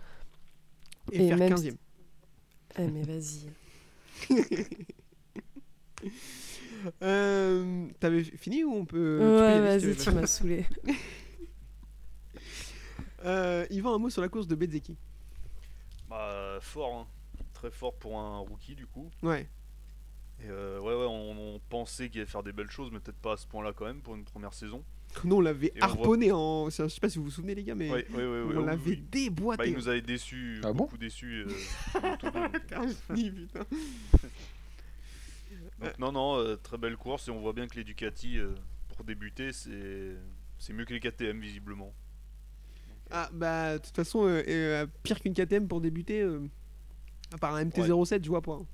Et, 1.12 1.26
Et 1.26 1.28
faire 1.30 1.38
même 1.38 1.50
15 1.50 1.72
Eh, 2.78 2.88
mais 2.88 3.04
vas-y. 3.04 3.50
Euh, 7.04 7.88
T'avais 8.00 8.24
fini 8.24 8.64
ou 8.64 8.72
on 8.74 8.86
peut. 8.86 9.20
ouais, 9.20 9.60
vas-y, 9.60 9.96
tu 9.98 10.12
m'as 10.12 10.26
saoulé. 10.28 10.66
Euh, 13.26 13.66
Yvan, 13.70 13.96
un 13.96 13.98
mot 13.98 14.10
sur 14.10 14.22
la 14.22 14.30
course 14.30 14.48
de 14.48 14.56
Bezzecchi. 14.56 14.98
Bah, 16.10 16.58
fort, 16.62 16.96
hein. 17.00 17.08
Très 17.54 17.72
fort 17.72 17.94
pour 17.96 18.18
un 18.20 18.40
rookie, 18.40 18.76
du 18.76 18.88
coup. 18.88 19.10
Ouais. 19.22 19.50
Et 20.42 20.48
euh, 20.50 20.80
ouais, 20.80 20.94
ouais, 20.96 21.06
on, 21.06 21.56
on 21.56 21.60
pensait 21.70 22.10
qu'il 22.10 22.22
allait 22.22 22.30
faire 22.30 22.44
des 22.44 22.54
belles 22.54 22.72
choses, 22.72 22.90
mais 22.92 23.00
peut-être 23.00 23.18
pas 23.20 23.34
à 23.34 23.38
ce 23.38 23.46
point-là 23.48 23.74
quand 23.76 23.86
même 23.86 24.02
pour 24.02 24.16
une 24.16 24.24
première 24.24 24.54
saison. 24.54 24.84
Nous, 25.26 25.36
on 25.36 25.42
l'avait 25.42 25.74
voit- 25.76 25.84
harponné 25.86 26.32
en. 26.32 26.70
Je 26.70 26.88
sais 26.88 27.00
pas 27.02 27.10
si 27.10 27.18
vous 27.18 27.26
vous 27.26 27.32
souvenez, 27.32 27.56
les 27.56 27.64
gars, 27.64 27.76
mais. 27.76 27.90
Ouais, 27.92 28.08
ouais, 28.12 28.16
ouais, 28.16 28.26
ouais, 28.44 28.56
on 28.56 28.60
oui, 28.60 28.66
l'avait 28.66 28.90
oui. 28.92 29.04
déboîté. 29.12 29.58
Bah, 29.58 29.66
il 29.68 29.74
nous 29.76 29.90
avait 29.90 30.02
déçus, 30.02 30.62
Ah 30.64 30.68
bon 30.72 30.86
beaucoup 30.86 30.98
déçus. 30.98 31.44
euh, 31.46 31.50
sur 31.92 32.00
Moto2, 32.02 32.32
donc, 32.32 32.46
euh, 32.46 32.50
putain. 33.34 33.66
donc, 35.80 36.00
non, 36.00 36.12
non, 36.12 36.38
euh, 36.38 36.56
très 36.56 36.78
belle 36.78 36.96
course 36.96 37.28
et 37.28 37.32
on 37.32 37.40
voit 37.42 37.54
bien 37.54 37.68
que 37.68 37.76
les 37.76 37.84
Ducati, 37.84 38.38
euh, 38.38 38.54
pour 38.96 39.04
débuter, 39.04 39.52
c'est 39.52 40.16
c'est 40.58 40.74
mieux 40.74 40.86
que 40.86 40.94
les 40.94 41.00
KTM 41.00 41.40
visiblement. 41.40 41.94
Ah, 43.12 43.30
bah, 43.34 43.78
de 43.78 43.84
toute 43.84 43.96
façon, 43.96 44.26
euh, 44.26 44.44
euh, 44.48 44.86
pire 45.04 45.20
qu'une 45.20 45.34
KTM 45.34 45.68
pour 45.68 45.82
débuter, 45.82 46.22
euh, 46.22 46.40
à 47.34 47.38
part 47.38 47.56
un 47.56 47.66
MT-07, 47.66 48.24
je 48.24 48.30
vois 48.30 48.42
pas. 48.42 48.54
hein. 48.54 48.66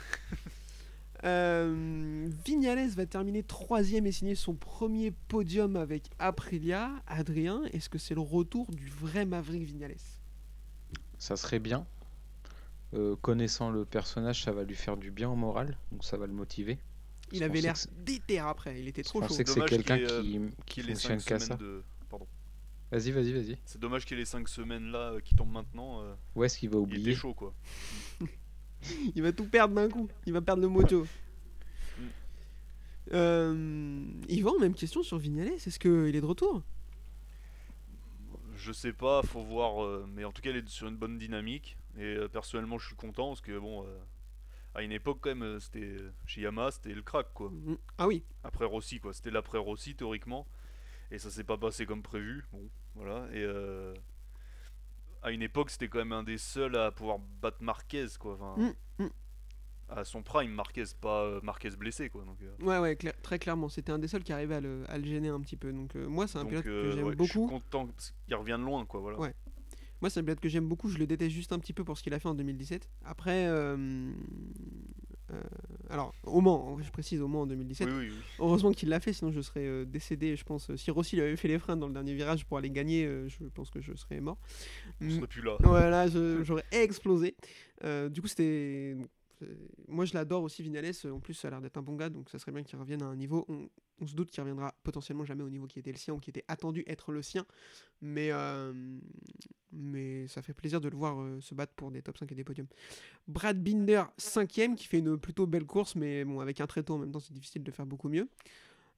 Euh, 1.24 2.28
Vignales 2.46 2.88
va 2.90 3.04
terminer 3.04 3.42
troisième 3.42 4.06
et 4.06 4.12
signer 4.12 4.36
son 4.36 4.54
premier 4.54 5.10
podium 5.10 5.74
avec 5.74 6.04
Aprilia. 6.20 6.92
Adrien, 7.08 7.64
est-ce 7.72 7.88
que 7.88 7.98
c'est 7.98 8.14
le 8.14 8.20
retour 8.20 8.70
du 8.70 8.86
vrai 8.88 9.24
Maverick 9.24 9.64
Vignales? 9.64 9.96
Ça 11.18 11.36
serait 11.36 11.58
bien. 11.58 11.86
Euh, 12.94 13.16
connaissant 13.16 13.70
le 13.70 13.84
personnage, 13.84 14.44
ça 14.44 14.52
va 14.52 14.62
lui 14.62 14.76
faire 14.76 14.96
du 14.96 15.10
bien 15.10 15.28
au 15.28 15.34
moral, 15.34 15.76
donc 15.90 16.04
ça 16.04 16.16
va 16.16 16.26
le 16.28 16.32
motiver. 16.32 16.78
Il 17.32 17.40
Je 17.40 17.44
avait 17.44 17.60
l'air 17.62 17.74
déter 18.04 18.38
après, 18.38 18.80
il 18.80 18.86
était 18.86 19.02
Je 19.02 19.08
trop 19.08 19.20
chaud. 19.20 19.26
pensais 19.26 19.42
que 19.42 19.50
c'est 19.50 19.64
quelqu'un 19.66 19.98
euh, 19.98 20.22
qui, 20.66 20.82
fonctionne 20.82 21.18
5 21.18 21.28
qu'à 21.28 21.38
ça. 21.40 21.56
de. 21.56 21.82
Vas-y, 22.90 23.10
vas-y, 23.10 23.32
vas-y. 23.32 23.58
C'est 23.64 23.78
dommage 23.80 24.04
qu'il 24.06 24.16
y 24.16 24.20
ait 24.20 24.22
les 24.22 24.26
5 24.26 24.48
semaines 24.48 24.90
là 24.90 25.12
euh, 25.12 25.20
qui 25.20 25.34
tombent 25.34 25.52
maintenant. 25.52 26.02
euh, 26.02 26.14
Où 26.34 26.44
est-ce 26.44 26.58
qu'il 26.58 26.70
va 26.70 26.78
il 26.78 26.84
était 26.84 26.92
oublier 26.98 27.14
chaud 27.14 27.34
quoi. 27.34 27.52
Il 29.14 29.22
va 29.22 29.32
tout 29.32 29.46
perdre 29.48 29.74
d'un 29.74 29.88
coup. 29.88 30.08
Il 30.24 30.32
va 30.32 30.40
perdre 30.40 30.62
le 30.62 30.68
mojo. 30.68 31.02
Mm. 31.98 32.02
Euh, 33.12 34.04
Yvan, 34.28 34.58
même 34.60 34.74
question 34.74 35.02
sur 35.02 35.18
Vignales. 35.18 35.48
Est-ce 35.48 35.78
qu'il 35.78 36.14
est 36.14 36.20
de 36.20 36.26
retour? 36.26 36.62
Je 38.56 38.72
sais 38.72 38.92
pas, 38.92 39.22
faut 39.22 39.42
voir. 39.42 39.84
euh, 39.84 40.06
mais 40.08 40.24
en 40.24 40.32
tout 40.32 40.42
cas, 40.42 40.50
il 40.50 40.56
est 40.56 40.68
sur 40.68 40.88
une 40.88 40.96
bonne 40.96 41.18
dynamique. 41.18 41.76
Et 41.96 42.02
euh, 42.04 42.28
personnellement, 42.28 42.78
je 42.78 42.86
suis 42.86 42.96
content 42.96 43.28
parce 43.28 43.40
que 43.40 43.58
bon. 43.58 43.84
euh, 43.84 43.98
à 44.74 44.82
une 44.82 44.92
époque, 44.92 45.18
quand 45.22 45.34
même, 45.34 45.58
c'était 45.60 45.96
chez 46.26 46.42
Yamaha, 46.42 46.70
c'était 46.70 46.94
le 46.94 47.02
crack 47.02 47.26
quoi. 47.34 47.50
Mm. 47.50 47.76
Ah 47.98 48.06
oui. 48.06 48.22
Après 48.44 48.64
Rossi, 48.64 49.00
quoi. 49.00 49.12
C'était 49.12 49.30
l'après 49.32 49.58
Rossi, 49.58 49.94
théoriquement. 49.96 50.46
Et 51.10 51.18
ça 51.18 51.30
s'est 51.30 51.44
pas 51.44 51.56
passé 51.56 51.86
comme 51.86 52.02
prévu. 52.02 52.44
Bon, 52.52 52.68
voilà. 52.94 53.26
Et 53.32 53.42
euh, 53.42 53.94
à 55.22 55.30
une 55.30 55.42
époque, 55.42 55.70
c'était 55.70 55.88
quand 55.88 55.98
même 55.98 56.12
un 56.12 56.22
des 56.22 56.38
seuls 56.38 56.76
à 56.76 56.90
pouvoir 56.90 57.18
battre 57.18 57.58
Marquez, 57.62 58.06
quoi. 58.18 58.34
Enfin, 58.34 58.54
Mm, 58.98 59.04
mm. 59.04 59.08
À 59.90 60.04
son 60.04 60.22
prime, 60.22 60.50
Marquez, 60.52 60.84
pas 61.00 61.22
euh, 61.24 61.40
Marquez 61.42 61.70
blessé, 61.70 62.10
quoi. 62.10 62.24
Donc, 62.24 62.36
euh, 62.42 62.54
Ouais, 62.62 62.78
ouais, 62.78 62.94
très 63.22 63.38
clairement. 63.38 63.70
C'était 63.70 63.90
un 63.90 63.98
des 63.98 64.08
seuls 64.08 64.22
qui 64.22 64.34
arrivait 64.34 64.56
à 64.56 64.60
le, 64.60 64.84
à 64.88 64.98
le 64.98 65.04
gêner 65.04 65.28
un 65.28 65.40
petit 65.40 65.56
peu. 65.56 65.72
Donc, 65.72 65.94
moi, 65.94 66.26
c'est 66.26 66.36
un 66.38 66.42
donc, 66.42 66.50
pilote 66.50 66.64
que 66.64 66.90
j'aime 66.90 67.04
ouais, 67.06 67.14
Je 67.18 67.24
suis 67.24 67.38
beaucoup. 67.40 67.48
content 67.48 67.86
parce 67.86 68.14
qu'il 68.26 68.34
revient 68.34 68.56
de 68.58 68.64
loin, 68.64 68.84
quoi. 68.84 69.00
Voilà. 69.00 69.18
Ouais. 69.18 69.34
Moi, 70.02 70.10
c'est 70.10 70.20
un 70.20 70.24
pilote 70.24 70.40
que 70.40 70.48
j'aime 70.50 70.68
beaucoup. 70.68 70.90
Je 70.90 70.98
le 70.98 71.06
déteste 71.06 71.30
juste 71.34 71.52
un 71.52 71.58
petit 71.58 71.72
peu 71.72 71.84
pour 71.84 71.96
ce 71.96 72.02
qu'il 72.02 72.12
a 72.12 72.18
fait 72.20 72.28
en 72.28 72.34
2017. 72.34 72.88
Après, 73.06 73.46
euh, 75.30 75.40
alors, 75.90 76.14
au 76.24 76.40
Mans, 76.40 76.78
je 76.80 76.90
précise, 76.90 77.20
au 77.20 77.28
Mans 77.28 77.42
en 77.42 77.46
2017. 77.46 77.88
Oui, 77.88 77.94
oui, 77.98 78.08
oui. 78.10 78.16
Heureusement 78.38 78.72
qu'il 78.72 78.88
l'a 78.88 78.98
fait, 79.00 79.12
sinon 79.12 79.30
je 79.30 79.40
serais 79.40 79.66
euh, 79.66 79.84
décédé, 79.84 80.36
je 80.36 80.44
pense. 80.44 80.74
Si 80.76 80.90
Rossi 80.90 81.16
lui 81.16 81.22
avait 81.22 81.36
fait 81.36 81.48
les 81.48 81.58
freins 81.58 81.76
dans 81.76 81.86
le 81.86 81.92
dernier 81.92 82.14
virage 82.14 82.44
pour 82.46 82.56
aller 82.58 82.70
gagner, 82.70 83.04
euh, 83.06 83.28
je 83.28 83.44
pense 83.48 83.70
que 83.70 83.80
je 83.80 83.94
serais 83.94 84.20
mort. 84.20 84.38
On 85.00 85.04
Mm. 85.06 85.10
serait 85.10 85.26
plus 85.26 85.42
là. 85.42 85.56
Voilà, 85.60 86.08
je- 86.08 86.42
j'aurais 86.44 86.64
explosé. 86.72 87.34
Du 88.10 88.20
coup, 88.22 88.28
c'était. 88.28 88.96
Moi, 89.86 90.04
je 90.04 90.14
l'adore 90.14 90.42
aussi, 90.42 90.64
Vinales. 90.64 90.90
En 91.12 91.20
plus, 91.20 91.34
ça 91.34 91.46
a 91.46 91.50
l'air 91.52 91.60
d'être 91.60 91.76
un 91.76 91.82
bon 91.82 91.94
gars, 91.94 92.08
donc 92.08 92.28
ça 92.28 92.40
serait 92.40 92.50
bien 92.50 92.64
qu'il 92.64 92.76
revienne 92.76 93.02
à 93.02 93.06
un 93.06 93.14
niveau. 93.14 93.44
On, 93.48 93.68
on 94.00 94.06
se 94.06 94.14
doute 94.16 94.30
qu'il 94.32 94.40
reviendra 94.40 94.74
potentiellement 94.82 95.24
jamais 95.24 95.44
au 95.44 95.48
niveau 95.50 95.66
qui 95.68 95.78
était 95.78 95.92
le 95.92 95.96
sien 95.98 96.12
ou 96.14 96.18
qui 96.18 96.30
était 96.30 96.44
attendu 96.48 96.82
être 96.88 97.12
le 97.12 97.22
sien. 97.22 97.44
Mais, 98.00 98.32
mais 99.78 100.26
ça 100.28 100.42
fait 100.42 100.52
plaisir 100.52 100.80
de 100.80 100.88
le 100.88 100.96
voir 100.96 101.20
euh, 101.20 101.40
se 101.40 101.54
battre 101.54 101.72
pour 101.74 101.90
des 101.90 102.02
top 102.02 102.18
5 102.18 102.30
et 102.30 102.34
des 102.34 102.44
podiums. 102.44 102.66
Brad 103.26 103.62
Binder, 103.62 104.04
5ème, 104.18 104.74
qui 104.74 104.86
fait 104.86 104.98
une 104.98 105.16
plutôt 105.18 105.46
belle 105.46 105.64
course, 105.64 105.94
mais 105.94 106.24
bon, 106.24 106.40
avec 106.40 106.60
un 106.60 106.66
tréteau 106.66 106.94
en 106.94 106.98
même 106.98 107.12
temps, 107.12 107.20
c'est 107.20 107.32
difficile 107.32 107.62
de 107.62 107.70
faire 107.70 107.86
beaucoup 107.86 108.08
mieux. 108.08 108.28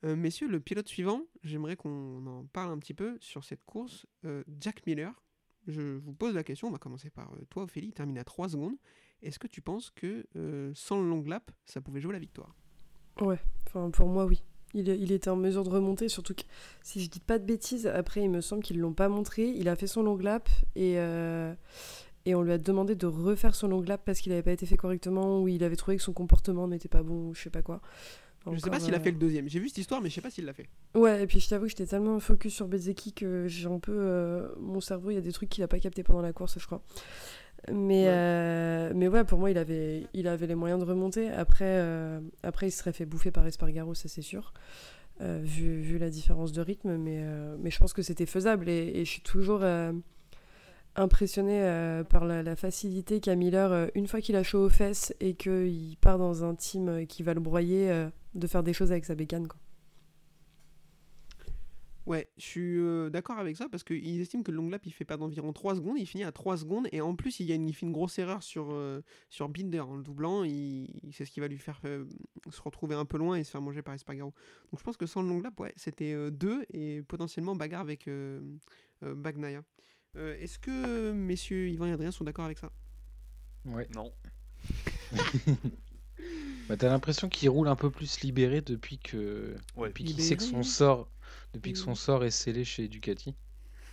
Euh, 0.04 0.16
messieurs, 0.16 0.48
le 0.48 0.60
pilote 0.60 0.88
suivant, 0.88 1.22
j'aimerais 1.44 1.76
qu'on 1.76 2.26
en 2.26 2.44
parle 2.46 2.72
un 2.72 2.78
petit 2.78 2.94
peu 2.94 3.18
sur 3.20 3.44
cette 3.44 3.64
course. 3.64 4.06
Euh, 4.24 4.42
Jack 4.60 4.86
Miller, 4.86 5.12
je 5.66 5.98
vous 5.98 6.14
pose 6.14 6.34
la 6.34 6.42
question, 6.42 6.68
on 6.68 6.72
va 6.72 6.78
commencer 6.78 7.10
par 7.10 7.30
toi 7.50 7.64
Ophélie, 7.64 7.88
il 7.88 7.92
termine 7.92 8.18
à 8.18 8.24
3 8.24 8.50
secondes. 8.50 8.76
Est-ce 9.22 9.38
que 9.38 9.46
tu 9.46 9.60
penses 9.60 9.90
que 9.90 10.26
sans 10.74 11.02
le 11.02 11.08
long 11.08 11.22
lap, 11.26 11.50
ça 11.66 11.82
pouvait 11.82 12.00
jouer 12.00 12.14
la 12.14 12.18
victoire? 12.18 12.56
Ouais, 13.20 13.38
enfin 13.66 13.90
pour 13.90 14.08
moi 14.08 14.24
oui. 14.24 14.42
Il, 14.74 14.88
il 14.88 15.10
était 15.12 15.30
en 15.30 15.36
mesure 15.36 15.64
de 15.64 15.70
remonter, 15.70 16.08
surtout 16.08 16.34
que 16.34 16.42
si 16.82 17.02
je 17.02 17.10
dis 17.10 17.20
pas 17.20 17.38
de 17.38 17.44
bêtises, 17.44 17.86
après 17.88 18.22
il 18.22 18.30
me 18.30 18.40
semble 18.40 18.62
qu'ils 18.62 18.78
l'ont 18.78 18.92
pas 18.92 19.08
montré. 19.08 19.48
Il 19.48 19.68
a 19.68 19.74
fait 19.76 19.86
son 19.88 20.02
long 20.02 20.16
lap 20.16 20.48
et, 20.76 20.94
euh, 20.98 21.52
et 22.24 22.34
on 22.36 22.42
lui 22.42 22.52
a 22.52 22.58
demandé 22.58 22.94
de 22.94 23.06
refaire 23.06 23.54
son 23.54 23.66
long 23.68 23.80
lap 23.82 24.02
parce 24.04 24.20
qu'il 24.20 24.30
avait 24.32 24.42
pas 24.42 24.52
été 24.52 24.66
fait 24.66 24.76
correctement 24.76 25.40
ou 25.42 25.48
il 25.48 25.64
avait 25.64 25.76
trouvé 25.76 25.96
que 25.96 26.02
son 26.02 26.12
comportement 26.12 26.68
n'était 26.68 26.88
pas 26.88 27.02
bon 27.02 27.28
ou 27.30 27.34
je 27.34 27.42
sais 27.42 27.50
pas 27.50 27.62
quoi. 27.62 27.80
Je 28.46 28.56
sais 28.58 28.68
Encore, 28.68 28.70
pas 28.70 28.80
s'il 28.80 28.94
a 28.94 28.98
euh, 28.98 29.00
fait 29.00 29.10
le 29.10 29.18
deuxième, 29.18 29.48
j'ai 29.50 29.58
vu 29.58 29.68
cette 29.68 29.78
histoire 29.78 30.00
mais 30.00 30.08
je 30.08 30.14
sais 30.14 30.20
pas 30.22 30.30
s'il 30.30 30.44
l'a 30.46 30.54
fait. 30.54 30.68
Ouais, 30.94 31.22
et 31.22 31.26
puis 31.26 31.40
je 31.40 31.48
t'avoue 31.48 31.64
que 31.64 31.70
j'étais 31.70 31.86
tellement 31.86 32.18
focus 32.20 32.54
sur 32.54 32.68
Bezeki 32.68 33.12
que 33.12 33.46
j'ai 33.48 33.66
un 33.66 33.78
peu. 33.80 33.92
euh, 33.94 34.48
mon 34.58 34.80
cerveau, 34.80 35.10
il 35.10 35.14
y 35.14 35.18
a 35.18 35.20
des 35.20 35.32
trucs 35.32 35.50
qu'il 35.50 35.62
a 35.62 35.68
pas 35.68 35.78
capté 35.78 36.02
pendant 36.02 36.22
la 36.22 36.32
course, 36.32 36.58
je 36.58 36.64
crois. 36.64 36.82
Mais, 37.68 38.04
Ouais. 38.04 38.08
euh, 38.08 38.92
mais 38.94 39.08
ouais, 39.08 39.24
pour 39.24 39.38
moi, 39.38 39.50
il 39.50 39.58
avait, 39.58 40.06
il 40.14 40.26
avait 40.28 40.46
les 40.46 40.54
moyens 40.54 40.80
de 40.80 40.86
remonter. 40.86 41.30
Après, 41.30 41.64
euh, 41.66 42.20
après 42.42 42.68
il 42.68 42.70
se 42.70 42.78
serait 42.78 42.92
fait 42.92 43.04
bouffer 43.06 43.30
par 43.30 43.46
Espargaro, 43.46 43.94
ça 43.94 44.08
c'est 44.08 44.22
sûr, 44.22 44.54
euh, 45.20 45.40
vu, 45.42 45.80
vu 45.80 45.98
la 45.98 46.08
différence 46.10 46.52
de 46.52 46.62
rythme. 46.62 46.96
Mais, 46.96 47.22
mais 47.58 47.70
je 47.70 47.78
pense 47.78 47.92
que 47.92 48.02
c'était 48.02 48.26
faisable 48.26 48.68
et, 48.68 48.92
et 48.94 49.04
je 49.04 49.10
suis 49.10 49.22
toujours 49.22 49.62
impressionné 50.96 51.60
euh, 51.62 52.02
par 52.02 52.24
la, 52.24 52.42
la 52.42 52.56
facilité 52.56 53.20
qu'a 53.20 53.36
Miller, 53.36 53.90
une 53.94 54.06
fois 54.08 54.20
qu'il 54.20 54.36
a 54.36 54.42
chaud 54.42 54.64
aux 54.64 54.68
fesses 54.70 55.14
et 55.20 55.34
qu'il 55.34 55.96
part 56.00 56.18
dans 56.18 56.44
un 56.44 56.54
team 56.54 57.06
qui 57.06 57.22
va 57.22 57.34
le 57.34 57.40
broyer, 57.40 58.06
de 58.34 58.46
faire 58.46 58.62
des 58.62 58.72
choses 58.72 58.90
avec 58.90 59.04
sa 59.04 59.14
bécane. 59.14 59.46
Quoi. 59.48 59.58
Ouais, 62.06 62.30
je 62.38 62.42
suis 62.42 62.78
euh, 62.78 63.10
d'accord 63.10 63.38
avec 63.38 63.56
ça 63.56 63.68
parce 63.68 63.84
qu'ils 63.84 64.20
estiment 64.20 64.42
que 64.42 64.50
le 64.50 64.56
long 64.56 64.70
lap 64.70 64.84
il 64.86 64.92
fait 64.92 65.04
perdre 65.04 65.24
environ 65.24 65.52
3 65.52 65.76
secondes, 65.76 65.98
il 65.98 66.06
finit 66.06 66.24
à 66.24 66.32
3 66.32 66.56
secondes 66.56 66.88
et 66.92 67.00
en 67.00 67.14
plus 67.14 67.40
il, 67.40 67.46
y 67.46 67.52
a 67.52 67.54
une, 67.54 67.68
il 67.68 67.74
fait 67.74 67.86
une 67.86 67.92
grosse 67.92 68.18
erreur 68.18 68.42
sur, 68.42 68.68
euh, 68.72 69.02
sur 69.28 69.48
Binder 69.48 69.80
en 69.80 69.96
le 69.96 70.02
doublant, 70.02 70.42
il, 70.44 70.88
c'est 71.12 71.24
ce 71.24 71.30
qui 71.30 71.40
va 71.40 71.48
lui 71.48 71.58
faire 71.58 71.80
euh, 71.84 72.06
se 72.50 72.60
retrouver 72.62 72.94
un 72.94 73.04
peu 73.04 73.18
loin 73.18 73.36
et 73.36 73.44
se 73.44 73.50
faire 73.50 73.60
manger 73.60 73.82
par 73.82 73.94
Espargaro. 73.94 74.32
Donc 74.70 74.80
je 74.80 74.84
pense 74.84 74.96
que 74.96 75.06
sans 75.06 75.22
le 75.22 75.28
long 75.28 75.40
lap, 75.40 75.58
ouais, 75.60 75.72
c'était 75.76 76.30
2 76.30 76.64
et 76.72 77.02
potentiellement 77.02 77.54
bagarre 77.54 77.82
avec 77.82 78.08
Bagnaia. 79.02 79.62
Est-ce 80.16 80.58
que 80.58 81.12
messieurs 81.12 81.68
Yvan 81.68 81.86
et 81.86 81.92
Adrien 81.92 82.10
sont 82.10 82.24
d'accord 82.24 82.46
avec 82.46 82.58
ça? 82.58 82.72
Ouais. 83.66 83.86
Non. 83.94 84.12
Bah, 86.68 86.76
t'as 86.76 86.88
l'impression 86.88 87.28
qu'il 87.28 87.48
roule 87.48 87.66
un 87.66 87.74
peu 87.74 87.90
plus 87.90 88.20
libéré 88.20 88.60
depuis 88.60 88.98
que 88.98 89.56
Ouais. 89.76 89.88
depuis 89.88 90.04
qu'il 90.04 90.22
sait 90.22 90.36
que 90.36 90.42
son 90.44 90.62
sort 90.62 91.10
depuis 91.54 91.72
que 91.72 91.78
Mm. 91.78 91.82
son 91.82 91.94
sort 91.94 92.24
est 92.24 92.30
scellé 92.30 92.64
chez 92.64 92.88
Ducati. 92.88 93.34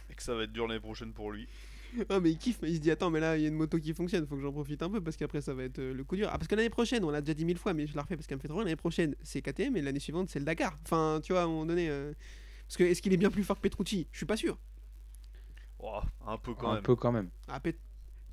Et 0.10 0.16
que 0.16 0.24
ça 0.24 0.36
va 0.36 0.44
être 0.44 0.52
dur 0.54 0.68
l'année 0.68 0.80
prochaine 0.80 1.14
pour 1.14 1.32
lui. 1.32 1.48
Ah 2.10 2.20
mais 2.20 2.32
il 2.32 2.38
kiffe, 2.38 2.60
mais 2.62 2.70
il 2.70 2.76
se 2.76 2.82
dit 2.82 2.92
attends 2.92 3.10
mais 3.10 3.20
là 3.22 3.38
il 3.38 3.44
y 3.44 3.46
a 3.46 3.48
une 3.48 3.56
moto 3.56 3.80
qui 3.80 3.94
fonctionne, 3.94 4.28
faut 4.28 4.36
que 4.36 4.42
j'en 4.42 4.52
profite 4.52 4.82
un 4.84 4.90
peu 4.90 5.02
parce 5.02 5.16
qu'après 5.16 5.42
ça 5.42 5.54
va 5.54 5.64
être 5.64 5.80
euh, 5.80 5.94
le 5.94 6.04
coup 6.04 6.16
dur. 6.18 6.28
Ah 6.32 6.38
parce 6.38 6.48
que 6.48 6.56
l'année 6.56 6.70
prochaine, 6.70 7.04
on 7.06 7.10
l'a 7.10 7.22
déjà 7.22 7.34
dit 7.34 7.46
mille 7.46 7.58
fois 7.58 7.74
mais 7.74 7.88
je 7.88 7.96
la 7.96 8.02
refais 8.02 8.16
parce 8.18 8.28
qu'elle 8.28 8.38
me 8.38 8.42
fait 8.42 8.50
trop 8.50 8.58
rire, 8.58 8.66
l'année 8.66 8.76
prochaine 8.76 9.16
c'est 9.24 9.42
KTM 9.42 9.78
et 9.78 9.82
l'année 9.82 10.00
suivante 10.00 10.30
c'est 10.30 10.40
le 10.40 10.46
Dakar. 10.46 10.78
Enfin 10.84 11.22
tu 11.24 11.32
vois 11.34 11.42
à 11.42 11.46
un 11.46 11.48
moment 11.48 11.66
donné... 11.66 11.90
euh, 11.90 12.14
Parce 12.68 12.78
que 12.78 12.84
est-ce 12.84 13.02
qu'il 13.02 13.14
est 13.14 13.18
bien 13.18 13.32
plus 13.32 13.44
fort 13.44 13.56
que 13.58 13.62
Petrucci? 13.62 14.08
Je 14.12 14.18
suis 14.18 14.26
pas 14.26 14.38
sûr. 14.38 14.58
Ouah, 15.80 16.06
un 16.26 16.38
peu 16.38 16.54
quand 16.56 16.72
un 16.72 16.76
même. 16.76 16.84
peu 16.84 16.96
quand 16.96 17.12
même. 17.12 17.30
Ah, 17.48 17.60
Pet- 17.60 17.80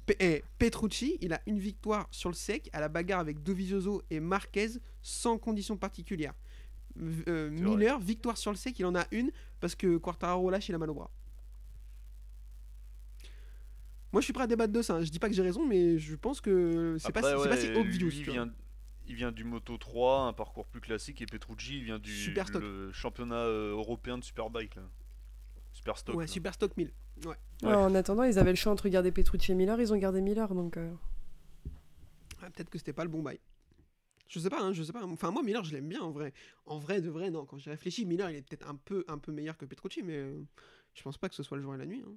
Pe- 0.07 0.17
eh, 0.21 0.45
Petrucci, 0.59 1.19
il 1.21 1.33
a 1.33 1.41
une 1.47 1.59
victoire 1.59 2.09
sur 2.11 2.31
le 2.31 2.35
sec 2.35 2.71
à 2.73 2.81
la 2.81 2.89
bagarre 2.89 3.21
avec 3.21 3.43
Dovizioso 3.43 4.03
et 4.11 4.21
Marquez 4.21 4.69
sans 5.03 5.39
conditions 5.39 5.77
particulières. 5.77 6.35
Euh, 7.01 7.51
vrai. 7.53 7.61
Miller, 7.65 7.99
victoire 7.99 8.37
sur 8.39 8.51
le 8.53 8.57
sec, 8.57 8.79
il 8.79 8.87
en 8.87 8.95
a 8.95 9.05
une 9.11 9.31
parce 9.61 9.75
que 9.75 9.97
Quartararo 9.97 10.49
lâche, 10.51 10.69
il 10.69 10.75
a 10.75 10.79
mal 10.79 10.91
au 10.91 10.95
bras. 10.95 11.11
Moi 14.13 14.21
je 14.21 14.25
suis 14.27 14.33
prêt 14.33 14.45
à 14.45 14.47
débattre 14.47 14.73
de 14.73 14.81
ça, 14.83 14.95
hein. 14.95 15.03
je 15.03 15.11
dis 15.11 15.19
pas 15.19 15.29
que 15.29 15.35
j'ai 15.35 15.43
raison, 15.43 15.67
mais 15.67 15.99
je 15.99 16.15
pense 16.15 16.41
que 16.41 16.97
c'est 17.01 17.11
pas, 17.13 17.21
si- 17.21 17.69
pas 17.73 17.81
obvious. 17.81 18.11
il 18.13 18.23
vient, 18.23 18.53
il 19.09 19.15
vient 19.17 19.33
du 19.33 19.43
Moto 19.43 19.77
3, 19.77 20.27
un 20.29 20.33
parcours 20.33 20.67
plus 20.67 20.81
classique, 20.81 21.21
et 21.21 21.27
Petrucci, 21.27 21.79
il 21.79 21.85
vient 21.85 21.99
du 21.99 22.13
Super 22.15 22.47
stock. 22.47 22.63
le 22.63 22.93
championnat 22.93 23.35
euh, 23.35 23.73
européen 23.73 24.17
de 24.17 24.23
Superbike. 24.23 24.77
Là. 24.77 24.83
Super 25.73 25.99
stock. 25.99 26.15
Ouais, 26.15 26.25
là. 26.25 26.29
super 26.29 26.55
stock 26.55 26.77
1000. 26.77 26.93
Ouais. 27.27 27.35
Ouais, 27.65 27.75
en 27.75 27.93
attendant, 27.97 28.23
ils 28.23 28.39
avaient 28.39 28.51
le 28.53 28.57
choix 28.57 28.71
entre 28.73 28.89
garder 28.89 29.11
Petrucci 29.11 29.51
et 29.51 29.55
Miller, 29.57 29.81
ils 29.81 29.93
ont 29.93 29.97
gardé 29.97 30.21
Miller, 30.21 30.55
donc... 30.55 30.77
euh, 30.77 30.93
Ah, 32.41 32.51
Peut-être 32.51 32.71
que 32.71 32.79
c'était 32.79 32.93
pas 32.93 33.03
le 33.03 33.11
bon 33.11 33.21
bail. 33.23 33.41
Je 34.29 34.39
sais 34.39 34.49
pas, 34.51 34.61
hein, 34.63 34.73
je 34.73 34.83
sais 34.83 34.93
pas. 34.93 35.05
Enfin, 35.05 35.31
moi, 35.31 35.43
Miller, 35.43 35.65
je 35.65 35.73
l'aime 35.73 35.89
bien 35.89 36.01
en 36.01 36.11
vrai. 36.11 36.33
En 36.67 36.79
vrai, 36.79 37.01
de 37.01 37.11
vrai, 37.11 37.31
non. 37.31 37.45
Quand 37.45 37.59
j'y 37.59 37.69
réfléchis, 37.71 38.07
Miller, 38.07 38.31
il 38.31 38.37
est 38.37 38.43
peut-être 38.43 38.69
un 38.69 38.75
peu, 38.77 39.05
un 39.09 39.19
peu 39.19 39.33
meilleur 39.33 39.57
que 39.57 39.65
Petrucci, 39.67 40.03
mais 40.03 40.17
euh, 40.17 40.41
je 40.95 41.03
pense 41.03 41.19
pas 41.19 41.29
que 41.29 41.35
ce 41.35 41.43
soit 41.43 41.57
le 41.59 41.63
jour 41.63 41.75
et 41.75 41.79
la 41.79 41.87
nuit. 41.87 42.03
hein. 42.07 42.13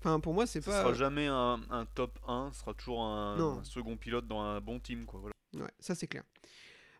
Enfin, 0.00 0.18
pour 0.18 0.34
moi, 0.34 0.46
c'est 0.46 0.60
Ce 0.60 0.66
pas. 0.70 0.80
sera 0.82 0.94
jamais 0.94 1.26
un, 1.26 1.60
un 1.70 1.84
top 1.86 2.18
1, 2.26 2.50
ce 2.52 2.60
sera 2.60 2.74
toujours 2.74 3.02
un, 3.02 3.62
second 3.64 3.96
pilote 3.96 4.26
dans 4.26 4.40
un 4.40 4.60
bon 4.60 4.80
team. 4.80 5.04
Quoi, 5.04 5.20
voilà. 5.20 5.34
Ouais, 5.64 5.70
ça 5.78 5.94
c'est 5.94 6.06
clair. 6.06 6.24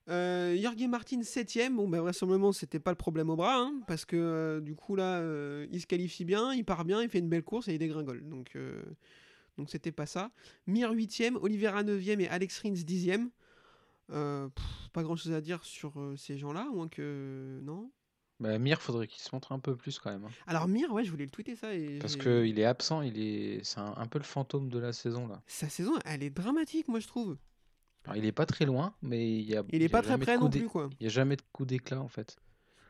Euh, 0.09 0.57
Jorge 0.61 0.83
Martin 0.89 1.21
7ème, 1.21 1.77
bon 1.77 1.87
ben 1.89 2.01
vraisemblablement 2.01 2.53
c'était 2.53 2.81
pas 2.81 2.91
le 2.91 2.97
problème 2.97 3.31
au 3.31 3.37
bras, 3.37 3.59
hein, 3.59 3.81
parce 3.87 4.05
que 4.05 4.17
euh, 4.17 4.61
du 4.61 4.75
coup 4.75 4.97
là 4.97 5.21
euh, 5.21 5.67
il 5.71 5.81
se 5.81 5.87
qualifie 5.87 6.25
bien, 6.25 6.53
il 6.53 6.65
part 6.65 6.85
bien, 6.85 7.01
il 7.03 7.09
fait 7.09 7.21
une 7.21 7.29
belle 7.29 7.45
course 7.45 7.69
et 7.69 7.75
il 7.75 7.79
dégringole. 7.79 8.29
Donc 8.29 8.57
donc 9.57 9.71
c'était 9.71 9.93
pas 9.93 10.07
ça. 10.07 10.31
Mir 10.67 10.93
8ème, 10.93 11.37
Oliveira 11.41 11.85
9ème 11.85 12.21
et 12.21 12.29
Alex 12.29 12.61
Rins 12.61 12.73
10ème. 12.73 13.29
Euh, 14.11 14.49
pff, 14.49 14.65
pas 14.93 15.03
grand 15.03 15.17
chose 15.17 15.33
à 15.33 15.41
dire 15.41 15.63
sur 15.65 16.01
euh, 16.01 16.17
ces 16.17 16.37
gens-là, 16.39 16.69
moins 16.73 16.89
que. 16.89 17.61
Non 17.63 17.91
Bah, 18.41 18.59
Mir, 18.59 18.81
faudrait 18.83 19.07
qu'il 19.07 19.23
se 19.23 19.29
montre 19.33 19.53
un 19.53 19.59
peu 19.59 19.77
plus 19.77 19.99
quand 19.99 20.11
même. 20.11 20.25
hein. 20.25 20.31
Alors 20.47 20.67
Mir, 20.69 20.93
ouais, 20.93 21.05
je 21.05 21.11
voulais 21.11 21.25
le 21.27 21.31
tweeter 21.31 21.55
ça. 21.57 21.75
Et 21.75 21.99
Parce 21.99 22.15
j'ai- 22.15 22.19
qu'il 22.21 22.59
est 22.59 22.65
absent, 22.65 23.03
il 23.03 23.19
est, 23.21 23.61
c'est 23.65 23.79
un, 23.81 23.95
un 23.97 24.07
peu 24.07 24.19
le 24.19 24.25
fantôme 24.25 24.69
de 24.69 24.79
la 24.79 24.93
saison 24.93 25.29
là. 25.29 25.43
Sa 25.47 25.69
saison, 25.69 25.93
elle 26.05 26.23
est 26.23 26.31
dramatique, 26.31 26.89
moi 26.89 27.01
je 27.01 27.07
trouve. 27.07 27.37
Alors, 28.05 28.17
il 28.17 28.25
est 28.25 28.33
pas 28.33 28.47
très 28.47 28.65
loin, 28.65 28.95
mais 29.03 29.31
il 29.31 29.43
y 29.45 29.55
a. 29.57 29.63
Il 29.73 29.81
y 29.81 29.85
est 29.85 29.87
a 29.87 29.89
pas 29.91 30.01
très 30.01 30.11
jamais 30.13 30.21
de 30.21 30.25
près 30.25 30.37
coup 30.39 30.45
non 30.45 30.49
d'é- 30.49 30.59
plus, 30.61 30.69
quoi. 30.69 30.89
Il 30.99 31.05
y 31.05 31.07
a 31.07 31.11
jamais 31.11 31.37
de 31.37 31.43
coup 31.53 31.67
d'éclat 31.67 32.01
en 32.01 32.09
fait. 32.09 32.37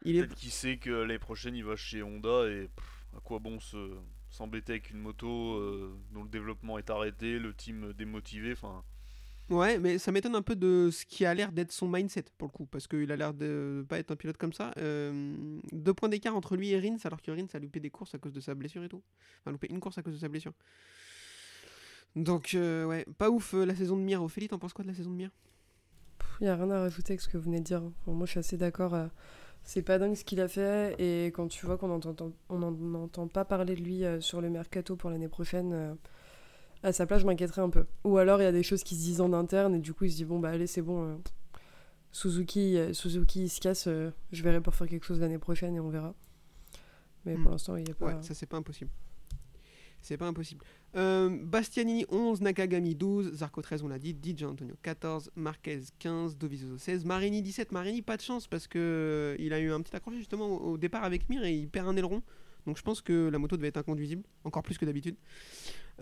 Il 0.05 0.17
est... 0.17 0.21
Peut-être 0.21 0.37
qu'il 0.37 0.51
sait 0.53 0.79
que 0.79 0.89
l'année 0.91 1.19
prochaine 1.19 1.55
il 1.57 1.65
va 1.65 1.77
chez 1.77 2.03
Honda 2.03 2.49
et 2.49 2.69
pff, 2.69 3.07
à 3.17 3.21
quoi 3.21 3.39
bon 3.41 3.61
se 3.61 3.91
s'embêter 4.31 4.75
avec 4.75 4.91
une 4.91 4.99
moto 5.01 5.57
euh, 5.57 5.99
dont 6.13 6.23
le 6.23 6.29
développement 6.31 6.79
est 6.79 6.89
arrêté, 6.89 7.39
le 7.41 7.53
team 7.53 7.93
démotivé. 7.93 8.53
Enfin, 8.53 8.85
Ouais, 9.51 9.79
mais 9.81 9.99
ça 9.99 10.13
m'étonne 10.13 10.37
un 10.37 10.43
peu 10.43 10.55
de 10.55 10.91
ce 10.93 11.05
qui 11.05 11.27
a 11.27 11.35
l'air 11.35 11.51
d'être 11.51 11.73
son 11.73 11.89
mindset 11.89 12.25
pour 12.39 12.47
le 12.47 12.53
coup, 12.53 12.67
parce 12.67 12.87
qu'il 12.87 13.11
a 13.11 13.17
l'air 13.17 13.35
de 13.35 13.85
pas 13.89 13.99
être 13.99 14.13
un 14.13 14.17
pilote 14.17 14.37
comme 14.37 14.53
ça. 14.53 14.71
Deux 14.77 15.93
points 15.93 16.09
d'écart 16.09 16.37
entre 16.37 16.57
lui 16.57 16.71
et 16.71 16.79
Rins, 16.79 16.99
alors 17.05 17.21
que 17.21 17.33
Rins 17.33 17.49
a 17.53 17.59
loupé 17.59 17.81
des 17.81 17.91
courses 17.91 18.15
à 18.15 18.19
cause 18.19 18.33
de 18.33 18.41
sa 18.41 18.55
blessure 18.55 18.85
et 18.85 18.89
tout. 18.89 19.03
Enfin, 19.41 19.51
loupé 19.51 19.67
une 19.69 19.81
course 19.81 19.99
à 19.99 20.03
cause 20.03 20.15
de 20.15 20.19
sa 20.19 20.29
blessure. 20.29 20.53
Donc, 22.17 22.55
euh, 22.55 22.85
ouais, 22.87 23.07
pas 23.19 23.31
ouf 23.31 23.55
euh, 23.55 23.65
la 23.65 23.75
saison 23.75 23.97
de 23.97 24.03
Mir. 24.03 24.23
Ophélie, 24.23 24.49
t'en 24.49 24.59
penses 24.59 24.73
quoi 24.73 24.85
de 24.85 24.89
la 24.91 24.95
saison 24.95 25.11
de 25.11 25.17
Mir? 25.17 25.31
Il 26.41 26.45
n'y 26.45 26.49
a 26.49 26.57
rien 26.57 26.71
à 26.71 26.81
rajouter 26.81 27.13
avec 27.13 27.21
ce 27.21 27.29
que 27.29 27.37
vous 27.37 27.45
venez 27.45 27.59
de 27.59 27.65
dire. 27.65 27.83
Enfin, 27.83 28.13
moi, 28.13 28.27
je 28.27 28.31
suis 28.33 28.41
assez 28.41 28.57
d'accord. 28.57 28.95
euh, 28.95 29.07
c'est 29.63 29.83
pas 29.83 29.99
dingue 29.99 30.15
ce 30.15 30.25
qu'il 30.25 30.41
a 30.41 30.49
fait. 30.49 30.95
Et 30.99 31.27
quand 31.27 31.49
tu 31.49 31.67
vois 31.67 31.77
qu'on 31.77 31.89
n'entend 31.89 33.29
pas 33.29 33.45
parler 33.45 33.75
de 33.75 33.81
lui 33.81 34.03
sur 34.21 34.41
le 34.41 34.49
mercato 34.49 34.97
pour 34.97 35.11
l'année 35.11 35.29
prochaine, 35.29 35.97
à 36.83 36.93
sa 36.93 37.07
place, 37.07 37.21
je 37.23 37.27
m'inquiéterais 37.27 37.63
un 37.63 37.71
peu. 37.71 37.85
Ou 38.05 38.19
alors, 38.19 38.41
il 38.41 38.45
y 38.45 38.49
a 38.49 38.53
des 38.53 38.63
choses 38.63 38.83
qui 38.85 38.95
se 38.97 39.01
disent 39.01 39.21
en 39.21 39.33
interne. 39.33 39.75
Et 39.75 39.79
du 39.81 39.93
coup, 39.95 40.05
il 40.05 40.11
se 40.13 40.17
dit 40.17 40.25
bon, 40.25 40.39
bah 40.39 40.51
allez, 40.51 40.67
c'est 40.67 40.83
bon. 40.83 41.05
euh, 41.05 41.17
Suzuki, 42.13 42.77
euh, 42.77 42.93
Suzuki 42.93 43.45
il 43.45 43.49
se 43.49 43.61
casse. 43.61 43.87
euh, 43.87 44.11
je 44.33 44.43
verrai 44.43 44.61
pour 44.61 44.75
faire 44.75 44.89
quelque 44.89 45.05
chose 45.07 45.21
l'année 45.21 45.39
prochaine 45.39 45.75
et 45.77 45.81
on 45.81 45.91
verra. 45.91 46.15
Mais 47.25 47.37
Hmm. 47.37 47.43
pour 47.43 47.51
l'instant, 47.53 47.77
il 47.77 47.85
n'y 47.85 47.91
a 47.91 47.95
pas. 47.95 48.07
Ouais, 48.07 48.23
ça 48.23 48.35
c'est 48.35 48.47
pas 48.47 48.57
impossible. 48.57 48.91
C'est 50.03 50.17
pas 50.17 50.27
impossible. 50.27 50.65
Bastianini 50.95 52.07
11, 52.09 52.41
Nakagami 52.41 52.95
12, 52.95 53.35
Zarco 53.35 53.61
13 53.63 53.83
on 53.83 53.89
l'a 53.89 53.99
dit, 53.99 54.15
Di 54.15 54.35
Antonio 54.45 54.75
14, 54.83 55.31
Marquez 55.37 55.83
15, 55.99 56.37
Dovizioso 56.39 56.79
16, 56.79 57.05
Marini 57.05 57.43
17. 57.43 57.71
Marini 57.73 58.01
pas 58.03 58.17
de 58.17 58.23
chance 58.23 58.47
parce 58.49 58.67
que 58.67 59.37
il 59.39 59.53
a 59.53 59.61
eu 59.61 59.71
un 59.71 59.81
petit 59.83 59.95
accroché 59.95 60.17
justement 60.17 60.47
au, 60.49 60.73
au 60.73 60.79
départ 60.79 61.05
avec 61.05 61.29
Mir 61.29 61.45
et 61.45 61.55
il 61.55 61.69
perd 61.69 61.87
un 61.87 61.97
aileron. 61.97 62.23
Donc 62.67 62.79
je 62.79 62.83
pense 62.83 63.01
que 63.01 63.29
la 63.29 63.39
moto 63.39 63.57
devait 63.57 63.69
être 63.69 63.77
inconduisible, 63.77 64.23
encore 64.45 64.63
plus 64.63 64.79
que 64.79 64.85
d'habitude. 64.85 65.17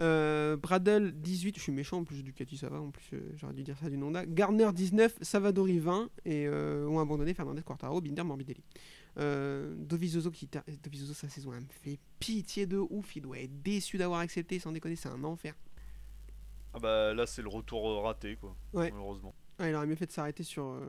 Euh, 0.00 0.56
Bradle 0.56 1.12
18, 1.12 1.56
je 1.56 1.62
suis 1.62 1.72
méchant 1.72 1.98
en 1.98 2.04
plus 2.04 2.22
Ducati 2.22 2.56
ça 2.56 2.68
va, 2.68 2.80
en 2.80 2.90
plus 2.90 3.11
euh, 3.14 3.32
j'aurais 3.36 3.54
dû 3.54 3.64
dire 3.64 3.76
ça 3.78 3.90
du 3.90 3.96
Honda. 3.96 4.24
Garner 4.26 4.72
19, 4.72 5.18
Savadori 5.22 5.78
20 5.78 6.09
et 6.24 6.46
euh, 6.46 6.86
ont 6.86 7.00
abandonné 7.00 7.34
Fernandez, 7.34 7.62
Quartaro, 7.62 8.00
Binder, 8.00 8.22
Morbidelli. 8.22 8.62
Euh, 9.18 9.74
Dovizioso 9.76 10.30
qui 10.30 10.48
Dovizioso 10.82 11.14
sa 11.14 11.28
saison 11.28 11.52
elle 11.52 11.62
me 11.62 11.66
fait 11.68 11.98
pitié 12.20 12.66
de 12.66 12.78
ouf, 12.78 13.16
il 13.16 13.22
doit 13.22 13.38
être 13.40 13.62
déçu 13.62 13.98
d'avoir 13.98 14.20
accepté, 14.20 14.61
sans 14.61 14.70
déconner, 14.70 14.94
c'est 14.94 15.09
un 15.09 15.24
enfer. 15.24 15.54
ah 16.74 16.78
bah 16.78 17.14
là 17.14 17.26
c'est 17.26 17.42
le 17.42 17.48
retour 17.48 18.02
raté 18.04 18.36
quoi. 18.36 18.54
Ouais. 18.72 18.90
Malheureusement. 18.92 19.34
Ah, 19.59 19.68
il 19.68 19.74
aurait 19.74 19.88
mieux 19.88 19.96
fait 19.96 20.06
de 20.06 20.12
s'arrêter 20.12 20.44
sur 20.44 20.80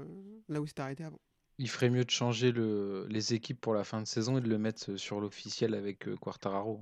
là 0.47 0.61
où 0.61 0.67
c'était 0.67 0.81
arrêté 0.81 1.03
avant. 1.03 1.19
Il 1.61 1.69
ferait 1.69 1.89
mieux 1.89 2.05
de 2.05 2.09
changer 2.09 2.51
le, 2.53 3.05
les 3.09 3.33
équipes 3.33 3.59
pour 3.59 3.73
la 3.73 3.83
fin 3.83 4.01
de 4.01 4.07
saison 4.07 4.37
et 4.37 4.41
de 4.41 4.47
le 4.47 4.57
mettre 4.57 4.95
sur 4.95 5.19
l'officiel 5.19 5.73
avec 5.75 6.07
euh, 6.07 6.15
Quartararo. 6.15 6.79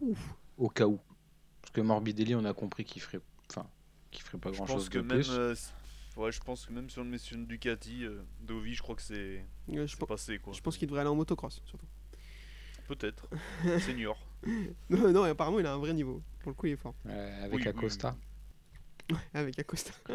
Ouf. 0.00 0.34
Au 0.56 0.68
cas 0.68 0.86
où. 0.86 1.00
Parce 1.60 1.72
que 1.72 1.80
Morbidelli, 1.80 2.34
on 2.36 2.44
a 2.44 2.54
compris 2.54 2.84
qu'il 2.84 3.02
ferait, 3.02 3.20
enfin, 3.50 3.68
qu'il 4.12 4.22
ferait 4.22 4.38
pas 4.38 4.50
Je 4.52 4.56
grand 4.56 4.66
pense 4.66 4.76
chose 4.76 4.88
que 4.88 4.98
de 4.98 5.02
même, 5.02 5.18
plus. 5.18 5.30
euh, 5.30 5.54
ouais, 6.16 6.30
je 6.30 6.40
pense 6.40 6.66
que 6.66 6.72
même 6.72 6.88
sur 6.88 7.02
le 7.02 7.10
messieurs 7.10 7.36
de 7.36 7.44
Ducati, 7.44 8.04
euh, 8.04 8.22
Dovi, 8.40 8.74
je 8.74 8.82
crois 8.82 8.94
que 8.94 9.02
c'est 9.02 9.44
passé 10.06 10.38
quoi. 10.38 10.52
je 10.52 10.60
pense 10.60 10.78
qu'il 10.78 10.86
devrait 10.86 11.00
aller 11.00 11.10
en 11.10 11.16
motocross 11.16 11.60
surtout. 11.64 11.86
Peut-être. 12.86 13.28
Senior. 13.80 14.16
non, 14.90 15.12
non, 15.12 15.22
apparemment 15.24 15.58
il 15.60 15.66
a 15.66 15.72
un 15.72 15.78
vrai 15.78 15.94
niveau. 15.94 16.22
Pour 16.40 16.50
le 16.50 16.54
coup, 16.54 16.66
il 16.66 16.72
est 16.72 16.76
fort. 16.76 16.94
Euh, 17.06 17.44
avec 17.44 17.54
Oui, 17.54 17.62
oui, 17.66 17.88
Avec 19.34 19.58
Acosta. 19.58 19.92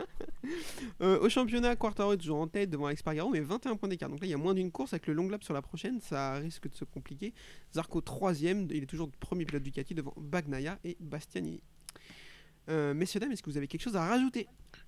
Euh, 1.02 1.20
au 1.20 1.30
championnat, 1.30 1.76
Quartaro 1.76 2.14
est 2.14 2.18
toujours 2.18 2.40
en 2.40 2.48
tête 2.48 2.70
devant 2.70 2.86
Alex 2.86 3.02
Spargaro, 3.02 3.30
mais 3.30 3.42
21 3.42 3.76
points 3.76 3.90
d'écart. 3.90 4.10
Donc 4.10 4.22
là, 4.22 4.28
il 4.28 4.30
y 4.30 4.34
a 4.34 4.38
moins 4.38 4.54
d'une 4.54 4.72
course 4.72 4.94
avec 4.94 5.08
le 5.08 5.14
long 5.14 5.28
lap 5.28 5.44
sur 5.44 5.54
la 5.54 5.62
prochaine. 5.62 6.00
Ça 6.00 6.36
risque 6.36 6.70
de 6.70 6.76
se 6.76 6.86
compliquer. 6.86 7.34
Zarco, 7.74 8.00
troisième. 8.02 8.68
Il 8.72 8.84
est 8.84 8.88
toujours 8.88 9.12
premier 9.20 9.46
pilote 9.46 9.64
Ducati 9.64 9.94
devant 9.94 10.14
Bagnaia 10.18 10.80
et 10.86 10.96
Bastianini. 11.00 11.62
Euh, 12.70 12.94
messieurs, 12.94 13.20
dames, 13.20 13.32
est-ce 13.32 13.44
que 13.44 13.50
vous 13.50 13.58
avez 13.58 13.68
quelque 13.68 13.82
chose 13.82 13.96
à 13.96 14.06
rajouter? 14.06 14.48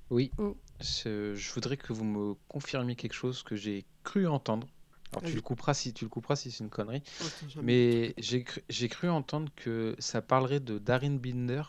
Oui. 0.10 0.32
Mm. 0.38 0.52
Je, 0.80 1.54
voudrais 1.54 1.78
que 1.78 1.94
vous 1.94 2.06
me 2.06 2.36
confirmiez 2.48 2.96
quelque 2.96 3.14
chose 3.14 3.44
que 3.44 3.56
j'ai 3.56 3.86
cru 4.04 4.28
entendre. 4.28 4.68
Alors 5.12 5.24
tu 5.24 5.36
le 5.36 5.42
couperas 5.42 5.74
si 5.74 5.92
tu 5.92 6.06
le 6.06 6.10
couperas 6.10 6.36
si 6.36 6.52
c'est 6.52 6.64
une 6.64 6.70
connerie. 6.70 7.02
Oh, 7.22 7.62
Mais 7.64 8.14
j'ai 8.20 8.44
cru, 8.44 8.62
j'ai 8.70 8.88
cru 8.90 9.10
entendre 9.10 9.52
que 9.56 9.96
ça 9.98 10.22
parlerait 10.22 10.60
de 10.60 10.78
Darin 10.78 11.16
Binder 11.16 11.64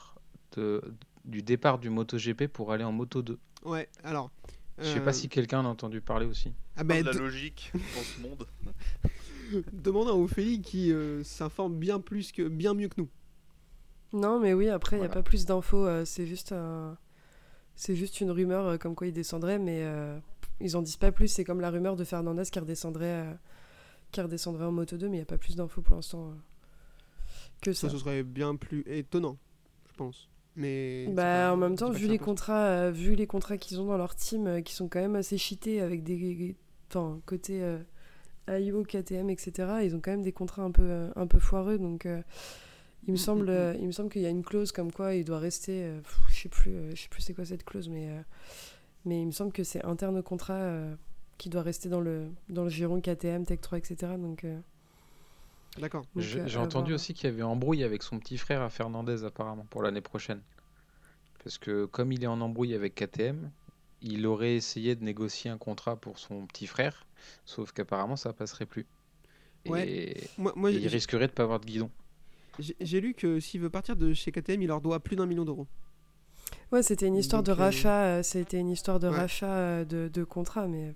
de, 0.57 0.83
du 1.25 1.43
départ 1.43 1.79
du 1.79 1.91
MotoGP 1.91 2.47
pour 2.47 2.73
aller 2.73 2.85
en 2.85 2.93
Moto 2.93 3.23
2. 3.23 3.39
Ouais, 3.65 3.89
alors. 4.05 4.31
Je 4.79 4.85
sais 4.85 4.99
euh, 5.01 5.05
pas 5.05 5.13
si 5.13 5.29
quelqu'un 5.29 5.61
en 5.61 5.67
a 5.67 5.69
entendu 5.69 6.01
parler 6.01 6.25
aussi. 6.27 6.53
Ah 6.77 6.85
bah, 6.85 7.01
de 7.03 7.07
la 7.07 7.13
logique 7.13 7.71
dans 7.75 7.81
ce 8.03 8.21
monde. 8.23 8.47
demandons 9.73 10.11
à 10.11 10.15
Ophélie 10.15 10.63
qui 10.63 10.93
euh, 10.93 11.23
s'informe 11.25 11.77
bien 11.79 12.01
plus 12.01 12.33
que 12.33 12.49
bien 12.49 12.73
mieux 12.73 12.89
que 12.89 13.01
nous. 13.01 13.09
Non, 14.13 14.41
mais 14.41 14.55
oui, 14.55 14.69
après, 14.69 14.97
il 14.97 15.01
n'y 15.01 15.05
a 15.05 15.09
Voilà. 15.09 15.23
pas 15.23 15.29
plus 15.29 15.45
d'infos. 15.45 15.87
euh, 15.87 16.05
c'est 16.05 16.27
juste 16.27 16.53
un- 16.53 16.97
C'est 17.77 17.95
juste 17.97 18.21
une 18.21 18.31
rumeur 18.31 18.67
euh, 18.67 18.77
comme 18.79 18.95
quoi 18.95 19.07
il 19.07 19.13
descendrait, 19.13 19.59
mais 19.59 19.83
euh, 19.85 20.19
ils 20.61 20.77
en 20.77 20.83
disent 20.83 20.97
pas 20.97 21.13
plus. 21.13 21.29
C'est 21.29 21.45
comme 21.45 21.61
la 21.61 21.71
rumeur 21.71 21.97
de 21.97 22.05
Fernandez 22.05 22.45
qui 22.51 22.59
redescendrait, 22.59 23.27
euh, 23.27 23.35
qui 24.13 24.21
redescendrait 24.23 24.65
en 24.65 24.73
Moto 24.73 24.97
2, 24.97 25.07
mais 25.09 25.17
il 25.17 25.19
n'y 25.21 25.23
a 25.23 25.27
pas 25.27 25.39
plus 25.39 25.57
d'infos 25.57 25.81
pour 25.83 25.95
l'instant 25.97 26.31
euh, 26.31 26.35
que 27.61 27.73
ça. 27.75 27.89
Ça, 27.89 27.93
ce 27.93 27.99
serait 27.99 28.23
bien 28.23 28.57
plus 28.57 28.83
étonnant, 28.87 29.37
je 29.91 29.95
pense. 29.97 30.29
Mais 30.61 31.07
Bah, 31.09 31.53
en 31.53 31.57
même 31.57 31.75
temps, 31.77 31.91
vu 31.91 32.07
les 32.07 32.19
contrats, 32.19 32.67
euh, 32.67 32.91
vu 32.91 33.15
les 33.15 33.27
contrats 33.27 33.57
qu'ils 33.57 33.81
ont 33.81 33.87
dans 33.87 33.97
leur 33.97 34.15
team, 34.15 34.47
euh, 34.47 34.61
qui 34.61 34.75
sont 34.75 34.89
quand 34.89 35.01
même 35.01 35.17
assez 35.17 35.39
cheatés 35.39 35.81
avec 35.81 36.03
des, 36.03 36.55
enfin 36.89 37.21
côté 37.27 37.63
euh, 37.63 37.79
AIO, 38.47 38.83
KTM, 38.85 39.31
etc. 39.31 39.53
Ils 39.85 39.95
ont 39.97 40.01
quand 40.01 40.11
même 40.11 40.23
des 40.23 40.33
contrats 40.33 40.63
un 40.63 40.71
peu, 40.71 40.83
euh, 40.83 41.11
un 41.17 41.27
peu 41.27 41.39
foireux, 41.39 41.79
donc 41.79 42.05
il 42.05 43.13
me 43.13 43.15
Mm, 43.15 43.17
semble, 43.17 43.51
mm, 43.51 43.73
mm. 43.73 43.77
il 43.81 43.87
me 43.87 43.93
semble 43.93 44.11
qu'il 44.11 44.23
y 44.23 44.27
a 44.27 44.31
une 44.31 44.45
clause 44.45 44.71
comme 44.73 44.93
quoi 44.93 45.15
il 45.15 45.25
doit 45.25 45.39
rester, 45.39 45.91
pff, 46.03 46.21
je 46.29 46.41
sais 46.43 46.49
plus, 46.51 46.73
je 46.95 47.01
sais 47.03 47.09
plus 47.09 47.23
c'est 47.23 47.35
quoi 47.35 47.45
cette 47.47 47.65
clause, 47.65 47.89
mais 47.89 48.09
mais 49.07 49.23
il 49.23 49.27
me 49.27 49.33
semble 49.33 49.53
que 49.53 49.65
c'est 49.65 49.83
interne 49.85 50.19
au 50.19 50.23
contrat 50.23 50.75
qui 51.39 51.49
doit 51.49 51.63
rester 51.63 51.89
dans 51.89 52.01
le 52.01 52.27
dans 52.51 52.65
le 52.65 52.71
giron 52.71 53.01
KTM, 53.01 53.47
Tech 53.47 53.61
3, 53.63 53.79
etc. 53.79 54.13
Donc, 54.19 54.45
D'accord. 55.79 56.05
J'ai 56.17 56.41
euh, 56.41 56.61
entendu 56.61 56.93
aussi 56.93 57.15
qu'il 57.15 57.31
y 57.31 57.33
avait 57.33 57.43
embrouille 57.43 57.85
avec 57.85 58.03
son 58.03 58.19
petit 58.19 58.39
frère 58.39 58.61
à 58.63 58.71
Fernandez 58.71 59.25
apparemment 59.25 59.67
pour 59.71 59.83
l'année 59.83 60.01
prochaine. 60.01 60.43
Parce 61.45 61.59
que 61.59 61.87
comme 61.87 62.13
il 62.13 62.23
est 62.23 62.27
en 62.27 62.41
embrouille 62.41 62.75
avec 62.75 62.95
KTM, 62.95 63.51
il 64.03 64.27
aurait 64.27 64.57
essayé 64.57 64.95
de 64.97 65.05
négocier 65.05 65.51
un 65.51 65.59
contrat 65.59 65.97
pour 65.97 66.19
son 66.19 66.47
petit 66.47 66.67
frère, 66.67 67.07
sauf 67.45 67.73
qu'apparemment 67.73 68.17
ça 68.17 68.33
passerait 68.33 68.67
plus. 68.67 68.87
Ouais. 69.67 69.89
Et, 69.89 70.31
Moi, 70.39 70.53
moi 70.57 70.71
et 70.71 70.77
il 70.77 70.89
risquerait 70.89 71.29
de 71.29 71.33
pas 71.33 71.45
avoir 71.45 71.61
de 71.61 71.67
guidon. 71.67 71.91
j'ai 72.59 73.01
lu 73.01 73.15
que 73.15 73.41
s'il 73.41 73.61
veut 73.61 73.71
partir 73.71 73.97
de 73.97 74.13
chez 74.13 74.33
KTM, 74.33 74.63
il 74.63 74.69
leur 74.69 74.81
doit 74.81 75.01
plus 75.01 75.17
d'un 75.17 75.27
million 75.27 75.45
d'euros. 75.45 75.67
Ouais, 76.73 76.83
c'était 76.83 77.07
une 77.07 77.17
histoire 77.17 77.43
Donc, 77.43 77.57
de 77.57 77.61
euh, 77.61 77.65
rachat, 77.65 78.05
euh, 78.05 78.23
c'était 78.23 78.59
une 78.59 78.71
histoire 78.71 78.99
de 78.99 79.09
ouais. 79.09 79.17
rachat 79.17 79.85
de, 79.85 80.09
de 80.13 80.25
contrat, 80.25 80.67
mais. 80.67 80.95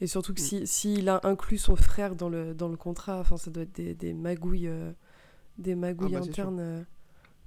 Et 0.00 0.06
surtout 0.06 0.34
que 0.34 0.40
Mm. 0.40 0.44
si 0.44 0.66
s'il 0.66 1.08
a 1.08 1.20
inclus 1.24 1.58
son 1.58 1.74
frère 1.76 2.16
dans 2.16 2.28
le, 2.28 2.54
dans 2.54 2.68
le 2.68 2.76
contrat, 2.76 3.18
enfin, 3.20 3.36
ça 3.36 3.50
doit 3.50 3.62
être 3.62 3.74
des, 3.74 3.94
des 3.94 4.12
magouilles, 4.12 4.68
euh, 4.68 4.92
des 5.58 5.74
magouilles 5.74 6.12
bah, 6.12 6.20
c'est 6.24 6.32
sûr. 6.34 6.44
internes. 6.44 6.60
euh. 6.60 6.82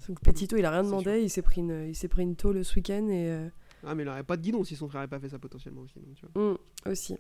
Donc 0.08 0.22
Petito, 0.22 0.56
il 0.58 0.64
a 0.66 0.72
rien 0.72 0.84
demandé, 0.84 1.22
il 1.22 1.30
s'est 1.30 1.42
pris 1.42 1.60
une, 1.62 1.86
il 1.88 1.96
s'est 1.96 2.08
pris 2.08 2.24
une 2.24 2.36
tôle 2.38 2.64
ce 2.64 2.76
week-end 2.76 3.08
et 3.10 3.30
euh, 3.32 3.50
Ah, 3.86 3.94
mais 3.96 4.04
il 4.04 4.10
aurait 4.10 4.24
pas 4.24 4.38
de 4.38 4.42
guidon 4.42 4.64
si 4.64 4.76
son 4.78 4.88
frère 4.88 5.02
avait 5.02 5.10
pas 5.10 5.20
fait 5.20 5.30
ça 5.30 5.38
potentiellement 5.40 5.82
aussi. 5.82 6.00
donc, 6.00 6.16
tu 6.16 6.26
vois. 6.34 6.54
mm, 6.54 6.58
aussi. 6.90 7.18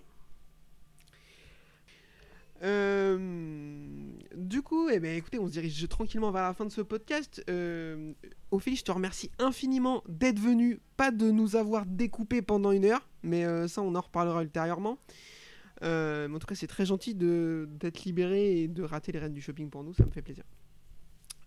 Euh, 2.61 3.18
du 4.36 4.61
coup, 4.61 4.90
eh 4.90 4.99
ben, 4.99 5.15
écoutez, 5.15 5.40
on 5.40 5.48
se 5.48 5.53
dirige 5.53 5.88
tranquillement 5.88 6.31
vers 6.31 6.44
la 6.44 6.53
fin 6.53 6.65
de 6.65 6.72
ce 6.72 6.81
podcast. 6.81 7.44
Euh, 7.49 8.14
Ophélie, 8.52 8.76
je 8.76 8.84
te 8.84 8.91
remercie 8.91 9.31
infiniment 9.40 10.03
d'être 10.07 10.40
venu, 10.40 10.80
pas 10.98 11.11
de 11.11 11.31
nous 11.31 11.56
avoir 11.56 11.86
découpé 11.86 12.41
pendant 12.41 12.72
une 12.72 12.86
heure, 12.86 13.07
mais 13.23 13.45
euh, 13.45 13.68
ça, 13.68 13.81
on 13.81 13.95
en 13.95 14.02
reparlera 14.02 14.44
ultérieurement. 14.44 14.98
Euh, 15.84 16.27
mais 16.27 16.36
en 16.36 16.40
tout 16.40 16.48
cas, 16.48 16.56
c'est 16.56 16.68
très 16.68 16.86
gentil 16.86 17.15
d'être 17.15 18.03
libéré 18.03 18.61
et 18.61 18.68
de 18.68 18.84
rater 18.84 19.11
les 19.11 19.19
rênes 19.19 19.34
du 19.34 19.41
shopping 19.41 19.69
pour 19.69 19.84
nous, 19.84 19.94
ça 19.94 20.06
me 20.06 20.11
fait 20.11 20.22
plaisir. 20.22 20.44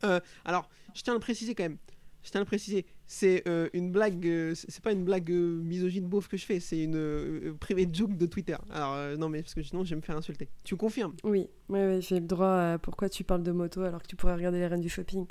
Euh, 0.05 0.21
alors, 0.45 0.69
je 0.95 1.03
tiens 1.03 1.13
à 1.13 1.17
le 1.17 1.21
préciser 1.21 1.55
quand 1.55 1.65
même. 1.65 1.79
Je 2.23 2.31
tiens 2.31 2.41
à 2.41 2.45
le 2.45 2.47
préciser, 2.47 2.87
c'est 3.13 3.47
euh, 3.47 3.69
une 3.75 3.93
blague, 3.93 4.27
euh, 4.27 4.55
c'est 4.55 4.81
pas 4.81 4.93
une 4.93 5.05
blague 5.05 5.31
euh, 5.31 5.61
misogyne 5.63 6.09
beauf 6.09 6.29
que 6.29 6.39
je 6.39 6.47
fais, 6.47 6.61
c'est 6.61 6.83
une 6.83 6.97
euh, 6.97 7.53
private 7.61 7.95
joke 7.95 8.17
de 8.17 8.25
Twitter. 8.25 8.57
Alors, 8.71 8.95
euh, 8.95 9.19
non, 9.19 9.29
mais 9.29 9.43
parce 9.43 9.53
que 9.53 9.63
sinon, 9.63 9.85
je 9.85 9.91
vais 9.91 9.97
me 9.97 10.01
faire 10.01 10.17
insulter. 10.17 10.49
Tu 10.65 10.77
confirmes? 10.77 11.13
Oui, 11.23 11.47
oui, 11.69 11.79
oui, 11.79 12.01
j'ai 12.01 12.21
le 12.21 12.27
droit 12.27 12.55
à 12.55 12.79
pourquoi 12.79 13.11
tu 13.11 13.23
parles 13.23 13.43
de 13.43 13.53
moto 13.53 13.83
alors 13.83 14.03
que 14.03 14.07
tu 14.07 14.17
pourrais 14.17 14.35
regarder 14.35 14.61
les 14.61 14.67
reines 14.67 14.81
du 14.81 14.89
shopping. 14.89 15.27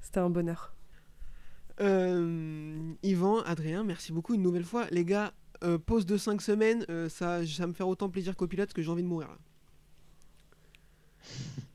C'était 0.00 0.20
un 0.20 0.30
bonheur. 0.30 0.74
Euh, 1.82 2.94
Yvan, 3.02 3.40
Adrien, 3.40 3.84
merci 3.84 4.12
beaucoup 4.12 4.32
une 4.32 4.42
nouvelle 4.42 4.64
fois. 4.64 4.86
Les 4.90 5.04
gars, 5.04 5.34
euh, 5.62 5.76
pause 5.76 6.06
de 6.06 6.16
5 6.16 6.40
semaines, 6.40 6.86
euh, 6.88 7.10
ça, 7.10 7.46
ça 7.46 7.66
me 7.66 7.74
fait 7.74 7.84
autant 7.84 8.08
plaisir 8.08 8.34
qu'au 8.34 8.46
pilote 8.46 8.68
parce 8.68 8.74
que 8.74 8.80
j'ai 8.80 8.90
envie 8.90 9.02
de 9.02 9.08
mourir 9.08 9.28
là. 9.28 9.38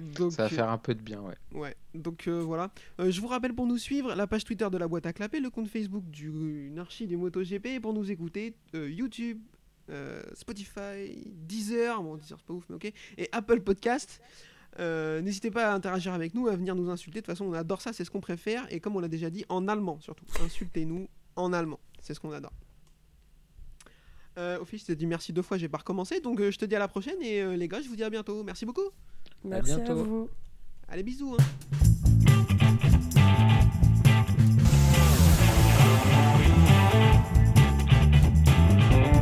Donc, 0.00 0.32
Ça 0.32 0.42
va 0.42 0.52
euh, 0.52 0.56
faire 0.56 0.68
un 0.68 0.78
peu 0.78 0.94
de 0.94 1.00
bien, 1.00 1.20
ouais. 1.22 1.36
Ouais, 1.52 1.76
donc 1.94 2.28
euh, 2.28 2.40
voilà. 2.40 2.70
Euh, 3.00 3.10
je 3.10 3.20
vous 3.20 3.28
rappelle 3.28 3.54
pour 3.54 3.66
nous 3.66 3.78
suivre 3.78 4.14
la 4.14 4.26
page 4.26 4.44
Twitter 4.44 4.68
de 4.70 4.76
la 4.76 4.88
boîte 4.88 5.06
à 5.06 5.12
clapper, 5.12 5.40
le 5.40 5.50
compte 5.50 5.68
Facebook 5.68 6.04
du 6.10 6.70
Narchi 6.72 7.06
du 7.06 7.16
MotoGP 7.16 7.66
et 7.66 7.80
pour 7.80 7.94
nous 7.94 8.10
écouter 8.10 8.54
euh, 8.74 8.90
YouTube, 8.90 9.40
euh, 9.88 10.22
Spotify, 10.34 11.24
Deezer, 11.26 12.02
bon 12.02 12.16
Deezer 12.16 12.38
c'est 12.38 12.46
pas 12.46 12.54
ouf 12.54 12.64
mais 12.68 12.76
ok, 12.76 12.92
et 13.16 13.28
Apple 13.32 13.60
Podcast. 13.60 14.20
Euh, 14.78 15.22
N'hésitez 15.22 15.50
pas 15.50 15.70
à 15.70 15.74
interagir 15.74 16.12
avec 16.12 16.34
nous, 16.34 16.48
à 16.48 16.56
venir 16.56 16.74
nous 16.74 16.90
insulter. 16.90 17.20
De 17.20 17.24
toute 17.24 17.32
façon, 17.32 17.46
on 17.46 17.54
adore 17.54 17.80
ça, 17.80 17.94
c'est 17.94 18.04
ce 18.04 18.10
qu'on 18.10 18.20
préfère. 18.20 18.70
Et 18.70 18.78
comme 18.80 18.94
on 18.96 19.00
l'a 19.00 19.08
déjà 19.08 19.30
dit, 19.30 19.46
en 19.48 19.68
allemand 19.68 19.98
surtout. 20.00 20.26
Insultez-nous 20.44 21.08
en 21.36 21.52
allemand, 21.54 21.80
c'est 22.02 22.12
ce 22.12 22.20
qu'on 22.20 22.32
adore. 22.32 22.52
Euh, 24.38 24.58
Ophélie, 24.58 24.80
je 24.80 24.86
te 24.86 24.92
dis 24.92 25.06
merci 25.06 25.32
deux 25.32 25.40
fois, 25.40 25.56
j'ai 25.56 25.68
pas 25.70 25.78
recommencé. 25.78 26.20
Donc 26.20 26.40
euh, 26.40 26.50
je 26.50 26.58
te 26.58 26.66
dis 26.66 26.76
à 26.76 26.78
la 26.78 26.88
prochaine 26.88 27.16
et 27.22 27.40
euh, 27.40 27.56
les 27.56 27.68
gars, 27.68 27.80
je 27.80 27.88
vous 27.88 27.96
dis 27.96 28.04
à 28.04 28.10
bientôt. 28.10 28.42
Merci 28.44 28.66
beaucoup. 28.66 28.90
Merci 29.44 29.72
à, 29.72 29.76
bientôt. 29.76 30.04
vous. 30.04 30.28
Allez, 30.88 31.02
bisous. 31.02 31.36
hein. 31.38 32.56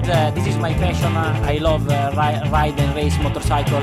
Uh, 0.07 0.31
this 0.33 0.47
is 0.47 0.57
my 0.59 0.73
passion. 0.75 1.17
Uh, 1.17 1.41
I 1.45 1.59
love 1.59 1.89
uh, 1.89 2.13
ri- 2.15 2.49
ride 2.51 2.79
and 2.79 2.95
race 2.95 3.17
motorcycle. 3.19 3.81